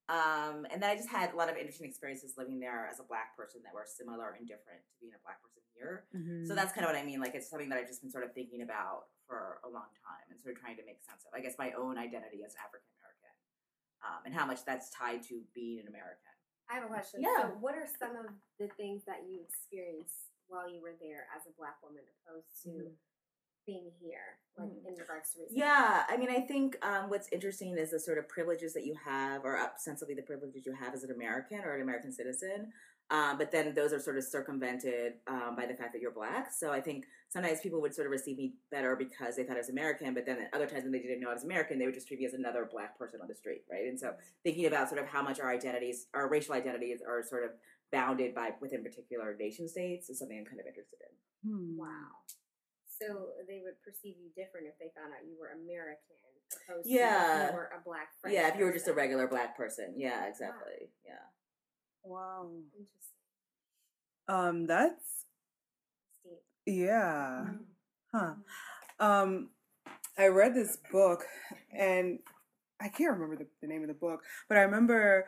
Um, 0.07 0.63
and 0.71 0.79
then 0.79 0.87
I 0.87 0.95
just 0.95 1.09
had 1.09 1.33
a 1.33 1.35
lot 1.35 1.49
of 1.49 1.57
interesting 1.57 1.89
experiences 1.89 2.37
living 2.37 2.61
there 2.61 2.87
as 2.87 3.01
a 3.01 3.03
black 3.03 3.35
person 3.35 3.59
that 3.67 3.73
were 3.73 3.83
similar 3.83 4.37
and 4.39 4.47
different 4.47 4.79
to 4.87 4.95
being 5.03 5.11
a 5.11 5.21
black 5.25 5.41
person 5.43 5.59
here. 5.75 6.07
Mhm. 6.15 6.47
So 6.47 6.55
that's 6.55 6.71
kind 6.71 6.85
of 6.87 6.93
what 6.93 6.99
I 6.99 7.03
mean. 7.03 7.19
Like 7.19 7.35
it's 7.35 7.49
something 7.49 7.67
that 7.73 7.77
I've 7.81 7.89
just 7.91 7.99
been 8.05 8.11
sort 8.13 8.23
of 8.23 8.31
thinking 8.31 8.61
about 8.61 9.09
for 9.27 9.59
a 9.65 9.69
long 9.69 9.91
time 9.99 10.23
and 10.31 10.39
sort 10.39 10.55
of 10.55 10.61
trying 10.61 10.77
to 10.77 10.85
make 10.85 11.01
sense 11.03 11.25
of. 11.27 11.33
I 11.35 11.41
guess 11.41 11.57
my 11.59 11.73
own 11.73 11.97
identity 11.97 12.45
as 12.45 12.55
African 12.55 12.87
American 13.01 13.35
um, 14.05 14.19
and 14.23 14.31
how 14.33 14.45
much 14.45 14.63
that's 14.63 14.89
tied 14.95 15.23
to 15.27 15.43
being 15.53 15.81
an 15.83 15.87
American. 15.91 16.31
I 16.69 16.75
have 16.75 16.83
a 16.83 16.87
question. 16.87 17.19
Yeah. 17.21 17.51
So, 17.51 17.57
what 17.59 17.75
are 17.75 17.87
some 17.99 18.15
of 18.15 18.27
the 18.59 18.67
things 18.79 19.03
that 19.05 19.23
you 19.27 19.41
experienced 19.43 20.31
while 20.47 20.69
you 20.69 20.81
were 20.81 20.95
there 20.99 21.27
as 21.35 21.45
a 21.47 21.51
black 21.57 21.81
woman 21.83 22.03
opposed 22.25 22.63
to 22.63 22.69
Mhm. 22.69 22.95
being 23.65 23.91
here, 23.99 24.39
like 24.57 24.69
Mhm. 24.69 24.85
in 24.87 24.95
regards 24.95 25.33
to? 25.33 25.45
Yeah, 25.49 26.05
I 26.07 26.15
mean, 26.17 26.29
I 26.29 26.41
think 26.41 26.77
um, 26.85 27.09
what's 27.09 27.27
interesting 27.31 27.77
is 27.77 27.91
the 27.91 27.99
sort 27.99 28.17
of 28.17 28.27
privileges 28.29 28.73
that 28.73 28.85
you 28.85 28.95
have, 28.95 29.43
or 29.43 29.57
ostensibly 29.57 30.15
the 30.15 30.23
privileges 30.23 30.65
you 30.65 30.73
have 30.73 30.93
as 30.93 31.03
an 31.03 31.11
American 31.11 31.59
or 31.59 31.75
an 31.75 31.81
American 31.81 32.11
citizen. 32.11 32.71
Um, 33.09 33.37
but 33.37 33.51
then 33.51 33.73
those 33.73 33.93
are 33.93 33.99
sort 33.99 34.17
of 34.17 34.23
circumvented 34.23 35.19
um, 35.27 35.55
by 35.55 35.65
the 35.65 35.73
fact 35.75 35.93
that 35.93 36.01
you're 36.01 36.11
black. 36.11 36.51
So 36.51 36.71
I 36.71 36.81
think 36.81 37.07
sometimes 37.29 37.59
people 37.61 37.81
would 37.81 37.93
sort 37.93 38.07
of 38.07 38.11
receive 38.11 38.37
me 38.37 38.53
better 38.71 38.95
because 38.95 39.35
they 39.35 39.43
thought 39.43 39.55
I 39.57 39.59
was 39.59 39.69
American, 39.69 40.13
but 40.13 40.25
then 40.25 40.39
at 40.41 40.53
other 40.53 40.67
times 40.67 40.83
when 40.83 40.91
they 40.91 40.99
didn't 40.99 41.19
know 41.19 41.29
I 41.29 41.33
was 41.33 41.43
American, 41.43 41.77
they 41.77 41.85
would 41.85 41.93
just 41.93 42.07
treat 42.07 42.19
me 42.19 42.25
as 42.25 42.33
another 42.33 42.67
black 42.71 42.97
person 42.97 43.19
on 43.21 43.27
the 43.27 43.35
street, 43.35 43.63
right? 43.69 43.85
And 43.85 43.99
so 43.99 44.13
thinking 44.43 44.65
about 44.65 44.89
sort 44.89 45.01
of 45.01 45.07
how 45.07 45.21
much 45.21 45.39
our 45.39 45.51
identities, 45.51 46.07
our 46.13 46.29
racial 46.29 46.53
identities, 46.53 46.99
are 47.05 47.21
sort 47.23 47.43
of 47.43 47.51
bounded 47.91 48.33
by 48.33 48.51
within 48.61 48.83
particular 48.83 49.35
nation 49.39 49.67
states 49.67 50.09
is 50.09 50.19
something 50.19 50.37
I'm 50.37 50.45
kind 50.45 50.59
of 50.59 50.67
interested 50.67 50.99
in. 51.03 51.51
Hmm. 51.51 51.77
Wow. 51.77 52.23
So 52.87 53.29
they 53.47 53.61
would 53.63 53.79
perceive 53.83 54.15
you 54.17 54.29
different 54.35 54.67
if 54.67 54.79
they 54.79 54.91
found 54.95 55.13
out 55.13 55.27
you 55.27 55.37
were 55.39 55.51
American 55.53 56.15
opposed 56.67 56.87
Yeah. 56.87 57.09
to 57.11 57.43
if 57.43 57.51
you 57.51 57.55
were 57.57 57.71
a 57.77 57.83
black 57.83 58.09
French 58.21 58.33
yeah, 58.35 58.47
if 58.47 58.57
you 58.57 58.65
were 58.65 58.71
just 58.71 58.87
a 58.87 58.93
regular 58.93 59.27
black 59.27 59.55
person. 59.57 59.93
Yeah, 59.97 60.27
exactly. 60.27 60.89
Yeah. 61.05 61.13
Wow. 62.03 62.49
Interesting. 62.73 63.13
Um, 64.27 64.65
that's 64.65 64.95
Deep. 64.95 65.26
Yeah. 66.67 67.45
Mm-hmm. 67.45 67.63
Huh. 68.13 68.33
Um, 68.99 69.49
I 70.17 70.27
read 70.27 70.53
this 70.53 70.77
book 70.91 71.23
and 71.71 72.19
I 72.81 72.89
can't 72.89 73.13
remember 73.13 73.35
the, 73.35 73.47
the 73.61 73.67
name 73.67 73.81
of 73.81 73.87
the 73.87 73.93
book, 73.93 74.21
but 74.47 74.57
I 74.57 74.61
remember 74.61 75.25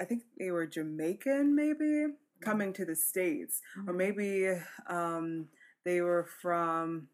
I 0.00 0.04
think 0.04 0.22
they 0.38 0.50
were 0.50 0.66
Jamaican 0.66 1.54
maybe 1.54 2.14
coming 2.40 2.72
to 2.72 2.84
the 2.84 2.96
States. 2.96 3.60
Or 3.86 3.92
maybe 3.92 4.48
um 4.88 5.48
they 5.84 6.00
were 6.00 6.26
from 6.40 7.08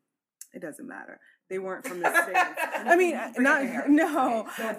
it 0.52 0.62
doesn't 0.62 0.88
matter. 0.88 1.20
They 1.48 1.58
weren't 1.58 1.86
from 1.86 2.00
the 2.00 2.10
States. 2.22 2.38
I 2.76 2.96
mean, 2.96 3.18
not 3.38 3.62
no. 3.88 4.46
I 4.58 4.74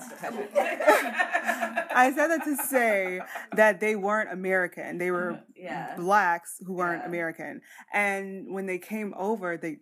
said 2.15 2.27
that 2.27 2.43
to 2.45 2.55
say 2.57 3.21
that 3.53 3.79
they 3.79 3.95
weren't 3.95 4.31
American. 4.31 4.97
They 4.97 5.11
were 5.11 5.39
Yeah. 5.55 5.95
blacks 5.95 6.59
who 6.65 6.73
weren't 6.73 7.01
Yeah. 7.03 7.07
American. 7.07 7.61
And 7.91 8.53
when 8.53 8.65
they 8.67 8.77
came 8.77 9.13
over, 9.17 9.57
they 9.57 9.79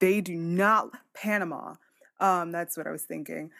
they 0.00 0.20
do 0.20 0.36
not 0.36 0.90
Panama. 1.14 1.74
Um, 2.20 2.52
that's 2.52 2.76
what 2.76 2.86
I 2.86 2.92
was 2.92 3.02
thinking. 3.02 3.50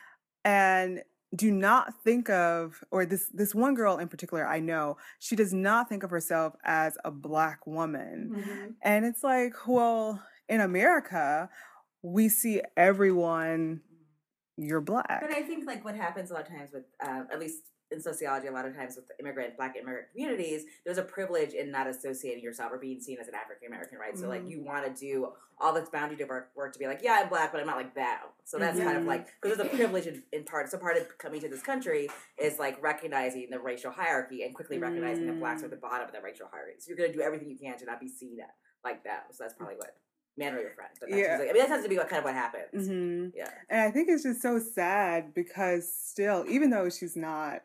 And 0.44 1.02
do 1.34 1.50
not 1.50 1.92
think 2.04 2.30
of 2.30 2.82
or 2.90 3.04
this 3.04 3.28
this 3.34 3.54
one 3.54 3.74
girl 3.74 3.98
in 3.98 4.08
particular 4.08 4.46
I 4.46 4.60
know, 4.60 4.96
she 5.18 5.34
does 5.36 5.52
not 5.52 5.88
think 5.88 6.02
of 6.04 6.10
herself 6.10 6.54
as 6.64 6.96
a 7.04 7.10
black 7.10 7.66
woman. 7.66 8.30
Mm-hmm. 8.36 8.66
And 8.82 9.04
it's 9.04 9.22
like, 9.24 9.54
well, 9.66 10.22
in 10.48 10.60
America, 10.60 11.50
we 12.02 12.28
see 12.28 12.60
everyone 12.76 13.80
you're 14.56 14.80
black. 14.80 15.20
But 15.20 15.30
I 15.30 15.42
think 15.42 15.66
like 15.66 15.84
what 15.84 15.94
happens 15.94 16.30
a 16.30 16.34
lot 16.34 16.42
of 16.42 16.48
times 16.48 16.70
with 16.72 16.84
uh, 17.04 17.22
at 17.32 17.38
least 17.38 17.62
in 17.90 18.02
sociology, 18.02 18.48
a 18.48 18.52
lot 18.52 18.66
of 18.66 18.76
times 18.76 18.96
with 18.96 19.06
immigrant, 19.18 19.56
black 19.56 19.74
immigrant 19.76 20.08
communities, 20.10 20.64
there's 20.84 20.98
a 20.98 21.02
privilege 21.02 21.54
in 21.54 21.70
not 21.70 21.86
associating 21.86 22.42
yourself 22.42 22.70
or 22.70 22.78
being 22.78 23.00
seen 23.00 23.16
as 23.18 23.28
an 23.28 23.34
African 23.34 23.68
American, 23.68 23.98
right? 23.98 24.18
So 24.18 24.28
like 24.28 24.42
Mhm. 24.44 24.50
you 24.50 24.62
want 24.62 24.84
to 24.84 24.92
do 25.00 25.32
all 25.60 25.72
this 25.72 25.88
boundary 25.88 26.16
to 26.18 26.24
work, 26.24 26.50
work 26.54 26.72
to 26.72 26.78
be 26.78 26.86
like, 26.86 27.00
yeah, 27.02 27.20
I'm 27.22 27.28
black, 27.28 27.50
but 27.50 27.60
I'm 27.60 27.66
not 27.66 27.76
like 27.76 27.94
that. 27.94 28.24
So 28.44 28.58
that's 28.58 28.78
kind 28.78 28.96
of 28.96 29.04
Mhm. 29.04 29.06
like 29.06 29.26
because 29.40 29.56
there's 29.56 29.72
a 29.72 29.74
privilege 29.76 30.06
in, 30.06 30.22
in 30.32 30.44
part. 30.44 30.68
So 30.70 30.76
part 30.78 30.96
of 30.98 31.16
coming 31.18 31.40
to 31.40 31.48
this 31.48 31.62
country 31.62 32.10
is 32.36 32.58
like 32.58 32.80
recognizing 32.82 33.48
the 33.48 33.58
racial 33.58 33.90
hierarchy 33.90 34.42
and 34.42 34.54
quickly 34.54 34.78
recognizing 34.78 35.26
that 35.26 35.38
blacks 35.38 35.62
are 35.62 35.66
at 35.66 35.70
the 35.70 35.76
bottom 35.78 36.06
of 36.06 36.12
the 36.12 36.20
racial 36.20 36.48
hierarchy. 36.50 36.80
So 36.80 36.88
you're 36.90 36.96
gonna 36.98 37.12
do 37.12 37.22
everything 37.22 37.48
you 37.48 37.56
can 37.58 37.78
to 37.78 37.86
not 37.86 38.00
be 38.00 38.08
seen 38.08 38.38
at, 38.40 38.54
like 38.84 39.02
that. 39.04 39.34
So 39.34 39.44
that's 39.44 39.54
probably 39.54 39.76
what 39.76 39.96
man 40.38 40.54
or 40.54 40.60
your 40.60 40.70
friend. 40.70 40.90
But 41.00 41.10
that's 41.10 41.20
Yeah. 41.20 41.32
usually- 41.32 41.50
I 41.50 41.52
mean 41.52 41.62
that 41.62 41.68
tends 41.68 41.82
to 41.84 41.88
be 41.88 41.96
what 41.98 42.08
kind 42.08 42.18
of 42.20 42.24
what 42.24 42.34
happens. 42.34 42.86
hmm 42.88 43.28
Yeah. 43.34 43.50
And 43.68 43.80
I 43.80 43.90
think 43.90 44.08
it's 44.08 44.22
just 44.22 44.40
so 44.40 44.58
sad 44.58 45.34
because 45.34 45.92
still, 45.92 46.44
even 46.48 46.70
though 46.70 46.88
she's 46.88 47.16
not 47.16 47.62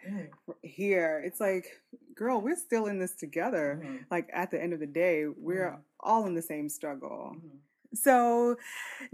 here, 0.62 1.22
it's 1.26 1.40
like, 1.40 1.82
girl, 2.16 2.42
we're 2.42 2.56
still 2.56 2.88
in 2.88 3.00
this 3.00 3.16
together. 3.16 3.80
Mhm. 3.84 4.06
Like 4.12 4.30
at 4.34 4.52
the 4.52 4.62
end 4.62 4.74
of 4.74 4.80
the 4.80 4.88
day, 4.88 5.28
we're 5.28 5.72
Mhm. 5.72 5.82
all 6.00 6.26
in 6.26 6.34
the 6.36 6.42
same 6.42 6.68
struggle. 6.70 7.36
Mhm. 7.38 7.60
So, 7.96 8.58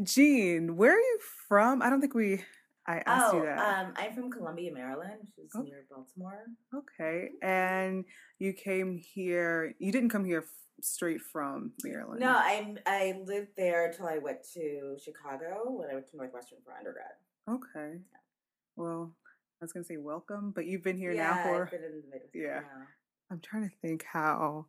Jean, 0.01 0.77
where 0.77 0.93
are 0.93 0.99
you 0.99 1.19
from? 1.47 1.81
I 1.81 1.89
don't 1.89 1.99
think 2.01 2.13
we. 2.13 2.43
I 2.85 3.03
asked 3.05 3.33
oh, 3.35 3.37
you 3.37 3.43
that. 3.45 3.59
um, 3.85 3.93
I'm 3.97 4.13
from 4.13 4.31
Columbia, 4.31 4.73
Maryland, 4.73 5.27
which 5.35 5.47
is 5.47 5.51
Oh. 5.55 5.61
near 5.61 5.85
Baltimore. 5.91 6.45
okay, 6.73 7.31
and 7.41 8.03
you 8.39 8.51
came 8.53 8.97
here. 8.97 9.75
You 9.77 9.91
didn't 9.91 10.09
come 10.09 10.25
here 10.25 10.43
straight 10.85 11.21
from 11.21 11.71
Maryland. 11.83 12.19
No, 12.19 12.31
I 12.31 12.75
I 12.85 13.21
lived 13.25 13.49
there 13.57 13.87
until 13.87 14.07
I 14.07 14.17
went 14.17 14.39
to 14.53 14.97
Chicago 15.03 15.63
when 15.67 15.89
I 15.89 15.93
went 15.93 16.09
to 16.11 16.17
Northwestern 16.17 16.59
for 16.63 16.73
undergrad. 16.73 17.11
Okay. 17.49 17.99
Well, 18.75 19.15
I 19.61 19.65
was 19.65 19.73
gonna 19.73 19.85
say 19.85 19.97
welcome, 19.97 20.51
but 20.51 20.65
you've 20.65 20.83
been 20.83 20.97
here 20.97 21.11
yeah, 21.11 21.35
now 21.35 21.43
for. 21.43 21.63
I've 21.63 21.71
been 21.71 21.83
in 21.83 22.01
the 22.01 22.07
Midwest. 22.11 22.33
Yeah. 22.33 22.61
I'm 23.31 23.39
trying 23.39 23.69
to 23.69 23.75
think 23.81 24.03
how 24.03 24.67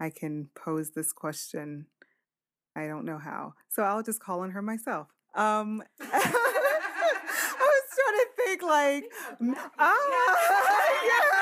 I 0.00 0.10
can 0.10 0.48
pose 0.54 0.90
this 0.90 1.12
question. 1.12 1.86
I 2.74 2.86
don't 2.86 3.04
know 3.04 3.18
how. 3.18 3.54
So 3.68 3.82
I'll 3.82 4.02
just 4.02 4.20
call 4.20 4.40
on 4.40 4.50
her 4.50 4.62
myself. 4.62 5.08
Um 5.34 5.82
I 6.00 7.60
was 7.60 7.82
trying 7.98 8.18
to 8.18 8.26
think 8.36 8.62
like 8.62 9.04
m- 9.40 9.70
ah 9.78 9.92
Speaking 11.02 11.41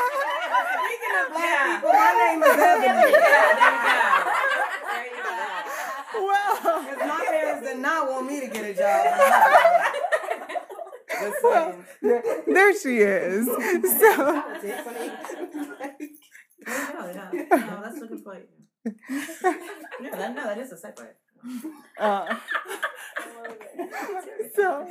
of 1.27 1.33
black 1.33 1.45
Yeah. 1.45 1.77
people, 1.77 1.93
my 1.93 2.13
name 2.21 2.43
is 2.43 2.57
Ebony. 2.71 3.15
Well, 6.13 6.83
Because 6.83 6.99
my 6.99 7.25
parents 7.29 7.67
did 7.67 7.79
not 7.79 8.11
want 8.11 8.27
me 8.27 8.41
to 8.41 8.47
get 8.49 8.65
a 8.65 8.75
job. 8.75 9.07
Well 11.43 11.75
there, 12.01 12.23
there 12.47 12.79
she 12.79 12.99
is. 12.99 13.45
So 13.45 13.53
no, 13.55 13.83
no, 17.13 17.33
no, 17.51 17.81
that's 17.83 18.01
a 18.03 18.07
good 18.07 18.25
point. 18.25 18.45
No, 18.85 20.11
that, 20.13 20.35
no, 20.35 20.45
that 20.45 20.59
is 20.59 20.73
a 20.73 20.77
segue. 20.77 21.07
uh, 21.99 22.35
so 24.57 24.87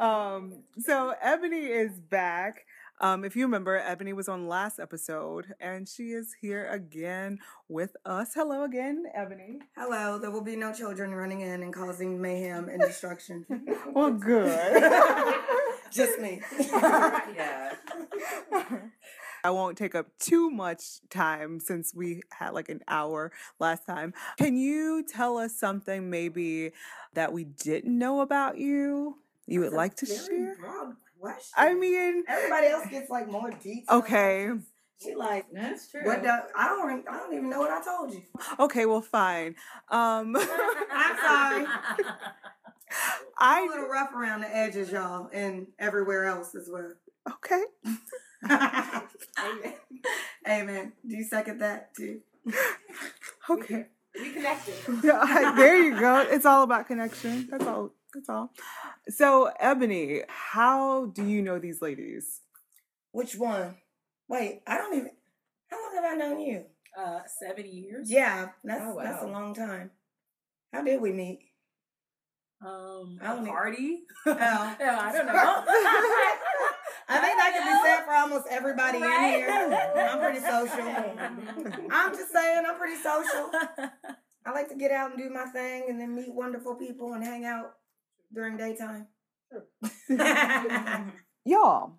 um 0.00 0.62
so 0.78 1.14
ebony 1.22 1.66
is 1.66 1.98
back 2.00 2.64
um 3.00 3.24
if 3.24 3.36
you 3.36 3.44
remember 3.44 3.76
ebony 3.76 4.12
was 4.12 4.28
on 4.28 4.48
last 4.48 4.78
episode 4.78 5.54
and 5.60 5.88
she 5.88 6.10
is 6.12 6.36
here 6.40 6.66
again 6.70 7.38
with 7.68 7.96
us 8.04 8.32
hello 8.34 8.64
again 8.64 9.04
ebony 9.14 9.58
Hello, 9.76 10.18
there 10.18 10.30
will 10.30 10.42
be 10.42 10.56
no 10.56 10.72
children 10.72 11.14
running 11.14 11.42
in 11.42 11.62
and 11.62 11.72
causing 11.72 12.20
mayhem 12.20 12.68
and 12.68 12.80
destruction. 12.80 13.44
well 13.92 14.10
good 14.10 14.82
Just 15.90 16.18
me. 16.18 16.40
Yeah. 17.36 17.74
I 19.44 19.50
won't 19.50 19.78
take 19.78 19.94
up 19.94 20.06
too 20.18 20.50
much 20.50 21.00
time 21.08 21.60
since 21.60 21.94
we 21.94 22.22
had 22.32 22.50
like 22.50 22.68
an 22.68 22.80
hour 22.88 23.30
last 23.60 23.86
time. 23.86 24.12
Can 24.38 24.56
you 24.56 25.04
tell 25.06 25.38
us 25.38 25.54
something 25.54 26.10
maybe 26.10 26.72
that 27.14 27.32
we 27.32 27.44
didn't 27.44 27.96
know 27.96 28.20
about 28.20 28.58
you? 28.58 29.18
You 29.46 29.60
would 29.60 29.66
That's 29.66 29.74
a 29.74 29.76
like 29.76 29.96
to 29.96 30.06
share? 30.06 30.56
Broad 30.58 30.96
question. 31.20 31.52
I 31.56 31.74
mean, 31.74 32.24
everybody 32.28 32.66
else 32.68 32.86
gets 32.88 33.10
like 33.10 33.30
more 33.30 33.50
details. 33.50 33.84
okay. 33.90 34.50
She 35.02 35.14
like, 35.14 35.44
That's 35.52 35.90
true. 35.90 36.04
what 36.04 36.22
the, 36.22 36.30
I 36.56 36.68
don't, 36.68 37.06
I 37.06 37.18
don't 37.18 37.34
even 37.34 37.50
know 37.50 37.60
what 37.60 37.70
I 37.70 37.84
told 37.84 38.14
you. 38.14 38.22
Okay, 38.58 38.86
well 38.86 39.02
fine. 39.02 39.54
Um 39.90 40.34
I'm 40.92 41.16
sorry. 41.18 41.66
I'm 43.38 43.64
a 43.64 43.66
I 43.66 43.66
little 43.68 43.88
rough 43.88 44.12
around 44.14 44.40
the 44.42 44.56
edges, 44.56 44.90
y'all, 44.90 45.28
and 45.32 45.66
everywhere 45.78 46.24
else 46.26 46.54
as 46.54 46.68
well. 46.72 46.92
okay. 47.32 47.62
Amen. 48.48 49.74
Amen. 50.48 50.92
Do 51.06 51.16
you 51.16 51.24
second 51.24 51.58
that 51.60 51.94
too? 51.94 52.20
Okay. 53.50 53.86
We 54.18 54.30
connected. 54.32 54.74
Yeah, 55.02 55.52
there 55.56 55.76
you 55.82 55.98
go. 55.98 56.20
It's 56.20 56.46
all 56.46 56.62
about 56.62 56.86
connection. 56.86 57.48
That's 57.50 57.66
all. 57.66 57.90
That's 58.16 58.30
all. 58.30 58.50
So, 59.10 59.50
Ebony, 59.60 60.22
how 60.26 61.06
do 61.06 61.26
you 61.26 61.42
know 61.42 61.58
these 61.58 61.82
ladies? 61.82 62.40
Which 63.12 63.36
one? 63.36 63.76
Wait, 64.26 64.62
I 64.66 64.78
don't 64.78 64.94
even. 64.94 65.10
How 65.68 65.76
long 65.82 65.94
have 66.02 66.12
I 66.12 66.16
known 66.16 66.40
you? 66.40 66.64
Uh, 66.98 67.20
seven 67.26 67.66
years. 67.66 68.10
Yeah, 68.10 68.48
that's 68.64 68.80
Oh, 68.82 68.98
that's 69.02 69.22
a 69.22 69.26
long 69.26 69.54
time. 69.54 69.90
How 70.72 70.82
did 70.82 71.02
we 71.02 71.12
meet? 71.12 71.40
Um, 72.64 73.18
I 73.20 73.34
don't 73.34 73.46
a 73.46 73.50
party. 73.50 74.04
Oh. 74.24 74.34
yeah, 74.34 74.76
I 74.80 75.12
don't 75.12 75.26
know. 75.26 75.32
I 77.08 77.18
think 77.20 77.36
that 77.36 77.52
can 77.52 77.66
be 77.66 77.86
said 77.86 78.04
for 78.06 78.14
almost 78.14 78.46
everybody 78.50 78.96
in 78.96 79.04
here. 79.04 79.92
I'm 79.94 80.18
pretty 80.20 80.40
social. 80.40 81.84
I'm 81.90 82.16
just 82.16 82.32
saying, 82.32 82.64
I'm 82.66 82.78
pretty 82.78 82.96
social. 82.96 83.50
I 84.46 84.52
like 84.52 84.70
to 84.70 84.74
get 84.74 84.90
out 84.90 85.10
and 85.10 85.18
do 85.18 85.28
my 85.28 85.44
thing 85.44 85.84
and 85.90 86.00
then 86.00 86.14
meet 86.14 86.34
wonderful 86.34 86.76
people 86.76 87.12
and 87.12 87.22
hang 87.22 87.44
out 87.44 87.74
during 88.34 88.56
daytime. 88.56 89.06
Y'all, 91.44 91.98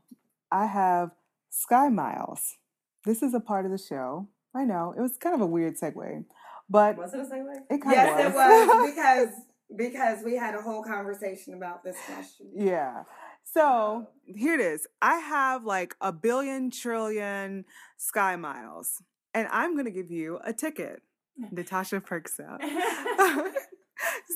I 0.51 0.65
have 0.65 1.11
Sky 1.49 1.89
Miles. 1.89 2.57
This 3.05 3.23
is 3.23 3.33
a 3.33 3.39
part 3.39 3.65
of 3.65 3.71
the 3.71 3.77
show. 3.77 4.27
I 4.53 4.65
know 4.65 4.93
it 4.97 5.01
was 5.01 5.17
kind 5.17 5.35
of 5.35 5.41
a 5.41 5.45
weird 5.45 5.77
segue, 5.77 6.25
but 6.69 6.97
Was 6.97 7.13
it 7.13 7.19
a 7.21 7.23
segue? 7.23 7.55
it 7.69 7.81
kind 7.81 7.95
yes, 7.95 8.19
of 8.19 8.33
it 8.33 8.35
was 8.35 8.91
because 8.95 9.29
because 9.75 10.23
we 10.23 10.35
had 10.35 10.55
a 10.55 10.61
whole 10.61 10.83
conversation 10.83 11.53
about 11.53 11.83
this 11.83 11.95
question. 12.05 12.51
Yeah. 12.55 13.03
So 13.43 14.07
here 14.25 14.55
it 14.55 14.61
is. 14.61 14.87
I 15.01 15.19
have 15.19 15.63
like 15.63 15.95
a 16.01 16.11
billion 16.11 16.69
trillion 16.69 17.65
sky 17.97 18.35
miles, 18.35 19.01
and 19.33 19.47
I'm 19.51 19.73
going 19.73 19.85
to 19.85 19.91
give 19.91 20.11
you 20.11 20.39
a 20.43 20.53
ticket. 20.53 21.01
Natasha 21.51 22.01
perks 22.01 22.39
up. 22.39 22.59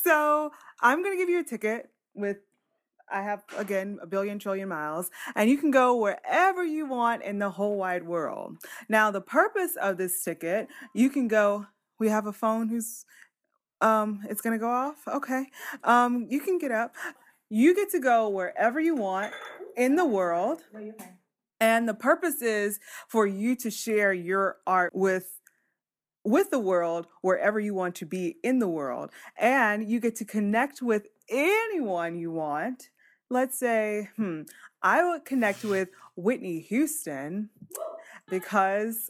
So 0.04 0.52
I'm 0.82 1.04
going 1.04 1.16
to 1.16 1.22
give 1.22 1.30
you 1.30 1.40
a 1.40 1.44
ticket 1.44 1.90
with, 2.14 2.38
I 3.12 3.24
have 3.24 3.44
again 3.58 4.00
a 4.02 4.08
billion 4.08 4.40
trillion 4.40 4.70
miles, 4.70 5.12
and 5.36 5.50
you 5.50 5.58
can 5.58 5.70
go 5.70 5.96
wherever 5.98 6.64
you 6.64 6.86
want 6.86 7.24
in 7.24 7.40
the 7.40 7.50
whole 7.50 7.78
wide 7.78 8.06
world. 8.06 8.58
Now, 8.88 9.12
the 9.12 9.22
purpose 9.22 9.76
of 9.76 9.98
this 9.98 10.24
ticket, 10.24 10.68
you 10.94 11.10
can 11.10 11.28
go, 11.28 11.66
we 12.00 12.08
have 12.10 12.26
a 12.26 12.34
phone 12.34 12.70
who's, 12.70 13.06
um, 13.82 14.22
it's 14.30 14.42
going 14.42 14.58
to 14.58 14.60
go 14.60 14.70
off. 14.70 15.08
Okay. 15.08 15.48
Um, 15.84 16.28
you 16.30 16.40
can 16.40 16.58
get 16.58 16.72
up. 16.72 16.96
You 17.50 17.76
get 17.76 17.92
to 17.92 18.00
go 18.00 18.30
wherever 18.30 18.80
you 18.80 18.96
want 18.96 19.34
in 19.76 19.96
the 19.98 20.06
world. 20.06 20.62
No. 20.74 20.94
And 21.60 21.88
the 21.88 21.94
purpose 21.94 22.42
is 22.42 22.80
for 23.08 23.28
you 23.28 23.56
to 23.58 23.70
share 23.70 24.14
your 24.14 24.58
art 24.66 24.94
with 24.96 25.41
with 26.24 26.50
the 26.52 26.60
world 26.60 27.08
wherever 27.22 27.60
you 27.60 27.74
want 27.74 27.96
to 27.96 28.06
be 28.06 28.38
in 28.44 28.60
the 28.60 28.68
world. 28.68 29.12
And 29.38 29.90
you 29.90 30.00
get 30.00 30.16
to 30.18 30.26
connect 30.26 30.82
with 30.82 31.08
anyone 31.30 32.18
you 32.18 32.32
want. 32.32 32.90
Let's 33.30 33.58
say, 33.58 34.10
hmm, 34.18 34.42
I 34.82 35.04
would 35.08 35.26
connect 35.26 35.64
with 35.64 35.90
Whitney 36.16 36.60
Houston 36.60 37.50
because 38.30 39.10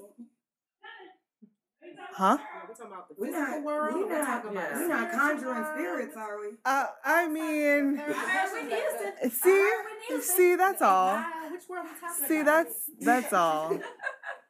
Huh? 2.13 2.37
We're 2.67 2.75
talking 2.75 2.91
about 2.91 3.07
the 3.07 3.15
We're 3.17 3.27
physical 3.27 3.47
not, 3.47 3.63
world. 3.63 3.95
we're 3.95 4.05
We're 4.07 4.19
not, 4.19 4.25
talking 4.25 4.51
about 4.51 4.73
we're 4.73 4.87
not 4.87 5.11
conjuring 5.11 5.65
spirits, 5.73 6.15
are 6.17 6.39
we? 6.39 6.47
Uh, 6.65 6.85
I 7.05 7.27
mean, 7.27 8.01
see, 9.31 10.21
see, 10.21 10.55
that's 10.55 10.81
all. 10.81 11.15
Wow, 11.15 11.31
which 11.51 11.61
world 11.69 11.85
we 11.91 11.99
talking 11.99 12.27
See, 12.27 12.41
about? 12.41 12.65
that's 12.65 12.89
that's 12.99 13.33
all. 13.33 13.79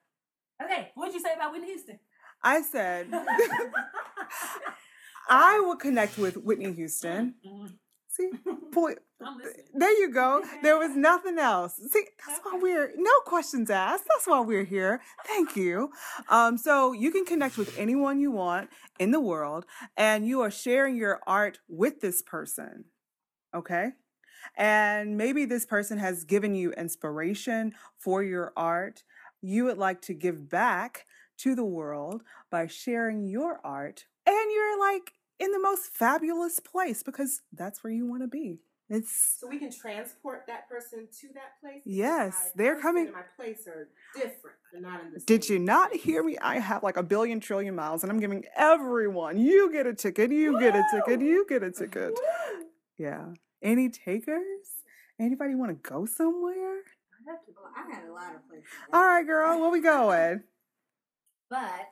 okay, 0.63 0.91
what'd 0.95 1.13
you 1.13 1.19
say 1.21 1.33
about 1.35 1.51
Whitney 1.51 1.67
Houston? 1.67 1.99
I 2.43 2.61
said 2.61 3.07
I 5.29 5.59
would 5.65 5.79
connect 5.79 6.17
with 6.17 6.37
Whitney 6.37 6.73
Houston. 6.73 7.35
See, 8.09 8.29
boy, 8.71 8.95
there 9.73 9.97
you 9.99 10.11
go. 10.13 10.43
There 10.63 10.77
was 10.77 10.91
nothing 10.95 11.37
else. 11.39 11.75
See, 11.91 12.05
that's 12.27 12.39
why 12.43 12.59
we're 12.61 12.91
no 12.97 13.11
questions 13.25 13.69
asked. 13.69 14.03
That's 14.09 14.27
why 14.27 14.41
we're 14.41 14.65
here. 14.65 15.01
Thank 15.25 15.55
you. 15.55 15.91
Um, 16.29 16.57
so 16.57 16.91
you 16.91 17.11
can 17.11 17.25
connect 17.25 17.57
with 17.57 17.77
anyone 17.77 18.19
you 18.19 18.31
want 18.31 18.69
in 18.99 19.11
the 19.11 19.21
world, 19.21 19.65
and 19.95 20.27
you 20.27 20.41
are 20.41 20.51
sharing 20.51 20.97
your 20.97 21.19
art 21.27 21.59
with 21.69 22.01
this 22.01 22.21
person. 22.21 22.85
Okay. 23.55 23.91
and 24.57 25.17
maybe 25.17 25.45
this 25.45 25.65
person 25.65 25.97
has 25.99 26.23
given 26.25 26.55
you 26.55 26.71
inspiration 26.73 27.73
for 27.97 28.23
your 28.23 28.51
art. 28.57 29.03
You 29.41 29.65
would 29.65 29.77
like 29.77 30.01
to 30.03 30.13
give 30.13 30.49
back 30.49 31.05
to 31.43 31.55
the 31.55 31.65
world 31.65 32.23
by 32.49 32.67
sharing 32.67 33.23
your 33.27 33.59
art, 33.63 34.05
and 34.25 34.51
you're 34.51 34.79
like 34.79 35.13
in 35.39 35.51
the 35.51 35.59
most 35.59 35.87
fabulous 35.95 36.59
place 36.59 37.03
because 37.03 37.41
that's 37.53 37.83
where 37.83 37.93
you 37.93 38.05
want 38.05 38.21
to 38.21 38.27
be. 38.27 38.59
It's 38.89 39.37
So 39.39 39.47
we 39.47 39.57
can 39.57 39.71
transport 39.71 40.43
that 40.47 40.67
person 40.67 41.07
to 41.21 41.27
that 41.33 41.59
place. 41.61 41.81
Yes, 41.85 42.33
my 42.33 42.49
they're 42.55 42.79
coming- 42.81 43.05
And 43.05 43.15
my 43.15 43.21
place 43.37 43.65
are 43.65 43.87
different. 44.13 44.57
They're 44.71 44.81
not 44.81 45.01
in 45.01 45.13
the. 45.13 45.19
Did 45.21 45.45
same 45.45 45.53
you 45.59 45.63
not 45.63 45.93
hear 45.95 46.21
me? 46.23 46.37
I 46.39 46.59
have 46.59 46.83
like 46.83 46.97
a 46.97 47.03
billion 47.03 47.39
trillion 47.39 47.73
miles 47.73 48.03
and 48.03 48.11
I'm 48.11 48.19
giving 48.19 48.43
everyone, 48.55 49.37
you 49.37 49.71
get 49.71 49.87
a 49.87 49.93
ticket, 49.93 50.31
you 50.31 50.59
get 50.59 50.75
a 50.75 50.83
ticket, 50.91 51.21
you 51.21 51.45
get 51.47 51.63
a 51.63 51.71
ticket. 51.71 52.19
Yeah. 52.97 53.27
Any 53.61 53.89
takers? 53.89 54.67
Anybody 55.19 55.55
want 55.55 55.71
to 55.71 55.89
go 55.89 56.05
somewhere? 56.05 56.79
I 56.81 57.31
have 57.31 57.45
to. 57.45 57.51
Well, 57.55 57.71
I 57.75 57.95
had 57.95 58.09
a 58.09 58.11
lot 58.13 58.35
of 58.35 58.47
places. 58.49 58.67
All 58.91 59.05
right, 59.05 59.25
girl, 59.25 59.59
where 59.61 59.69
we 59.69 59.79
going? 59.81 60.43
But 61.51 61.91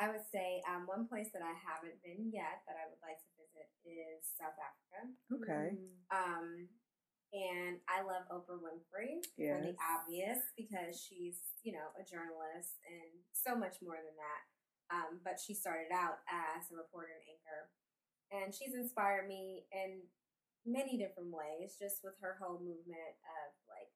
I 0.00 0.08
would 0.08 0.24
say 0.24 0.64
um, 0.64 0.88
one 0.88 1.04
place 1.04 1.28
that 1.36 1.44
I 1.44 1.52
haven't 1.52 2.00
been 2.00 2.32
yet 2.32 2.64
that 2.64 2.80
I 2.80 2.88
would 2.88 3.00
like 3.04 3.20
to 3.20 3.30
visit 3.36 3.68
is 3.84 4.24
South 4.40 4.56
Africa. 4.56 5.00
Okay. 5.36 5.76
Um, 6.08 6.72
and 7.36 7.76
I 7.84 8.00
love 8.00 8.24
Oprah 8.32 8.56
Winfrey 8.56 9.20
for 9.36 9.60
the 9.60 9.76
obvious 9.76 10.40
because 10.56 10.96
she's, 10.96 11.44
you 11.60 11.76
know, 11.76 11.92
a 12.00 12.04
journalist 12.08 12.80
and 12.88 13.20
so 13.36 13.52
much 13.52 13.84
more 13.84 14.00
than 14.00 14.16
that. 14.16 14.42
Um, 14.88 15.20
but 15.20 15.36
she 15.36 15.52
started 15.52 15.92
out 15.92 16.24
as 16.32 16.72
a 16.72 16.80
reporter 16.80 17.12
and 17.12 17.26
anchor. 17.28 17.60
And 18.32 18.48
she's 18.56 18.72
inspired 18.72 19.28
me 19.28 19.68
in 19.76 20.08
many 20.64 20.96
different 20.96 21.28
ways, 21.28 21.76
just 21.76 22.00
with 22.00 22.16
her 22.24 22.40
whole 22.40 22.58
movement 22.58 23.12
of 23.22 23.48
like 23.68 23.92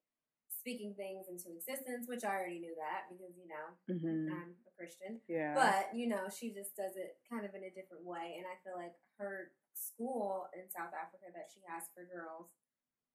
speaking 0.60 0.92
things 0.94 1.26
into 1.32 1.48
existence, 1.56 2.04
which 2.06 2.22
I 2.22 2.36
already 2.36 2.60
knew 2.60 2.76
that 2.76 3.08
because, 3.08 3.32
you 3.40 3.48
know, 3.48 3.66
Mm-hmm. 3.88 4.28
I'm 4.30 4.52
a 4.68 4.72
Christian. 4.76 5.18
Yeah. 5.26 5.56
But, 5.56 5.90
you 5.96 6.06
know, 6.06 6.28
she 6.28 6.52
just 6.52 6.76
does 6.76 6.94
it 7.00 7.16
kind 7.26 7.48
of 7.48 7.56
in 7.56 7.64
a 7.64 7.72
different 7.72 8.04
way. 8.04 8.36
And 8.36 8.44
I 8.46 8.54
feel 8.62 8.76
like 8.76 8.94
her 9.18 9.50
school 9.72 10.46
in 10.52 10.68
South 10.70 10.92
Africa 10.92 11.32
that 11.32 11.48
she 11.50 11.64
has 11.66 11.88
for 11.96 12.04
girls, 12.06 12.52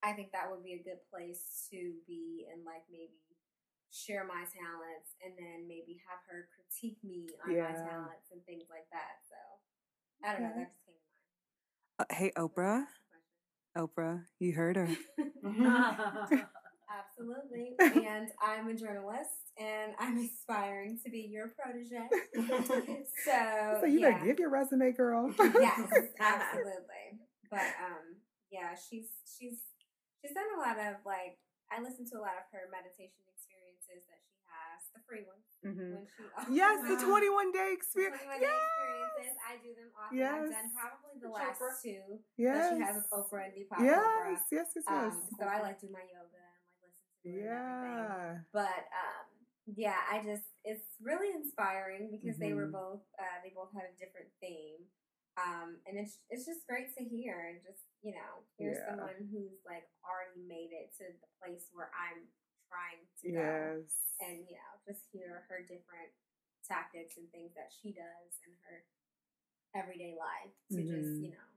I 0.03 0.13
think 0.17 0.33
that 0.33 0.49
would 0.49 0.65
be 0.65 0.75
a 0.77 0.83
good 0.85 1.01
place 1.13 1.65
to 1.71 1.95
be 2.09 2.45
and 2.51 2.65
like 2.65 2.85
maybe 2.91 3.21
share 3.93 4.25
my 4.27 4.43
talents 4.49 5.15
and 5.23 5.33
then 5.39 5.65
maybe 5.69 6.01
have 6.09 6.19
her 6.27 6.49
critique 6.51 6.99
me 7.05 7.29
on 7.45 7.55
my 7.55 7.73
talents 7.79 8.29
and 8.33 8.43
things 8.45 8.67
like 8.69 8.89
that. 8.91 9.23
So 9.29 9.37
I 10.25 10.33
don't 10.33 10.43
know, 10.43 10.51
Okay. 10.53 10.67
that 10.67 10.73
just 10.75 10.85
came 10.85 10.97
to 10.99 12.03
Uh, 12.03 12.09
hey, 12.11 12.31
Oprah. 12.37 12.85
Oprah, 13.77 14.25
you 14.39 14.53
heard 14.53 14.75
her. 14.75 14.89
mind. 16.95 17.03
Absolutely. 17.03 17.75
and 18.07 18.29
I'm 18.41 18.67
a 18.67 18.73
journalist 18.73 19.51
and 19.59 19.93
I'm 19.99 20.17
aspiring 20.25 20.99
to 21.03 21.11
be 21.11 21.27
your 21.31 21.53
protege. 21.59 22.07
so, 23.25 23.77
So 23.81 23.85
you 23.85 23.99
yeah. 23.99 24.11
better 24.11 24.25
give 24.25 24.39
your 24.39 24.49
resume, 24.49 24.91
girl. 24.91 25.33
yes, 25.39 25.79
absolutely. 26.19 27.19
But 27.49 27.67
um, 27.83 28.19
yeah, 28.51 28.75
she's 28.75 29.07
she's 29.25 29.59
she's 30.21 30.33
done 30.33 30.49
a 30.57 30.59
lot 30.59 30.77
of 30.79 30.99
like 31.05 31.37
I 31.71 31.81
listen 31.81 32.05
to 32.11 32.15
a 32.17 32.23
lot 32.23 32.37
of 32.37 32.45
her 32.53 32.67
meditation 32.69 33.25
experiences 33.31 34.05
that 34.05 34.21
she 34.21 34.37
has, 34.49 34.79
the 34.93 35.01
free 35.07 35.25
ones. 35.25 35.45
Mhm. 35.65 35.97
When 35.97 36.05
she 36.05 36.21
Yes, 36.53 36.77
the 36.85 36.97
21 37.01 37.51
day 37.53 37.73
experience. 37.73 38.21
21 38.21 38.37
day 38.41 38.53
experiences. 38.53 39.35
I 39.41 39.53
do 39.61 39.71
them 39.73 39.89
often. 39.97 40.21
I've 40.21 40.51
done 40.53 40.69
probably 40.77 41.15
the 41.21 41.29
With 41.31 41.41
last 41.41 41.57
Oprah. 41.61 41.81
two 41.81 42.03
Yes. 42.37 42.53
that 42.53 42.69
she 42.77 42.81
has 42.85 42.95
with 43.01 43.09
Oprah 43.09 43.49
and 43.49 43.53
Deepak 43.57 43.81
Yes, 43.81 43.97
Chopra. 43.97 44.29
yes, 44.29 44.43
yes, 44.53 44.67
yes. 44.77 44.85
Um, 44.85 45.13
so 45.39 45.43
I 45.49 45.57
like 45.65 45.77
to 45.81 45.87
do 45.89 45.93
my 45.93 46.05
yoga 46.05 46.44
yeah. 47.25 48.39
But 48.53 48.87
um, 48.93 49.27
yeah, 49.75 49.97
I 50.11 50.23
just 50.23 50.45
it's 50.63 50.85
really 51.01 51.33
inspiring 51.33 52.09
because 52.11 52.37
they 52.39 52.53
were 52.53 52.67
Mhm. 52.67 52.71
both 52.71 53.03
uh, 53.19 53.37
they 53.43 53.51
both 53.55 53.73
had 53.73 53.85
a 53.89 53.95
different 53.99 54.29
theme, 54.39 54.85
um, 55.37 55.81
and 55.87 55.97
it's 55.97 56.19
it's 56.29 56.45
just 56.45 56.67
great 56.67 56.93
to 56.97 57.03
hear 57.03 57.49
and 57.49 57.61
just 57.63 57.83
you 58.01 58.13
know 58.13 58.45
hear 58.57 58.73
Yeah. 58.73 58.85
someone 58.95 59.27
who's 59.31 59.59
like 59.65 59.89
already 60.05 60.41
made 60.47 60.71
it 60.71 60.93
to 60.99 61.05
the 61.11 61.27
place 61.41 61.69
where 61.73 61.91
I'm 61.97 62.29
trying 62.69 63.05
to 63.23 63.27
go, 63.31 63.41
Yes. 63.41 63.91
and 64.21 64.45
you 64.47 64.55
know 64.55 64.71
just 64.87 65.05
hear 65.11 65.45
her 65.49 65.61
different 65.65 66.13
tactics 66.67 67.17
and 67.17 67.29
things 67.31 67.53
that 67.55 67.71
she 67.73 67.91
does 67.93 68.39
in 68.45 68.53
her 68.69 68.85
everyday 69.75 70.15
life 70.15 70.53
to 70.71 70.81
just 70.81 71.19
Mhm. 71.19 71.23
you 71.23 71.31
know 71.31 71.47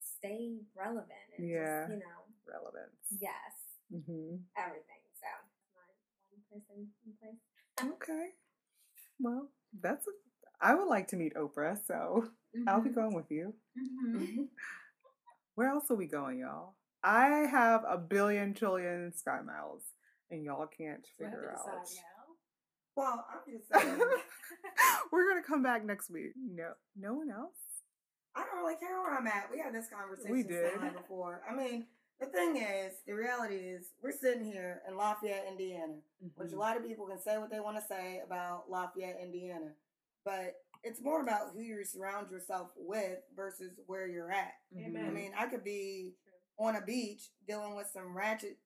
stay 0.00 0.58
relevant 0.74 1.28
and 1.36 1.46
Yeah. 1.48 1.86
just 1.86 1.90
you 1.92 1.98
know 1.98 2.26
Relevance. 2.46 3.06
yes 3.20 3.67
hmm 3.90 4.36
everything. 4.56 5.02
So 5.14 5.26
my 5.74 5.86
one 6.50 6.62
person 6.66 6.88
in 7.06 7.12
place. 7.20 7.92
Okay. 7.94 8.28
Well, 9.20 9.48
that's 9.80 10.06
a, 10.06 10.10
I 10.60 10.74
would 10.74 10.88
like 10.88 11.08
to 11.08 11.16
meet 11.16 11.34
Oprah, 11.34 11.78
so 11.86 12.28
I'll 12.66 12.80
be 12.80 12.90
Mhm. 12.90 12.94
going 12.94 13.14
with 13.14 13.30
you. 13.30 13.54
Mhm. 13.76 14.48
Where 15.54 15.68
else 15.68 15.90
are 15.90 15.96
we 15.96 16.06
going, 16.06 16.38
y'all? 16.38 16.74
I 17.02 17.46
have 17.50 17.84
a 17.88 17.96
billion 17.98 18.54
trillion 18.54 19.12
sky 19.14 19.40
miles, 19.40 19.82
and 20.30 20.44
y'all 20.44 20.66
can't 20.66 21.02
Do 21.18 21.24
I 21.24 21.28
have 21.28 21.32
figure 21.32 21.50
to 21.50 21.70
out. 21.70 21.82
now? 21.94 22.36
Well, 22.96 23.26
I'm 23.30 23.52
just 23.52 23.68
saying, 23.72 24.00
We're 25.12 25.28
gonna 25.28 25.42
come 25.46 25.62
back 25.62 25.84
next 25.84 26.10
week. 26.10 26.32
No, 26.36 26.72
no 26.96 27.14
one 27.14 27.30
else. 27.30 27.54
I 28.34 28.44
don't 28.44 28.60
really 28.62 28.76
care 28.76 29.00
where 29.00 29.16
I'm 29.16 29.26
at. 29.26 29.50
We 29.50 29.58
had 29.58 29.74
this 29.74 29.88
conversation 29.88 30.30
We 30.30 30.42
did. 30.42 30.72
before. 30.94 31.42
I 31.48 31.54
mean, 31.54 31.86
the 32.20 32.26
thing 32.26 32.56
is, 32.56 32.94
the 33.06 33.12
reality 33.14 33.54
is, 33.56 33.86
we're 34.02 34.12
sitting 34.12 34.44
here 34.44 34.82
in 34.88 34.96
Lafayette, 34.96 35.46
Indiana, 35.48 35.94
which 36.36 36.48
a 36.48 36.50
Mm-hmm. 36.50 36.58
lot 36.60 36.76
of 36.76 36.86
people 36.86 37.06
can 37.06 37.20
say 37.20 37.38
what 37.38 37.50
they 37.50 37.60
want 37.60 37.76
to 37.76 37.82
say 37.88 38.20
about 38.24 38.64
Lafayette, 38.70 39.18
Indiana, 39.22 39.70
but 40.24 40.56
it's 40.84 41.00
more 41.02 41.22
about 41.22 41.50
who 41.54 41.60
you 41.60 41.84
surround 41.84 42.30
yourself 42.30 42.68
with 42.76 43.18
versus 43.36 43.78
where 43.86 44.06
you're 44.06 44.30
at. 44.32 44.54
Mm-hmm. 44.76 44.96
I 44.96 45.10
mean, 45.10 45.32
I 45.36 45.46
could 45.46 45.64
be 45.64 46.14
on 46.58 46.76
a 46.76 46.80
beach 46.80 47.30
dealing 47.46 47.74
with 47.76 47.88
some 47.92 48.16
ratchet, 48.16 48.58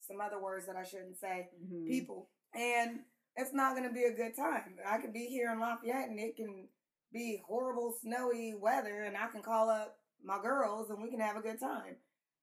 some 0.00 0.20
other 0.20 0.40
words 0.40 0.66
that 0.66 0.76
I 0.76 0.82
shouldn't 0.84 1.18
say, 1.20 1.50
Mhm. 1.64 1.86
people, 1.86 2.28
and 2.54 3.00
it's 3.36 3.52
not 3.52 3.76
going 3.76 3.88
to 3.88 3.94
be 3.94 4.04
a 4.04 4.12
good 4.12 4.34
time. 4.36 4.76
I 4.86 4.98
could 4.98 5.12
be 5.12 5.26
here 5.26 5.50
in 5.52 5.60
Lafayette 5.60 6.08
and 6.08 6.18
it 6.18 6.36
can 6.36 6.68
be 7.12 7.42
horrible, 7.46 7.92
snowy 8.02 8.54
weather, 8.54 9.02
and 9.02 9.16
I 9.16 9.28
can 9.28 9.42
call 9.42 9.70
up 9.70 9.98
my 10.24 10.40
girls 10.42 10.90
and 10.90 11.00
we 11.02 11.10
can 11.10 11.20
have 11.20 11.36
a 11.36 11.40
good 11.40 11.58
time. 11.60 11.96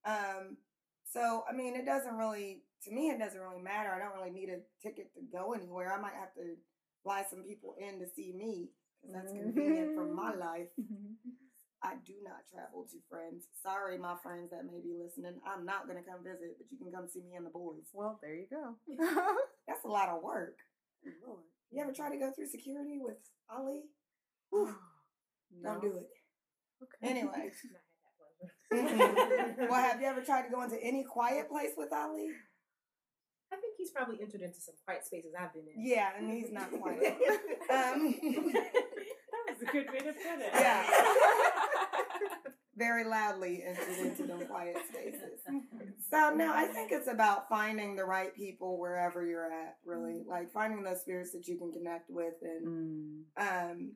Um, 0.06 0.58
so, 1.04 1.44
I 1.50 1.56
mean, 1.56 1.76
it 1.76 1.86
doesn't 1.86 2.16
really, 2.16 2.64
to 2.84 2.92
me, 2.92 3.10
it 3.10 3.20
doesn't 3.20 3.40
really 3.40 3.62
matter. 3.62 3.90
I 3.90 4.00
don't 4.00 4.16
really 4.16 4.32
need 4.32 4.50
a 4.50 4.62
ticket 4.82 5.14
to 5.16 5.22
go 5.32 5.54
anywhere. 5.54 5.94
I 5.94 6.02
might 6.02 6.14
have 6.14 6.34
to 6.36 6.56
fly 7.04 7.24
some 7.30 7.44
people 7.44 7.76
in 7.80 8.00
to 8.00 8.06
see 8.16 8.34
me 8.38 8.70
because 9.02 9.16
that's 9.16 9.34
convenient 9.34 9.96
for 9.96 10.06
my 10.06 10.36
life. 10.36 10.70
I 11.82 11.96
do 12.06 12.14
not 12.24 12.44
travel 12.52 12.86
to 12.92 12.98
friends. 13.10 13.48
Sorry, 13.64 13.98
my 13.98 14.16
friends 14.22 14.52
that 14.52 14.66
may 14.66 14.84
be 14.84 15.00
listening. 15.00 15.40
I'm 15.48 15.66
not 15.66 15.88
going 15.88 15.98
to 15.98 16.04
come 16.04 16.24
visit, 16.24 16.60
but 16.60 16.68
you 16.70 16.78
can 16.78 16.92
come 16.92 17.08
see 17.08 17.24
me 17.24 17.38
and 17.38 17.46
the 17.46 17.50
boys. 17.56 17.88
Well, 17.94 18.20
there 18.22 18.36
you 18.36 18.48
go. 18.52 18.76
That's 19.68 19.86
a 19.86 19.88
lot 19.88 20.10
of 20.10 20.22
work. 20.22 20.58
Lord. 21.26 21.44
You 21.72 21.82
ever 21.82 21.94
try 21.94 22.10
to 22.10 22.18
go 22.18 22.32
through 22.36 22.48
security 22.48 23.00
with 23.00 23.18
Ali? 23.50 23.84
Whew, 24.50 24.76
Don't 25.64 25.82
do 25.82 25.96
it. 25.98 26.10
Okay. 26.84 27.12
Anyway. 27.12 27.52
Mm-mm. 28.74 29.58
well, 29.70 29.82
have 29.84 30.02
you 30.02 30.08
ever 30.08 30.22
tried 30.22 30.44
to 30.44 30.50
go 30.52 30.62
into 30.62 30.78
any 30.82 31.04
quiet 31.04 31.50
place 31.50 31.72
with 31.78 31.90
Ali? 31.94 32.30
I 33.52 33.56
think 33.56 33.74
he's 33.78 33.90
probably 33.92 34.18
entered 34.22 34.42
into 34.42 34.62
some 34.62 34.76
quiet 34.86 35.06
spaces 35.06 35.32
I've 35.40 35.54
been 35.54 35.64
in. 35.76 35.86
Yeah, 35.86 36.10
and 36.18 36.30
he's 36.32 36.52
not 36.52 36.70
quiet. 36.72 37.18
Um, 37.72 38.16
That 38.22 39.56
was 39.58 39.62
a 39.62 39.72
good 39.72 39.88
way 39.92 40.00
to 40.00 40.06
put 40.14 40.40
it. 40.40 40.50
yeah. 40.54 40.90
Very 42.76 43.04
loudly 43.04 43.64
entered 43.68 44.06
into 44.08 44.24
them 44.26 44.46
quiet 44.48 44.78
spaces. 44.90 45.42
So 46.10 46.34
now 46.34 46.54
I 46.56 46.66
think 46.68 46.92
it's 46.92 47.08
about 47.10 47.50
finding 47.50 47.96
the 47.96 48.06
right 48.06 48.34
people 48.34 48.80
wherever 48.80 49.26
you're 49.26 49.52
at, 49.52 49.76
really. 49.86 50.24
Like 50.28 50.52
finding 50.54 50.84
those 50.84 51.02
spirits 51.02 51.32
that 51.34 51.48
you 51.48 51.58
can 51.58 51.72
connect 51.72 52.10
with 52.10 52.36
and 52.42 53.26
Mm. 53.38 53.70
um 53.72 53.92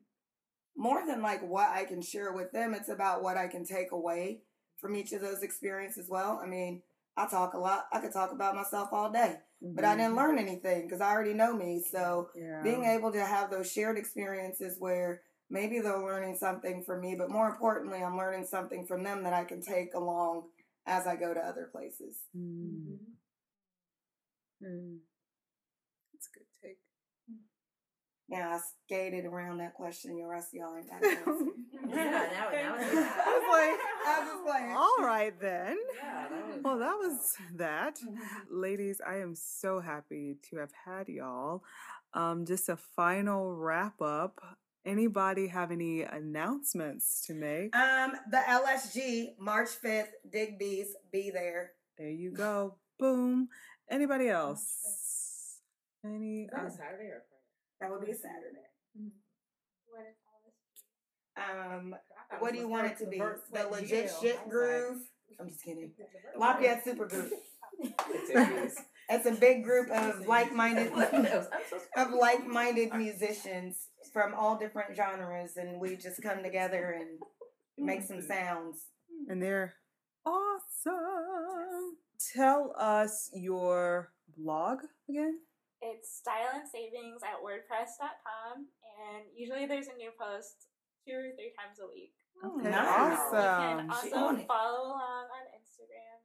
more 0.76 1.06
than 1.08 1.22
like 1.22 1.42
what 1.48 1.70
I 1.70 1.86
can 1.86 2.02
share 2.02 2.34
with 2.34 2.52
them, 2.52 2.74
it's 2.74 2.90
about 2.90 3.22
what 3.24 3.38
I 3.38 3.48
can 3.48 3.64
take 3.66 3.92
away 3.92 4.42
from 4.84 4.98
each 4.98 5.14
of 5.14 5.22
those 5.22 5.44
experiences 5.44 6.04
as 6.04 6.10
well. 6.10 6.42
I 6.44 6.46
mean, 6.46 6.82
I 7.16 7.26
talk 7.26 7.54
a 7.54 7.58
lot. 7.58 7.86
I 7.94 8.00
could 8.00 8.12
talk 8.12 8.34
about 8.34 8.54
myself 8.54 8.90
all 8.92 9.10
day, 9.10 9.38
but 9.62 9.86
I 9.86 9.96
didn't 9.96 10.18
learn 10.18 10.38
anything 10.38 10.84
because 10.84 11.00
I 11.00 11.10
already 11.12 11.34
know 11.34 11.56
me. 11.56 11.82
So 11.90 12.30
Yeah. 12.36 12.62
being 12.62 12.84
able 12.84 13.14
to 13.14 13.24
have 13.26 13.50
those 13.50 13.72
shared 13.72 13.98
experiences 13.98 14.78
where 14.80 15.22
maybe 15.50 15.80
they're 15.80 16.04
learning 16.04 16.36
something 16.36 16.84
from 16.84 17.00
me, 17.00 17.16
but 17.16 17.30
more 17.30 17.48
importantly, 17.48 18.04
I'm 18.04 18.18
learning 18.18 18.46
something 18.46 18.86
from 18.86 19.04
them 19.04 19.24
that 19.24 19.34
I 19.34 19.46
can 19.46 19.62
take 19.62 19.94
along 19.94 20.50
as 20.86 21.08
I 21.08 21.16
go 21.16 21.34
to 21.34 21.40
other 21.40 21.70
places. 21.72 22.20
Mm. 22.36 22.98
Mm. 24.62 25.00
That's 28.34 28.64
a 28.64 28.90
good 28.90 28.96
take. 28.96 28.98
Yeah, 28.98 29.06
I 29.06 29.16
skated 29.20 29.26
around 29.26 29.58
that 29.60 29.74
question. 29.74 30.16
The 30.18 30.26
rest 30.26 30.48
of 30.50 30.54
y'all 30.60 30.76
ain't 30.78 30.90
got 30.90 31.02
to 31.02 31.08
answer. 31.08 31.46
Yeah, 31.86 32.06
now, 32.06 32.50
now 32.52 32.76
it's 32.80 32.94
I 32.96 33.40
was 33.40 33.48
like, 33.52 33.80
I'm 34.08 34.26
just 34.26 34.46
playing. 34.46 34.76
all 34.76 34.96
right 35.06 35.40
then. 35.40 35.78
Yeah, 36.02 36.28
that 36.30 36.48
was- 36.48 36.60
Well, 36.64 36.78
that 36.80 36.96
was 36.98 37.34
that. 37.56 38.00
Ladies, 38.50 39.02
I 39.06 39.18
am 39.18 39.36
so 39.36 39.80
happy 39.82 40.38
to 40.50 40.58
have 40.58 40.72
had 40.86 41.10
y'all. 41.10 41.64
Um, 42.14 42.46
just 42.46 42.70
a 42.70 42.78
final 42.78 43.54
wrap 43.54 44.02
up. 44.02 44.40
Anybody 44.86 45.48
have 45.48 45.72
any 45.72 46.02
announcements 46.04 47.22
to 47.28 47.34
make? 47.34 47.76
Um, 47.76 48.14
the 48.32 48.38
LSG, 48.38 49.36
March 49.40 49.70
5th, 49.84 50.08
Digby's, 50.32 50.96
be 51.12 51.30
there. 51.32 51.72
There 51.98 52.10
you 52.10 52.32
go. 52.32 52.76
Boom. 53.00 53.50
Anybody 53.90 54.30
else? 54.30 55.60
Any? 56.06 56.44
Is 56.44 56.50
that 56.52 56.64
uh, 56.64 56.68
a 56.68 56.72
Saturday 56.72 57.06
or 57.06 57.24
Friday? 57.28 57.33
That 57.84 57.92
would 57.92 58.06
be 58.06 58.12
a 58.12 58.16
Saturday. 58.16 58.64
What 59.88 60.06
is 60.08 60.16
all 60.26 60.40
this? 60.46 61.82
Um, 61.84 61.96
what 62.40 62.54
do 62.54 62.60
you 62.60 62.68
want 62.70 62.88
it 62.88 62.98
to 63.00 63.08
be? 63.08 63.18
The 63.20 63.68
legit 63.70 64.08
jail. 64.08 64.18
shit 64.22 64.40
I 64.40 64.44
was 64.46 64.52
groove? 64.52 64.98
I'm 65.38 65.48
just 65.50 65.64
kidding. 65.64 65.92
like- 66.38 66.56
Lafayette 66.56 66.84
Super 66.86 67.08
Group. 67.08 67.32
It's 69.10 69.26
a 69.26 69.32
big 69.32 69.64
group 69.66 69.90
of 69.90 70.26
like-minded 70.26 70.94
of 70.94 72.14
like-minded 72.14 72.94
musicians 72.94 73.90
from 74.14 74.34
all 74.34 74.58
different 74.58 74.96
genres, 74.96 75.58
and 75.58 75.82
we 75.82 75.98
just 75.98 76.22
come 76.22 76.44
together 76.44 76.96
and 76.98 77.20
make 77.78 78.04
some 78.04 78.22
sounds. 78.22 78.86
and 79.28 79.42
they're 79.42 79.74
awesome. 80.26 81.98
Tell 82.34 82.74
us 82.78 83.30
your 83.34 84.14
blog 84.38 84.80
again. 85.10 85.40
It's 85.84 86.16
style 86.16 86.50
and 86.56 86.68
savings 86.68 87.22
at 87.24 87.44
wordpress.com, 87.44 88.56
and 88.58 89.24
usually 89.36 89.66
there's 89.66 89.88
a 89.88 89.98
new 89.98 90.12
post 90.20 90.68
two 91.06 91.14
or 91.14 91.32
three 91.36 91.52
times 91.60 91.80
a 91.84 91.88
week. 91.88 92.14
Okay, 92.44 92.70
Nice. 92.70 93.20
You 93.32 93.38
can 93.38 93.90
awesome. 93.92 94.10
She 94.10 94.14
also 94.16 94.42
it. 94.42 94.48
follow 94.48 94.88
along 94.88 95.28
on 95.28 95.44
Instagram, 95.60 96.18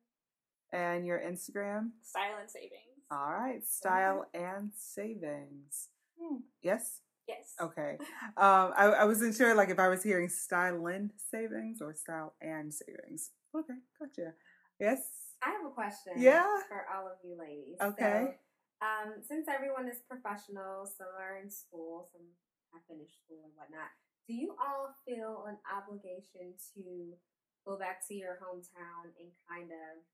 And 0.73 1.07
your 1.07 1.19
Instagram? 1.19 1.91
style 2.03 2.37
and 2.41 2.51
savings. 2.51 3.03
All 3.11 3.33
right, 3.33 3.67
style 3.67 4.27
and 4.35 4.71
savings. 4.77 5.89
Yes. 6.63 7.01
Yes. 7.27 7.55
Okay. 7.61 7.99
Um, 8.37 8.73
I, 8.77 8.95
I 9.01 9.05
wasn't 9.05 9.35
sure, 9.37 9.55
like, 9.55 9.69
if 9.71 9.79
I 9.79 9.89
was 9.89 10.03
hearing 10.03 10.29
style 10.31 10.87
and 10.87 11.11
savings 11.31 11.81
or 11.83 11.95
style 11.95 12.35
and 12.41 12.73
savings. 12.73 13.31
Okay, 13.55 13.75
gotcha. 14.01 14.33
Yes. 14.81 15.01
I 15.43 15.51
have 15.51 15.67
a 15.67 15.71
question. 15.75 16.15
Yeah. 16.17 16.43
For 16.69 16.87
all 16.97 17.07
of 17.07 17.19
you 17.23 17.37
ladies. 17.39 17.77
Okay. 17.83 18.25
So, 18.29 18.35
um, 18.81 19.19
since 19.27 19.49
everyone 19.49 19.89
is 19.89 19.99
professional, 20.07 20.87
some 20.87 21.11
are 21.19 21.39
in 21.43 21.51
school, 21.51 22.09
some 22.13 22.23
have 22.73 22.83
finished 22.87 23.19
school 23.25 23.43
and 23.45 23.55
whatnot. 23.57 23.91
Do 24.27 24.35
you 24.35 24.55
all 24.61 24.95
feel 25.07 25.49
an 25.49 25.57
obligation 25.67 26.55
to 26.77 27.17
go 27.67 27.79
back 27.79 28.07
to 28.09 28.15
your 28.15 28.39
hometown 28.39 29.11
and 29.19 29.29
kind 29.49 29.73
of 29.73 30.05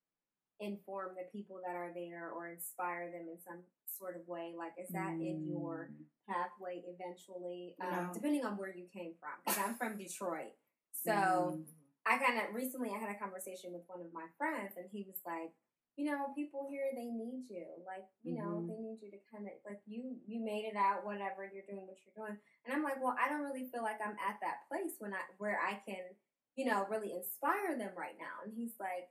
inform 0.61 1.19
the 1.19 1.27
people 1.33 1.59
that 1.67 1.75
are 1.75 1.91
there 1.95 2.31
or 2.31 2.49
inspire 2.49 3.11
them 3.11 3.27
in 3.29 3.39
some 3.43 3.61
sort 3.99 4.17
of 4.17 4.27
way? 4.29 4.55
Like, 4.57 4.73
is 4.81 4.89
that 4.95 5.19
in 5.19 5.45
your 5.51 5.91
pathway 6.29 6.83
eventually? 6.87 7.75
Um, 7.83 8.11
Depending 8.15 8.45
on 8.45 8.57
where 8.57 8.73
you 8.75 8.87
came 8.93 9.13
from, 9.19 9.35
because 9.45 9.59
I'm 9.59 9.75
from 9.75 9.99
Detroit, 9.99 10.55
so. 10.93 11.59
I 12.07 12.19
kind 12.19 12.37
of 12.37 12.53
recently 12.55 12.93
I 12.93 13.01
had 13.01 13.09
a 13.09 13.19
conversation 13.19 13.73
with 13.73 13.81
one 13.89 14.05
of 14.05 14.13
my 14.13 14.29
friends, 14.37 14.77
and 14.77 14.85
he 14.93 15.09
was 15.09 15.17
like, 15.25 15.57
you 15.97 16.07
know, 16.07 16.33
people 16.35 16.67
here 16.69 16.91
they 16.95 17.07
need 17.07 17.47
you, 17.49 17.67
like 17.87 18.05
you 18.23 18.35
know, 18.35 18.59
Mhm. 18.61 18.69
they 18.69 18.79
need 18.79 18.99
you 19.03 19.11
to 19.13 19.19
kind 19.31 19.47
of 19.47 19.53
like 19.65 19.81
you 19.87 20.19
you 20.27 20.41
made 20.45 20.65
it 20.65 20.77
out, 20.77 21.05
whatever 21.05 21.45
you're 21.47 21.67
doing, 21.67 21.87
what 21.87 21.97
you're 22.05 22.27
doing, 22.27 22.39
and 22.65 22.75
I'm 22.75 22.83
like, 22.83 23.01
well, 23.03 23.17
I 23.19 23.29
don't 23.29 23.43
really 23.43 23.69
feel 23.71 23.83
like 23.83 24.01
I'm 24.01 24.17
at 24.19 24.41
that 24.41 24.67
place 24.69 24.95
when 24.99 25.15
I 25.15 25.21
where 25.39 25.61
I 25.61 25.75
can, 25.87 26.17
you 26.57 26.67
know, 26.67 26.87
really 26.91 27.13
inspire 27.13 27.77
them 27.79 27.95
right 27.97 28.17
now, 28.19 28.43
and 28.45 28.53
he's 28.55 28.79
like. 28.79 29.09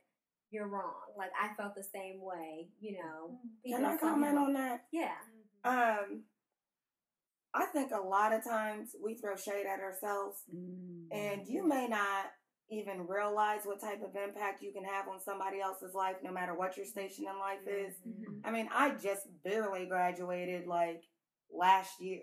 You're 0.50 0.68
wrong. 0.68 1.10
Like 1.16 1.32
I 1.40 1.52
felt 1.54 1.74
the 1.74 1.82
same 1.82 2.20
way, 2.20 2.68
you 2.78 3.02
know. 3.02 3.40
Can 3.66 3.84
I 3.84 3.96
comment 3.96 4.32
people- 4.34 4.44
on 4.44 4.52
that? 4.52 4.86
Yeah. 4.92 5.18
Um, 5.64 6.26
I 7.52 7.66
think 7.66 7.90
a 7.90 7.98
lot 8.00 8.32
of 8.32 8.44
times 8.44 8.94
we 9.02 9.14
throw 9.16 9.34
shade 9.34 9.66
at 9.66 9.80
ourselves, 9.80 10.44
and 11.10 11.48
you 11.48 11.66
may 11.66 11.88
not 11.88 12.26
even 12.70 13.06
realize 13.06 13.60
what 13.64 13.80
type 13.80 14.02
of 14.02 14.16
impact 14.16 14.62
you 14.62 14.72
can 14.72 14.84
have 14.84 15.06
on 15.08 15.20
somebody 15.20 15.60
else's 15.60 15.94
life, 15.94 16.16
no 16.22 16.32
matter 16.32 16.54
what 16.54 16.76
your 16.76 16.86
station 16.86 17.26
in 17.30 17.38
life 17.38 17.66
is. 17.66 17.94
Mm-hmm. 18.08 18.46
I 18.46 18.50
mean, 18.50 18.68
I 18.74 18.90
just 18.90 19.26
barely 19.44 19.86
graduated 19.86 20.66
like 20.66 21.02
last 21.52 22.00
year, 22.00 22.22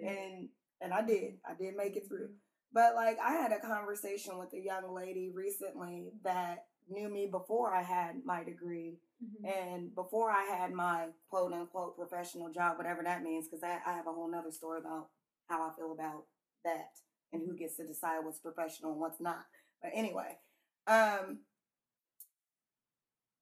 and 0.00 0.48
and 0.80 0.92
I 0.92 1.02
did, 1.02 1.34
I 1.44 1.54
did 1.54 1.76
make 1.76 1.96
it 1.96 2.08
through. 2.08 2.30
But 2.72 2.94
like, 2.94 3.18
I 3.22 3.32
had 3.32 3.52
a 3.52 3.60
conversation 3.60 4.38
with 4.38 4.52
a 4.54 4.60
young 4.60 4.94
lady 4.94 5.30
recently 5.34 6.12
that 6.24 6.64
knew 6.88 7.08
me 7.08 7.28
before 7.30 7.74
I 7.74 7.82
had 7.82 8.24
my 8.24 8.42
degree 8.42 8.98
mm-hmm. 9.22 9.46
and 9.46 9.94
before 9.94 10.30
I 10.30 10.42
had 10.44 10.72
my 10.72 11.06
quote 11.28 11.52
unquote 11.52 11.96
professional 11.96 12.50
job, 12.50 12.78
whatever 12.78 13.02
that 13.02 13.22
means, 13.22 13.46
because 13.46 13.62
I, 13.62 13.78
I 13.86 13.94
have 13.94 14.06
a 14.06 14.12
whole 14.12 14.30
nother 14.30 14.50
story 14.50 14.80
about 14.80 15.08
how 15.48 15.68
I 15.68 15.74
feel 15.76 15.92
about 15.92 16.24
that 16.64 16.90
and 17.32 17.42
who 17.46 17.56
gets 17.56 17.76
to 17.76 17.86
decide 17.86 18.24
what's 18.24 18.38
professional 18.38 18.92
and 18.92 19.00
what's 19.00 19.20
not. 19.20 19.44
But 19.82 19.92
anyway, 19.94 20.38
um, 20.86 21.40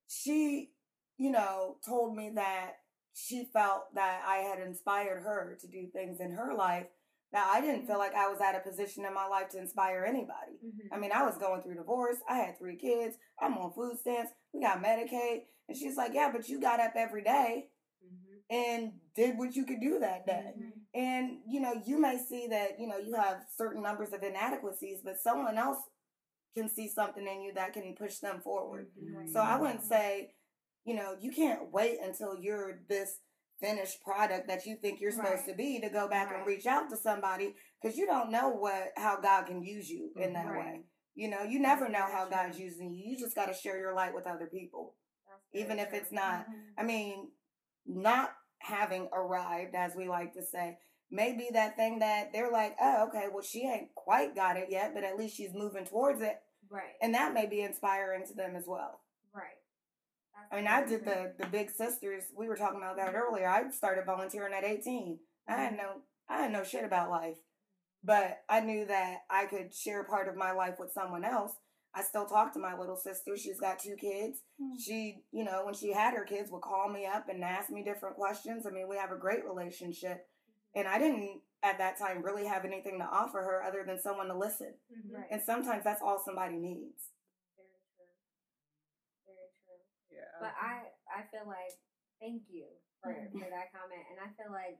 she, 0.09 0.71
you 1.19 1.31
know, 1.31 1.77
told 1.87 2.17
me 2.17 2.33
that 2.35 2.73
she 3.15 3.47
felt 3.53 3.95
that 3.95 4.23
I 4.27 4.37
had 4.39 4.61
inspired 4.61 5.23
her 5.23 5.59
to 5.61 5.67
do 5.67 5.89
things 5.93 6.19
in 6.21 6.33
her 6.33 6.55
life 6.55 6.87
that 7.33 7.53
I 7.55 7.61
didn't 7.61 7.87
feel 7.87 7.91
mm-hmm. 7.91 7.99
like 7.99 8.15
I 8.15 8.29
was 8.29 8.41
at 8.41 8.57
a 8.57 8.69
position 8.69 9.05
in 9.05 9.15
my 9.15 9.27
life 9.27 9.51
to 9.51 9.59
inspire 9.59 10.05
anybody. 10.05 10.59
I 10.63 10.95
mm-hmm. 10.95 11.01
mean, 11.01 11.13
I 11.13 11.25
was 11.25 11.39
going 11.39 11.63
through 11.63 11.77
divorce. 11.77 12.17
I 12.29 12.37
had 12.37 12.59
three 12.59 12.77
kids. 12.77 13.17
I'm 13.41 13.57
on 13.57 13.73
food 13.73 13.99
stamps. 13.99 14.33
We 14.53 14.63
got 14.63 14.83
Medicaid. 14.83 15.43
And 15.69 15.77
she's 15.77 15.97
like, 15.97 16.13
Yeah, 16.15 16.31
but 16.33 16.49
you 16.49 16.61
got 16.61 16.81
up 16.81 16.95
every 16.97 17.23
day 17.23 17.69
mm-hmm. 18.05 18.55
and 18.55 18.93
did 19.15 19.39
what 19.39 19.55
you 19.55 19.65
could 19.65 19.81
do 19.81 20.01
that 20.01 20.27
day. 20.27 20.53
And, 20.93 21.39
you 21.49 21.61
know, 21.61 21.75
you 21.87 22.01
may 22.01 22.19
see 22.19 22.49
that, 22.51 22.81
you 22.81 22.89
know, 22.89 22.99
you 22.99 23.15
have 23.15 23.43
certain 23.57 23.83
numbers 23.83 24.13
of 24.13 24.25
inadequacies, 24.25 25.01
but 25.05 25.21
someone 25.23 25.57
else 25.57 25.79
can 26.57 26.69
see 26.69 26.89
something 26.89 27.27
in 27.27 27.43
you 27.43 27.53
that 27.55 27.73
can 27.73 27.95
push 27.97 28.19
them 28.19 28.41
forward. 28.41 28.89
So 29.33 29.41
I 29.41 29.57
wouldn't 29.57 29.81
mm-hmm. 29.81 29.89
say, 29.89 30.31
you 30.85 30.95
know, 30.95 31.15
you 31.21 31.31
can't 31.33 31.71
wait 31.73 31.99
until 32.03 32.37
you're 32.41 32.81
this 32.89 33.19
finished 33.61 34.03
product 34.03 34.49
that 34.49 34.65
you 34.65 34.77
think 34.77 35.01
you're 35.01 35.13
supposed 35.13 35.47
Right. 35.47 35.49
to 35.49 35.55
be 35.55 35.81
to 35.81 35.91
go 35.91 36.09
back 36.09 36.33
and 36.35 36.47
reach 36.47 36.67
out 36.67 36.89
to 36.91 36.97
somebody 36.97 37.55
because 37.81 37.97
you 37.97 38.07
don't 38.07 38.31
know 38.31 38.49
what 38.49 38.93
how 38.97 39.21
God 39.21 39.47
can 39.47 39.63
use 39.63 39.89
you 39.89 40.11
in 40.17 40.33
that 40.33 40.47
Right. 40.47 40.59
way. 40.59 40.85
You 41.15 41.29
know, 41.29 41.43
you 41.43 41.59
never 41.61 41.89
know 41.89 42.07
how 42.11 42.27
God's 42.29 42.59
using 42.59 42.95
you. 42.95 43.11
You 43.11 43.19
just 43.19 43.35
got 43.35 43.47
to 43.47 43.55
share 43.55 43.79
your 43.79 43.95
light 43.95 44.15
with 44.15 44.27
other 44.27 44.47
people, 44.47 44.97
even 45.53 45.79
if 45.79 45.93
it's 45.93 46.11
not. 46.13 46.47
I 46.79 46.83
mean, 46.83 47.33
not 47.85 48.35
having 48.61 49.09
arrived, 49.13 49.75
as 49.75 49.95
we 49.95 50.09
like 50.09 50.33
to 50.35 50.43
say, 50.43 50.79
may 51.11 51.37
be 51.37 51.49
that 51.53 51.77
thing 51.77 51.99
that 52.01 52.33
they're 52.33 52.51
like, 52.51 52.77
oh, 52.81 53.09
okay, 53.09 53.27
well, 53.33 53.43
she 53.43 53.67
ain't 53.67 53.95
quite 53.95 54.35
got 54.35 54.57
it 54.57 54.69
yet, 54.71 54.93
but 54.95 55.05
at 55.05 55.17
least 55.17 55.37
she's 55.37 55.55
moving 55.55 55.85
towards 55.85 56.21
it. 56.21 56.41
Right. 56.71 56.95
And 57.03 57.15
that 57.15 57.35
may 57.35 57.47
be 57.47 57.63
inspiring 57.63 58.27
to 58.27 58.35
them 58.35 58.55
as 58.57 58.65
well. 58.67 59.01
Right. 59.35 59.59
That's 60.35 60.53
I 60.53 60.57
mean, 60.57 60.67
I 60.69 60.87
did 60.87 61.05
the 61.05 61.33
the 61.39 61.47
big 61.47 61.71
sisters. 61.71 62.25
We 62.37 62.49
were 62.49 62.57
talking 62.57 62.79
about 62.79 62.97
that 62.97 63.15
earlier. 63.15 63.49
I 63.49 63.69
started 63.71 64.07
volunteering 64.07 64.55
at 64.55 64.65
18. 64.65 65.19
I 65.49 65.53
mm-hmm. 65.53 65.63
had 65.63 65.77
no 65.77 66.03
I 66.29 66.43
had 66.43 66.53
no 66.53 66.63
shit 66.63 66.85
about 66.85 67.11
life. 67.11 67.37
But 68.03 68.39
I 68.49 68.61
knew 68.61 68.87
that 68.87 69.19
I 69.29 69.47
could 69.47 69.75
share 69.75 70.05
part 70.05 70.29
of 70.29 70.37
my 70.37 70.53
life 70.53 70.77
with 70.79 70.93
someone 70.93 71.25
else. 71.25 71.53
I 71.95 72.03
still 72.03 72.25
talk 72.25 72.53
to 72.53 72.61
my 72.61 72.79
little 72.79 72.97
sister. 72.97 73.37
She's 73.37 73.59
got 73.59 73.81
two 73.81 73.97
kids. 73.97 74.39
Hmm. 74.61 74.79
She, 74.79 75.25
you 75.33 75.45
know, 75.45 75.63
when 75.65 75.75
she 75.75 75.93
had 75.93 76.15
her 76.15 76.25
kids 76.25 76.51
would 76.51 76.63
call 76.63 76.89
me 76.89 77.05
up 77.05 77.29
and 77.29 77.43
ask 77.43 77.69
me 77.69 77.83
different 77.83 78.15
questions. 78.15 78.65
I 78.65 78.71
mean, 78.71 78.89
we 78.89 78.97
have 78.97 79.11
a 79.11 79.19
great 79.19 79.45
relationship. 79.45 80.27
And 80.75 80.87
I 80.87 80.99
didn't 80.99 81.43
at 81.63 81.77
that 81.79 81.99
time 81.99 82.23
really 82.23 82.47
have 82.47 82.65
anything 82.65 82.99
to 82.99 83.09
offer 83.09 83.43
her 83.43 83.61
other 83.67 83.85
than 83.85 84.01
someone 84.01 84.29
to 84.29 84.37
listen. 84.39 84.73
Right. 85.11 85.27
And 85.31 85.43
sometimes 85.43 85.85
that's 85.85 86.01
all 86.01 86.23
somebody 86.23 86.57
needs. 86.57 87.11
Very 87.59 87.83
true. 87.99 88.15
Very 89.29 89.51
true. 89.67 89.83
Yeah. 90.09 90.31
But 90.41 90.55
I 90.57 90.95
I 91.11 91.27
feel 91.29 91.45
like 91.45 91.75
thank 92.23 92.47
you 92.49 92.71
for, 93.03 93.13
Mm-hmm. 93.13 93.39
for 93.41 93.49
that 93.51 93.73
comment. 93.75 94.05
And 94.13 94.19
I 94.23 94.29
feel 94.39 94.53
like 94.53 94.79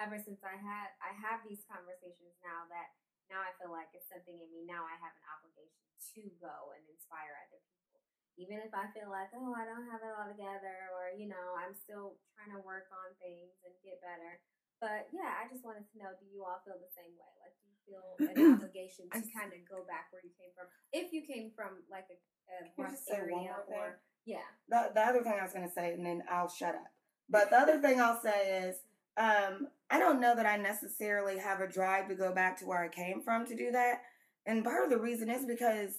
ever 0.00 0.16
since 0.18 0.40
I 0.42 0.56
had 0.56 0.94
I 1.02 1.12
have 1.22 1.44
these 1.46 1.62
conversations 1.68 2.34
now 2.42 2.66
that 2.72 2.96
now 3.30 3.44
I 3.44 3.52
feel 3.60 3.70
like 3.70 3.92
it's 3.94 4.08
something 4.10 4.34
in 4.34 4.48
me. 4.50 4.64
Now 4.66 4.82
I 4.88 4.96
have 4.98 5.14
an 5.14 5.26
obligation 5.38 5.92
to 6.18 6.22
go 6.42 6.72
and 6.74 6.82
inspire 6.90 7.32
other 7.46 7.60
people. 7.68 8.00
Even 8.40 8.64
if 8.64 8.72
I 8.72 8.88
feel 8.96 9.12
like, 9.12 9.28
oh, 9.36 9.52
I 9.52 9.68
don't 9.68 9.86
have 9.92 10.00
it 10.04 10.12
all 10.16 10.28
together 10.28 10.88
or, 10.96 11.12
you 11.12 11.28
know, 11.28 11.52
I'm 11.56 11.76
still 11.76 12.16
trying 12.32 12.52
to 12.56 12.60
work 12.64 12.88
on 12.92 13.12
things 13.20 13.52
and 13.64 13.72
get 13.84 14.00
better. 14.00 14.40
But 14.82 15.06
yeah, 15.14 15.38
I 15.38 15.46
just 15.46 15.62
wanted 15.62 15.86
to 15.86 15.94
know, 16.02 16.10
do 16.18 16.26
you 16.26 16.42
all 16.42 16.58
feel 16.66 16.74
the 16.74 16.90
same 16.90 17.14
way? 17.14 17.30
Like 17.38 17.54
do 17.62 17.70
you 17.70 17.78
feel 17.86 18.06
an 18.34 18.58
obligation 18.58 19.06
to 19.14 19.22
kind 19.30 19.54
of 19.54 19.62
go 19.70 19.86
back 19.86 20.10
where 20.10 20.26
you 20.26 20.34
came 20.34 20.50
from? 20.58 20.66
If 20.90 21.14
you 21.14 21.22
came 21.22 21.54
from 21.54 21.86
like 21.86 22.10
a, 22.10 22.18
a 22.18 22.66
rough 22.74 22.98
area 23.06 23.62
or 23.70 24.02
yeah. 24.26 24.42
The, 24.68 24.90
the 24.94 25.00
other 25.00 25.22
thing 25.22 25.34
I 25.38 25.42
was 25.42 25.52
going 25.52 25.66
to 25.66 25.72
say, 25.72 25.92
and 25.94 26.06
then 26.06 26.22
I'll 26.30 26.48
shut 26.48 26.74
up. 26.74 26.90
But 27.30 27.50
the 27.50 27.58
other 27.58 27.80
thing 27.80 28.00
I'll 28.00 28.20
say 28.20 28.66
is 28.66 28.76
um, 29.16 29.68
I 29.90 29.98
don't 29.98 30.20
know 30.20 30.34
that 30.34 30.46
I 30.46 30.56
necessarily 30.56 31.38
have 31.38 31.60
a 31.60 31.68
drive 31.68 32.08
to 32.08 32.14
go 32.14 32.34
back 32.34 32.58
to 32.58 32.66
where 32.66 32.82
I 32.82 32.88
came 32.88 33.22
from 33.22 33.46
to 33.46 33.56
do 33.56 33.70
that. 33.72 34.02
And 34.46 34.64
part 34.64 34.84
of 34.84 34.90
the 34.90 34.98
reason 34.98 35.30
is 35.30 35.44
because 35.44 35.98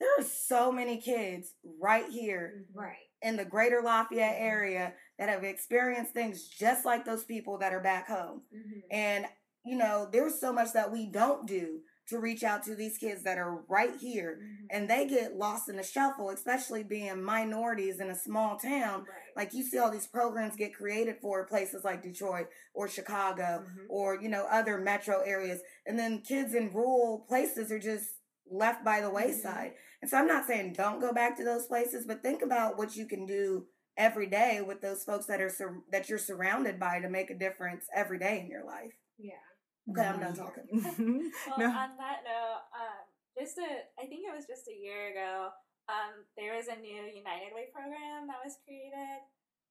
there 0.00 0.08
are 0.18 0.24
so 0.24 0.72
many 0.72 0.98
kids 0.98 1.52
right 1.80 2.08
here 2.08 2.64
Right. 2.74 2.96
in 3.22 3.36
the 3.36 3.44
greater 3.44 3.80
Lafayette 3.82 4.36
area 4.38 4.94
that 5.18 5.28
have 5.28 5.44
experienced 5.44 6.14
things 6.14 6.48
just 6.48 6.84
like 6.84 7.04
those 7.04 7.24
people 7.24 7.58
that 7.58 7.72
are 7.72 7.80
back 7.80 8.08
home. 8.08 8.42
Mm-hmm. 8.54 8.78
And, 8.90 9.26
you 9.64 9.76
know, 9.76 10.08
there's 10.10 10.40
so 10.40 10.52
much 10.52 10.72
that 10.74 10.92
we 10.92 11.06
don't 11.06 11.46
do 11.46 11.80
to 12.08 12.18
reach 12.18 12.42
out 12.42 12.62
to 12.62 12.74
these 12.74 12.96
kids 12.96 13.22
that 13.24 13.36
are 13.36 13.62
right 13.68 13.94
here 14.00 14.38
Mm-hmm. 14.40 14.66
and 14.70 14.88
they 14.88 15.06
get 15.06 15.36
lost 15.36 15.68
in 15.68 15.76
the 15.76 15.82
shuffle, 15.82 16.30
especially 16.30 16.82
being 16.82 17.22
minorities 17.22 18.00
in 18.00 18.08
a 18.08 18.14
small 18.14 18.56
town. 18.56 19.04
Like 19.36 19.52
you 19.52 19.62
see 19.62 19.76
all 19.78 19.90
these 19.90 20.06
programs 20.06 20.56
get 20.56 20.74
created 20.74 21.16
for 21.20 21.44
places 21.46 21.84
like 21.84 22.02
Detroit 22.02 22.46
or 22.72 22.88
Chicago 22.88 23.64
Mm-hmm. 23.66 23.86
or, 23.90 24.18
you 24.22 24.28
know, 24.28 24.46
other 24.50 24.78
metro 24.78 25.20
areas. 25.20 25.60
And 25.86 25.98
then 25.98 26.22
kids 26.22 26.54
in 26.54 26.72
rural 26.72 27.26
places 27.28 27.70
are 27.70 27.78
just 27.78 28.06
left 28.50 28.82
by 28.84 29.02
the 29.02 29.10
wayside. 29.10 29.72
And 30.00 30.10
so 30.10 30.16
I'm 30.16 30.26
not 30.26 30.46
saying 30.46 30.74
don't 30.74 31.00
go 31.00 31.12
back 31.12 31.36
to 31.36 31.44
those 31.44 31.66
places, 31.66 32.06
but 32.06 32.22
think 32.22 32.40
about 32.40 32.78
what 32.78 32.96
you 32.96 33.06
can 33.06 33.26
do 33.26 33.66
every 33.98 34.30
day 34.30 34.62
with 34.64 34.80
those 34.80 35.02
folks 35.04 35.26
that 35.26 35.42
are 35.42 35.50
sur- 35.50 35.82
that 35.90 36.08
you're 36.08 36.22
surrounded 36.22 36.78
by 36.78 37.00
to 37.02 37.10
make 37.10 37.28
a 37.30 37.36
difference 37.36 37.84
every 37.94 38.18
day 38.18 38.40
in 38.40 38.46
your 38.48 38.64
life. 38.64 38.94
Yeah. 39.18 39.42
Okay, 39.90 40.06
I'm 40.06 40.20
done 40.20 40.36
talking. 40.38 40.68
Well, 41.50 41.58
No. 41.58 41.66
on 41.74 41.98
that 41.98 42.22
note, 42.22 42.62
um, 42.72 43.02
just 43.36 43.58
a, 43.58 43.70
I 43.98 44.06
think 44.06 44.22
it 44.22 44.32
was 44.32 44.46
just 44.46 44.68
a 44.70 44.76
year 44.76 45.10
ago, 45.10 45.50
um, 45.90 46.22
there 46.38 46.54
was 46.54 46.68
a 46.70 46.76
new 46.78 47.08
United 47.10 47.50
Way 47.56 47.68
program 47.74 48.28
that 48.30 48.38
was 48.44 48.60
created. 48.62 49.24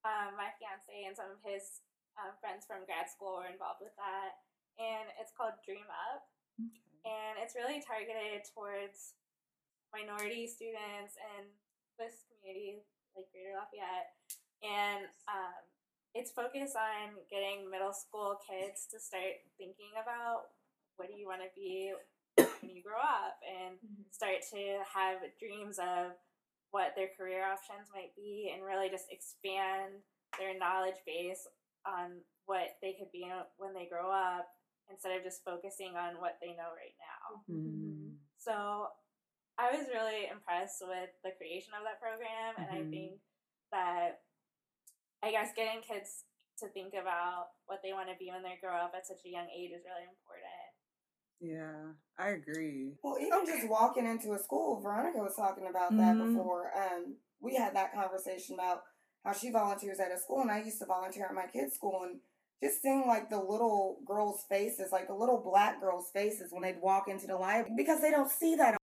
Um, 0.04 0.34
my 0.38 0.50
fiance 0.58 0.90
and 1.06 1.14
some 1.16 1.30
of 1.32 1.40
his 1.46 1.82
um, 2.18 2.34
friends 2.42 2.66
from 2.66 2.82
grad 2.86 3.06
school 3.10 3.38
were 3.38 3.50
involved 3.50 3.78
with 3.82 3.94
that, 3.98 4.42
and 4.78 5.06
it's 5.22 5.30
called 5.34 5.54
Dream 5.62 5.86
Up, 5.86 6.26
and 7.06 7.34
it's 7.38 7.54
really 7.54 7.78
targeted 7.82 8.42
towards 8.50 9.14
minority 9.94 10.50
students 10.50 11.14
and 11.18 11.46
this 11.98 12.26
community, 12.30 12.82
like 13.14 13.30
Greater 13.30 13.54
Lafayette, 13.54 14.17
and 14.62 15.04
um, 15.28 15.62
it's 16.14 16.30
focused 16.32 16.74
on 16.76 17.14
getting 17.30 17.70
middle 17.70 17.92
school 17.92 18.38
kids 18.42 18.86
to 18.90 18.98
start 18.98 19.38
thinking 19.56 19.92
about 20.00 20.50
what 20.96 21.08
do 21.08 21.14
you 21.14 21.26
want 21.28 21.42
to 21.42 21.52
be 21.54 21.92
when 22.36 22.74
you 22.74 22.82
grow 22.82 22.98
up 22.98 23.38
and 23.46 23.78
start 24.10 24.42
to 24.50 24.82
have 24.94 25.18
dreams 25.38 25.78
of 25.78 26.12
what 26.70 26.92
their 26.96 27.08
career 27.16 27.44
options 27.46 27.88
might 27.94 28.12
be 28.16 28.50
and 28.52 28.64
really 28.64 28.90
just 28.90 29.06
expand 29.10 30.02
their 30.38 30.58
knowledge 30.58 30.98
base 31.06 31.46
on 31.86 32.20
what 32.46 32.76
they 32.82 32.92
could 32.98 33.10
be 33.12 33.24
when 33.56 33.72
they 33.74 33.86
grow 33.86 34.10
up 34.10 34.48
instead 34.90 35.16
of 35.16 35.22
just 35.22 35.44
focusing 35.44 35.96
on 35.96 36.16
what 36.20 36.36
they 36.40 36.56
know 36.56 36.72
right 36.72 36.96
now. 36.98 37.44
Mm-hmm. 37.48 38.16
So 38.40 38.88
I 39.58 39.70
was 39.74 39.86
really 39.92 40.26
impressed 40.30 40.80
with 40.82 41.10
the 41.24 41.32
creation 41.36 41.74
of 41.76 41.84
that 41.84 42.00
program, 42.00 42.54
and 42.56 42.68
I 42.72 42.80
Mhm. 42.86 42.90
think 42.90 43.12
that 43.72 44.22
I 45.22 45.30
guess 45.30 45.50
getting 45.56 45.82
kids 45.82 46.24
to 46.60 46.68
think 46.68 46.94
about 46.94 47.50
what 47.66 47.80
they 47.82 47.92
want 47.92 48.08
to 48.08 48.16
be 48.18 48.30
when 48.30 48.42
they 48.42 48.58
grow 48.60 48.76
up 48.76 48.92
at 48.96 49.06
such 49.06 49.24
a 49.26 49.28
young 49.28 49.46
age 49.50 49.70
is 49.70 49.82
really 49.86 50.06
important. 50.06 50.68
Yeah, 51.40 51.94
I 52.18 52.30
agree. 52.30 52.94
Well, 53.02 53.18
even 53.20 53.46
just 53.46 53.68
walking 53.68 54.06
into 54.06 54.32
a 54.32 54.38
school, 54.38 54.80
Veronica 54.80 55.18
was 55.18 55.36
talking 55.36 55.66
about 55.68 55.96
that 55.96 56.16
Mhm. 56.16 56.34
before. 56.34 56.76
Um, 56.76 57.16
we 57.40 57.54
had 57.54 57.74
that 57.76 57.92
conversation 57.92 58.54
about 58.54 58.82
how 59.24 59.32
she 59.32 59.50
volunteers 59.50 60.00
at 60.00 60.10
a 60.10 60.18
school, 60.18 60.40
and 60.40 60.50
I 60.50 60.58
used 60.62 60.80
to 60.80 60.86
volunteer 60.86 61.26
at 61.26 61.34
my 61.34 61.46
kids' 61.46 61.74
school, 61.74 62.02
and 62.02 62.20
just 62.60 62.82
seeing 62.82 63.06
like 63.06 63.30
the 63.30 63.40
little 63.40 64.00
girls' 64.04 64.44
faces, 64.48 64.90
like 64.90 65.06
the 65.06 65.14
little 65.14 65.38
black 65.38 65.80
girls' 65.80 66.10
faces 66.10 66.52
when 66.52 66.62
they'd 66.62 66.80
walk 66.80 67.06
into 67.08 67.28
the 67.28 67.36
library, 67.36 67.76
because 67.76 68.00
they 68.00 68.10
don't 68.10 68.30
see 68.30 68.56
that 68.56 68.76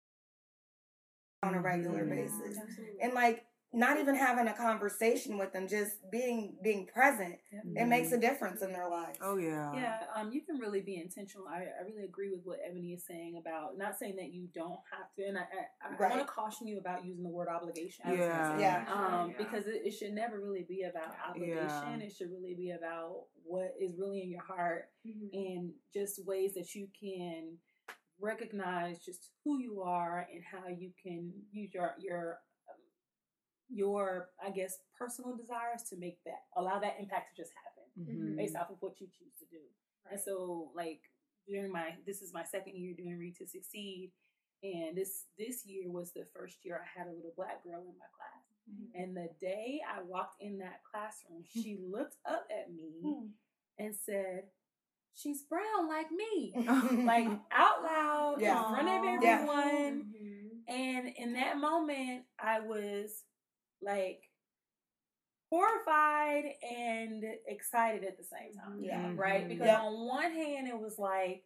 on 1.43 1.55
a 1.55 1.61
regular 1.61 2.05
Mhm. 2.05 2.09
basis, 2.09 2.57
and 3.01 3.13
like 3.13 3.45
not 3.75 3.99
even 3.99 4.15
having 4.15 4.47
a 4.47 4.53
conversation 4.53 5.37
with 5.37 5.51
them, 5.51 5.67
just 5.67 6.09
being 6.11 6.55
being 6.63 6.87
present, 6.87 7.35
it 7.75 7.85
makes 7.87 8.11
a 8.11 8.17
difference 8.17 8.61
in 8.61 8.71
their 8.71 8.89
lives. 8.89 9.17
Oh 9.21 9.37
yeah. 9.37 9.73
Yeah, 9.75 9.99
um, 10.15 10.31
you 10.31 10.41
can 10.41 10.57
really 10.57 10.79
be 10.81 10.95
intentional. 10.95 11.47
I, 11.47 11.57
I 11.79 11.83
really 11.85 12.05
agree 12.05 12.31
with 12.31 12.41
what 12.43 12.59
Ebony 12.67 12.93
is 12.93 13.03
saying 13.05 13.37
about 13.37 13.77
not 13.77 13.99
saying 13.99 14.15
that 14.15 14.31
you 14.31 14.47
don't 14.53 14.79
have 14.91 15.13
to, 15.17 15.27
and 15.27 15.37
I, 15.37 15.41
I, 15.41 16.05
I 16.05 16.09
want 16.09 16.25
to 16.25 16.31
caution 16.31 16.67
you 16.67 16.77
about 16.79 17.05
using 17.05 17.23
the 17.23 17.29
word 17.29 17.49
obligation. 17.49 18.05
Yeah. 18.07 18.57
Yeah. 18.59 18.85
Um, 18.91 19.31
Yeah. 19.31 19.37
because 19.37 19.67
it, 19.67 19.81
it 19.83 19.91
should 19.91 20.13
never 20.13 20.39
really 20.39 20.65
be 20.67 20.83
about 20.83 21.13
obligation. 21.29 22.01
It 22.01 22.13
should 22.15 22.31
really 22.31 22.55
be 22.55 22.71
about 22.71 23.25
what 23.43 23.73
is 23.79 23.91
really 23.99 24.21
in 24.23 24.29
your 24.29 24.41
heart 24.43 24.89
and 25.33 25.71
just 25.93 26.25
ways 26.25 26.53
that 26.55 26.73
you 26.73 26.87
can 26.99 27.57
recognize 28.19 28.99
just 28.99 29.29
who 29.43 29.59
you 29.59 29.81
are 29.81 30.27
and 30.33 30.41
how 30.43 30.69
you 30.69 30.91
can 31.01 31.31
use 31.51 31.73
your 31.73 31.93
your 31.99 32.37
your 33.69 34.29
I 34.43 34.51
guess 34.51 34.77
personal 34.97 35.35
desires 35.35 35.83
to 35.89 35.97
make 35.97 36.23
that 36.25 36.43
allow 36.55 36.79
that 36.79 36.97
impact 36.99 37.35
to 37.35 37.41
just 37.41 37.51
happen 37.53 37.71
Mhm. 37.97 38.35
based 38.37 38.55
off 38.55 38.69
of 38.69 38.77
what 38.81 38.99
you 39.01 39.07
choose 39.07 39.33
to 39.39 39.45
do. 39.45 39.61
And 40.11 40.19
so 40.19 40.71
like 40.75 41.01
during 41.47 41.71
my 41.71 41.95
this 42.05 42.21
is 42.21 42.33
my 42.33 42.43
second 42.43 42.75
year 42.75 42.93
doing 42.95 43.17
Read 43.17 43.35
to 43.37 43.47
Succeed 43.47 44.11
and 44.63 44.97
this 44.97 45.25
this 45.37 45.65
year 45.65 45.89
was 45.91 46.11
the 46.13 46.25
first 46.33 46.63
year 46.65 46.79
I 46.83 46.99
had 46.99 47.07
a 47.07 47.11
little 47.13 47.33
black 47.35 47.63
girl 47.63 47.81
in 47.81 47.97
my 47.97 48.09
class. 48.17 48.43
And 48.95 49.15
the 49.15 49.29
day 49.39 49.79
I 49.87 50.01
walked 50.01 50.41
in 50.41 50.57
that 50.59 50.81
classroom, 50.83 51.43
she 51.53 51.77
looked 51.77 52.17
up 52.25 52.47
at 52.49 52.73
me 52.73 53.29
and 53.77 53.95
said, 53.95 54.49
She's 55.13 55.43
brown 55.43 55.87
like 55.87 56.11
me. 56.11 56.53
like 57.05 57.27
out 57.51 57.83
loud 57.83 58.37
Yeah. 58.41 58.67
in 58.67 58.73
front 58.73 58.87
of 58.89 59.23
Yeah. 59.23 59.33
everyone. 59.39 60.13
And 60.67 61.07
in 61.15 61.33
that 61.33 61.57
moment, 61.57 62.25
I 62.39 62.59
was 62.59 63.23
like 63.85 64.23
horrified 65.49 66.45
and 66.69 67.23
excited 67.47 68.03
at 68.03 68.17
the 68.17 68.23
same 68.23 68.53
time. 68.53 68.77
Mm-hmm. 68.77 68.83
Yeah. 68.83 69.11
Right? 69.15 69.47
Because 69.47 69.67
Yeah. 69.67 69.81
on 69.81 70.07
one 70.07 70.31
hand, 70.31 70.67
it 70.67 70.79
was 70.79 70.97
like, 70.97 71.43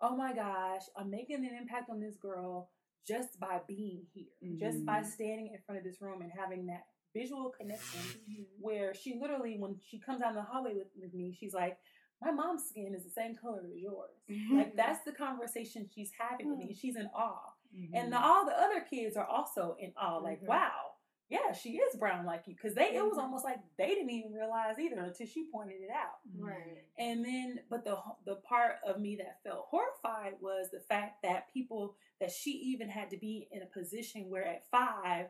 oh 0.00 0.16
my 0.16 0.32
gosh, 0.32 0.82
I'm 0.96 1.10
making 1.10 1.44
an 1.44 1.54
impact 1.54 1.90
on 1.90 2.00
this 2.00 2.16
girl 2.16 2.70
just 3.06 3.38
by 3.38 3.60
being 3.66 4.06
here, 4.14 4.56
just 4.56 4.84
by 4.86 5.00
Mhm. 5.00 5.06
standing 5.06 5.48
in 5.48 5.58
front 5.66 5.78
of 5.78 5.84
this 5.84 6.00
room 6.00 6.22
and 6.22 6.32
having 6.32 6.66
that 6.66 6.86
visual 7.12 7.50
connection 7.50 8.00
mm-hmm. 8.00 8.42
where 8.60 8.94
she 8.94 9.14
literally, 9.14 9.58
when 9.58 9.78
she 9.78 9.98
comes 9.98 10.20
down 10.20 10.34
the 10.34 10.42
hallway 10.42 10.74
with, 10.74 10.88
with 10.96 11.12
me, 11.12 11.32
she's 11.32 11.54
like, 11.54 11.78
my 12.22 12.30
mom's 12.30 12.64
skin 12.64 12.94
is 12.94 13.04
the 13.04 13.10
same 13.10 13.34
color 13.36 13.60
as 13.66 13.76
yours. 13.76 14.10
Like 14.28 14.38
mm-hmm. 14.68 14.76
that's 14.76 15.04
the 15.04 15.12
conversation 15.12 15.86
she's 15.92 16.10
having 16.18 16.48
with 16.48 16.58
me. 16.58 16.74
She's 16.74 16.96
in 16.96 17.08
awe. 17.14 17.52
And 17.92 18.12
the, 18.12 18.18
all 18.18 18.46
the 18.46 18.56
other 18.58 18.80
kids 18.88 19.16
are 19.16 19.26
also 19.26 19.76
in 19.80 19.92
awe, 20.00 20.18
like, 20.18 20.40
wow, 20.46 20.93
yeah, 21.30 21.52
she 21.52 21.70
is 21.78 21.96
brown 21.96 22.26
like 22.26 22.42
you. 22.46 22.54
Because 22.54 22.74
they, 22.74 22.94
it 22.94 23.02
was 23.04 23.18
almost 23.18 23.44
like 23.44 23.58
they 23.78 23.88
didn't 23.88 24.10
even 24.10 24.32
realize 24.32 24.78
either 24.78 25.00
until 25.00 25.26
she 25.26 25.46
pointed 25.50 25.76
it 25.80 25.90
out. 25.90 26.18
Right. 26.38 26.84
And 26.98 27.24
then, 27.24 27.60
but 27.70 27.84
the 27.84 27.96
the 28.26 28.36
part 28.36 28.76
of 28.86 29.00
me 29.00 29.16
that 29.16 29.38
felt 29.42 29.66
horrified 29.70 30.34
was 30.40 30.68
the 30.70 30.80
fact 30.88 31.22
that 31.22 31.52
people 31.52 31.96
that 32.20 32.30
she 32.30 32.50
even 32.50 32.88
had 32.88 33.10
to 33.10 33.16
be 33.16 33.48
in 33.50 33.62
a 33.62 33.66
position 33.66 34.26
where 34.28 34.46
at 34.46 34.62
five, 34.70 35.26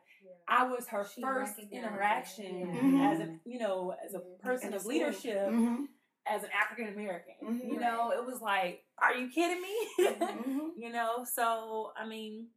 I 0.49 0.67
was 0.67 0.87
her 0.89 1.07
She 1.15 1.23
first 1.23 1.55
interaction 1.73 2.95
yeah. 2.97 3.11
As 3.13 3.21
a 3.21 3.39
you 3.47 3.59
know 3.59 3.95
as 4.05 4.15
a 4.15 4.21
person 4.43 4.69
In 4.69 4.73
a 4.75 4.77
of 4.77 4.83
school. 4.83 4.93
leadership, 4.95 5.49
Mhm. 5.49 5.85
as 6.27 6.43
an 6.43 6.51
African 6.61 6.89
American. 6.93 7.35
Mhm. 7.43 7.71
You 7.73 7.79
know, 7.81 8.11
it 8.13 8.25
was 8.27 8.41
like, 8.43 8.85
are 8.99 9.15
you 9.15 9.29
kidding 9.31 9.63
me? 9.63 9.77
You 10.77 10.91
know, 10.91 11.25
so 11.25 11.93
I 11.97 12.05
mean, 12.07 12.49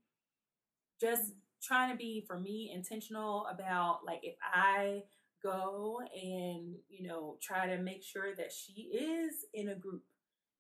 just 0.99 1.34
trying 1.61 1.91
to 1.91 1.97
be 1.97 2.23
for 2.27 2.39
me 2.39 2.71
intentional 2.73 3.47
about 3.47 3.99
like 4.05 4.19
if 4.23 4.35
I 4.43 5.03
go 5.43 5.99
and 6.13 6.75
you 6.89 7.07
know 7.07 7.38
try 7.41 7.67
to 7.67 7.77
make 7.77 8.03
sure 8.03 8.35
that 8.35 8.51
she 8.51 8.81
is 8.93 9.45
in 9.53 9.69
a 9.69 9.75
group 9.75 10.03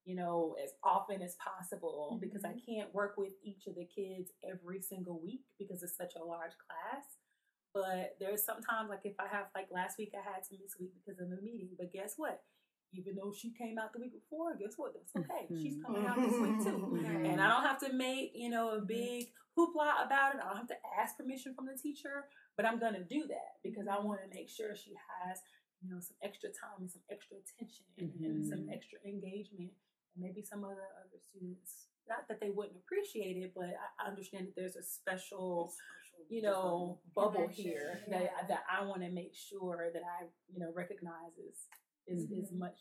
you 0.05 0.15
know 0.15 0.55
as 0.63 0.71
often 0.83 1.21
as 1.21 1.35
possible 1.35 2.17
because 2.21 2.45
I 2.45 2.49
mm-hmm. 2.49 2.73
can't 2.73 2.93
work 2.93 3.15
with 3.17 3.33
each 3.43 3.67
of 3.67 3.75
the 3.75 3.85
kids 3.85 4.31
every 4.49 4.81
single 4.81 5.19
week 5.21 5.41
because 5.57 5.83
it's 5.83 5.97
such 5.97 6.13
a 6.15 6.23
large 6.23 6.53
class. 6.65 7.05
But 7.73 8.15
there's 8.19 8.43
sometimes 8.43 8.89
like 8.89 9.01
if 9.03 9.19
I 9.19 9.27
have 9.27 9.47
like 9.53 9.67
last 9.71 9.99
week 9.99 10.13
I 10.15 10.23
had 10.23 10.43
to 10.49 10.55
miss 10.61 10.73
a 10.79 10.83
week 10.83 10.93
because 10.95 11.19
of 11.19 11.27
a 11.27 11.41
meeting 11.41 11.69
but 11.77 11.93
guess 11.93 12.13
what 12.17 12.41
even 12.93 13.15
though 13.15 13.31
she 13.31 13.51
came 13.53 13.77
out 13.77 13.93
the 13.93 13.99
week 13.99 14.13
before 14.13 14.55
guess 14.55 14.73
what 14.77 14.93
that's 14.93 15.15
okay 15.15 15.45
she's 15.61 15.77
coming 15.85 16.05
out 16.05 16.17
this 16.17 16.39
week 16.39 16.57
too 16.63 16.77
mm-hmm. 16.91 17.25
and 17.25 17.41
I 17.41 17.47
don't 17.49 17.63
have 17.63 17.79
to 17.81 17.93
make, 17.93 18.31
you 18.35 18.49
know, 18.49 18.77
a 18.77 18.81
big 18.81 19.27
hoopla 19.57 20.05
about 20.05 20.35
it. 20.35 20.41
I 20.43 20.47
don't 20.49 20.57
have 20.57 20.67
to 20.67 20.81
ask 21.01 21.17
permission 21.17 21.53
from 21.55 21.65
the 21.65 21.77
teacher, 21.77 22.25
but 22.55 22.65
I'm 22.65 22.79
gonna 22.79 23.03
do 23.03 23.25
that 23.27 23.57
because 23.63 23.87
I 23.87 23.99
want 23.99 24.21
to 24.21 24.29
make 24.35 24.49
sure 24.49 24.75
she 24.75 24.93
has, 24.93 25.39
you 25.81 25.89
know, 25.89 25.99
some 25.99 26.17
extra 26.21 26.49
time 26.49 26.79
and 26.81 26.91
some 26.91 27.01
extra 27.09 27.37
attention 27.37 27.85
and 27.97 28.45
some 28.45 28.67
Mhm. 28.67 28.73
extra 28.73 28.99
engagement, 29.05 29.73
and 30.13 30.23
maybe 30.23 30.41
some 30.43 30.63
of 30.63 30.75
the 30.75 30.83
other 31.01 31.19
students. 31.19 31.87
Not 32.07 32.27
that 32.29 32.39
they 32.39 32.51
wouldn't 32.51 32.77
appreciate 32.77 33.37
it, 33.37 33.53
but 33.53 33.69
I 33.69 34.05
I 34.05 34.07
understand 34.07 34.47
that 34.47 34.55
there's 34.55 34.75
a 34.75 34.83
special, 34.83 35.73
you 36.29 36.41
know, 36.41 37.01
bubble 37.13 37.47
here 37.47 38.03
yeah. 38.07 38.19
that 38.19 38.47
that 38.47 38.63
I 38.69 38.83
want 38.85 39.01
to 39.01 39.09
make 39.09 39.35
sure 39.35 39.89
that 39.91 40.03
I, 40.03 40.27
you 40.47 40.59
know, 40.59 40.71
recognize 40.71 41.33
is 42.07 42.23
is, 42.31 42.49
is 42.49 42.51
much 42.51 42.79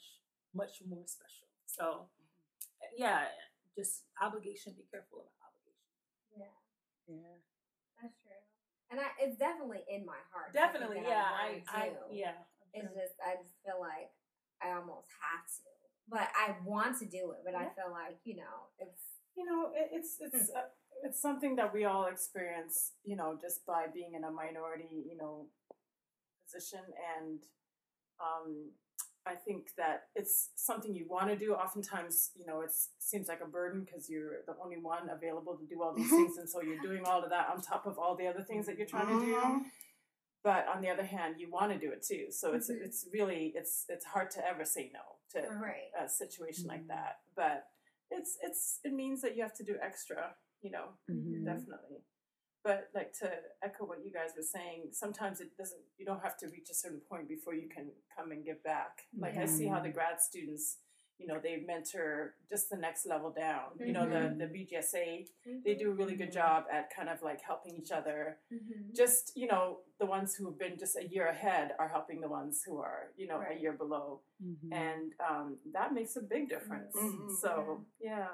much 0.54 0.80
more 0.88 1.04
special. 1.06 1.48
So, 1.66 2.08
yeah, 2.96 3.26
just 3.76 4.04
obligation. 4.20 4.74
Be 4.76 4.84
careful 4.90 5.26
about 5.26 5.52
obligation. 5.52 5.90
Yeah, 6.36 6.56
Yeah. 7.08 7.36
that's 8.00 8.16
true. 8.22 8.40
And 8.90 9.00
I, 9.00 9.10
it's 9.20 9.36
definitely 9.36 9.82
in 9.90 10.06
my 10.06 10.20
heart. 10.32 10.54
Definitely, 10.54 11.02
that 11.02 11.08
yeah. 11.10 11.26
I, 11.26 11.62
I, 11.68 11.82
I, 11.82 11.90
yeah. 12.10 12.38
It's 12.72 12.94
just 12.94 13.16
I 13.24 13.36
just 13.42 13.54
feel 13.64 13.80
like 13.80 14.12
I 14.62 14.72
almost 14.76 15.08
have 15.20 15.44
to, 15.44 15.70
but 16.08 16.28
I 16.36 16.54
want 16.64 16.98
to 17.00 17.06
do 17.06 17.32
it. 17.34 17.40
But 17.44 17.54
I 17.54 17.64
feel 17.74 17.90
like 17.90 18.20
you 18.24 18.36
know 18.36 18.70
it's 18.78 19.02
You 19.36 19.44
know, 19.44 19.72
it, 19.76 19.88
it's 19.92 20.16
it's 20.20 20.48
uh, 20.50 20.72
it's 21.04 21.20
something 21.20 21.56
that 21.56 21.72
we 21.74 21.84
all 21.84 22.06
experience. 22.06 22.92
You 23.04 23.16
know, 23.16 23.36
just 23.40 23.66
by 23.66 23.86
being 23.92 24.14
in 24.14 24.24
a 24.24 24.30
minority, 24.30 25.04
you 25.10 25.16
know, 25.16 25.48
position, 26.44 26.84
and 27.18 27.40
um, 28.20 28.70
I 29.26 29.34
think 29.34 29.74
that 29.76 30.04
it's 30.14 30.50
something 30.54 30.94
you 30.94 31.06
want 31.08 31.28
to 31.28 31.36
do. 31.36 31.52
Oftentimes, 31.54 32.30
you 32.36 32.46
know, 32.46 32.60
it 32.60 32.70
seems 32.98 33.26
like 33.26 33.40
a 33.42 33.46
burden 33.46 33.82
because 33.84 34.08
you're 34.08 34.42
the 34.46 34.54
only 34.62 34.76
one 34.78 35.10
available 35.10 35.56
to 35.56 35.64
do 35.66 35.82
all 35.82 35.92
these 35.92 36.08
things, 36.10 36.38
and 36.38 36.48
so 36.48 36.62
you're 36.62 36.80
doing 36.80 37.02
all 37.04 37.22
of 37.24 37.30
that 37.30 37.48
on 37.52 37.60
top 37.60 37.86
of 37.86 37.98
all 37.98 38.14
the 38.14 38.26
other 38.26 38.42
things 38.42 38.66
that 38.66 38.78
you're 38.78 38.86
trying 38.86 39.08
to 39.18 39.24
do. 39.24 39.64
But 40.44 40.68
on 40.68 40.80
the 40.80 40.88
other 40.88 41.02
hand, 41.04 41.36
you 41.38 41.50
want 41.50 41.72
to 41.72 41.78
do 41.78 41.90
it 41.90 42.02
too. 42.02 42.26
So 42.30 42.52
it's 42.54 42.70
Mhm. 42.70 42.80
it's 42.82 43.08
really 43.12 43.52
it's 43.56 43.84
it's 43.88 44.04
hard 44.04 44.30
to 44.32 44.46
ever 44.46 44.64
say 44.64 44.90
no 44.94 45.16
to 45.32 45.48
right. 45.56 45.90
a 45.98 46.08
situation 46.08 46.68
like 46.68 46.86
that. 46.86 47.20
But 47.34 47.68
it's 48.12 48.38
it's 48.40 48.78
it 48.84 48.92
means 48.92 49.22
that 49.22 49.34
you 49.36 49.42
have 49.42 49.54
to 49.54 49.64
do 49.64 49.76
extra, 49.82 50.36
you 50.62 50.70
know, 50.70 50.90
Mhm. 51.10 51.44
definitely. 51.44 52.04
But 52.66 52.78
like 52.98 53.12
to 53.20 53.28
echo 53.62 53.82
what 53.90 53.98
you 54.04 54.10
guys 54.18 54.30
were 54.36 54.42
saying, 54.56 54.78
sometimes 55.04 55.40
it 55.40 55.50
doesn't 55.56 55.82
you 55.98 56.04
don't 56.10 56.22
have 56.26 56.36
to 56.38 56.46
reach 56.48 56.68
a 56.70 56.74
certain 56.82 57.00
point 57.10 57.28
before 57.28 57.54
you 57.54 57.68
can 57.76 57.86
come 58.14 58.32
and 58.32 58.44
give 58.44 58.60
back. 58.64 58.92
Like 59.24 59.36
I 59.36 59.46
see 59.46 59.66
how 59.72 59.80
the 59.86 59.92
grad 59.98 60.20
students, 60.20 60.78
you 61.20 61.26
know, 61.28 61.38
they 61.46 61.54
mentor 61.72 62.34
just 62.52 62.68
the 62.72 62.76
next 62.86 63.06
level 63.06 63.30
down. 63.30 63.66
You 63.88 63.92
know, 63.96 64.06
the 64.14 64.22
the 64.42 64.48
BGSA, 64.54 65.08
they 65.64 65.74
do 65.82 65.86
a 65.92 65.94
really 66.00 66.16
good 66.22 66.32
job 66.32 66.64
at 66.76 66.84
kind 66.96 67.08
of 67.08 67.18
like 67.22 67.40
helping 67.50 67.74
each 67.80 67.92
other. 67.98 68.20
Mm-hmm. 68.52 68.92
Just, 69.00 69.24
you 69.40 69.46
know, 69.52 69.64
the 70.00 70.06
ones 70.16 70.34
who 70.34 70.42
have 70.48 70.58
been 70.64 70.76
just 70.84 70.96
a 70.96 71.06
year 71.14 71.26
ahead 71.36 71.66
are 71.78 71.88
helping 71.96 72.18
the 72.20 72.28
ones 72.40 72.54
who 72.66 72.74
are, 72.88 73.02
you 73.16 73.26
know, 73.30 73.38
Right. 73.38 73.56
a 73.56 73.60
year 73.64 73.74
below 73.84 74.06
Mhm. 74.44 74.70
and 74.84 75.06
um, 75.30 75.48
that 75.76 75.88
makes 75.98 76.14
a 76.16 76.24
big 76.34 76.44
difference. 76.54 76.94
Mhm. 76.96 77.30
So 77.42 77.50
yeah, 78.10 78.28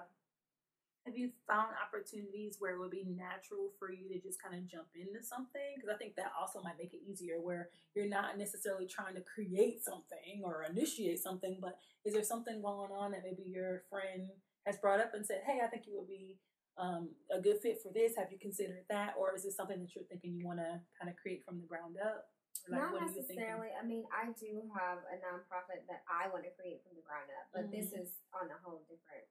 Have 1.04 1.18
you 1.18 1.30
found 1.48 1.74
opportunities 1.82 2.56
where 2.60 2.74
it 2.74 2.78
would 2.78 2.92
be 2.94 3.02
natural 3.04 3.74
for 3.76 3.90
you 3.90 4.06
to 4.08 4.20
just 4.22 4.40
kind 4.40 4.54
of 4.54 4.70
jump 4.70 4.86
into 4.94 5.18
something? 5.18 5.74
Because 5.74 5.90
I 5.90 5.98
think 5.98 6.14
that 6.14 6.30
also 6.38 6.62
might 6.62 6.78
make 6.78 6.94
it 6.94 7.02
easier 7.02 7.42
where 7.42 7.70
you're 7.94 8.06
not 8.08 8.38
necessarily 8.38 8.86
trying 8.86 9.16
to 9.18 9.22
create 9.26 9.82
something 9.82 10.42
or 10.44 10.62
initiate 10.62 11.18
something, 11.18 11.58
but 11.60 11.74
is 12.06 12.14
there 12.14 12.22
something 12.22 12.62
going 12.62 12.92
on 12.94 13.10
that 13.10 13.26
maybe 13.26 13.42
your 13.42 13.82
friend 13.90 14.30
has 14.64 14.78
brought 14.78 15.00
up 15.00 15.10
and 15.14 15.26
said, 15.26 15.42
hey, 15.44 15.58
I 15.58 15.66
think 15.66 15.90
you 15.90 15.98
would 15.98 16.06
be 16.06 16.38
um, 16.78 17.10
a 17.34 17.40
good 17.42 17.58
fit 17.58 17.82
for 17.82 17.90
this? 17.92 18.14
Have 18.14 18.30
you 18.30 18.38
considered 18.38 18.86
that? 18.88 19.14
Or 19.18 19.34
is 19.34 19.44
it 19.44 19.58
something 19.58 19.80
that 19.82 19.90
you're 19.98 20.06
thinking 20.06 20.38
you 20.38 20.46
want 20.46 20.60
to 20.62 20.78
kind 20.94 21.10
of 21.10 21.18
create 21.18 21.42
from 21.44 21.58
the 21.58 21.66
ground 21.66 21.96
up? 21.98 22.30
Or, 22.70 22.78
Not 22.78 22.94
what 22.94 23.02
are 23.02 23.10
you 23.10 23.26
thinking? 23.26 23.42
necessarily. 23.42 23.74
I 23.74 23.82
mean, 23.82 24.06
I 24.14 24.30
do 24.38 24.70
have 24.78 25.02
a 25.10 25.18
nonprofit 25.18 25.82
that 25.90 26.06
I 26.06 26.30
want 26.30 26.46
to 26.46 26.54
create 26.54 26.78
from 26.86 26.94
the 26.94 27.02
ground 27.02 27.26
up, 27.34 27.50
but 27.50 27.74
this 27.74 27.90
Mhm. 27.90 28.06
is 28.06 28.22
on 28.30 28.46
a 28.54 28.58
whole 28.62 28.86
different 28.86 29.26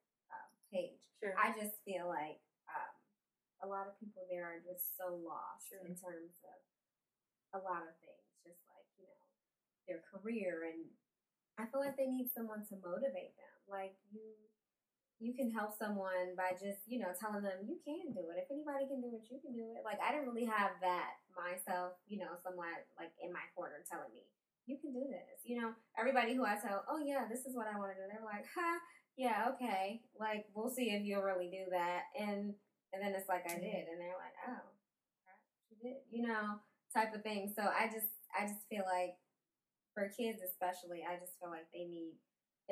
page. 0.72 1.00
Sure. 1.20 1.36
I 1.38 1.54
just 1.54 1.78
feel 1.86 2.08
like 2.10 2.42
um, 2.72 2.94
a 3.64 3.68
lot 3.68 3.86
of 3.86 4.00
people 4.00 4.26
there 4.32 4.48
are 4.48 4.62
just 4.64 4.98
so 4.98 5.20
lost 5.22 5.70
Sure. 5.70 5.84
in 5.86 5.94
terms 5.94 6.34
of 6.48 6.58
a 7.54 7.60
lot 7.62 7.84
of 7.84 7.94
things, 8.00 8.26
just 8.48 8.64
like 8.72 8.88
you 8.98 9.06
know 9.06 9.24
their 9.88 10.02
career, 10.08 10.72
and 10.72 10.88
I 11.60 11.68
feel 11.70 11.84
like 11.84 12.00
they 12.00 12.08
need 12.08 12.32
someone 12.32 12.64
to 12.72 12.80
motivate 12.80 13.36
them. 13.36 13.56
Like 13.68 13.96
you, 14.12 14.24
you 15.22 15.36
can 15.38 15.52
help 15.54 15.76
someone 15.78 16.34
by 16.34 16.56
just 16.58 16.82
you 16.88 16.98
know 16.98 17.12
telling 17.20 17.44
them 17.44 17.62
you 17.68 17.78
can 17.84 18.10
do 18.16 18.24
it. 18.34 18.40
If 18.42 18.50
anybody 18.50 18.88
can 18.90 19.04
do 19.04 19.12
it, 19.14 19.28
you 19.30 19.38
can 19.44 19.54
do 19.54 19.76
it. 19.78 19.84
Like 19.86 20.00
I 20.02 20.10
didn't 20.16 20.32
really 20.32 20.48
have 20.50 20.80
that 20.82 21.22
myself. 21.36 22.00
You 22.08 22.24
know, 22.24 22.34
someone 22.42 22.72
like 22.98 23.14
in 23.22 23.30
my 23.36 23.46
corner 23.54 23.84
telling 23.86 24.10
me 24.16 24.26
you 24.70 24.78
can 24.80 24.94
do 24.94 25.06
this. 25.10 25.44
You 25.44 25.60
know, 25.62 25.70
everybody 26.00 26.34
who 26.38 26.46
I 26.46 26.56
tell, 26.56 26.86
oh 26.90 27.02
yeah, 27.04 27.26
this 27.30 27.46
is 27.46 27.54
what 27.58 27.68
I 27.68 27.78
want 27.78 27.92
to 27.94 27.98
do. 28.00 28.06
They're 28.08 28.24
like, 28.26 28.46
ha, 28.48 28.78
yeah, 29.22 29.54
okay. 29.54 30.02
Like 30.18 30.50
we'll 30.58 30.74
see 30.74 30.90
if 30.98 31.06
you'll 31.06 31.22
really 31.22 31.54
do 31.54 31.70
that. 31.70 32.10
And 32.18 32.58
and 32.90 33.00
then 33.00 33.14
it's 33.14 33.30
like 33.30 33.46
I 33.46 33.62
did, 33.62 33.86
and 33.86 34.02
they're 34.02 34.18
like, 34.18 34.38
oh, 34.50 34.66
she 35.70 35.78
did. 35.78 36.02
You 36.10 36.26
know, 36.26 36.58
type 36.90 37.14
of 37.14 37.22
thing. 37.22 37.54
So 37.54 37.62
I 37.62 37.86
just 37.86 38.10
I 38.34 38.50
just 38.50 38.66
feel 38.66 38.82
like 38.90 39.14
for 39.94 40.10
kids 40.10 40.42
especially, 40.42 41.06
I 41.06 41.22
just 41.22 41.38
feel 41.38 41.54
like 41.54 41.70
they 41.70 41.86
need 41.86 42.18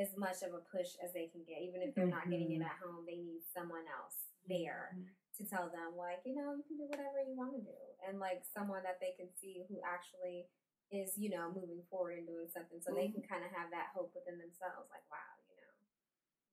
as 0.02 0.10
much 0.18 0.42
of 0.42 0.58
a 0.58 0.66
push 0.74 0.98
as 1.06 1.14
they 1.14 1.30
can 1.30 1.46
get, 1.46 1.62
even 1.62 1.86
if 1.86 1.94
they're 1.94 2.10
not 2.10 2.26
getting 2.26 2.50
it 2.58 2.66
mm-hmm. 2.66 2.74
at 2.74 2.82
home. 2.82 3.06
They 3.06 3.22
need 3.22 3.46
someone 3.54 3.86
else 3.86 4.18
there 4.50 4.98
mm-hmm. 4.98 5.14
to 5.38 5.44
tell 5.46 5.70
them 5.70 5.94
like 5.94 6.26
you 6.26 6.34
know 6.34 6.58
you 6.58 6.66
can 6.66 6.82
do 6.82 6.90
whatever 6.90 7.22
you 7.22 7.38
want 7.38 7.54
to 7.54 7.62
do 7.62 7.80
and 8.10 8.18
like 8.18 8.42
someone 8.50 8.82
that 8.82 8.98
they 8.98 9.14
can 9.14 9.30
see 9.38 9.62
who 9.70 9.78
actually 9.86 10.50
is 10.90 11.14
you 11.22 11.30
know 11.30 11.54
moving 11.54 11.86
forward 11.86 12.18
and 12.18 12.26
doing 12.26 12.50
something 12.50 12.82
so 12.82 12.90
they 12.90 13.06
mm-hmm. 13.06 13.22
can 13.22 13.38
kind 13.38 13.46
of 13.46 13.54
have 13.54 13.70
that 13.70 13.94
hope 13.94 14.10
within 14.18 14.42
themselves 14.42 14.90
like 14.90 15.06
wow 15.14 15.39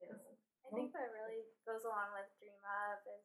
you 0.01 0.09
know 0.11 0.19
you 0.19 0.25
know 0.25 0.35
I 0.67 0.69
think 0.75 0.91
that 0.93 1.09
really 1.15 1.47
goes 1.63 1.87
along 1.87 2.11
with 2.17 2.27
Dream 2.43 2.59
Up 2.67 3.01
is 3.07 3.23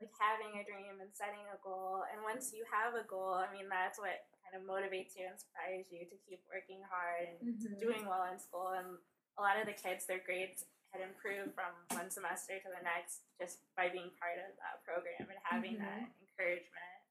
like 0.00 0.14
having 0.16 0.56
a 0.56 0.64
dream 0.64 1.02
and 1.02 1.10
setting 1.12 1.42
a 1.52 1.58
goal. 1.60 2.06
And 2.08 2.22
once 2.22 2.54
you 2.54 2.62
have 2.70 2.94
a 2.94 3.02
goal, 3.04 3.34
I 3.34 3.50
mean, 3.50 3.66
that's 3.66 3.98
what 3.98 4.14
kind 4.46 4.54
of 4.56 4.62
motivates 4.64 5.12
you, 5.18 5.26
and 5.26 5.34
inspires 5.34 5.90
you 5.90 6.06
to 6.06 6.16
keep 6.24 6.40
working 6.48 6.80
hard 6.86 7.26
and 7.28 7.38
Mhm. 7.42 7.76
doing 7.82 8.06
well 8.06 8.24
in 8.30 8.38
school. 8.38 8.72
And 8.78 8.96
a 9.36 9.42
lot 9.42 9.58
of 9.58 9.66
the 9.66 9.74
kids, 9.74 10.06
their 10.06 10.22
grades 10.22 10.64
had 10.94 11.02
improved 11.02 11.52
from 11.52 11.74
one 11.92 12.08
semester 12.14 12.56
to 12.62 12.68
the 12.72 12.80
next 12.80 13.26
just 13.42 13.58
by 13.76 13.90
being 13.90 14.14
part 14.16 14.38
of 14.38 14.54
that 14.62 14.80
program 14.86 15.28
and 15.28 15.38
having 15.44 15.74
Mhm. 15.76 15.84
that 15.84 16.08
encouragement. 16.22 17.02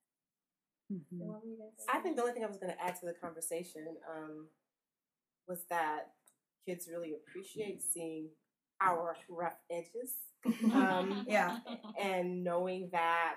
Mhm. 0.90 1.18
What 1.28 1.44
were 1.44 1.48
you 1.48 1.58
gonna 1.58 1.76
say? 1.76 1.84
I 1.92 2.00
think 2.00 2.16
the 2.16 2.22
only 2.22 2.34
thing 2.34 2.44
I 2.44 2.48
was 2.48 2.58
going 2.58 2.72
to 2.72 2.80
add 2.82 2.96
to 2.96 3.06
the 3.06 3.14
conversation 3.14 4.00
um, 4.08 4.50
was 5.46 5.64
that 5.66 6.16
kids 6.64 6.88
really 6.88 7.14
appreciate 7.14 7.82
seeing 7.82 8.34
our 8.80 9.16
rough 9.28 9.58
edges 9.70 10.14
um, 10.72 11.24
Yeah. 11.28 11.58
and 12.00 12.44
knowing 12.44 12.88
that 12.92 13.36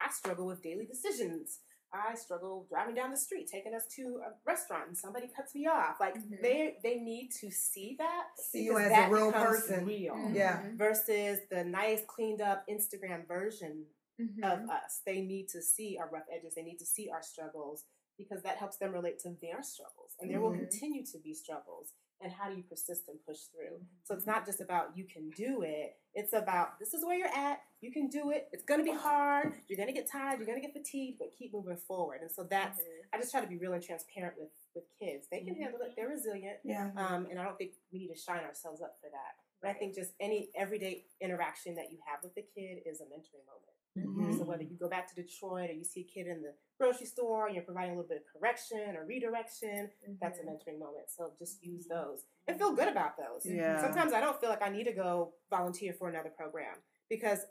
I 0.00 0.10
struggle 0.10 0.46
with 0.46 0.62
daily 0.62 0.86
decisions. 0.86 1.60
I 1.92 2.16
struggle 2.16 2.66
driving 2.68 2.96
down 2.96 3.12
the 3.12 3.16
street, 3.16 3.46
taking 3.46 3.72
us 3.72 3.86
to 3.94 4.20
a 4.26 4.32
restaurant, 4.44 4.88
and 4.88 4.98
somebody 4.98 5.28
cuts 5.28 5.54
me 5.54 5.68
off. 5.68 6.00
Like 6.00 6.16
Mhm. 6.16 6.42
they 6.42 6.76
they 6.82 6.96
need 6.98 7.30
to 7.40 7.52
see 7.52 7.94
that, 7.98 8.24
See 8.36 8.64
you 8.64 8.76
as 8.78 8.88
that 8.90 9.08
a 9.08 9.14
real 9.14 9.30
person. 9.30 9.84
real. 9.86 10.16
Yeah. 10.32 10.62
Mhm. 10.62 10.76
Versus 10.76 11.38
the 11.50 11.62
nice, 11.64 12.02
cleaned 12.08 12.40
up 12.40 12.66
Instagram 12.68 13.28
version 13.28 13.86
Mhm. 14.20 14.42
of 14.42 14.68
us. 14.70 15.02
They 15.06 15.20
need 15.22 15.48
to 15.50 15.62
see 15.62 15.96
our 15.96 16.08
rough 16.10 16.26
edges. 16.32 16.56
They 16.56 16.62
need 16.64 16.78
to 16.78 16.86
see 16.86 17.08
our 17.10 17.22
struggles 17.22 17.84
because 18.18 18.42
that 18.42 18.56
helps 18.56 18.76
them 18.78 18.92
relate 18.92 19.20
to 19.20 19.30
their 19.40 19.62
struggles. 19.62 20.16
And 20.18 20.28
there 20.30 20.40
will 20.40 20.50
Mhm. 20.52 20.58
continue 20.68 21.04
to 21.06 21.18
be 21.18 21.32
struggles. 21.32 21.92
And 22.24 22.32
how 22.32 22.48
do 22.48 22.56
you 22.56 22.62
persist 22.62 23.02
and 23.08 23.18
push 23.28 23.40
through? 23.52 23.84
So 24.02 24.14
it's 24.14 24.26
not 24.26 24.46
just 24.46 24.62
about 24.62 24.96
you 24.96 25.04
can 25.04 25.28
do 25.36 25.60
it. 25.60 25.96
It's 26.14 26.32
about 26.32 26.78
this 26.80 26.94
is 26.94 27.04
where 27.04 27.18
you're 27.18 27.28
at. 27.28 27.60
You 27.82 27.92
can 27.92 28.08
do 28.08 28.30
it. 28.30 28.48
It's 28.50 28.64
going 28.64 28.80
to 28.80 28.84
be 28.84 28.96
hard. 28.96 29.52
You're 29.68 29.76
going 29.76 29.88
to 29.88 29.92
get 29.92 30.10
tired. 30.10 30.38
You're 30.38 30.46
going 30.46 30.58
to 30.58 30.66
get 30.66 30.72
fatigued, 30.72 31.18
but 31.18 31.28
keep 31.38 31.52
moving 31.52 31.76
forward. 31.76 32.20
And 32.22 32.30
so 32.30 32.46
that's, 32.48 32.80
I 33.12 33.18
just 33.18 33.30
try 33.30 33.42
to 33.42 33.46
be 33.46 33.58
real 33.58 33.74
and 33.74 33.82
transparent 33.82 34.36
with, 34.38 34.48
with 34.74 34.84
kids. 34.98 35.26
They 35.30 35.40
can 35.40 35.54
handle 35.54 35.80
it. 35.82 35.92
They're 35.96 36.08
resilient. 36.08 36.56
Yeah. 36.64 36.90
Um, 36.96 37.26
and 37.30 37.38
I 37.38 37.44
don't 37.44 37.58
think 37.58 37.72
we 37.92 37.98
need 37.98 38.08
to 38.08 38.18
shine 38.18 38.40
ourselves 38.40 38.80
up 38.80 38.96
for 39.02 39.10
that. 39.10 39.36
But 39.64 39.70
I 39.70 39.78
think 39.78 39.94
just 39.94 40.12
any 40.20 40.50
everyday 40.54 41.06
interaction 41.22 41.74
that 41.76 41.90
you 41.90 41.96
have 42.06 42.22
with 42.22 42.34
the 42.34 42.42
kid 42.42 42.80
is 42.84 43.00
a 43.00 43.04
mentoring 43.04 43.46
moment. 43.48 43.72
Mhm. 43.96 44.36
So 44.38 44.44
whether 44.44 44.62
you 44.62 44.76
go 44.76 44.88
back 44.90 45.08
to 45.08 45.14
Detroit 45.14 45.70
or 45.70 45.72
you 45.72 45.84
see 45.84 46.00
a 46.02 46.04
kid 46.04 46.26
in 46.26 46.42
the 46.42 46.52
grocery 46.78 47.06
store 47.06 47.46
and 47.46 47.54
you're 47.54 47.64
providing 47.64 47.92
a 47.92 47.94
little 47.96 48.06
bit 48.08 48.18
of 48.18 48.24
correction 48.30 48.94
or 48.94 49.06
redirection, 49.06 49.90
that's 50.20 50.38
a 50.38 50.42
Mm-hmm. 50.42 50.50
mentoring 50.50 50.78
moment. 50.78 51.08
So 51.08 51.32
just 51.38 51.64
use 51.64 51.86
those 51.86 52.26
and 52.46 52.58
feel 52.58 52.72
good 52.72 52.88
about 52.88 53.16
those. 53.16 53.46
Yeah. 53.46 53.80
Sometimes 53.80 54.12
I 54.12 54.20
don't 54.20 54.38
feel 54.38 54.50
like 54.50 54.60
I 54.60 54.68
need 54.68 54.84
to 54.84 54.92
go 54.92 55.32
volunteer 55.48 55.94
for 55.94 56.10
another 56.10 56.28
program 56.30 56.76
because 57.08 57.46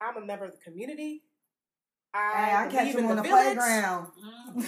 I'm 0.00 0.16
a 0.18 0.24
member 0.24 0.44
of 0.44 0.52
the 0.52 0.58
community. 0.62 1.24
I, 2.14 2.44
Hey, 2.46 2.54
I 2.54 2.66
catch 2.68 2.94
you 2.94 3.00
on 3.00 3.16
the 3.16 3.22
village. 3.22 3.28
playground. 3.56 4.12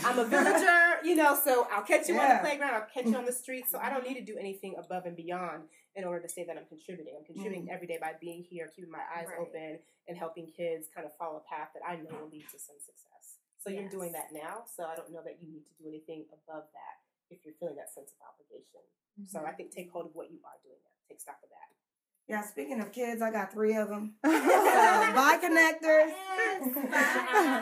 I'm 0.05 0.19
a 0.19 0.25
villager, 0.25 1.01
you 1.05 1.15
know, 1.15 1.35
so 1.43 1.67
I'll 1.71 1.83
catch 1.85 2.09
you 2.09 2.19
on 2.19 2.29
the 2.29 2.41
playground, 2.41 2.75
I'll 2.75 2.87
catch 2.93 3.07
you 3.07 3.17
on 3.17 3.25
the 3.25 3.33
street. 3.33 3.67
So 3.71 3.79
I 3.79 3.89
don't 3.89 4.07
need 4.07 4.15
to 4.15 4.25
do 4.25 4.37
anything 4.37 4.75
above 4.77 5.07
and 5.07 5.17
beyond 5.17 5.63
in 5.99 6.07
order 6.07 6.23
to 6.23 6.31
say 6.31 6.47
that 6.47 6.55
I'm 6.57 6.71
contributing. 6.71 7.19
I'm 7.19 7.27
contributing 7.27 7.67
every 7.75 7.91
day 7.91 7.99
by 8.01 8.15
being 8.23 8.47
here, 8.47 8.71
keeping 8.71 8.91
my 8.95 9.03
eyes 9.11 9.27
Right. 9.27 9.43
open, 9.43 9.79
and 10.07 10.15
helping 10.17 10.47
kids 10.47 10.87
kind 10.95 11.05
of 11.05 11.11
follow 11.19 11.43
a 11.43 11.45
path 11.51 11.75
that 11.75 11.83
I 11.83 11.97
know 11.99 12.15
will 12.23 12.31
lead 12.31 12.47
to 12.55 12.59
some 12.59 12.79
success. 12.79 13.43
So 13.59 13.69
you're 13.69 13.91
doing 13.91 14.13
that 14.13 14.31
now. 14.33 14.63
So 14.71 14.85
I 14.87 14.95
don't 14.95 15.11
know 15.11 15.21
that 15.27 15.43
you 15.43 15.51
need 15.51 15.67
to 15.67 15.75
do 15.83 15.89
anything 15.91 16.25
above 16.31 16.71
that 16.73 16.95
if 17.35 17.45
you're 17.45 17.55
feeling 17.59 17.75
that 17.77 17.91
sense 17.93 18.15
of 18.15 18.19
obligation. 18.23 18.81
So 19.27 19.43
I 19.45 19.51
think 19.53 19.73
take 19.75 19.91
hold 19.91 20.07
of 20.07 20.15
what 20.15 20.31
you 20.31 20.39
are 20.47 20.55
doing 20.63 20.79
now. 20.79 20.95
Take 21.11 21.21
stock 21.21 21.43
of 21.43 21.51
that. 21.51 21.57
Yeah, 22.29 22.43
speaking 22.43 22.79
of 22.81 22.93
kids, 22.93 23.21
I 23.21 23.33
got 23.33 23.53
three 23.53 23.75
of 23.75 23.89
them. 23.89 24.15
So, 24.25 24.31
bye, 25.15 25.39
connectors. 25.43 26.13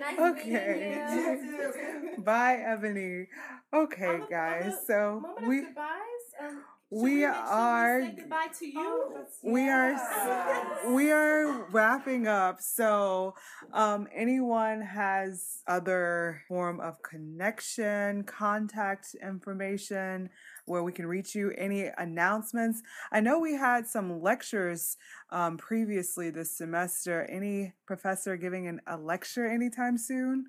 Nice 0.00 0.18
okay. 0.18 1.02
meeting. 1.06 2.24
Bye, 2.24 2.56
Ebony. 2.66 3.28
Okay, 3.72 4.06
On 4.06 4.20
a- 4.20 4.24
on 4.24 4.30
guys. 4.30 4.66
a 4.74 4.84
So 4.86 5.20
Moment 5.22 5.46
we 5.48 5.58
of 5.60 5.64
goodbyes. 5.66 6.24
Um, 6.42 6.64
we 6.90 7.16
make 7.20 7.28
are 7.28 8.00
say 8.02 8.14
goodbye 8.16 8.48
to 8.58 8.66
you. 8.66 9.14
we 9.42 9.68
are 9.68 9.92
Yes. 9.92 10.78
we 10.88 11.10
are 11.12 11.64
wrapping 11.70 12.26
up 12.26 12.60
so 12.60 13.34
um 13.72 14.08
anyone 14.14 14.80
has 14.80 15.62
other 15.68 16.42
form 16.48 16.80
of 16.80 17.00
connection 17.02 18.24
contact 18.24 19.14
information 19.22 20.30
where 20.66 20.82
we 20.82 20.90
can 20.92 21.06
reach 21.06 21.34
you 21.34 21.52
any 21.56 21.86
announcements 21.98 22.82
i 23.12 23.20
know 23.20 23.38
we 23.38 23.54
had 23.54 23.86
some 23.86 24.20
lectures 24.20 24.96
um 25.30 25.56
previously 25.56 26.30
this 26.30 26.56
semester 26.56 27.24
any 27.30 27.72
professor 27.86 28.36
giving 28.36 28.66
an, 28.66 28.80
a 28.88 28.96
lecture 28.96 29.46
anytime 29.46 29.96
soon 29.96 30.44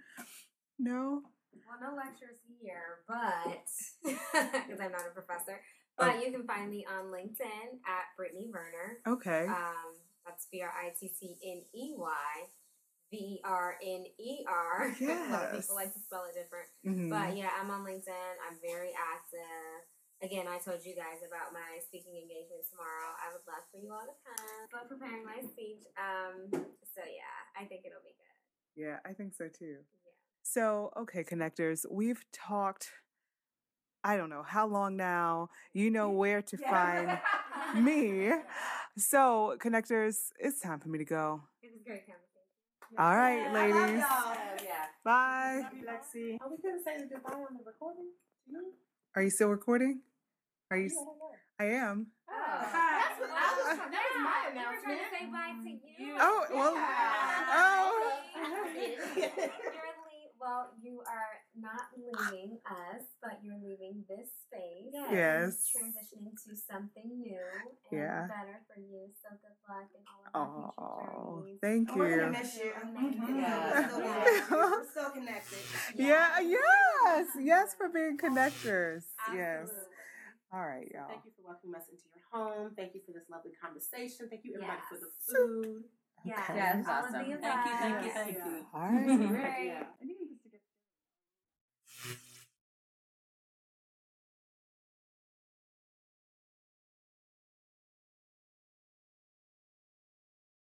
no 0.80 1.22
Well, 1.68 1.92
no 1.92 1.96
lectures 1.96 2.38
here, 2.62 3.00
but 3.08 3.66
because 4.04 4.80
I'm 4.80 4.92
not 4.92 5.06
a 5.08 5.14
professor. 5.14 5.60
But 6.02 6.26
you 6.26 6.32
can 6.32 6.46
find 6.48 6.70
me 6.70 6.86
on 6.90 7.06
LinkedIn 7.14 7.80
at 7.86 8.06
Brittney 8.20 8.52
Verner. 8.52 9.00
okay 9.08 9.46
Um, 9.48 9.96
that's 10.26 10.48
B 10.52 10.62
R 10.62 10.70
I 10.72 10.90
T 10.98 11.10
T 11.10 11.38
N 11.46 11.62
E 11.74 11.94
Y 11.98 12.34
V 13.12 13.18
E 13.18 13.42
R 13.44 13.76
N 13.84 14.06
E 14.20 14.46
R. 14.48 14.88
A 15.02 15.32
lot 15.32 15.44
of 15.46 15.60
people 15.62 15.76
like 15.76 15.94
to 15.94 16.00
spell 16.00 16.26
it 16.30 16.34
different. 16.36 16.70
Mhm. 16.86 17.10
But 17.10 17.36
yeah, 17.38 17.50
I'm 17.60 17.70
on 17.72 17.84
LinkedIn. 17.84 18.34
I'm 18.48 18.58
very 18.62 18.92
active. 18.96 19.88
Again, 20.24 20.46
I 20.48 20.60
told 20.60 20.86
you 20.86 20.94
guys 20.96 21.26
about 21.26 21.52
my 21.52 21.82
speaking 21.88 22.14
engagement 22.16 22.62
tomorrow. 22.70 23.10
I 23.18 23.34
would 23.34 23.42
love 23.50 23.66
for 23.72 23.78
you 23.82 23.92
all 23.92 24.06
to 24.06 24.14
come. 24.22 24.80
I'm 24.80 24.88
preparing 24.88 25.26
my 25.26 25.42
speech. 25.42 25.82
Um, 25.98 26.46
so 26.94 27.02
yeah, 27.02 27.36
I 27.60 27.66
think 27.66 27.82
it'll 27.86 28.06
be 28.06 28.14
good. 28.14 28.38
Yeah, 28.86 29.00
I 29.04 29.14
think 29.14 29.34
so 29.34 29.48
too. 29.50 29.78
Yeah. 29.82 30.14
So, 30.44 30.92
okay, 30.98 31.24
connectors, 31.24 31.86
we've 31.90 32.24
talked, 32.32 32.92
I 34.04 34.18
don't 34.18 34.30
know 34.30 34.44
how 34.44 34.68
long 34.68 34.96
now. 34.98 35.50
You 35.74 35.92
know 35.92 36.10
where 36.10 36.42
to 36.42 36.58
find 36.58 37.20
me. 37.76 38.32
So, 38.98 39.56
connectors, 39.60 40.32
it's 40.40 40.60
time 40.62 40.80
for 40.80 40.90
me 40.90 40.98
to 41.00 41.06
go. 41.06 41.42
It 41.62 41.72
was 41.72 41.82
a 41.82 41.84
great 41.88 42.06
conversation. 42.06 42.98
All 42.98 43.16
right, 43.16 43.54
ladies. 43.54 44.04
Yeah. 44.64 44.86
Bye. 45.04 45.62
Love 45.64 45.74
you, 45.74 45.86
Lexi. 45.86 46.38
Are 46.42 46.50
we 46.50 46.58
gonna 46.62 46.82
say 46.84 46.98
goodbye 47.10 47.32
on 47.34 47.58
the 47.58 47.64
recording? 47.66 48.08
You? 48.48 48.74
Are 49.16 49.22
you 49.24 49.30
still 49.30 49.48
recording? 49.50 50.02
Are 50.72 50.78
you? 50.78 50.84
You, 50.84 50.90
s- 50.90 51.06
I. 51.60 51.64
I 51.64 51.68
am. 51.68 52.08
Oh, 52.30 52.34
That's 52.34 53.20
what 53.20 53.30
I 53.30 53.34
was. 53.56 53.78
That 53.78 53.92
was 53.92 54.24
my 54.24 54.42
You 54.52 54.58
were 54.58 54.82
trying 54.82 54.84
to 54.84 54.92
announcement. 54.92 55.00
say 55.14 55.26
bye 55.32 55.56
to 55.64 55.70
you. 56.04 56.16
Oh, 56.20 56.46
well, 56.52 56.74
oh. 57.54 58.12
You're 60.42 60.50
le- 60.50 60.54
well, 60.54 60.74
you 60.82 61.02
are 61.06 61.42
not 61.56 61.94
leaving 61.96 62.58
us, 62.66 63.04
but 63.22 63.40
you're 63.44 63.58
leaving 63.62 64.04
this 64.10 64.30
space. 64.48 64.94
and 64.94 65.12
Yes. 65.16 65.72
Transitioning 65.76 66.34
to 66.46 66.56
something 66.56 67.22
new 67.22 67.38
and 67.38 67.72
Yeah. 67.92 68.28
better 68.28 68.60
for 68.74 68.80
you. 68.80 69.10
So 69.22 69.30
good 69.42 69.56
luck 69.70 69.90
in 69.94 70.02
all 70.08 70.26
of 70.26 70.34
your 70.34 70.50
future 70.50 70.74
Oh, 70.78 71.40
journeys. 71.42 71.60
thank 71.62 71.96
We're 71.96 72.10
gonna 72.20 72.26
you. 72.26 72.32
miss 72.32 72.58
you. 72.58 72.72
Mhm. 72.74 73.40
Yeah, 73.42 73.72
we're 73.72 73.88
still 73.88 74.00
Yeah. 74.02 74.24
connected. 74.28 74.52
We're 74.52 74.86
still 74.86 75.10
connected. 75.12 75.60
Yeah, 75.96 76.40
yes, 76.40 77.28
yes, 77.40 77.76
for 77.76 77.90
being 77.90 78.18
connectors. 78.18 79.06
Yes. 79.34 79.70
All 80.52 80.66
right, 80.68 80.90
y'all. 80.92 81.08
Thank 81.08 81.26
you 81.26 81.32
for 81.38 81.44
welcoming 81.48 81.76
us 81.76 81.88
into 81.90 82.04
your 82.14 82.24
home. 82.32 82.76
Thank 82.76 82.94
you 82.96 83.02
for 83.06 83.12
this 83.14 83.30
lovely 83.30 83.52
conversation. 83.54 84.28
Thank 84.30 84.44
you, 84.46 84.56
everybody, 84.56 84.82
for 84.90 84.98
the 84.98 85.12
food. 85.12 85.90
Yes, 86.24 86.38
Okay. 86.40 86.56
Yeah, 86.56 86.76
that's 86.84 86.88
awesome. 86.90 87.14
Thank 87.14 87.28
you, 87.30 87.38
thank 87.40 88.04
you, 88.06 88.12
thank 88.12 88.38
you. 88.38 88.68
All 88.74 88.82
right. 88.82 89.06
Great. 89.30 89.66
Yeah. 89.68 89.88